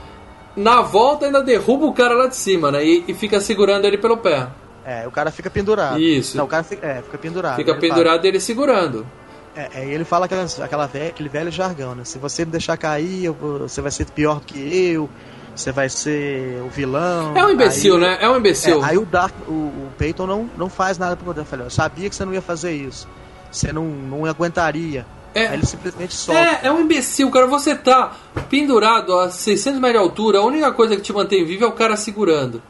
Na 0.56 0.82
volta, 0.82 1.26
ainda 1.26 1.42
derruba 1.44 1.86
o 1.86 1.94
cara 1.94 2.14
lá 2.14 2.28
de 2.28 2.36
cima, 2.36 2.72
né? 2.72 2.86
E, 2.86 3.04
e 3.08 3.14
fica 3.14 3.40
segurando 3.42 3.86
ele 3.86 3.98
pelo 3.98 4.18
pé. 4.18 4.48
É, 4.86 5.08
o 5.08 5.12
cara 5.12 5.32
fica 5.32 5.50
pendurado. 5.50 6.00
Isso. 6.00 6.38
Não, 6.38 6.46
o 6.46 6.48
cara 6.48 6.64
fica, 6.64 6.86
é, 6.86 7.02
fica 7.02 7.18
pendurado. 7.18 7.56
Fica 7.56 7.72
Ele 7.72 7.80
pendurado 7.80 8.26
e 8.26 8.28
ele 8.28 8.40
segurando. 8.40 9.06
Fala, 9.56 9.68
é, 9.74 9.82
é, 9.82 9.86
ele 9.86 10.04
fala 10.04 10.26
aquelas, 10.26 10.60
aquela 10.60 10.86
velha, 10.88 11.08
aquele 11.10 11.30
velho 11.30 11.50
jargão, 11.52 11.96
né? 11.96 12.04
Se 12.06 12.18
você 12.20 12.46
me 12.46 12.52
deixar 12.52 12.78
cair, 12.78 13.30
vou- 13.32 13.60
você 13.60 13.82
vai 13.82 13.92
ser 13.92 14.06
pior 14.12 14.40
do 14.40 14.46
que 14.46 14.60
eu, 14.94 15.10
você 15.56 15.72
vai 15.72 15.90
ser 15.90 16.62
o 16.66 16.70
vilão. 16.70 17.36
É 17.36 17.46
um 17.46 17.52
imbecil, 17.52 17.96
Aí- 17.96 18.02
né? 18.02 18.18
É 18.22 18.30
um 18.30 18.38
imbecil. 18.38 18.84
É, 18.84 18.90
aí 18.90 18.98
o 18.98 19.06
Dark, 19.06 19.34
o, 19.48 19.52
o 19.52 19.92
Peyton 19.98 20.26
não, 20.26 20.50
não 20.58 20.70
faz 20.70 20.98
nada 20.98 21.16
pro 21.16 21.26
poder. 21.26 21.42
Eu 21.42 21.46
falei, 21.46 21.66
eu 21.66 21.70
sabia 21.70 22.10
que 22.10 22.16
você 22.16 22.26
não 22.26 22.34
ia 22.34 22.42
fazer 22.42 22.74
isso. 22.74 23.08
Você 23.52 23.72
não, 23.72 23.86
não 23.86 24.26
aguentaria. 24.26 25.06
É. 25.36 25.48
Aí 25.48 25.56
ele 25.56 25.66
simplesmente 25.66 26.14
solta. 26.14 26.42
É, 26.42 26.60
é 26.64 26.72
um 26.72 26.82
imbecil, 26.82 27.30
cara. 27.32 27.48
Você 27.48 27.76
tá 27.76 28.16
pendurado 28.50 29.18
a 29.20 29.30
600 29.30 29.80
metros 29.80 30.02
de 30.02 30.08
altura, 30.08 30.40
a 30.40 30.46
única 30.46 30.72
coisa 30.72 30.96
que 30.96 31.02
te 31.02 31.14
mantém 31.14 31.46
vivo 31.46 31.64
é 31.64 31.68
o 31.68 31.72
cara 31.72 31.96
segurando. 31.98 32.62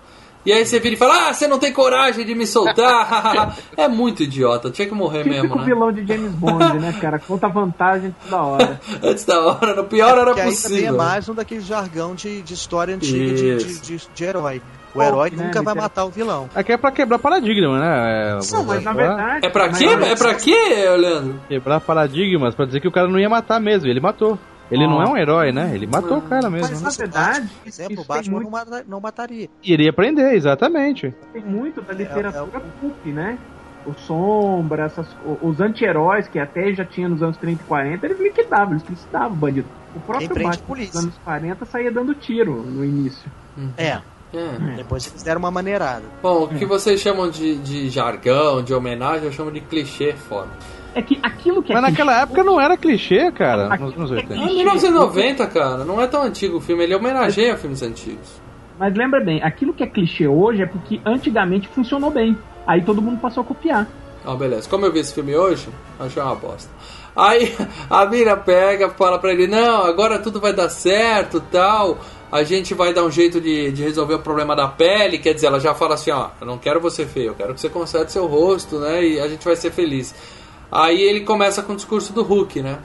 E 0.46 0.52
aí 0.52 0.66
você 0.66 0.80
vira 0.80 0.96
e 0.96 0.98
fala, 0.98 1.30
ah, 1.30 1.34
você 1.34 1.48
não 1.48 1.58
tem 1.58 1.72
coragem 1.72 2.26
de 2.26 2.36
me 2.36 2.46
soltar. 2.46 3.58
é 3.78 3.88
muito 3.88 4.24
idiota, 4.24 4.70
tinha 4.70 4.88
que 4.88 4.94
morrer 4.94 5.24
mesmo, 5.24 5.44
Típico 5.44 5.60
né? 5.60 5.66
vilão 5.66 5.92
de 5.92 6.06
James 6.06 6.32
Bond, 6.34 6.80
né, 6.80 6.94
cara? 7.00 7.18
Conta 7.20 7.48
vantagem 7.48 8.14
toda 8.24 8.44
hora. 8.44 8.82
Antes 9.02 9.24
da 9.26 9.40
hora, 9.40 9.74
no 9.76 9.86
pior 9.86 10.18
era 10.18 10.34
que 10.34 10.42
aí 10.42 10.46
também 10.48 10.50
é 10.50 10.52
possível. 10.52 10.98
mais 10.98 11.30
um 11.30 11.34
daquele 11.34 11.62
jargão 11.62 12.14
de, 12.14 12.42
de 12.42 12.54
história 12.54 12.94
antiga 12.96 13.34
de, 13.34 13.58
de, 13.58 13.80
de, 13.82 14.08
de 14.14 14.24
herói. 14.24 14.62
O 14.96 15.02
herói 15.02 15.32
né, 15.32 15.38
nunca 15.46 15.62
vai 15.64 15.74
literal- 15.74 15.76
matar 15.78 16.06
o 16.06 16.10
vilão. 16.12 16.48
Aqui 16.54 16.72
é 16.72 16.78
pra 16.78 16.92
quebrar 16.92 17.18
paradigma, 17.18 17.80
né? 17.80 18.38
É, 18.38 18.54
Não, 18.54 18.64
mas 18.64 18.84
na 18.84 18.94
verdade. 18.94 19.46
É 19.48 19.50
pra 19.50 19.70
quê? 19.70 19.86
É 19.86 20.16
pra 20.16 20.36
quê, 20.36 20.90
Leandro? 20.98 21.42
Quebrar 21.48 21.80
paradigmas 21.80 22.54
pra 22.54 22.66
dizer 22.66 22.80
que 22.80 22.88
o 22.88 22.92
cara 22.92 23.08
não 23.08 23.18
ia 23.20 23.28
matar 23.30 23.60
mesmo. 23.60 23.90
Ele 23.90 24.00
matou. 24.00 24.38
Ele 24.72 24.86
Ó. 24.86 24.90
não 24.90 25.02
é 25.04 25.08
um 25.10 25.18
herói, 25.18 25.52
né? 25.52 25.72
Ele 25.74 25.86
matou 25.86 26.18
o 26.18 26.22
cara 26.22 26.50
mesmo. 26.50 26.70
Mas 26.72 26.82
né? 26.82 26.90
na 26.90 26.90
verdade, 27.22 27.50
Por 27.62 27.68
exemplo, 27.68 28.02
o 28.02 28.06
Batman 28.06 28.32
muito- 28.34 28.44
não, 28.46 28.52
mata- 28.52 28.86
não 28.88 29.00
mataria. 29.00 29.50
Iria 29.64 29.94
prender, 29.94 30.34
exatamente. 30.34 31.14
tem 31.32 31.44
muito 31.44 31.82
da 31.82 31.94
É, 31.94 31.96
literatura 31.98 32.62
pulp, 32.82 33.06
né? 33.08 33.38
O 33.86 33.94
Sombra, 33.94 34.86
essas, 34.86 35.06
os 35.42 35.60
anti-heróis 35.60 36.28
que 36.30 36.40
até 36.40 36.72
já 36.74 36.86
tinha 36.86 37.10
nos 37.10 37.22
anos 37.22 37.36
30 37.36 37.62
e 37.62 37.66
40, 37.66 38.06
eles 38.06 38.18
liquidavam, 38.20 38.76
eles 38.76 38.84
liquidavam 38.90 39.32
o 39.34 39.36
bandido. 39.36 39.68
O 39.94 40.00
próprio 40.00 40.30
Batman 40.30 40.78
nos 40.78 40.96
anos 40.96 41.16
40 41.26 41.66
saía 41.66 41.92
dando 41.92 42.16
tiro 42.16 42.64
no 42.64 42.84
início. 42.86 43.30
É, 43.78 44.00
É. 44.34 44.76
depois 44.78 45.06
eles 45.08 45.22
deram 45.22 45.40
uma 45.40 45.52
maneirada. 45.52 46.04
Bom, 46.22 46.46
o 46.46 46.48
que 46.48 46.66
vocês 46.66 47.02
chamam 47.02 47.30
de, 47.30 47.58
de 47.58 47.90
jargão, 47.90 48.64
de 48.64 48.74
homenagem, 48.74 49.26
eu 49.26 49.32
chamo 49.34 49.52
de 49.52 49.60
clichê 49.60 50.14
foda. 50.14 50.50
É 50.96 51.02
que 51.02 51.20
aquilo 51.24 51.64
que 51.64 51.72
é 51.72 51.76
Mas 51.76 51.84
naquela 51.84 52.12
clichê- 52.14 52.24
época 52.24 52.44
não 52.44 52.62
era 52.62 52.78
clichê, 52.78 53.32
cara. 53.32 53.76
Nos 53.78 53.94
anos 53.96 54.12
É 54.12 54.16
80. 54.16 54.36
1990, 54.36 55.48
cara, 55.48 55.84
não 55.86 56.00
é 56.02 56.08
tão 56.08 56.24
antigo 56.24 56.58
o 56.58 56.62
filme, 56.62 56.84
ele 56.84 56.94
homenageia 56.96 57.58
filmes 57.58 57.82
antigos. 57.82 58.42
Mas 58.80 58.94
lembra 58.96 59.20
bem, 59.20 59.42
aquilo 59.44 59.74
que 59.74 59.84
é 59.84 59.88
clichê 59.88 60.28
hoje 60.28 60.62
é 60.62 60.66
porque 60.66 61.00
antigamente 61.06 61.68
funcionou 61.70 62.10
bem. 62.12 62.38
Aí 62.66 62.82
todo 62.82 63.02
mundo 63.02 63.20
passou 63.20 63.42
a 63.42 63.46
copiar. 63.46 63.88
Ah, 64.26 64.36
beleza. 64.36 64.70
Como 64.70 64.86
eu 64.86 64.92
vi 64.92 65.00
esse 65.00 65.14
filme 65.14 65.36
hoje, 65.36 65.68
achei 66.00 66.22
uma 66.22 66.34
bosta. 66.36 66.70
Aí 67.16 67.54
a 67.90 68.06
Mira 68.06 68.36
pega, 68.38 68.90
fala 68.90 69.20
pra 69.20 69.32
ele: 69.32 69.48
Não, 69.48 69.84
agora 69.84 70.18
tudo 70.20 70.40
vai 70.40 70.54
dar 70.54 70.70
certo 70.70 71.42
tal. 71.52 71.98
A 72.32 72.42
gente 72.44 72.74
vai 72.74 72.94
dar 72.94 73.04
um 73.04 73.12
jeito 73.12 73.40
de, 73.40 73.72
de 73.72 73.84
resolver 73.84 74.16
o 74.16 74.20
problema 74.20 74.56
da 74.56 74.68
pele. 74.68 75.20
Quer 75.20 75.34
dizer, 75.36 75.48
ela 75.48 75.60
já 75.60 75.76
fala 75.76 75.96
assim: 75.96 76.10
Ó, 76.12 76.30
eu 76.42 76.48
não 76.48 76.58
quero 76.58 76.80
você 76.80 77.06
feio, 77.06 77.28
eu 77.28 77.36
quero 77.36 77.54
que 77.54 77.60
você 77.62 77.70
conserte 77.70 78.12
seu 78.12 78.26
rosto, 78.26 78.80
né? 78.80 79.04
E 79.06 79.20
a 79.20 79.28
gente 79.28 79.44
vai 79.46 79.56
ser 79.56 79.72
feliz. 79.72 80.16
Aí 80.76 81.00
ele 81.04 81.22
começa 81.22 81.62
com 81.62 81.74
o 81.74 81.76
discurso 81.76 82.12
do 82.14 82.24
Hulk, 82.24 82.64
né? 82.64 82.80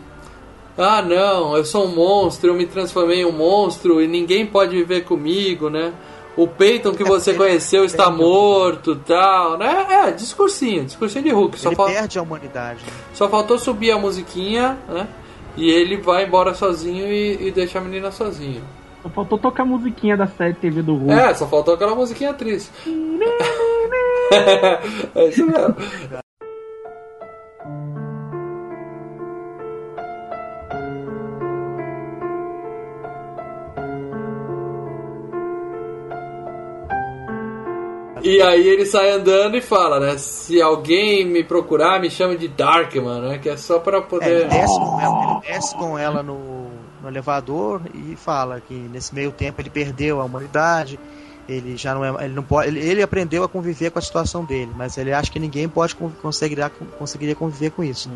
Ah, 0.77 1.01
não, 1.01 1.57
eu 1.57 1.65
sou 1.65 1.87
um 1.87 1.95
monstro, 1.95 2.51
eu 2.51 2.55
me 2.55 2.67
transformei 2.67 3.23
em 3.23 3.25
um 3.25 3.33
monstro 3.33 4.03
e 4.03 4.07
ninguém 4.07 4.45
pode 4.45 4.77
viver 4.77 5.05
comigo, 5.05 5.71
né? 5.71 5.95
O 6.37 6.47
Peyton 6.47 6.93
que 6.93 7.03
você 7.03 7.33
conheceu 7.35 7.87
está 7.87 8.11
morto, 8.11 8.95
tal, 8.95 9.57
né? 9.57 9.87
É, 9.91 10.11
discursinho, 10.13 10.85
discursinho 10.85 11.25
de 11.25 11.31
Hulk. 11.31 11.59
Só, 11.59 11.71
Ele 11.71 11.77
fal- 11.77 11.87
perde 11.87 12.19
a 12.19 12.23
humanidade. 12.23 12.85
né? 12.85 12.93
só 13.15 13.27
faltou 13.29 13.59
subir 13.59 13.91
a 13.91 13.99
musiquinha, 13.99 14.79
né? 14.87 15.09
E 15.57 15.71
ele 15.71 15.97
vai 15.97 16.27
embora 16.27 16.53
sozinho 16.53 17.11
e, 17.11 17.49
e 17.49 17.51
deixa 17.51 17.79
a 17.79 17.81
menina 17.81 18.13
sozinha. 18.13 18.61
Só 19.03 19.09
faltou 19.09 19.39
tocar 19.39 19.63
a 19.63 19.67
musiquinha 19.67 20.15
da 20.17 20.27
série 20.27 20.53
TV 20.55 20.83
do 20.83 20.95
Hulk. 20.95 21.11
É, 21.13 21.33
só 21.35 21.47
faltou 21.49 21.73
aquela 21.75 21.95
musiquinha 21.95 22.35
triste. 22.35 22.71
é 25.15 25.29
isso 25.29 25.45
mesmo. 25.47 25.75
E 38.29 38.43
aí 38.43 38.69
ele 38.69 38.85
sai 38.85 39.11
andando 39.11 39.57
e 39.57 39.61
fala, 39.63 39.99
né? 39.99 40.19
Se 40.19 40.61
alguém 40.61 41.25
me 41.25 41.43
procurar, 41.43 42.01
me 42.01 42.11
chame 42.11 42.37
de 42.37 42.47
Darkman, 42.49 43.21
né? 43.23 43.39
Que 43.39 43.49
é 43.49 43.57
só 43.57 43.79
pra 43.79 43.97
É, 43.97 44.01
ele 44.01 44.07
poder. 44.09 44.49
desce 44.49 44.79
com 44.79 45.01
ela, 45.01 45.23
ele 45.43 45.53
desce 45.53 45.75
com 45.77 45.99
ela 45.99 46.23
no, 46.23 46.69
no 47.03 47.09
elevador 47.09 47.81
e 47.95 48.15
fala 48.17 48.61
que 48.61 48.75
nesse 48.75 49.15
meio 49.15 49.33
tempo 49.33 49.61
ele 49.61 49.71
perdeu 49.71 50.21
a 50.21 50.25
humanidade, 50.25 50.99
ele 51.49 51.77
já 51.77 51.95
não 51.95 52.05
é, 52.05 52.25
ele 52.27 52.35
não 52.35 52.43
pode, 52.43 52.69
ele, 52.69 52.81
ele 52.81 53.03
aprendeu 53.03 53.43
a 53.43 53.49
conviver 53.49 53.91
com 53.91 53.99
a 53.99 54.03
situação 54.03 54.45
dele, 54.45 54.71
mas 54.77 54.99
ele 54.99 55.13
acha 55.13 55.31
que 55.31 55.39
ninguém 55.39 55.69
pode 55.69 55.95
con- 55.95 56.11
conseguirá, 56.21 56.71
conseguiria 56.99 57.35
conviver 57.35 57.71
com 57.71 57.83
isso. 57.83 58.11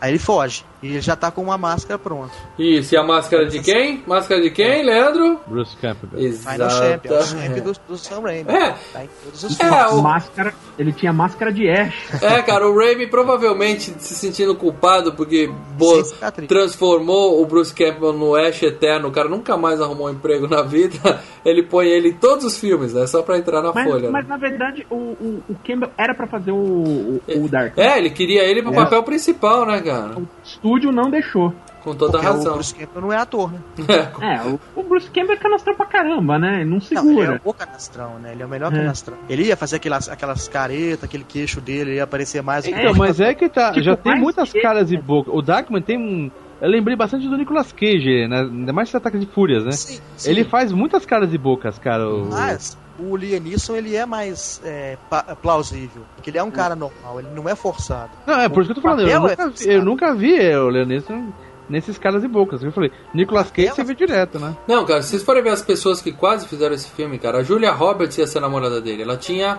Aí 0.00 0.10
ele 0.10 0.18
foge 0.18 0.64
e 0.82 0.88
ele 0.88 1.00
já 1.00 1.14
tá 1.14 1.30
com 1.30 1.42
uma 1.42 1.56
máscara 1.56 1.98
pronta. 1.98 2.32
Isso, 2.58 2.94
e 2.94 2.98
a 2.98 3.02
máscara 3.04 3.46
de 3.46 3.60
quem? 3.60 4.02
Máscara 4.06 4.40
de 4.42 4.50
quem, 4.50 4.84
Leandro? 4.84 5.40
Bruce 5.46 5.76
Campbell. 5.76 6.32
Final 6.32 6.70
Champion, 6.70 7.12
é 7.14 7.18
o 7.18 7.22
champ 7.22 7.54
do, 7.60 7.72
do 7.88 7.96
Sam 7.98 8.20
Raimi. 8.20 8.50
É. 8.50 8.74
Tá 8.92 9.04
em 9.04 9.08
todos 9.24 9.44
os 9.44 9.60
É, 9.60 9.86
o- 9.88 10.02
Máscara, 10.02 10.52
ele 10.78 10.92
tinha 10.92 11.12
máscara 11.12 11.52
de 11.52 11.68
Ash. 11.70 11.94
É, 12.22 12.42
cara, 12.42 12.68
o 12.68 12.76
Raimi 12.76 13.06
provavelmente 13.06 13.94
se 13.98 14.14
sentindo 14.14 14.54
culpado 14.56 15.12
porque 15.14 15.48
bo- 15.76 16.02
transformou 16.48 17.40
o 17.42 17.46
Bruce 17.46 17.72
Campbell 17.74 18.12
no 18.12 18.34
Ash 18.34 18.62
eterno. 18.62 19.08
O 19.08 19.12
cara 19.12 19.28
nunca 19.28 19.56
mais 19.56 19.80
arrumou 19.80 20.06
um 20.08 20.10
emprego 20.10 20.48
na 20.48 20.62
vida. 20.62 21.22
Ele 21.44 21.62
põe 21.62 21.86
ele 21.88 22.08
em 22.10 22.12
todos 22.14 22.44
os 22.44 22.58
filmes, 22.58 22.71
né? 22.92 23.06
Só 23.06 23.22
pra 23.22 23.38
entrar 23.38 23.62
na 23.62 23.72
Mas, 23.72 23.88
folha. 23.88 24.10
mas 24.10 24.24
né? 24.24 24.28
na 24.30 24.36
verdade, 24.36 24.86
o, 24.90 24.94
o, 24.94 25.42
o 25.48 25.54
Campbell 25.64 25.90
era 25.96 26.14
pra 26.14 26.26
fazer 26.26 26.52
o, 26.52 26.56
o, 26.56 27.20
o 27.44 27.48
Dark. 27.48 27.76
É, 27.78 27.98
ele 27.98 28.10
queria 28.10 28.42
ele 28.44 28.62
pro 28.62 28.72
papel 28.72 29.02
principal, 29.02 29.66
né, 29.66 29.80
cara? 29.80 30.18
O 30.18 30.26
estúdio 30.44 30.90
não 30.92 31.10
deixou. 31.10 31.52
Com 31.82 31.96
toda 31.96 32.12
Porque 32.12 32.26
o 32.26 32.30
razão. 32.32 32.54
Bruce 32.54 32.72
Campbell 32.76 33.02
não 33.02 33.12
é 33.12 33.16
ator, 33.16 33.50
né? 33.52 33.58
É, 34.20 34.40
o, 34.48 34.60
o 34.76 34.82
Bruce 34.84 35.10
Campbell 35.10 35.34
é 35.34 35.36
canastrão 35.36 35.74
pra 35.74 35.84
caramba, 35.84 36.38
né? 36.38 36.58
Não 36.64 36.64
Não, 36.64 36.76
ele 36.76 36.80
segura. 36.86 37.34
é 37.34 37.40
o 37.48 37.52
canastrão, 37.52 38.18
né? 38.20 38.30
Ele 38.32 38.42
é 38.44 38.46
o 38.46 38.48
melhor 38.48 38.72
É. 38.72 38.76
canastrão. 38.76 39.16
Ele 39.28 39.42
ia 39.46 39.56
fazer 39.56 39.76
aquelas, 39.76 40.08
aquelas 40.08 40.46
caretas, 40.46 41.02
aquele 41.02 41.24
queixo 41.24 41.60
dele, 41.60 41.96
ia 41.96 42.04
aparecer 42.04 42.40
mais. 42.40 42.64
Então, 42.68 42.94
mas 42.94 43.18
é 43.18 43.34
que 43.34 43.48
tá. 43.48 43.72
Tipo, 43.72 43.82
já 43.84 43.96
tem 43.96 44.16
muitas 44.16 44.52
que- 44.52 44.60
caras 44.60 44.92
e 44.92 44.96
boca. 44.96 45.32
O 45.34 45.42
Darkman 45.42 45.82
tem 45.82 45.98
um. 45.98 46.30
Eu 46.62 46.70
lembrei 46.70 46.94
bastante 46.94 47.28
do 47.28 47.36
Nicolas 47.36 47.72
Cage, 47.72 48.28
né? 48.28 48.42
Ainda 48.42 48.72
mais 48.72 48.88
esse 48.88 48.96
ataque 48.96 49.18
de 49.18 49.26
fúrias, 49.26 49.64
né? 49.64 49.72
Sim, 49.72 50.00
sim. 50.16 50.30
Ele 50.30 50.44
faz 50.44 50.70
muitas 50.70 51.04
caras 51.04 51.34
e 51.34 51.36
bocas, 51.36 51.76
cara. 51.76 52.08
O... 52.08 52.26
Mas 52.26 52.78
o 53.00 53.16
Liam 53.16 53.40
Neeson, 53.40 53.74
ele 53.74 53.96
é 53.96 54.06
mais 54.06 54.62
é, 54.64 54.96
plausível. 55.42 56.02
Porque 56.14 56.30
ele 56.30 56.38
é 56.38 56.42
um 56.42 56.52
cara 56.52 56.76
normal, 56.76 57.18
ele 57.18 57.30
não 57.34 57.48
é 57.48 57.56
forçado. 57.56 58.12
Não, 58.24 58.40
é 58.40 58.48
por 58.48 58.62
isso 58.62 58.72
que 58.72 58.78
eu 58.78 58.82
tô 58.82 58.88
falando. 58.88 59.08
Eu 59.08 59.08
é 59.08 59.18
nunca, 59.18 59.36
vi, 59.36 59.42
forçado. 59.42 59.70
eu 59.72 59.84
nunca 59.84 60.14
vi 60.14 60.56
o 60.56 60.68
Leonisson 60.68 61.32
nesses 61.68 61.98
caras 61.98 62.22
e 62.22 62.28
bocas. 62.28 62.62
Eu 62.62 62.70
falei, 62.70 62.92
Nicolas 63.12 63.50
Cage 63.50 63.70
Papel 63.70 63.84
você 63.84 63.94
vê 63.94 63.94
direto, 63.96 64.38
né? 64.38 64.56
Não, 64.68 64.84
cara, 64.84 65.02
se 65.02 65.08
vocês 65.08 65.22
forem 65.24 65.42
ver 65.42 65.50
as 65.50 65.62
pessoas 65.62 66.00
que 66.00 66.12
quase 66.12 66.46
fizeram 66.46 66.76
esse 66.76 66.90
filme, 66.90 67.18
cara, 67.18 67.38
a 67.38 67.42
Julia 67.42 67.72
Roberts 67.72 68.18
ia 68.18 68.26
ser 68.26 68.38
a 68.38 68.42
namorada 68.42 68.80
dele. 68.80 69.02
Ela 69.02 69.16
tinha 69.16 69.58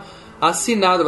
assinado, 0.49 1.03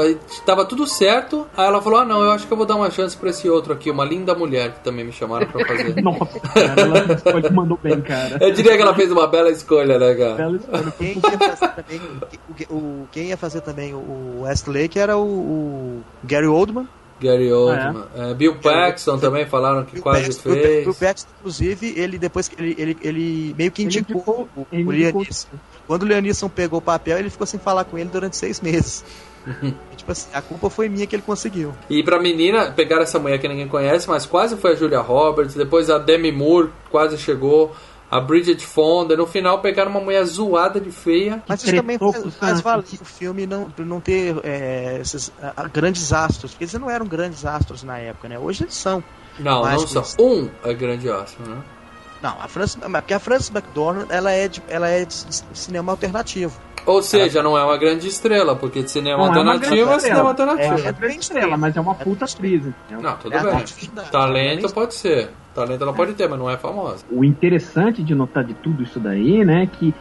tava 0.46 0.66
tudo 0.66 0.86
certo. 0.88 1.48
Aí 1.56 1.66
ela 1.66 1.82
falou: 1.82 2.00
Ah, 2.00 2.06
não, 2.06 2.24
eu 2.24 2.32
acho 2.32 2.46
que 2.48 2.54
eu 2.54 2.58
vou 2.58 2.66
dar 2.66 2.76
uma 2.76 2.90
chance 2.92 3.16
pra 3.18 3.30
esse 3.30 3.50
outro 3.50 3.74
aqui, 3.74 3.90
uma 3.92 4.06
linda 4.06 4.34
mulher 4.36 4.74
que 4.74 4.80
também 4.82 5.06
me 5.06 5.12
chamaram 5.12 5.48
pra 5.48 5.66
fazer. 5.66 5.96
Nossa, 6.02 6.40
cara, 6.40 6.82
ela 6.82 7.14
escolhe 7.14 7.50
mandou 7.52 7.80
bem, 7.82 8.02
cara. 8.02 8.38
Eu 8.42 8.52
diria 8.52 8.76
que 8.76 8.82
ela 8.82 8.94
fez 8.96 9.12
uma 9.12 9.28
bela 9.28 9.50
escolha, 9.50 9.98
né, 10.00 10.14
cara? 10.16 10.44
Ela 10.44 10.58
escolhe. 10.58 10.92
Quem 10.98 11.16
ia 11.18 11.38
fazer 11.40 11.68
também, 11.76 12.02
o, 12.70 12.74
o- 12.76 13.08
quem 13.12 13.24
ia 13.28 13.38
fazer 13.38 13.62
também 13.62 13.94
o 13.94 14.42
Westlake 14.42 14.98
era 15.00 15.18
o, 15.18 15.24
o 15.26 16.04
Gary 16.24 16.48
Oldman. 16.48 16.88
Gary 17.22 17.52
Oldman. 17.52 18.04
É, 18.16 18.34
Bill 18.34 18.56
Paxton 18.60 19.18
também 19.18 19.46
falaram 19.46 19.86
que 19.86 19.94
Bill 19.94 20.04
quase 20.04 20.24
Paxton- 20.26 20.52
fez. 20.52 20.84
Bill 20.84 20.94
Paxton, 20.94 21.30
inclusive, 21.40 21.94
ele 21.98 22.18
depois 22.18 22.48
que 22.50 22.62
ele, 22.62 22.76
ele, 22.78 22.98
ele 23.02 23.56
meio 23.58 23.72
que 23.72 23.84
Ele 23.84 23.88
indicou, 23.88 24.18
indicou- 24.20 24.50
o, 24.58 24.68
ele 24.72 24.84
o 24.84 24.92
indicou- 24.94 24.94
Liam 24.94 25.14
Neeson. 25.24 25.48
Quando 25.88 26.04
o 26.04 26.06
Liam 26.06 26.22
Neeson 26.22 26.50
pegou 26.50 26.80
o 26.80 26.82
papel, 26.82 27.20
ele 27.20 27.30
ficou 27.30 27.46
sem 27.46 27.60
falar 27.60 27.86
com 27.86 27.98
ele 27.98 28.10
durante 28.10 28.38
seis 28.38 28.62
meses. 28.62 29.04
E, 29.92 29.96
tipo 29.96 30.12
assim, 30.12 30.28
a 30.34 30.42
culpa 30.42 30.72
foi 30.72 30.90
minha 30.90 31.06
que 31.06 31.16
ele 31.16 31.22
conseguiu. 31.22 31.72
E 31.88 32.02
pra 32.02 32.20
menina, 32.20 32.72
pegaram 32.72 33.04
essa 33.04 33.20
mulher 33.20 33.38
que 33.38 33.48
ninguém 33.48 33.68
conhece, 33.68 34.10
mas 34.10 34.26
quase 34.26 34.58
foi 34.58 34.72
a 34.72 34.76
Julia 34.76 35.00
Roberts, 35.00 35.54
depois 35.54 35.88
a 35.88 36.00
Demi 36.00 36.32
Moore 36.32 36.72
quase 36.90 37.16
chegou, 37.20 37.72
a 38.10 38.20
Bridget 38.20 38.66
Fonda, 38.66 39.16
no 39.16 39.26
final 39.26 39.62
pegaram 39.62 39.92
uma 39.92 40.00
mulher 40.00 40.24
zoada 40.26 40.80
de 40.80 40.92
feia. 40.92 41.44
Mas 41.48 41.64
isso 41.64 41.76
também 41.76 41.98
faz, 41.98 42.26
o 42.26 42.32
faz 42.32 42.62
valer 42.62 42.86
o 43.02 43.06
filme 43.06 43.46
não, 43.46 43.72
não 43.78 44.00
ter 44.00 44.36
é, 44.44 45.00
esses 45.02 45.32
ah, 45.42 45.68
grandes 45.68 46.14
astros, 46.14 46.52
porque 46.52 46.64
eles 46.64 46.74
não 46.74 46.90
eram 46.90 47.06
grandes 47.06 47.46
astros 47.46 47.84
na 47.84 47.98
época, 47.98 48.30
né? 48.30 48.40
Hoje 48.40 48.64
eles 48.64 48.76
são. 48.76 49.04
Não, 49.40 49.62
Mais 49.62 49.94
não 49.94 50.02
isso. 50.02 50.16
Um 50.20 50.50
é 50.64 50.74
grande 50.74 51.10
astro, 51.10 51.48
né? 51.48 51.62
Não, 52.22 52.36
a 52.42 52.48
Frances, 52.48 52.76
porque 52.76 53.14
a 53.14 53.20
Frances 53.20 53.50
McDormand, 53.50 54.08
ela 54.10 54.32
é 54.32 54.48
de, 54.48 54.62
ela 54.68 54.88
é 54.90 55.06
de 55.06 55.14
cinema 55.54 55.92
alternativo. 55.92 56.60
Ou 56.86 57.02
seja, 57.02 57.42
não 57.42 57.58
é 57.58 57.64
uma 57.64 57.78
grande 57.78 58.08
estrela, 58.08 58.56
porque 58.56 58.84
de 58.84 58.92
cinema 58.92 59.18
Não 59.18 59.26
é 59.26 59.30
uma 59.30 59.54
alternativo 59.54 59.76
grande 59.76 59.82
é 59.82 60.00
cinema 60.00 60.32
estrela. 60.32 60.52
alternativo. 60.54 60.88
É 60.88 60.92
grande 60.92 61.20
estrela, 61.20 61.58
mas 61.58 61.76
é 61.78 61.82
uma 61.82 61.96
puta 61.96 62.26
atriz. 62.26 62.64
Não, 62.92 63.18
tudo 63.18 63.36
É 63.36 63.42
bem. 63.44 63.66
Talento 64.12 64.74
pode 64.74 64.94
ser. 64.94 65.30
Talento 65.54 65.82
ela 65.82 65.94
pode 65.94 66.14
ter, 66.14 66.30
mas 66.30 66.38
não 66.38 66.50
é 66.50 66.58
famosa. 66.58 67.04
O 67.10 67.24
interessante 67.24 68.04
de 68.04 68.14
notar 68.14 68.44
de 68.44 68.54
tudo 68.56 68.84
isso 68.84 69.00
daí, 69.00 69.44
né, 69.44 69.64
é 69.64 69.68
que 69.68 69.96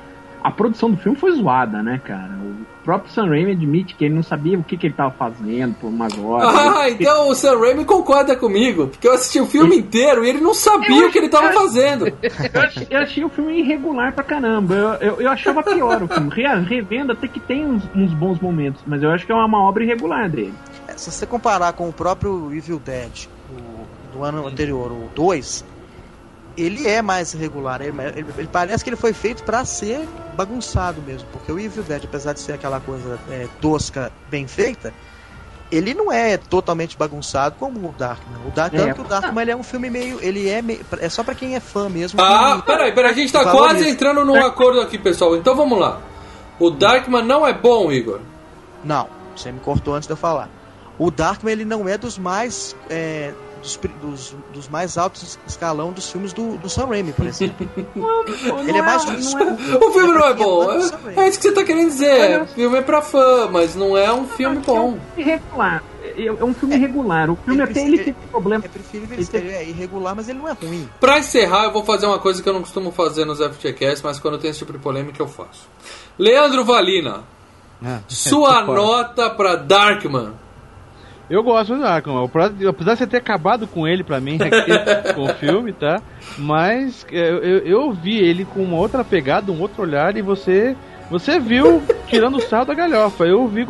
a 0.45 0.51
produção 0.51 0.91
do 0.91 0.97
filme 0.99 1.19
foi 1.19 1.33
zoada, 1.33 1.83
né, 1.83 1.99
cara? 2.05 2.31
O 2.35 2.55
próprio 2.85 3.11
Sam 3.11 3.29
Raimi 3.31 3.53
admite 3.53 3.95
que 3.95 4.05
ele 4.05 4.15
não 4.15 4.23
sabia 4.23 4.59
o 4.59 4.63
que, 4.63 4.77
que 4.77 4.87
ele 4.89 4.95
tava 4.95 5.11
fazendo 5.13 5.75
por 5.77 5.89
umas 5.89 6.13
horas. 6.19 6.55
Ah, 6.55 6.87
Ele- 6.87 6.99
então 7.03 7.31
o 7.31 7.35
Sam 7.35 7.59
Raimi 7.59 7.85
concorda 7.87 8.37
comigo, 8.37 8.89
porque 8.89 9.09
eu 9.09 9.15
assisti 9.15 9.41
o 9.41 9.47
filme 9.47 9.77
inteiro 9.79 10.23
e 10.23 10.29
ele 10.29 10.43
não 10.43 10.53
sabia 10.53 11.07
o 11.07 11.11
que 11.11 11.17
ele 11.17 11.31
tava 11.31 11.51
fazendo. 11.53 12.07
Eu 12.55 12.61
achei, 12.61 12.87
eu 12.91 12.99
achei 13.01 13.25
o 13.25 13.29
filme 13.31 13.59
irregular 13.61 14.13
pra 14.15 14.23
caramba. 14.23 14.75
Eu, 14.75 14.89
eu, 15.09 15.21
eu 15.23 15.31
achava 15.31 15.63
pior 15.63 16.03
o 16.03 16.09
filme. 16.09 16.29
Re, 16.31 16.43
revendo 16.69 17.13
até 17.13 17.27
que 17.27 17.41
tem 17.41 17.65
uns, 17.65 17.83
uns 17.95 18.13
bons 18.13 18.39
momentos, 18.39 18.83
mas 18.87 19.03
eu 19.03 19.11
acho 19.11 19.25
que 19.25 19.33
é 19.33 19.35
uma 19.35 19.63
obra 19.63 19.83
irregular 19.83 20.29
dele. 20.29 20.53
É, 20.87 20.93
Se 20.93 21.11
você 21.11 21.25
comparar 21.27 21.73
com 21.73 21.89
o 21.89 21.93
próprio 21.93 22.53
Evil 22.55 22.79
Dead 22.79 23.27
o- 23.51 23.85
do 24.19 24.23
ano 24.23 24.47
anterior, 24.47 24.93
o 24.93 25.09
2, 25.15 25.65
ele 26.57 26.87
é 26.87 27.01
mais 27.03 27.33
regular. 27.33 27.81
Ele, 27.81 27.95
ele- 28.17 28.27
ele 28.39 28.49
parece 28.51 28.83
que 28.85 28.91
ele 28.91 28.97
foi 28.97 29.13
feito 29.13 29.43
pra 29.45 29.65
ser 29.65 30.07
bagunçado 30.37 31.01
mesmo, 31.03 31.27
porque 31.33 31.51
o 31.53 31.59
Evil 31.59 31.83
Dead, 31.83 32.05
apesar 32.05 32.33
de 32.33 32.41
ser 32.41 32.53
aquela 32.53 32.81
coisa 32.81 33.19
é, 33.31 33.47
tosca, 33.61 34.11
bem 34.31 34.47
feita, 34.47 34.93
ele 35.73 35.95
não 35.95 36.13
é 36.13 36.37
totalmente 36.37 36.97
bagunçado 36.97 37.57
como 37.59 37.89
o 37.89 37.93
Darkman. 37.97 38.39
O 38.47 38.51
Dark, 38.51 38.73
É. 38.75 38.79
tanto 38.79 38.95
que 38.95 39.01
o 39.01 39.05
Darkman 39.05 39.43
ele 39.43 39.51
é 39.51 39.57
um 39.57 39.63
filme 39.63 39.91
meio, 39.91 40.19
ele 40.21 40.49
é 40.49 40.63
meio, 40.63 40.81
é 41.01 41.09
só 41.09 41.25
pra 41.25 41.35
quem 41.35 41.57
é 41.57 41.61
fã 41.61 41.89
mesmo. 41.89 42.21
Ah, 42.21 42.57
que- 42.61 42.67
peraí, 42.67 42.93
peraí, 42.93 43.11
a 43.11 43.15
gente 43.15 43.33
tá 43.33 43.51
quase 43.51 43.89
entrando 43.89 44.25
num 44.25 44.37
acordo 44.45 44.81
aqui, 44.81 44.99
pessoal. 44.99 45.35
Então 45.37 45.57
vamos 45.57 45.79
lá. 45.79 46.01
O 46.61 46.71
Darkman 46.71 47.25
não 47.25 47.45
é 47.47 47.53
bom, 47.53 47.91
Igor. 47.91 48.21
Não, 48.85 49.09
você 49.35 49.51
me 49.51 49.59
cortou 49.61 49.95
antes 49.95 50.07
de 50.07 50.13
eu 50.13 50.17
falar. 50.17 50.49
O 50.99 51.11
Darkman 51.11 51.53
ele 51.53 51.65
não 51.65 51.89
é 51.89 51.99
dos 51.99 52.17
mais 52.19 52.77
é, 52.89 53.33
dos, 53.61 53.79
dos, 54.01 54.37
dos 54.53 54.69
mais 54.69 54.97
altos 54.97 55.39
escalão 55.47 55.91
dos 55.93 56.11
filmes 56.11 56.33
do, 56.33 56.57
do 56.59 56.69
Sam 56.69 56.87
Raimi, 56.87 57.13
por 57.13 57.27
exemplo. 57.27 57.69
ele 58.69 58.79
é 58.79 58.83
mais 58.83 59.05
não 59.05 59.15
um- 59.15 59.89
O 59.89 59.93
filme 59.93 60.13
não 60.15 60.25
é 60.27 60.35
bom. 60.35 60.71
É 60.71 60.77
é 60.77 60.79
É, 61.17 61.25
é 61.25 61.29
isso 61.29 61.39
que 61.39 61.49
você 61.49 61.53
tá 61.53 61.65
querendo 61.65 61.89
dizer. 61.89 62.43
O 62.43 62.47
filme 62.47 62.79
é 62.79 62.83
pra 62.83 63.03
fã, 63.03 63.49
mas 63.51 63.75
não 63.75 63.97
é 63.97 64.13
um 64.13 64.27
filme 64.29 64.59
bom. 64.59 64.99
irregular. 65.17 65.83
É 66.05 66.27
é 66.27 66.45
um 66.45 66.55
filme 66.55 66.77
irregular. 66.77 67.29
O 67.31 67.37
filme 67.37 67.61
Ele 67.61 67.71
até 67.71 67.81
ele 67.85 67.99
tem 67.99 68.13
problema. 68.31 68.65
É 68.65 68.69
preferível 68.69 69.19
ele, 69.19 69.29
ele 69.33 69.53
é 69.53 69.69
irregular, 69.69 70.15
mas 70.15 70.29
ele 70.29 70.39
não 70.39 70.49
é 70.49 70.53
ruim. 70.53 70.89
Pra 71.01 71.19
encerrar, 71.19 71.65
eu 71.65 71.73
vou 71.73 71.85
fazer 71.85 72.07
uma 72.07 72.21
coisa 72.21 72.41
que 72.41 72.49
eu 72.49 72.53
não 72.53 72.61
costumo 72.61 72.93
fazer 72.93 73.25
nos 73.25 73.39
FGCast, 73.41 74.05
mas 74.05 74.21
quando 74.21 74.39
tem 74.39 74.51
esse 74.51 74.61
tipo 74.61 74.73
de 74.73 74.79
polêmica 74.79 75.21
eu 75.21 75.27
faço. 75.27 75.67
Leandro 76.17 76.65
Valina, 76.65 77.25
sua 78.07 78.61
tô 78.61 78.67
fora. 78.67 78.81
nota 78.81 79.31
pra 79.31 79.57
Darkman. 79.57 80.33
Eu 81.31 81.43
gosto 81.43 81.75
do 81.75 81.81
Darkman, 81.81 82.25
apesar 82.25 82.49
de- 82.51 82.67
você 82.99 83.07
ter 83.07 83.17
acabado 83.17 83.67
com 83.67 83.89
ele 83.89 84.05
pra 84.05 84.21
mim 84.21 84.37
aqui, 84.41 84.73
com 85.15 85.23
o 85.25 85.35
filme, 85.35 85.73
tá? 85.73 86.03
Mas 86.39 87.07
é, 87.11 87.31
eu, 87.31 87.39
eu, 87.39 87.59
eu 87.67 87.93
vi 87.93 88.19
ele 88.19 88.45
com 88.45 88.63
uma 88.63 88.77
outra 88.77 89.03
pegada, 89.03 89.51
um 89.51 89.61
outro 89.61 89.83
olhar, 89.83 90.17
e 90.17 90.23
você 90.23 90.77
você 91.11 91.39
viu 91.39 91.83
tirando 92.07 92.37
o 92.37 92.41
sarro 92.41 92.67
da 92.67 92.75
galhofa. 92.75 93.25
Eu 93.25 93.47
vi. 93.47 93.67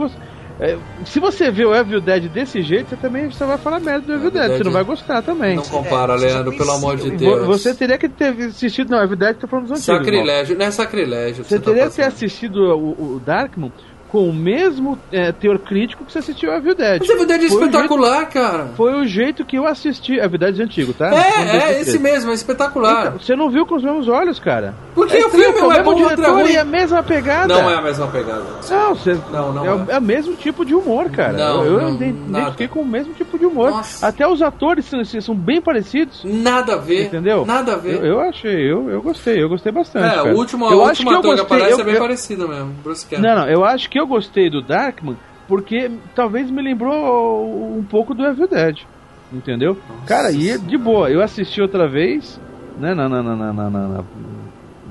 é, 0.61 0.76
se 1.05 1.18
você 1.20 1.50
vê 1.50 1.64
o 1.64 1.74
Evil 1.74 2.00
Dead 2.00 2.28
desse 2.28 2.62
jeito, 2.62 2.90
você 2.90 2.96
também 2.96 3.30
só 3.30 3.46
vai 3.46 3.59
falar 3.59 3.80
merda 3.80 4.07
do 4.07 4.14
Evil 4.14 4.30
Dead, 4.30 4.57
você 4.57 4.64
não 4.64 4.72
vai 4.72 4.84
gostar 4.84 5.22
também. 5.22 5.57
Não 5.57 5.62
compara, 5.64 6.14
É, 6.14 6.18
você 6.18 6.26
Leandro, 6.26 6.57
pelo 6.57 6.70
amor 6.72 6.96
de 6.96 7.11
Deus. 7.11 7.46
Você 7.46 7.74
teria 7.74 7.98
que 7.98 8.09
ter 8.09 8.28
assistido. 8.46 8.90
Não, 8.90 9.02
Evil 9.02 9.16
Dead 9.16 9.36
tá 9.36 9.46
falando 9.46 9.68
dos 9.68 9.72
antigos. 9.78 9.88
irmão. 9.88 10.05
Sacrilégio, 10.05 10.59
não 10.59 10.66
é 10.66 10.70
sacrilégio. 10.70 11.44
que 11.44 11.50
Você 11.50 11.59
tá 11.59 11.64
teria 11.66 11.88
que 11.88 11.96
ter 11.96 12.02
assistido 12.05 12.57
o, 12.76 13.16
o 13.16 13.22
Darkman 13.24 13.72
com 14.14 14.28
o 14.28 14.32
mesmo 14.32 14.96
é, 15.10 15.32
teor 15.32 15.58
crítico 15.58 16.04
que 16.04 16.12
você 16.12 16.20
assistiu 16.20 16.52
a 16.52 16.58
Evil 16.58 16.76
Dead. 16.76 17.00
Mas 17.00 17.10
a 17.10 17.16
verdade 17.16 17.46
é 17.46 17.48
Foi 17.48 17.58
o 17.58 17.64
espetacular, 17.64 18.28
cara. 18.28 18.66
Foi 18.76 18.94
o 18.94 19.04
jeito 19.04 19.44
que 19.44 19.56
eu 19.58 19.66
assisti 19.66 20.20
a 20.20 20.26
Evil 20.26 20.38
Dead 20.38 20.60
antigo, 20.60 20.92
tá? 20.92 21.06
É, 21.08 21.10
Não 21.10 21.16
é, 21.60 21.80
esse 21.80 21.90
jeito. 21.90 22.02
mesmo, 22.04 22.30
é 22.30 22.34
espetacular. 22.34 23.06
Então, 23.08 23.18
você 23.18 23.34
não 23.34 23.50
viu 23.50 23.66
com 23.66 23.74
os 23.74 23.82
mesmos 23.82 24.06
olhos, 24.06 24.38
cara. 24.38 24.72
Porque 24.94 25.16
o 25.16 25.18
estranho, 25.26 25.52
filme 25.52 25.66
um 25.66 25.72
é 25.72 25.80
o 25.80 25.84
bom, 25.84 25.94
o 25.94 25.98
é 25.98 26.14
diretor 26.14 26.32
ruim. 26.34 26.52
e 26.52 26.56
a 26.56 26.64
mesma 26.64 27.02
pegada. 27.02 27.48
Não 27.52 27.68
é 27.68 27.74
a 27.74 27.82
mesma 27.82 28.06
pegada. 28.06 28.44
Não, 28.70 28.94
você, 28.94 29.18
Não, 29.32 29.52
não 29.52 29.66
é, 29.66 29.74
o- 29.74 29.90
é 29.90 29.98
o 29.98 30.02
mesmo 30.02 30.36
tipo 30.36 30.64
de 30.64 30.76
humor, 30.76 31.10
cara. 31.10 31.32
Não, 31.32 31.64
eu 31.64 31.80
não, 31.80 31.94
identifiquei 31.96 32.68
com 32.68 32.82
o 32.82 32.86
mesmo 32.86 33.14
tipo 33.14 33.36
de 33.36 33.44
humor. 33.46 33.72
Nossa. 33.72 34.06
Até 34.06 34.28
os 34.28 34.40
atores 34.42 34.84
são, 34.84 35.02
são 35.04 35.34
bem 35.34 35.60
parecidos. 35.60 36.20
Nada 36.22 36.74
a 36.74 36.76
ver. 36.76 37.06
Entendeu? 37.06 37.44
Nada 37.44 37.72
a 37.72 37.76
ver. 37.76 37.94
Eu, 37.96 38.04
eu 38.04 38.20
achei, 38.20 38.54
eu, 38.70 38.88
eu 38.88 39.02
gostei, 39.02 39.42
eu 39.42 39.48
gostei 39.48 39.72
bastante. 39.72 40.06
é, 40.06 40.14
cara. 40.14 40.32
o 40.32 40.36
último, 40.36 40.66
eu 40.70 40.78
o 40.78 40.82
acho 40.82 40.90
último 41.02 41.10
que 41.10 41.14
eu 41.14 41.18
ator 41.18 41.30
que 41.34 41.40
gostei, 41.40 41.56
aparece 41.56 41.72
eu- 41.72 41.80
é 41.80 41.84
bem 41.84 41.94
eu- 41.94 42.00
parecido 42.00 42.48
mesmo. 42.48 42.72
Bruce 42.84 43.04
Campbell. 43.04 43.34
Não, 43.34 43.40
não, 43.40 43.48
eu 43.50 43.64
acho 43.64 43.90
que 43.90 43.98
eu 43.98 44.03
gostei 44.07 44.48
do 44.50 44.62
Darkman 44.62 45.16
porque 45.46 45.90
talvez 46.14 46.50
me 46.50 46.62
lembrou 46.62 47.78
um 47.78 47.84
pouco 47.84 48.14
do 48.14 48.24
Evil 48.24 48.48
Dead. 48.48 48.78
Entendeu? 49.32 49.76
Cara, 50.07 50.30
e 50.30 50.48
é 50.48 50.59
de 50.59 50.76
boa, 50.78 51.11
eu 51.11 51.20
assisti 51.20 51.61
outra 51.61 51.88
vez, 51.88 52.40
né, 52.78 52.94
na, 52.94 53.09
na, 53.09 53.22
na, 53.22 53.36
na, 53.36 53.52
na- 53.52 53.70
na- 53.70 54.05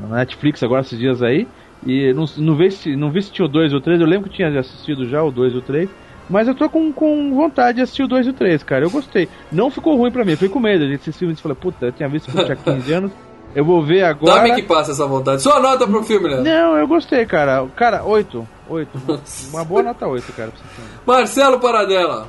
Netflix 0.10 0.62
agora 0.64 0.82
esses 0.82 0.98
dias 0.98 1.22
aí, 1.22 1.48
e 1.86 2.14
não, 2.14 2.26
não, 2.38 2.56
vi 2.56 2.72
se, 2.72 2.96
não 2.96 3.12
vi 3.12 3.22
se 3.22 3.32
tinha 3.32 3.46
o 3.46 3.50
2 3.50 3.72
ou 3.74 3.80
o 3.80 3.82
3, 3.82 4.02
eu 4.02 4.08
lembro 4.08 4.30
que 4.30 4.36
tinha 4.36 4.60
assistido 4.60 5.08
já 5.08 5.22
o 5.24 5.32
2 5.32 5.54
ou 5.54 5.60
o 5.60 5.64
3, 5.64 5.90
mas 6.30 6.48
eu 6.48 6.56
tô 6.56 6.70
com, 6.70 6.92
com 6.92 7.34
vontade 7.34 7.78
de 7.78 7.84
assistir 7.84 8.04
o 8.04 8.08
2 8.08 8.28
e 8.28 8.30
o 8.32 8.34
3, 8.34 8.64
cara, 8.64 8.86
eu 8.86 8.90
gostei. 8.90 9.30
Não 9.52 9.70
ficou 9.70 9.96
ruim 9.96 10.12
pra 10.12 10.26
mim, 10.26 10.36
eu 10.40 10.50
com 10.50 10.60
medo, 10.60 10.84
a 10.84 10.88
gente 10.88 11.02
assistiu 11.02 11.30
e 11.32 11.36
falei, 11.36 11.56
puta, 11.56 11.86
eu 11.88 11.92
tinha 11.92 12.10
visto 12.10 12.32
quando 12.32 12.50
eu 12.50 12.56
tinha 12.56 12.76
15 12.76 12.94
anos, 12.94 13.12
eu 13.56 13.64
vou 13.66 13.84
ver 13.84 14.04
agora... 14.04 14.36
Dá-me 14.36 14.56
que 14.56 14.64
passa 14.64 14.92
essa 14.92 15.06
vontade. 15.06 15.42
Sua 15.42 15.60
nota 15.60 15.86
pro 15.88 16.04
filme, 16.04 16.30
né? 16.30 16.42
Não, 16.42 16.78
eu 16.78 16.88
gostei, 16.88 17.26
cara. 17.26 17.66
Cara, 17.76 18.04
8. 18.04 18.48
8. 18.70 18.90
Uma 19.52 19.64
boa 19.64 19.84
nota 19.84 20.08
8, 20.08 20.34
cara. 20.34 20.52
pra 20.52 20.60
você 20.60 20.82
ter. 20.82 20.88
Marcelo 21.06 21.60
Paradela. 21.60 22.28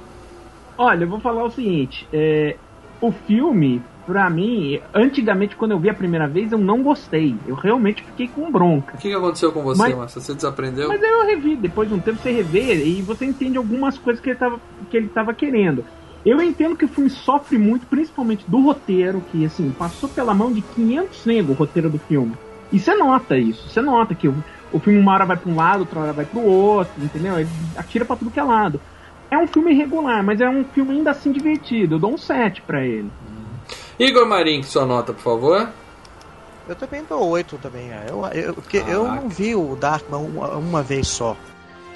Olha, 0.76 1.04
eu 1.04 1.08
vou 1.08 1.20
falar 1.20 1.44
o 1.44 1.50
seguinte: 1.50 2.06
é, 2.12 2.56
o 3.00 3.12
filme, 3.12 3.80
pra 4.06 4.28
mim, 4.28 4.80
antigamente, 4.92 5.56
quando 5.56 5.70
eu 5.70 5.78
vi 5.78 5.88
a 5.88 5.94
primeira 5.94 6.26
vez, 6.26 6.52
eu 6.52 6.58
não 6.58 6.82
gostei. 6.82 7.34
Eu 7.46 7.54
realmente 7.54 8.02
fiquei 8.02 8.28
com 8.28 8.50
bronca. 8.50 8.96
O 8.96 8.98
que, 8.98 9.08
que 9.08 9.14
aconteceu 9.14 9.52
com 9.52 9.62
você, 9.62 9.80
Mas- 9.82 9.94
Marcelo? 9.94 10.24
Você 10.24 10.34
desaprendeu? 10.34 10.88
Mas 10.88 11.02
aí 11.02 11.10
eu 11.10 11.26
revi, 11.26 11.56
depois 11.56 11.88
de 11.88 11.94
um 11.94 12.00
tempo 12.00 12.18
você 12.20 12.30
revê 12.32 12.84
e 12.84 13.02
você 13.02 13.24
entende 13.24 13.56
algumas 13.56 13.96
coisas 13.98 14.20
que 14.22 14.30
ele 14.30 14.38
tava, 14.38 14.60
que 14.90 14.96
ele 14.96 15.08
tava 15.08 15.32
querendo. 15.32 15.84
Eu 16.24 16.40
entendo 16.40 16.76
que 16.76 16.84
o 16.84 16.88
filme 16.88 17.10
sofre 17.10 17.58
muito, 17.58 17.86
principalmente 17.86 18.44
do 18.48 18.60
roteiro, 18.62 19.22
que 19.30 19.44
assim, 19.44 19.70
passou 19.70 20.08
pela 20.08 20.32
mão 20.32 20.52
de 20.52 20.62
500 20.62 21.26
negros 21.26 21.50
o 21.50 21.58
roteiro 21.58 21.90
do 21.90 21.98
filme. 21.98 22.32
E 22.72 22.78
você 22.78 22.94
nota 22.94 23.36
isso, 23.36 23.68
você 23.68 23.80
nota 23.82 24.14
que 24.14 24.26
o, 24.26 24.34
o 24.72 24.80
filme 24.80 24.98
uma 24.98 25.12
hora 25.12 25.26
vai 25.26 25.36
pra 25.36 25.50
um 25.50 25.56
lado, 25.56 25.80
outra 25.80 26.00
hora 26.00 26.12
vai 26.12 26.24
pro 26.24 26.40
outro, 26.40 26.92
entendeu? 27.02 27.38
Ele 27.38 27.48
atira 27.76 28.04
pra 28.04 28.16
tudo 28.16 28.30
que 28.30 28.40
é 28.40 28.42
lado. 28.42 28.80
É 29.30 29.38
um 29.38 29.46
filme 29.46 29.72
irregular, 29.72 30.22
mas 30.24 30.40
é 30.40 30.48
um 30.48 30.64
filme 30.64 30.92
ainda 30.92 31.10
assim 31.10 31.30
divertido. 31.30 31.96
Eu 31.96 31.98
dou 31.98 32.14
um 32.14 32.18
7 32.18 32.62
pra 32.62 32.84
ele. 32.84 33.10
Igor 33.98 34.26
Marink, 34.26 34.66
sua 34.66 34.86
nota, 34.86 35.12
por 35.12 35.22
favor. 35.22 35.68
Eu 36.66 36.74
também 36.74 37.04
dou 37.06 37.28
8 37.28 37.58
também. 37.58 37.90
é. 37.90 38.06
Eu, 38.08 38.24
eu, 38.32 38.54
porque 38.54 38.78
eu 38.78 39.04
não 39.06 39.28
vi 39.28 39.54
o 39.54 39.76
Darkman 39.76 40.20
uma, 40.20 40.48
uma 40.56 40.82
vez 40.82 41.06
só. 41.08 41.36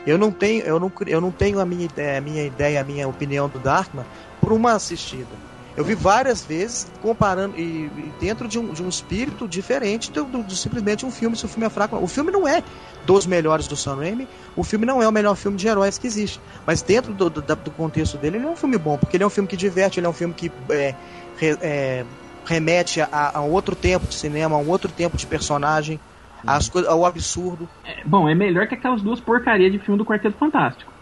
Eu 0.09 0.17
não 0.17 0.33
tenho, 0.33 0.65
eu 0.65 0.81
não, 0.81 0.91
eu 1.07 1.21
não 1.21 1.31
tenho 1.31 1.61
a 1.61 1.67
minha 1.67 1.85
ideia, 1.85 2.17
a 2.17 2.21
minha 2.23 2.43
ideia, 2.43 2.81
a 2.81 2.85
minha 2.85 3.07
opinião 3.07 3.47
do 3.47 3.59
Darkman 3.59 4.07
por 4.41 4.55
uma 4.55 4.73
assistida. 4.73 5.37
Eu 5.77 5.85
vi 5.85 5.95
várias 5.95 6.45
vezes 6.45 6.87
comparando 6.99 7.55
e, 7.57 7.85
e 7.85 8.13
dentro 8.19 8.49
de 8.49 8.59
um, 8.59 8.73
de 8.73 8.83
um 8.83 8.89
espírito 8.89 9.47
diferente 9.47 10.11
do, 10.11 10.25
do- 10.25 10.43
de 10.43 10.57
simplesmente 10.57 11.05
um 11.05 11.11
filme. 11.11 11.37
Se 11.37 11.45
o 11.45 11.49
filme 11.49 11.67
é 11.67 11.71
fraco, 11.71 11.95
o 11.97 12.07
filme 12.09 12.33
não 12.33 12.49
é 12.49 12.65
dos 13.05 13.27
melhores 13.27 13.69
do 13.69 13.77
Sam 13.77 13.97
Raimi. 13.97 14.27
O 14.57 14.65
filme 14.65 14.87
não 14.87 15.03
é 15.03 15.07
o 15.07 15.13
melhor 15.13 15.37
filme 15.37 15.59
de 15.59 15.69
heróis 15.69 15.99
que 15.99 16.07
existe. 16.07 16.41
Mas 16.67 16.81
dentro 16.83 17.13
do, 17.15 17.29
do, 17.29 17.43
do 17.43 17.71
contexto 17.71 18.17
dele, 18.17 18.39
ele 18.39 18.47
é 18.47 18.51
um 18.51 18.57
filme 18.57 18.79
bom, 18.79 18.97
porque 18.97 19.17
ele 19.19 19.25
é 19.25 19.27
um 19.27 19.31
filme 19.31 19.47
que 19.49 19.57
diverte, 19.59 20.01
ele 20.01 20.07
é 20.07 20.11
um 20.11 20.15
filme 20.15 20.33
que 20.35 20.51
é, 20.71 20.95
re- 21.37 21.59
é, 21.61 22.05
remete 22.47 23.01
a, 23.03 23.39
a 23.39 23.43
um 23.43 23.51
outro 23.53 23.77
tempo 23.77 24.07
de 24.07 24.15
cinema, 24.17 24.57
a 24.57 24.59
um 24.59 24.69
outro 24.71 24.91
tempo 24.91 25.17
de 25.19 25.27
personagem, 25.27 26.01
às 26.47 26.69
coisas- 26.69 26.91
ao 26.91 27.05
absurdo. 27.05 27.69
É, 27.85 28.03
bom, 28.05 28.29
é 28.29 28.35
melhor 28.35 28.67
que 28.67 28.75
aquelas 28.75 29.03
duas 29.03 29.21
porcarias 29.21 29.71
de 29.73 29.79
filme 29.79 29.99
do 29.99 30.05
Quarteto 30.05 30.37
Fantástico. 30.39 30.93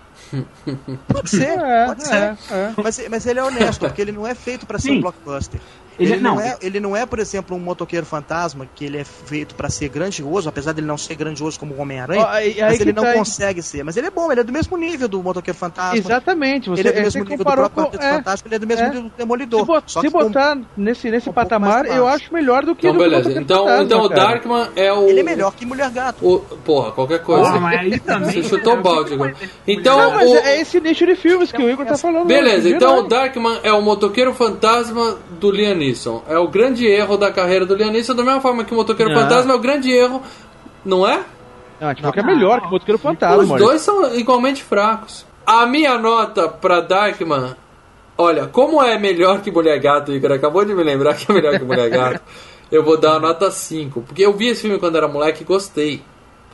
Pode 1.09 1.28
ser, 1.30 1.59
É, 1.59 1.87
pode 1.87 2.03
ser. 2.07 2.14
é, 2.14 2.37
é. 2.51 2.74
Mas, 2.82 3.09
mas 3.11 3.26
ele 3.26 3.39
é 3.39 3.45
honesto, 3.45 3.80
porque 3.80 4.01
ele 4.01 4.12
não 4.12 4.26
é 4.26 4.34
feito 4.34 4.66
pra 4.66 4.78
ser 4.78 4.93
um 4.93 5.01
blockbuster. 5.01 5.61
Ele 5.99 6.11
Ele, 6.12 6.18
é- 6.20 6.22
não, 6.22 6.34
não. 6.36 6.40
é, 6.42 6.57
ele 6.61 6.80
não 6.80 6.97
é, 6.97 7.07
por 7.07 7.18
exemplo, 7.18 7.57
um 7.57 7.61
motoqueiro 7.61 8.05
fantasma, 8.05 8.66
que 8.74 8.84
ele 8.84 8.99
é 8.99 9.05
feito 9.05 9.55
pra 9.55 9.68
ser 9.70 9.88
grandioso, 9.88 10.49
apesar 10.49 10.72
dele 10.72 10.86
não 10.86 10.99
ser 10.99 11.14
grandioso 11.14 11.59
como 11.59 11.74
o 11.74 11.80
Homem-Aranha, 11.80 12.26
mas 12.61 12.80
ele 12.80 12.92
não 12.92 13.03
tá 13.03 13.11
aí. 13.11 13.18
consegue 13.18 13.62
ser. 13.62 13.82
Mas 13.82 13.97
ele 13.97 14.07
é 14.09 14.11
bom, 14.11 14.30
ele 14.30 14.40
é 14.40 14.44
do 14.44 14.53
mesmo 14.53 14.76
nível 14.76 15.09
do 15.09 15.22
motoqueiro 15.22 15.57
fantasma. 15.59 15.97
Exatamente, 15.97 16.68
você, 16.68 16.80
ele 16.82 16.88
é 16.88 16.92
do 16.92 16.97
você 16.97 17.18
mesmo 17.18 17.30
nível 17.30 17.38
do 17.38 17.44
próprio 17.44 17.70
com. 17.70 17.82
Quarteto 17.90 18.05
É, 18.05 18.12
Fantástico, 18.16 18.49
ele 18.49 18.55
é 18.57 18.59
do 18.59 18.66
mesmo 18.66 18.84
é. 18.84 18.88
nível 18.88 19.03
do 19.05 19.12
Demolidor. 19.16 19.61
se 19.61 19.66
bot- 19.66 19.92
só 19.92 20.01
se 20.01 20.07
que 20.07 20.12
com- 20.12 20.18
botar 20.24 20.59
nesse, 20.76 21.11
nesse 21.11 21.28
um 21.28 21.32
patamar, 21.32 21.86
eu 21.86 22.07
acho 22.07 22.32
melhor 22.32 22.64
do 22.64 22.74
que 22.74 22.86
Então, 22.86 22.99
do 22.99 23.03
beleza. 23.03 23.28
Motoqueiro 23.30 23.42
Então, 23.44 23.64
Fantasma, 23.64 23.84
então 23.84 24.01
o. 24.03 24.09
Darkman 24.09 24.68
é 24.76 24.92
o. 24.92 25.09
Ele 25.09 25.20
é 25.20 25.22
melhor 25.22 25.55
que 25.55 25.64
Mulher 25.66 25.90
Gato. 25.90 26.26
O, 26.26 26.38
porra, 26.40 26.92
qualquer 26.92 27.22
coisa. 27.22 27.42
Porra, 27.44 27.61
mas 27.61 27.80
aí 27.80 27.99
também- 28.01 28.42
Você 28.42 28.42
chutou 28.42 28.74
o 28.74 28.82
balde 28.82 29.14
agora. 29.14 29.34
Então, 29.66 29.97
Não, 29.99 30.11
mas 30.14 30.30
o- 30.30 30.36
é 30.36 30.61
esse 30.61 30.80
nicho 30.80 31.07
de 31.07 31.16
filmes 31.16 31.51
que 31.53 31.62
o 31.62 31.70
Igor 31.70 31.86
tá 31.86 31.97
falando. 31.97 32.26
Beleza, 32.26 32.68
de 32.68 32.74
então 32.74 33.01
o. 33.01 33.03
Darkman 33.09 33.59
é 33.62 33.72
o 33.72 33.80
motoqueiro 33.80 34.34
fantasma 34.34 35.18
do 35.40 35.51
Liam 35.51 35.74
Neeson. 35.87 36.22
É 36.28 36.39
o 36.39 36.49
grande 36.49 36.87
erro 36.87 37.16
da 37.16 37.32
carreira 37.32 37.64
do 37.64 37.74
Liam 37.74 37.91
Neeson, 37.91 38.14
da 38.14 38.24
mesma 38.24 38.41
forma 38.41 38.64
que 38.64 38.72
o 38.72 38.76
motoqueiro 38.76 39.12
Não. 39.12 39.20
fantasma 39.20 39.53
é 39.53 39.57
o 39.57 39.61
grande 39.61 39.91
erro, 39.91 40.22
não 40.84 41.07
é? 41.07 41.22
Não, 41.80 41.89
a 41.89 41.91
gente 41.91 42.01
falou 42.01 42.12
que 42.12 42.20
é 42.20 42.22
melhor 42.22 42.61
que 42.61 42.66
o 42.66 42.70
Motoqueiro 42.70 42.99
Fantasma, 42.99 43.55
Os 43.55 43.61
dois 43.61 43.82
são 43.82 44.14
igualmente 44.16 44.62
fracos. 44.62 45.26
A 45.45 45.66
minha 45.66 45.99
nota 45.99 46.49
pra 46.49 46.80
Darkman, 46.80 47.55
olha, 48.16 48.47
como 48.47 48.82
é 48.82 48.99
melhor 48.99 49.41
que 49.43 49.51
Mulher 49.51 49.78
Gato, 49.78 50.11
Igor 50.12 50.32
acabou 50.32 50.64
de 50.64 50.74
me 50.74 50.82
lembrar 50.82 51.14
que 51.14 51.30
é 51.30 51.34
melhor 51.34 51.59
que 51.59 51.64
Mulher 51.64 51.91
Gato, 51.91 52.20
eu 52.72 52.82
vou 52.82 52.99
dar 52.99 53.16
a 53.16 53.20
nota 53.20 53.51
5. 53.51 54.01
Porque 54.03 54.24
eu 54.24 54.32
vi 54.32 54.49
esse 54.49 54.62
filme 54.62 54.78
quando 54.78 54.97
era 54.97 55.07
moleque 55.07 55.43
e 55.43 55.47
gostei. 55.47 56.03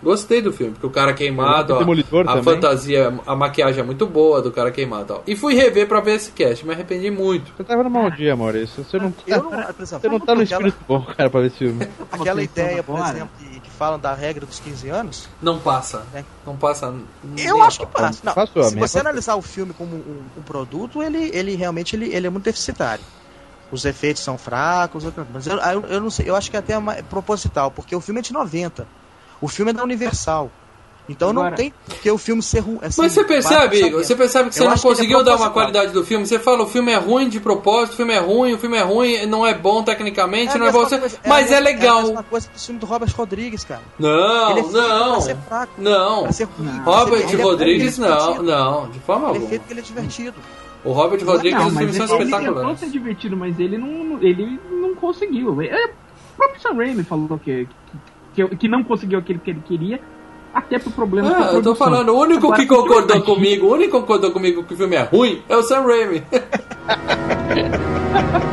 Gostei 0.03 0.43
do 0.43 0.53
filme, 0.53 0.73
porque 0.73 0.87
o 0.87 0.91
cara 0.91 1.13
queimado, 1.15 1.79
Demolidor 1.79 2.23
a, 2.29 2.35
também. 2.35 2.43
fantasia, 2.43 3.15
a 3.25 3.37
maquiagem 3.37 3.81
é 3.81 3.85
muito 3.85 4.05
boa 4.07 4.43
do 4.43 4.51
cara 4.51 4.71
queimado. 4.73 5.03
e 5.03 5.07
tal. 5.07 5.23
E 5.29 5.37
fui 5.37 5.55
rever 5.55 5.87
pra 5.87 6.01
ver 6.01 6.17
esse 6.17 6.33
cast, 6.33 6.67
me 6.67 6.73
arrependi 6.75 7.11
muito. 7.11 7.53
Você 7.57 7.63
tava 7.63 7.85
no 7.85 7.91
mau 7.91 8.11
dia, 8.11 8.35
Maurício. 8.35 8.85
Você 8.85 8.99
não, 8.99 9.15
Eu 9.27 9.43
não, 9.45 9.51
você 9.79 10.09
não 10.09 10.19
tá 10.19 10.35
no 10.35 10.43
aquela, 10.43 10.43
espírito 10.43 10.79
bom, 10.89 11.03
cara, 11.03 11.31
pra 11.31 11.41
ver 11.41 11.47
esse 11.47 11.59
filme. 11.59 11.89
aquela 12.11 12.43
ideia, 12.43 12.83
por 12.83 12.99
exemplo, 12.99 13.31
que, 13.39 13.61
que 13.61 13.71
falam 13.71 13.99
da 13.99 14.13
regra 14.13 14.45
dos 14.45 14.59
15 14.59 14.89
anos, 14.89 15.29
Não 15.41 15.59
passa. 15.61 16.05
É. 16.15 16.25
Não 16.45 16.57
passa. 16.57 16.93
Eu 17.39 17.63
acho 17.63 17.81
que 17.81 17.87
passa. 17.87 18.21
Não, 18.25 18.35
Passou, 18.35 18.63
se 18.65 18.71
você 18.71 18.81
passou. 18.81 19.01
analisar 19.03 19.37
o 19.37 19.43
filme 19.43 19.73
como 19.73 19.95
um, 19.95 20.23
um 20.37 20.43
produto, 20.43 21.01
ele, 21.03 21.31
ele 21.33 21.55
realmente 21.55 21.95
ele, 21.95 22.13
ele 22.13 22.27
é 22.27 22.31
muito 22.31 22.45
deficitário. 22.45 23.05
Os 23.71 23.85
efeitos 23.85 24.23
são 24.23 24.37
fracos, 24.37 25.05
mas 25.33 25.47
eu, 25.47 25.57
eu, 25.59 25.81
eu 25.87 26.01
não 26.01 26.11
sei, 26.11 26.29
eu 26.29 26.37
acho 26.37 26.51
que 26.51 26.57
é 26.57 26.59
até 26.61 26.79
mais 26.79 27.01
proposital, 27.07 27.71
porque 27.71 27.95
o 27.97 28.01
filme 28.01 28.19
é 28.19 28.23
de 28.23 28.33
90. 28.33 28.87
O 29.43 29.49
filme 29.49 29.71
é 29.73 29.75
da 29.75 29.83
Universal. 29.85 30.51
Então 31.09 31.33
não 31.33 31.43
Agora- 31.43 31.57
tem 31.57 31.75
porque 31.85 32.09
o 32.13 32.17
filme 32.17 32.41
ser 32.41 32.61
ruim. 32.61 32.79
assim, 32.81 33.03
Mas 33.03 33.11
você 33.13 33.25
percebe, 33.25 33.91
você 33.91 34.15
percebe 34.15 34.49
que 34.51 34.55
você 34.55 34.63
Eu 34.63 34.67
não 34.69 34.75
é 34.75 34.79
conseguiu 34.79 35.25
dar 35.25 35.35
uma 35.37 35.51
qualidade 35.51 35.91
do 35.93 36.05
filme. 36.07 36.25
Você 36.25 36.39
fala 36.39 36.63
o 36.63 36.67
filme 36.69 36.93
é 36.93 36.97
ruim 36.97 37.29
de 37.29 37.41
propósito, 37.41 37.95
o 37.95 37.97
filme 37.97 38.15
é 38.15 38.21
ruim, 38.21 38.53
o 38.55 38.59
filme 38.59 38.77
é 38.77 38.83
ruim, 38.83 39.27
não 39.27 39.45
é 39.45 39.53
bom 39.53 39.83
tecnicamente, 39.83 40.55
a 40.55 40.59
não 40.59 40.67
é 40.67 40.71
bom. 40.71 40.87
coisa- 40.87 40.97
a 41.25 41.29
Mas 41.29 41.51
é 41.51 41.51
mesma- 41.51 41.55
É 41.55 41.57
a 41.57 41.61
legal. 41.61 42.03
mesma 42.03 42.23
coisa 42.23 42.49
do 42.49 42.59
filme 42.59 42.79
do 42.81 42.87
Robert 42.87 43.13
Rodrigues, 43.17 43.65
cara. 43.65 43.83
Não, 43.99 44.51
ele 44.53 44.61
é 44.61 44.63
não. 44.71 45.11
pra 45.13 45.21
ser 45.23 45.37
fraco. 45.49 45.73
Não. 45.77 46.23
Pra 46.23 46.33
ser 46.33 46.45
ruim. 46.45 46.79
Robert 46.85 47.21
é- 47.21 47.33
ele 47.33 47.43
é 47.43 47.45
Rodrigues, 47.45 47.99
não, 47.99 48.43
não, 48.43 48.89
de 48.89 49.01
forma 49.01 49.23
Ele 49.23 49.27
é 49.27 49.29
alguma. 49.35 49.49
feito 49.49 49.63
que 49.67 49.73
ele 49.73 49.81
é 49.81 49.83
divertido. 49.83 50.37
O 50.85 50.93
Robert 50.93 51.25
Rodrigues, 51.25 51.59
não, 51.59 51.67
os 51.67 51.77
filmes 51.77 51.97
são 51.97 52.05
ele, 52.07 52.15
ele 52.15 52.25
tentou 52.31 52.39
espetaculares. 52.41 52.79
ser 52.81 52.91
divertido, 52.91 53.37
mas 53.37 53.59
ele 53.59 53.77
não, 53.77 54.23
ele 54.23 54.61
não 54.71 54.95
conseguiu. 54.95 55.61
É, 55.63 55.87
o 55.87 56.37
próprio 56.37 56.61
Sam 56.63 56.75
Raimi 56.75 57.03
falou 57.03 57.39
que, 57.39 57.67
que, 57.67 58.12
que 58.59 58.69
não 58.69 58.83
conseguiu 58.83 59.19
aquilo 59.19 59.39
que 59.41 59.51
ele 59.51 59.63
queria, 59.67 60.01
até 60.55 60.79
por 60.79 60.93
problemas 60.93 61.33
com 61.35 61.43
a 61.43 61.49
Ah, 61.49 61.53
eu 61.55 61.63
tô 61.63 61.75
falando, 61.75 62.11
o 62.11 62.21
único 62.21 62.47
Agora, 62.47 62.61
que 62.61 62.67
concordou 62.67 63.17
imagina- 63.17 63.25
comigo, 63.25 63.67
o 63.67 63.73
único 63.73 63.91
que 63.93 64.01
concordou 64.01 64.31
comigo 64.33 64.63
que 64.65 64.75
o 64.75 64.77
filme 64.77 64.97
é 64.97 65.03
ruim 65.03 65.43
é 65.49 65.57
o 65.57 65.63
Sam 65.63 65.83
Raimi. 65.87 66.23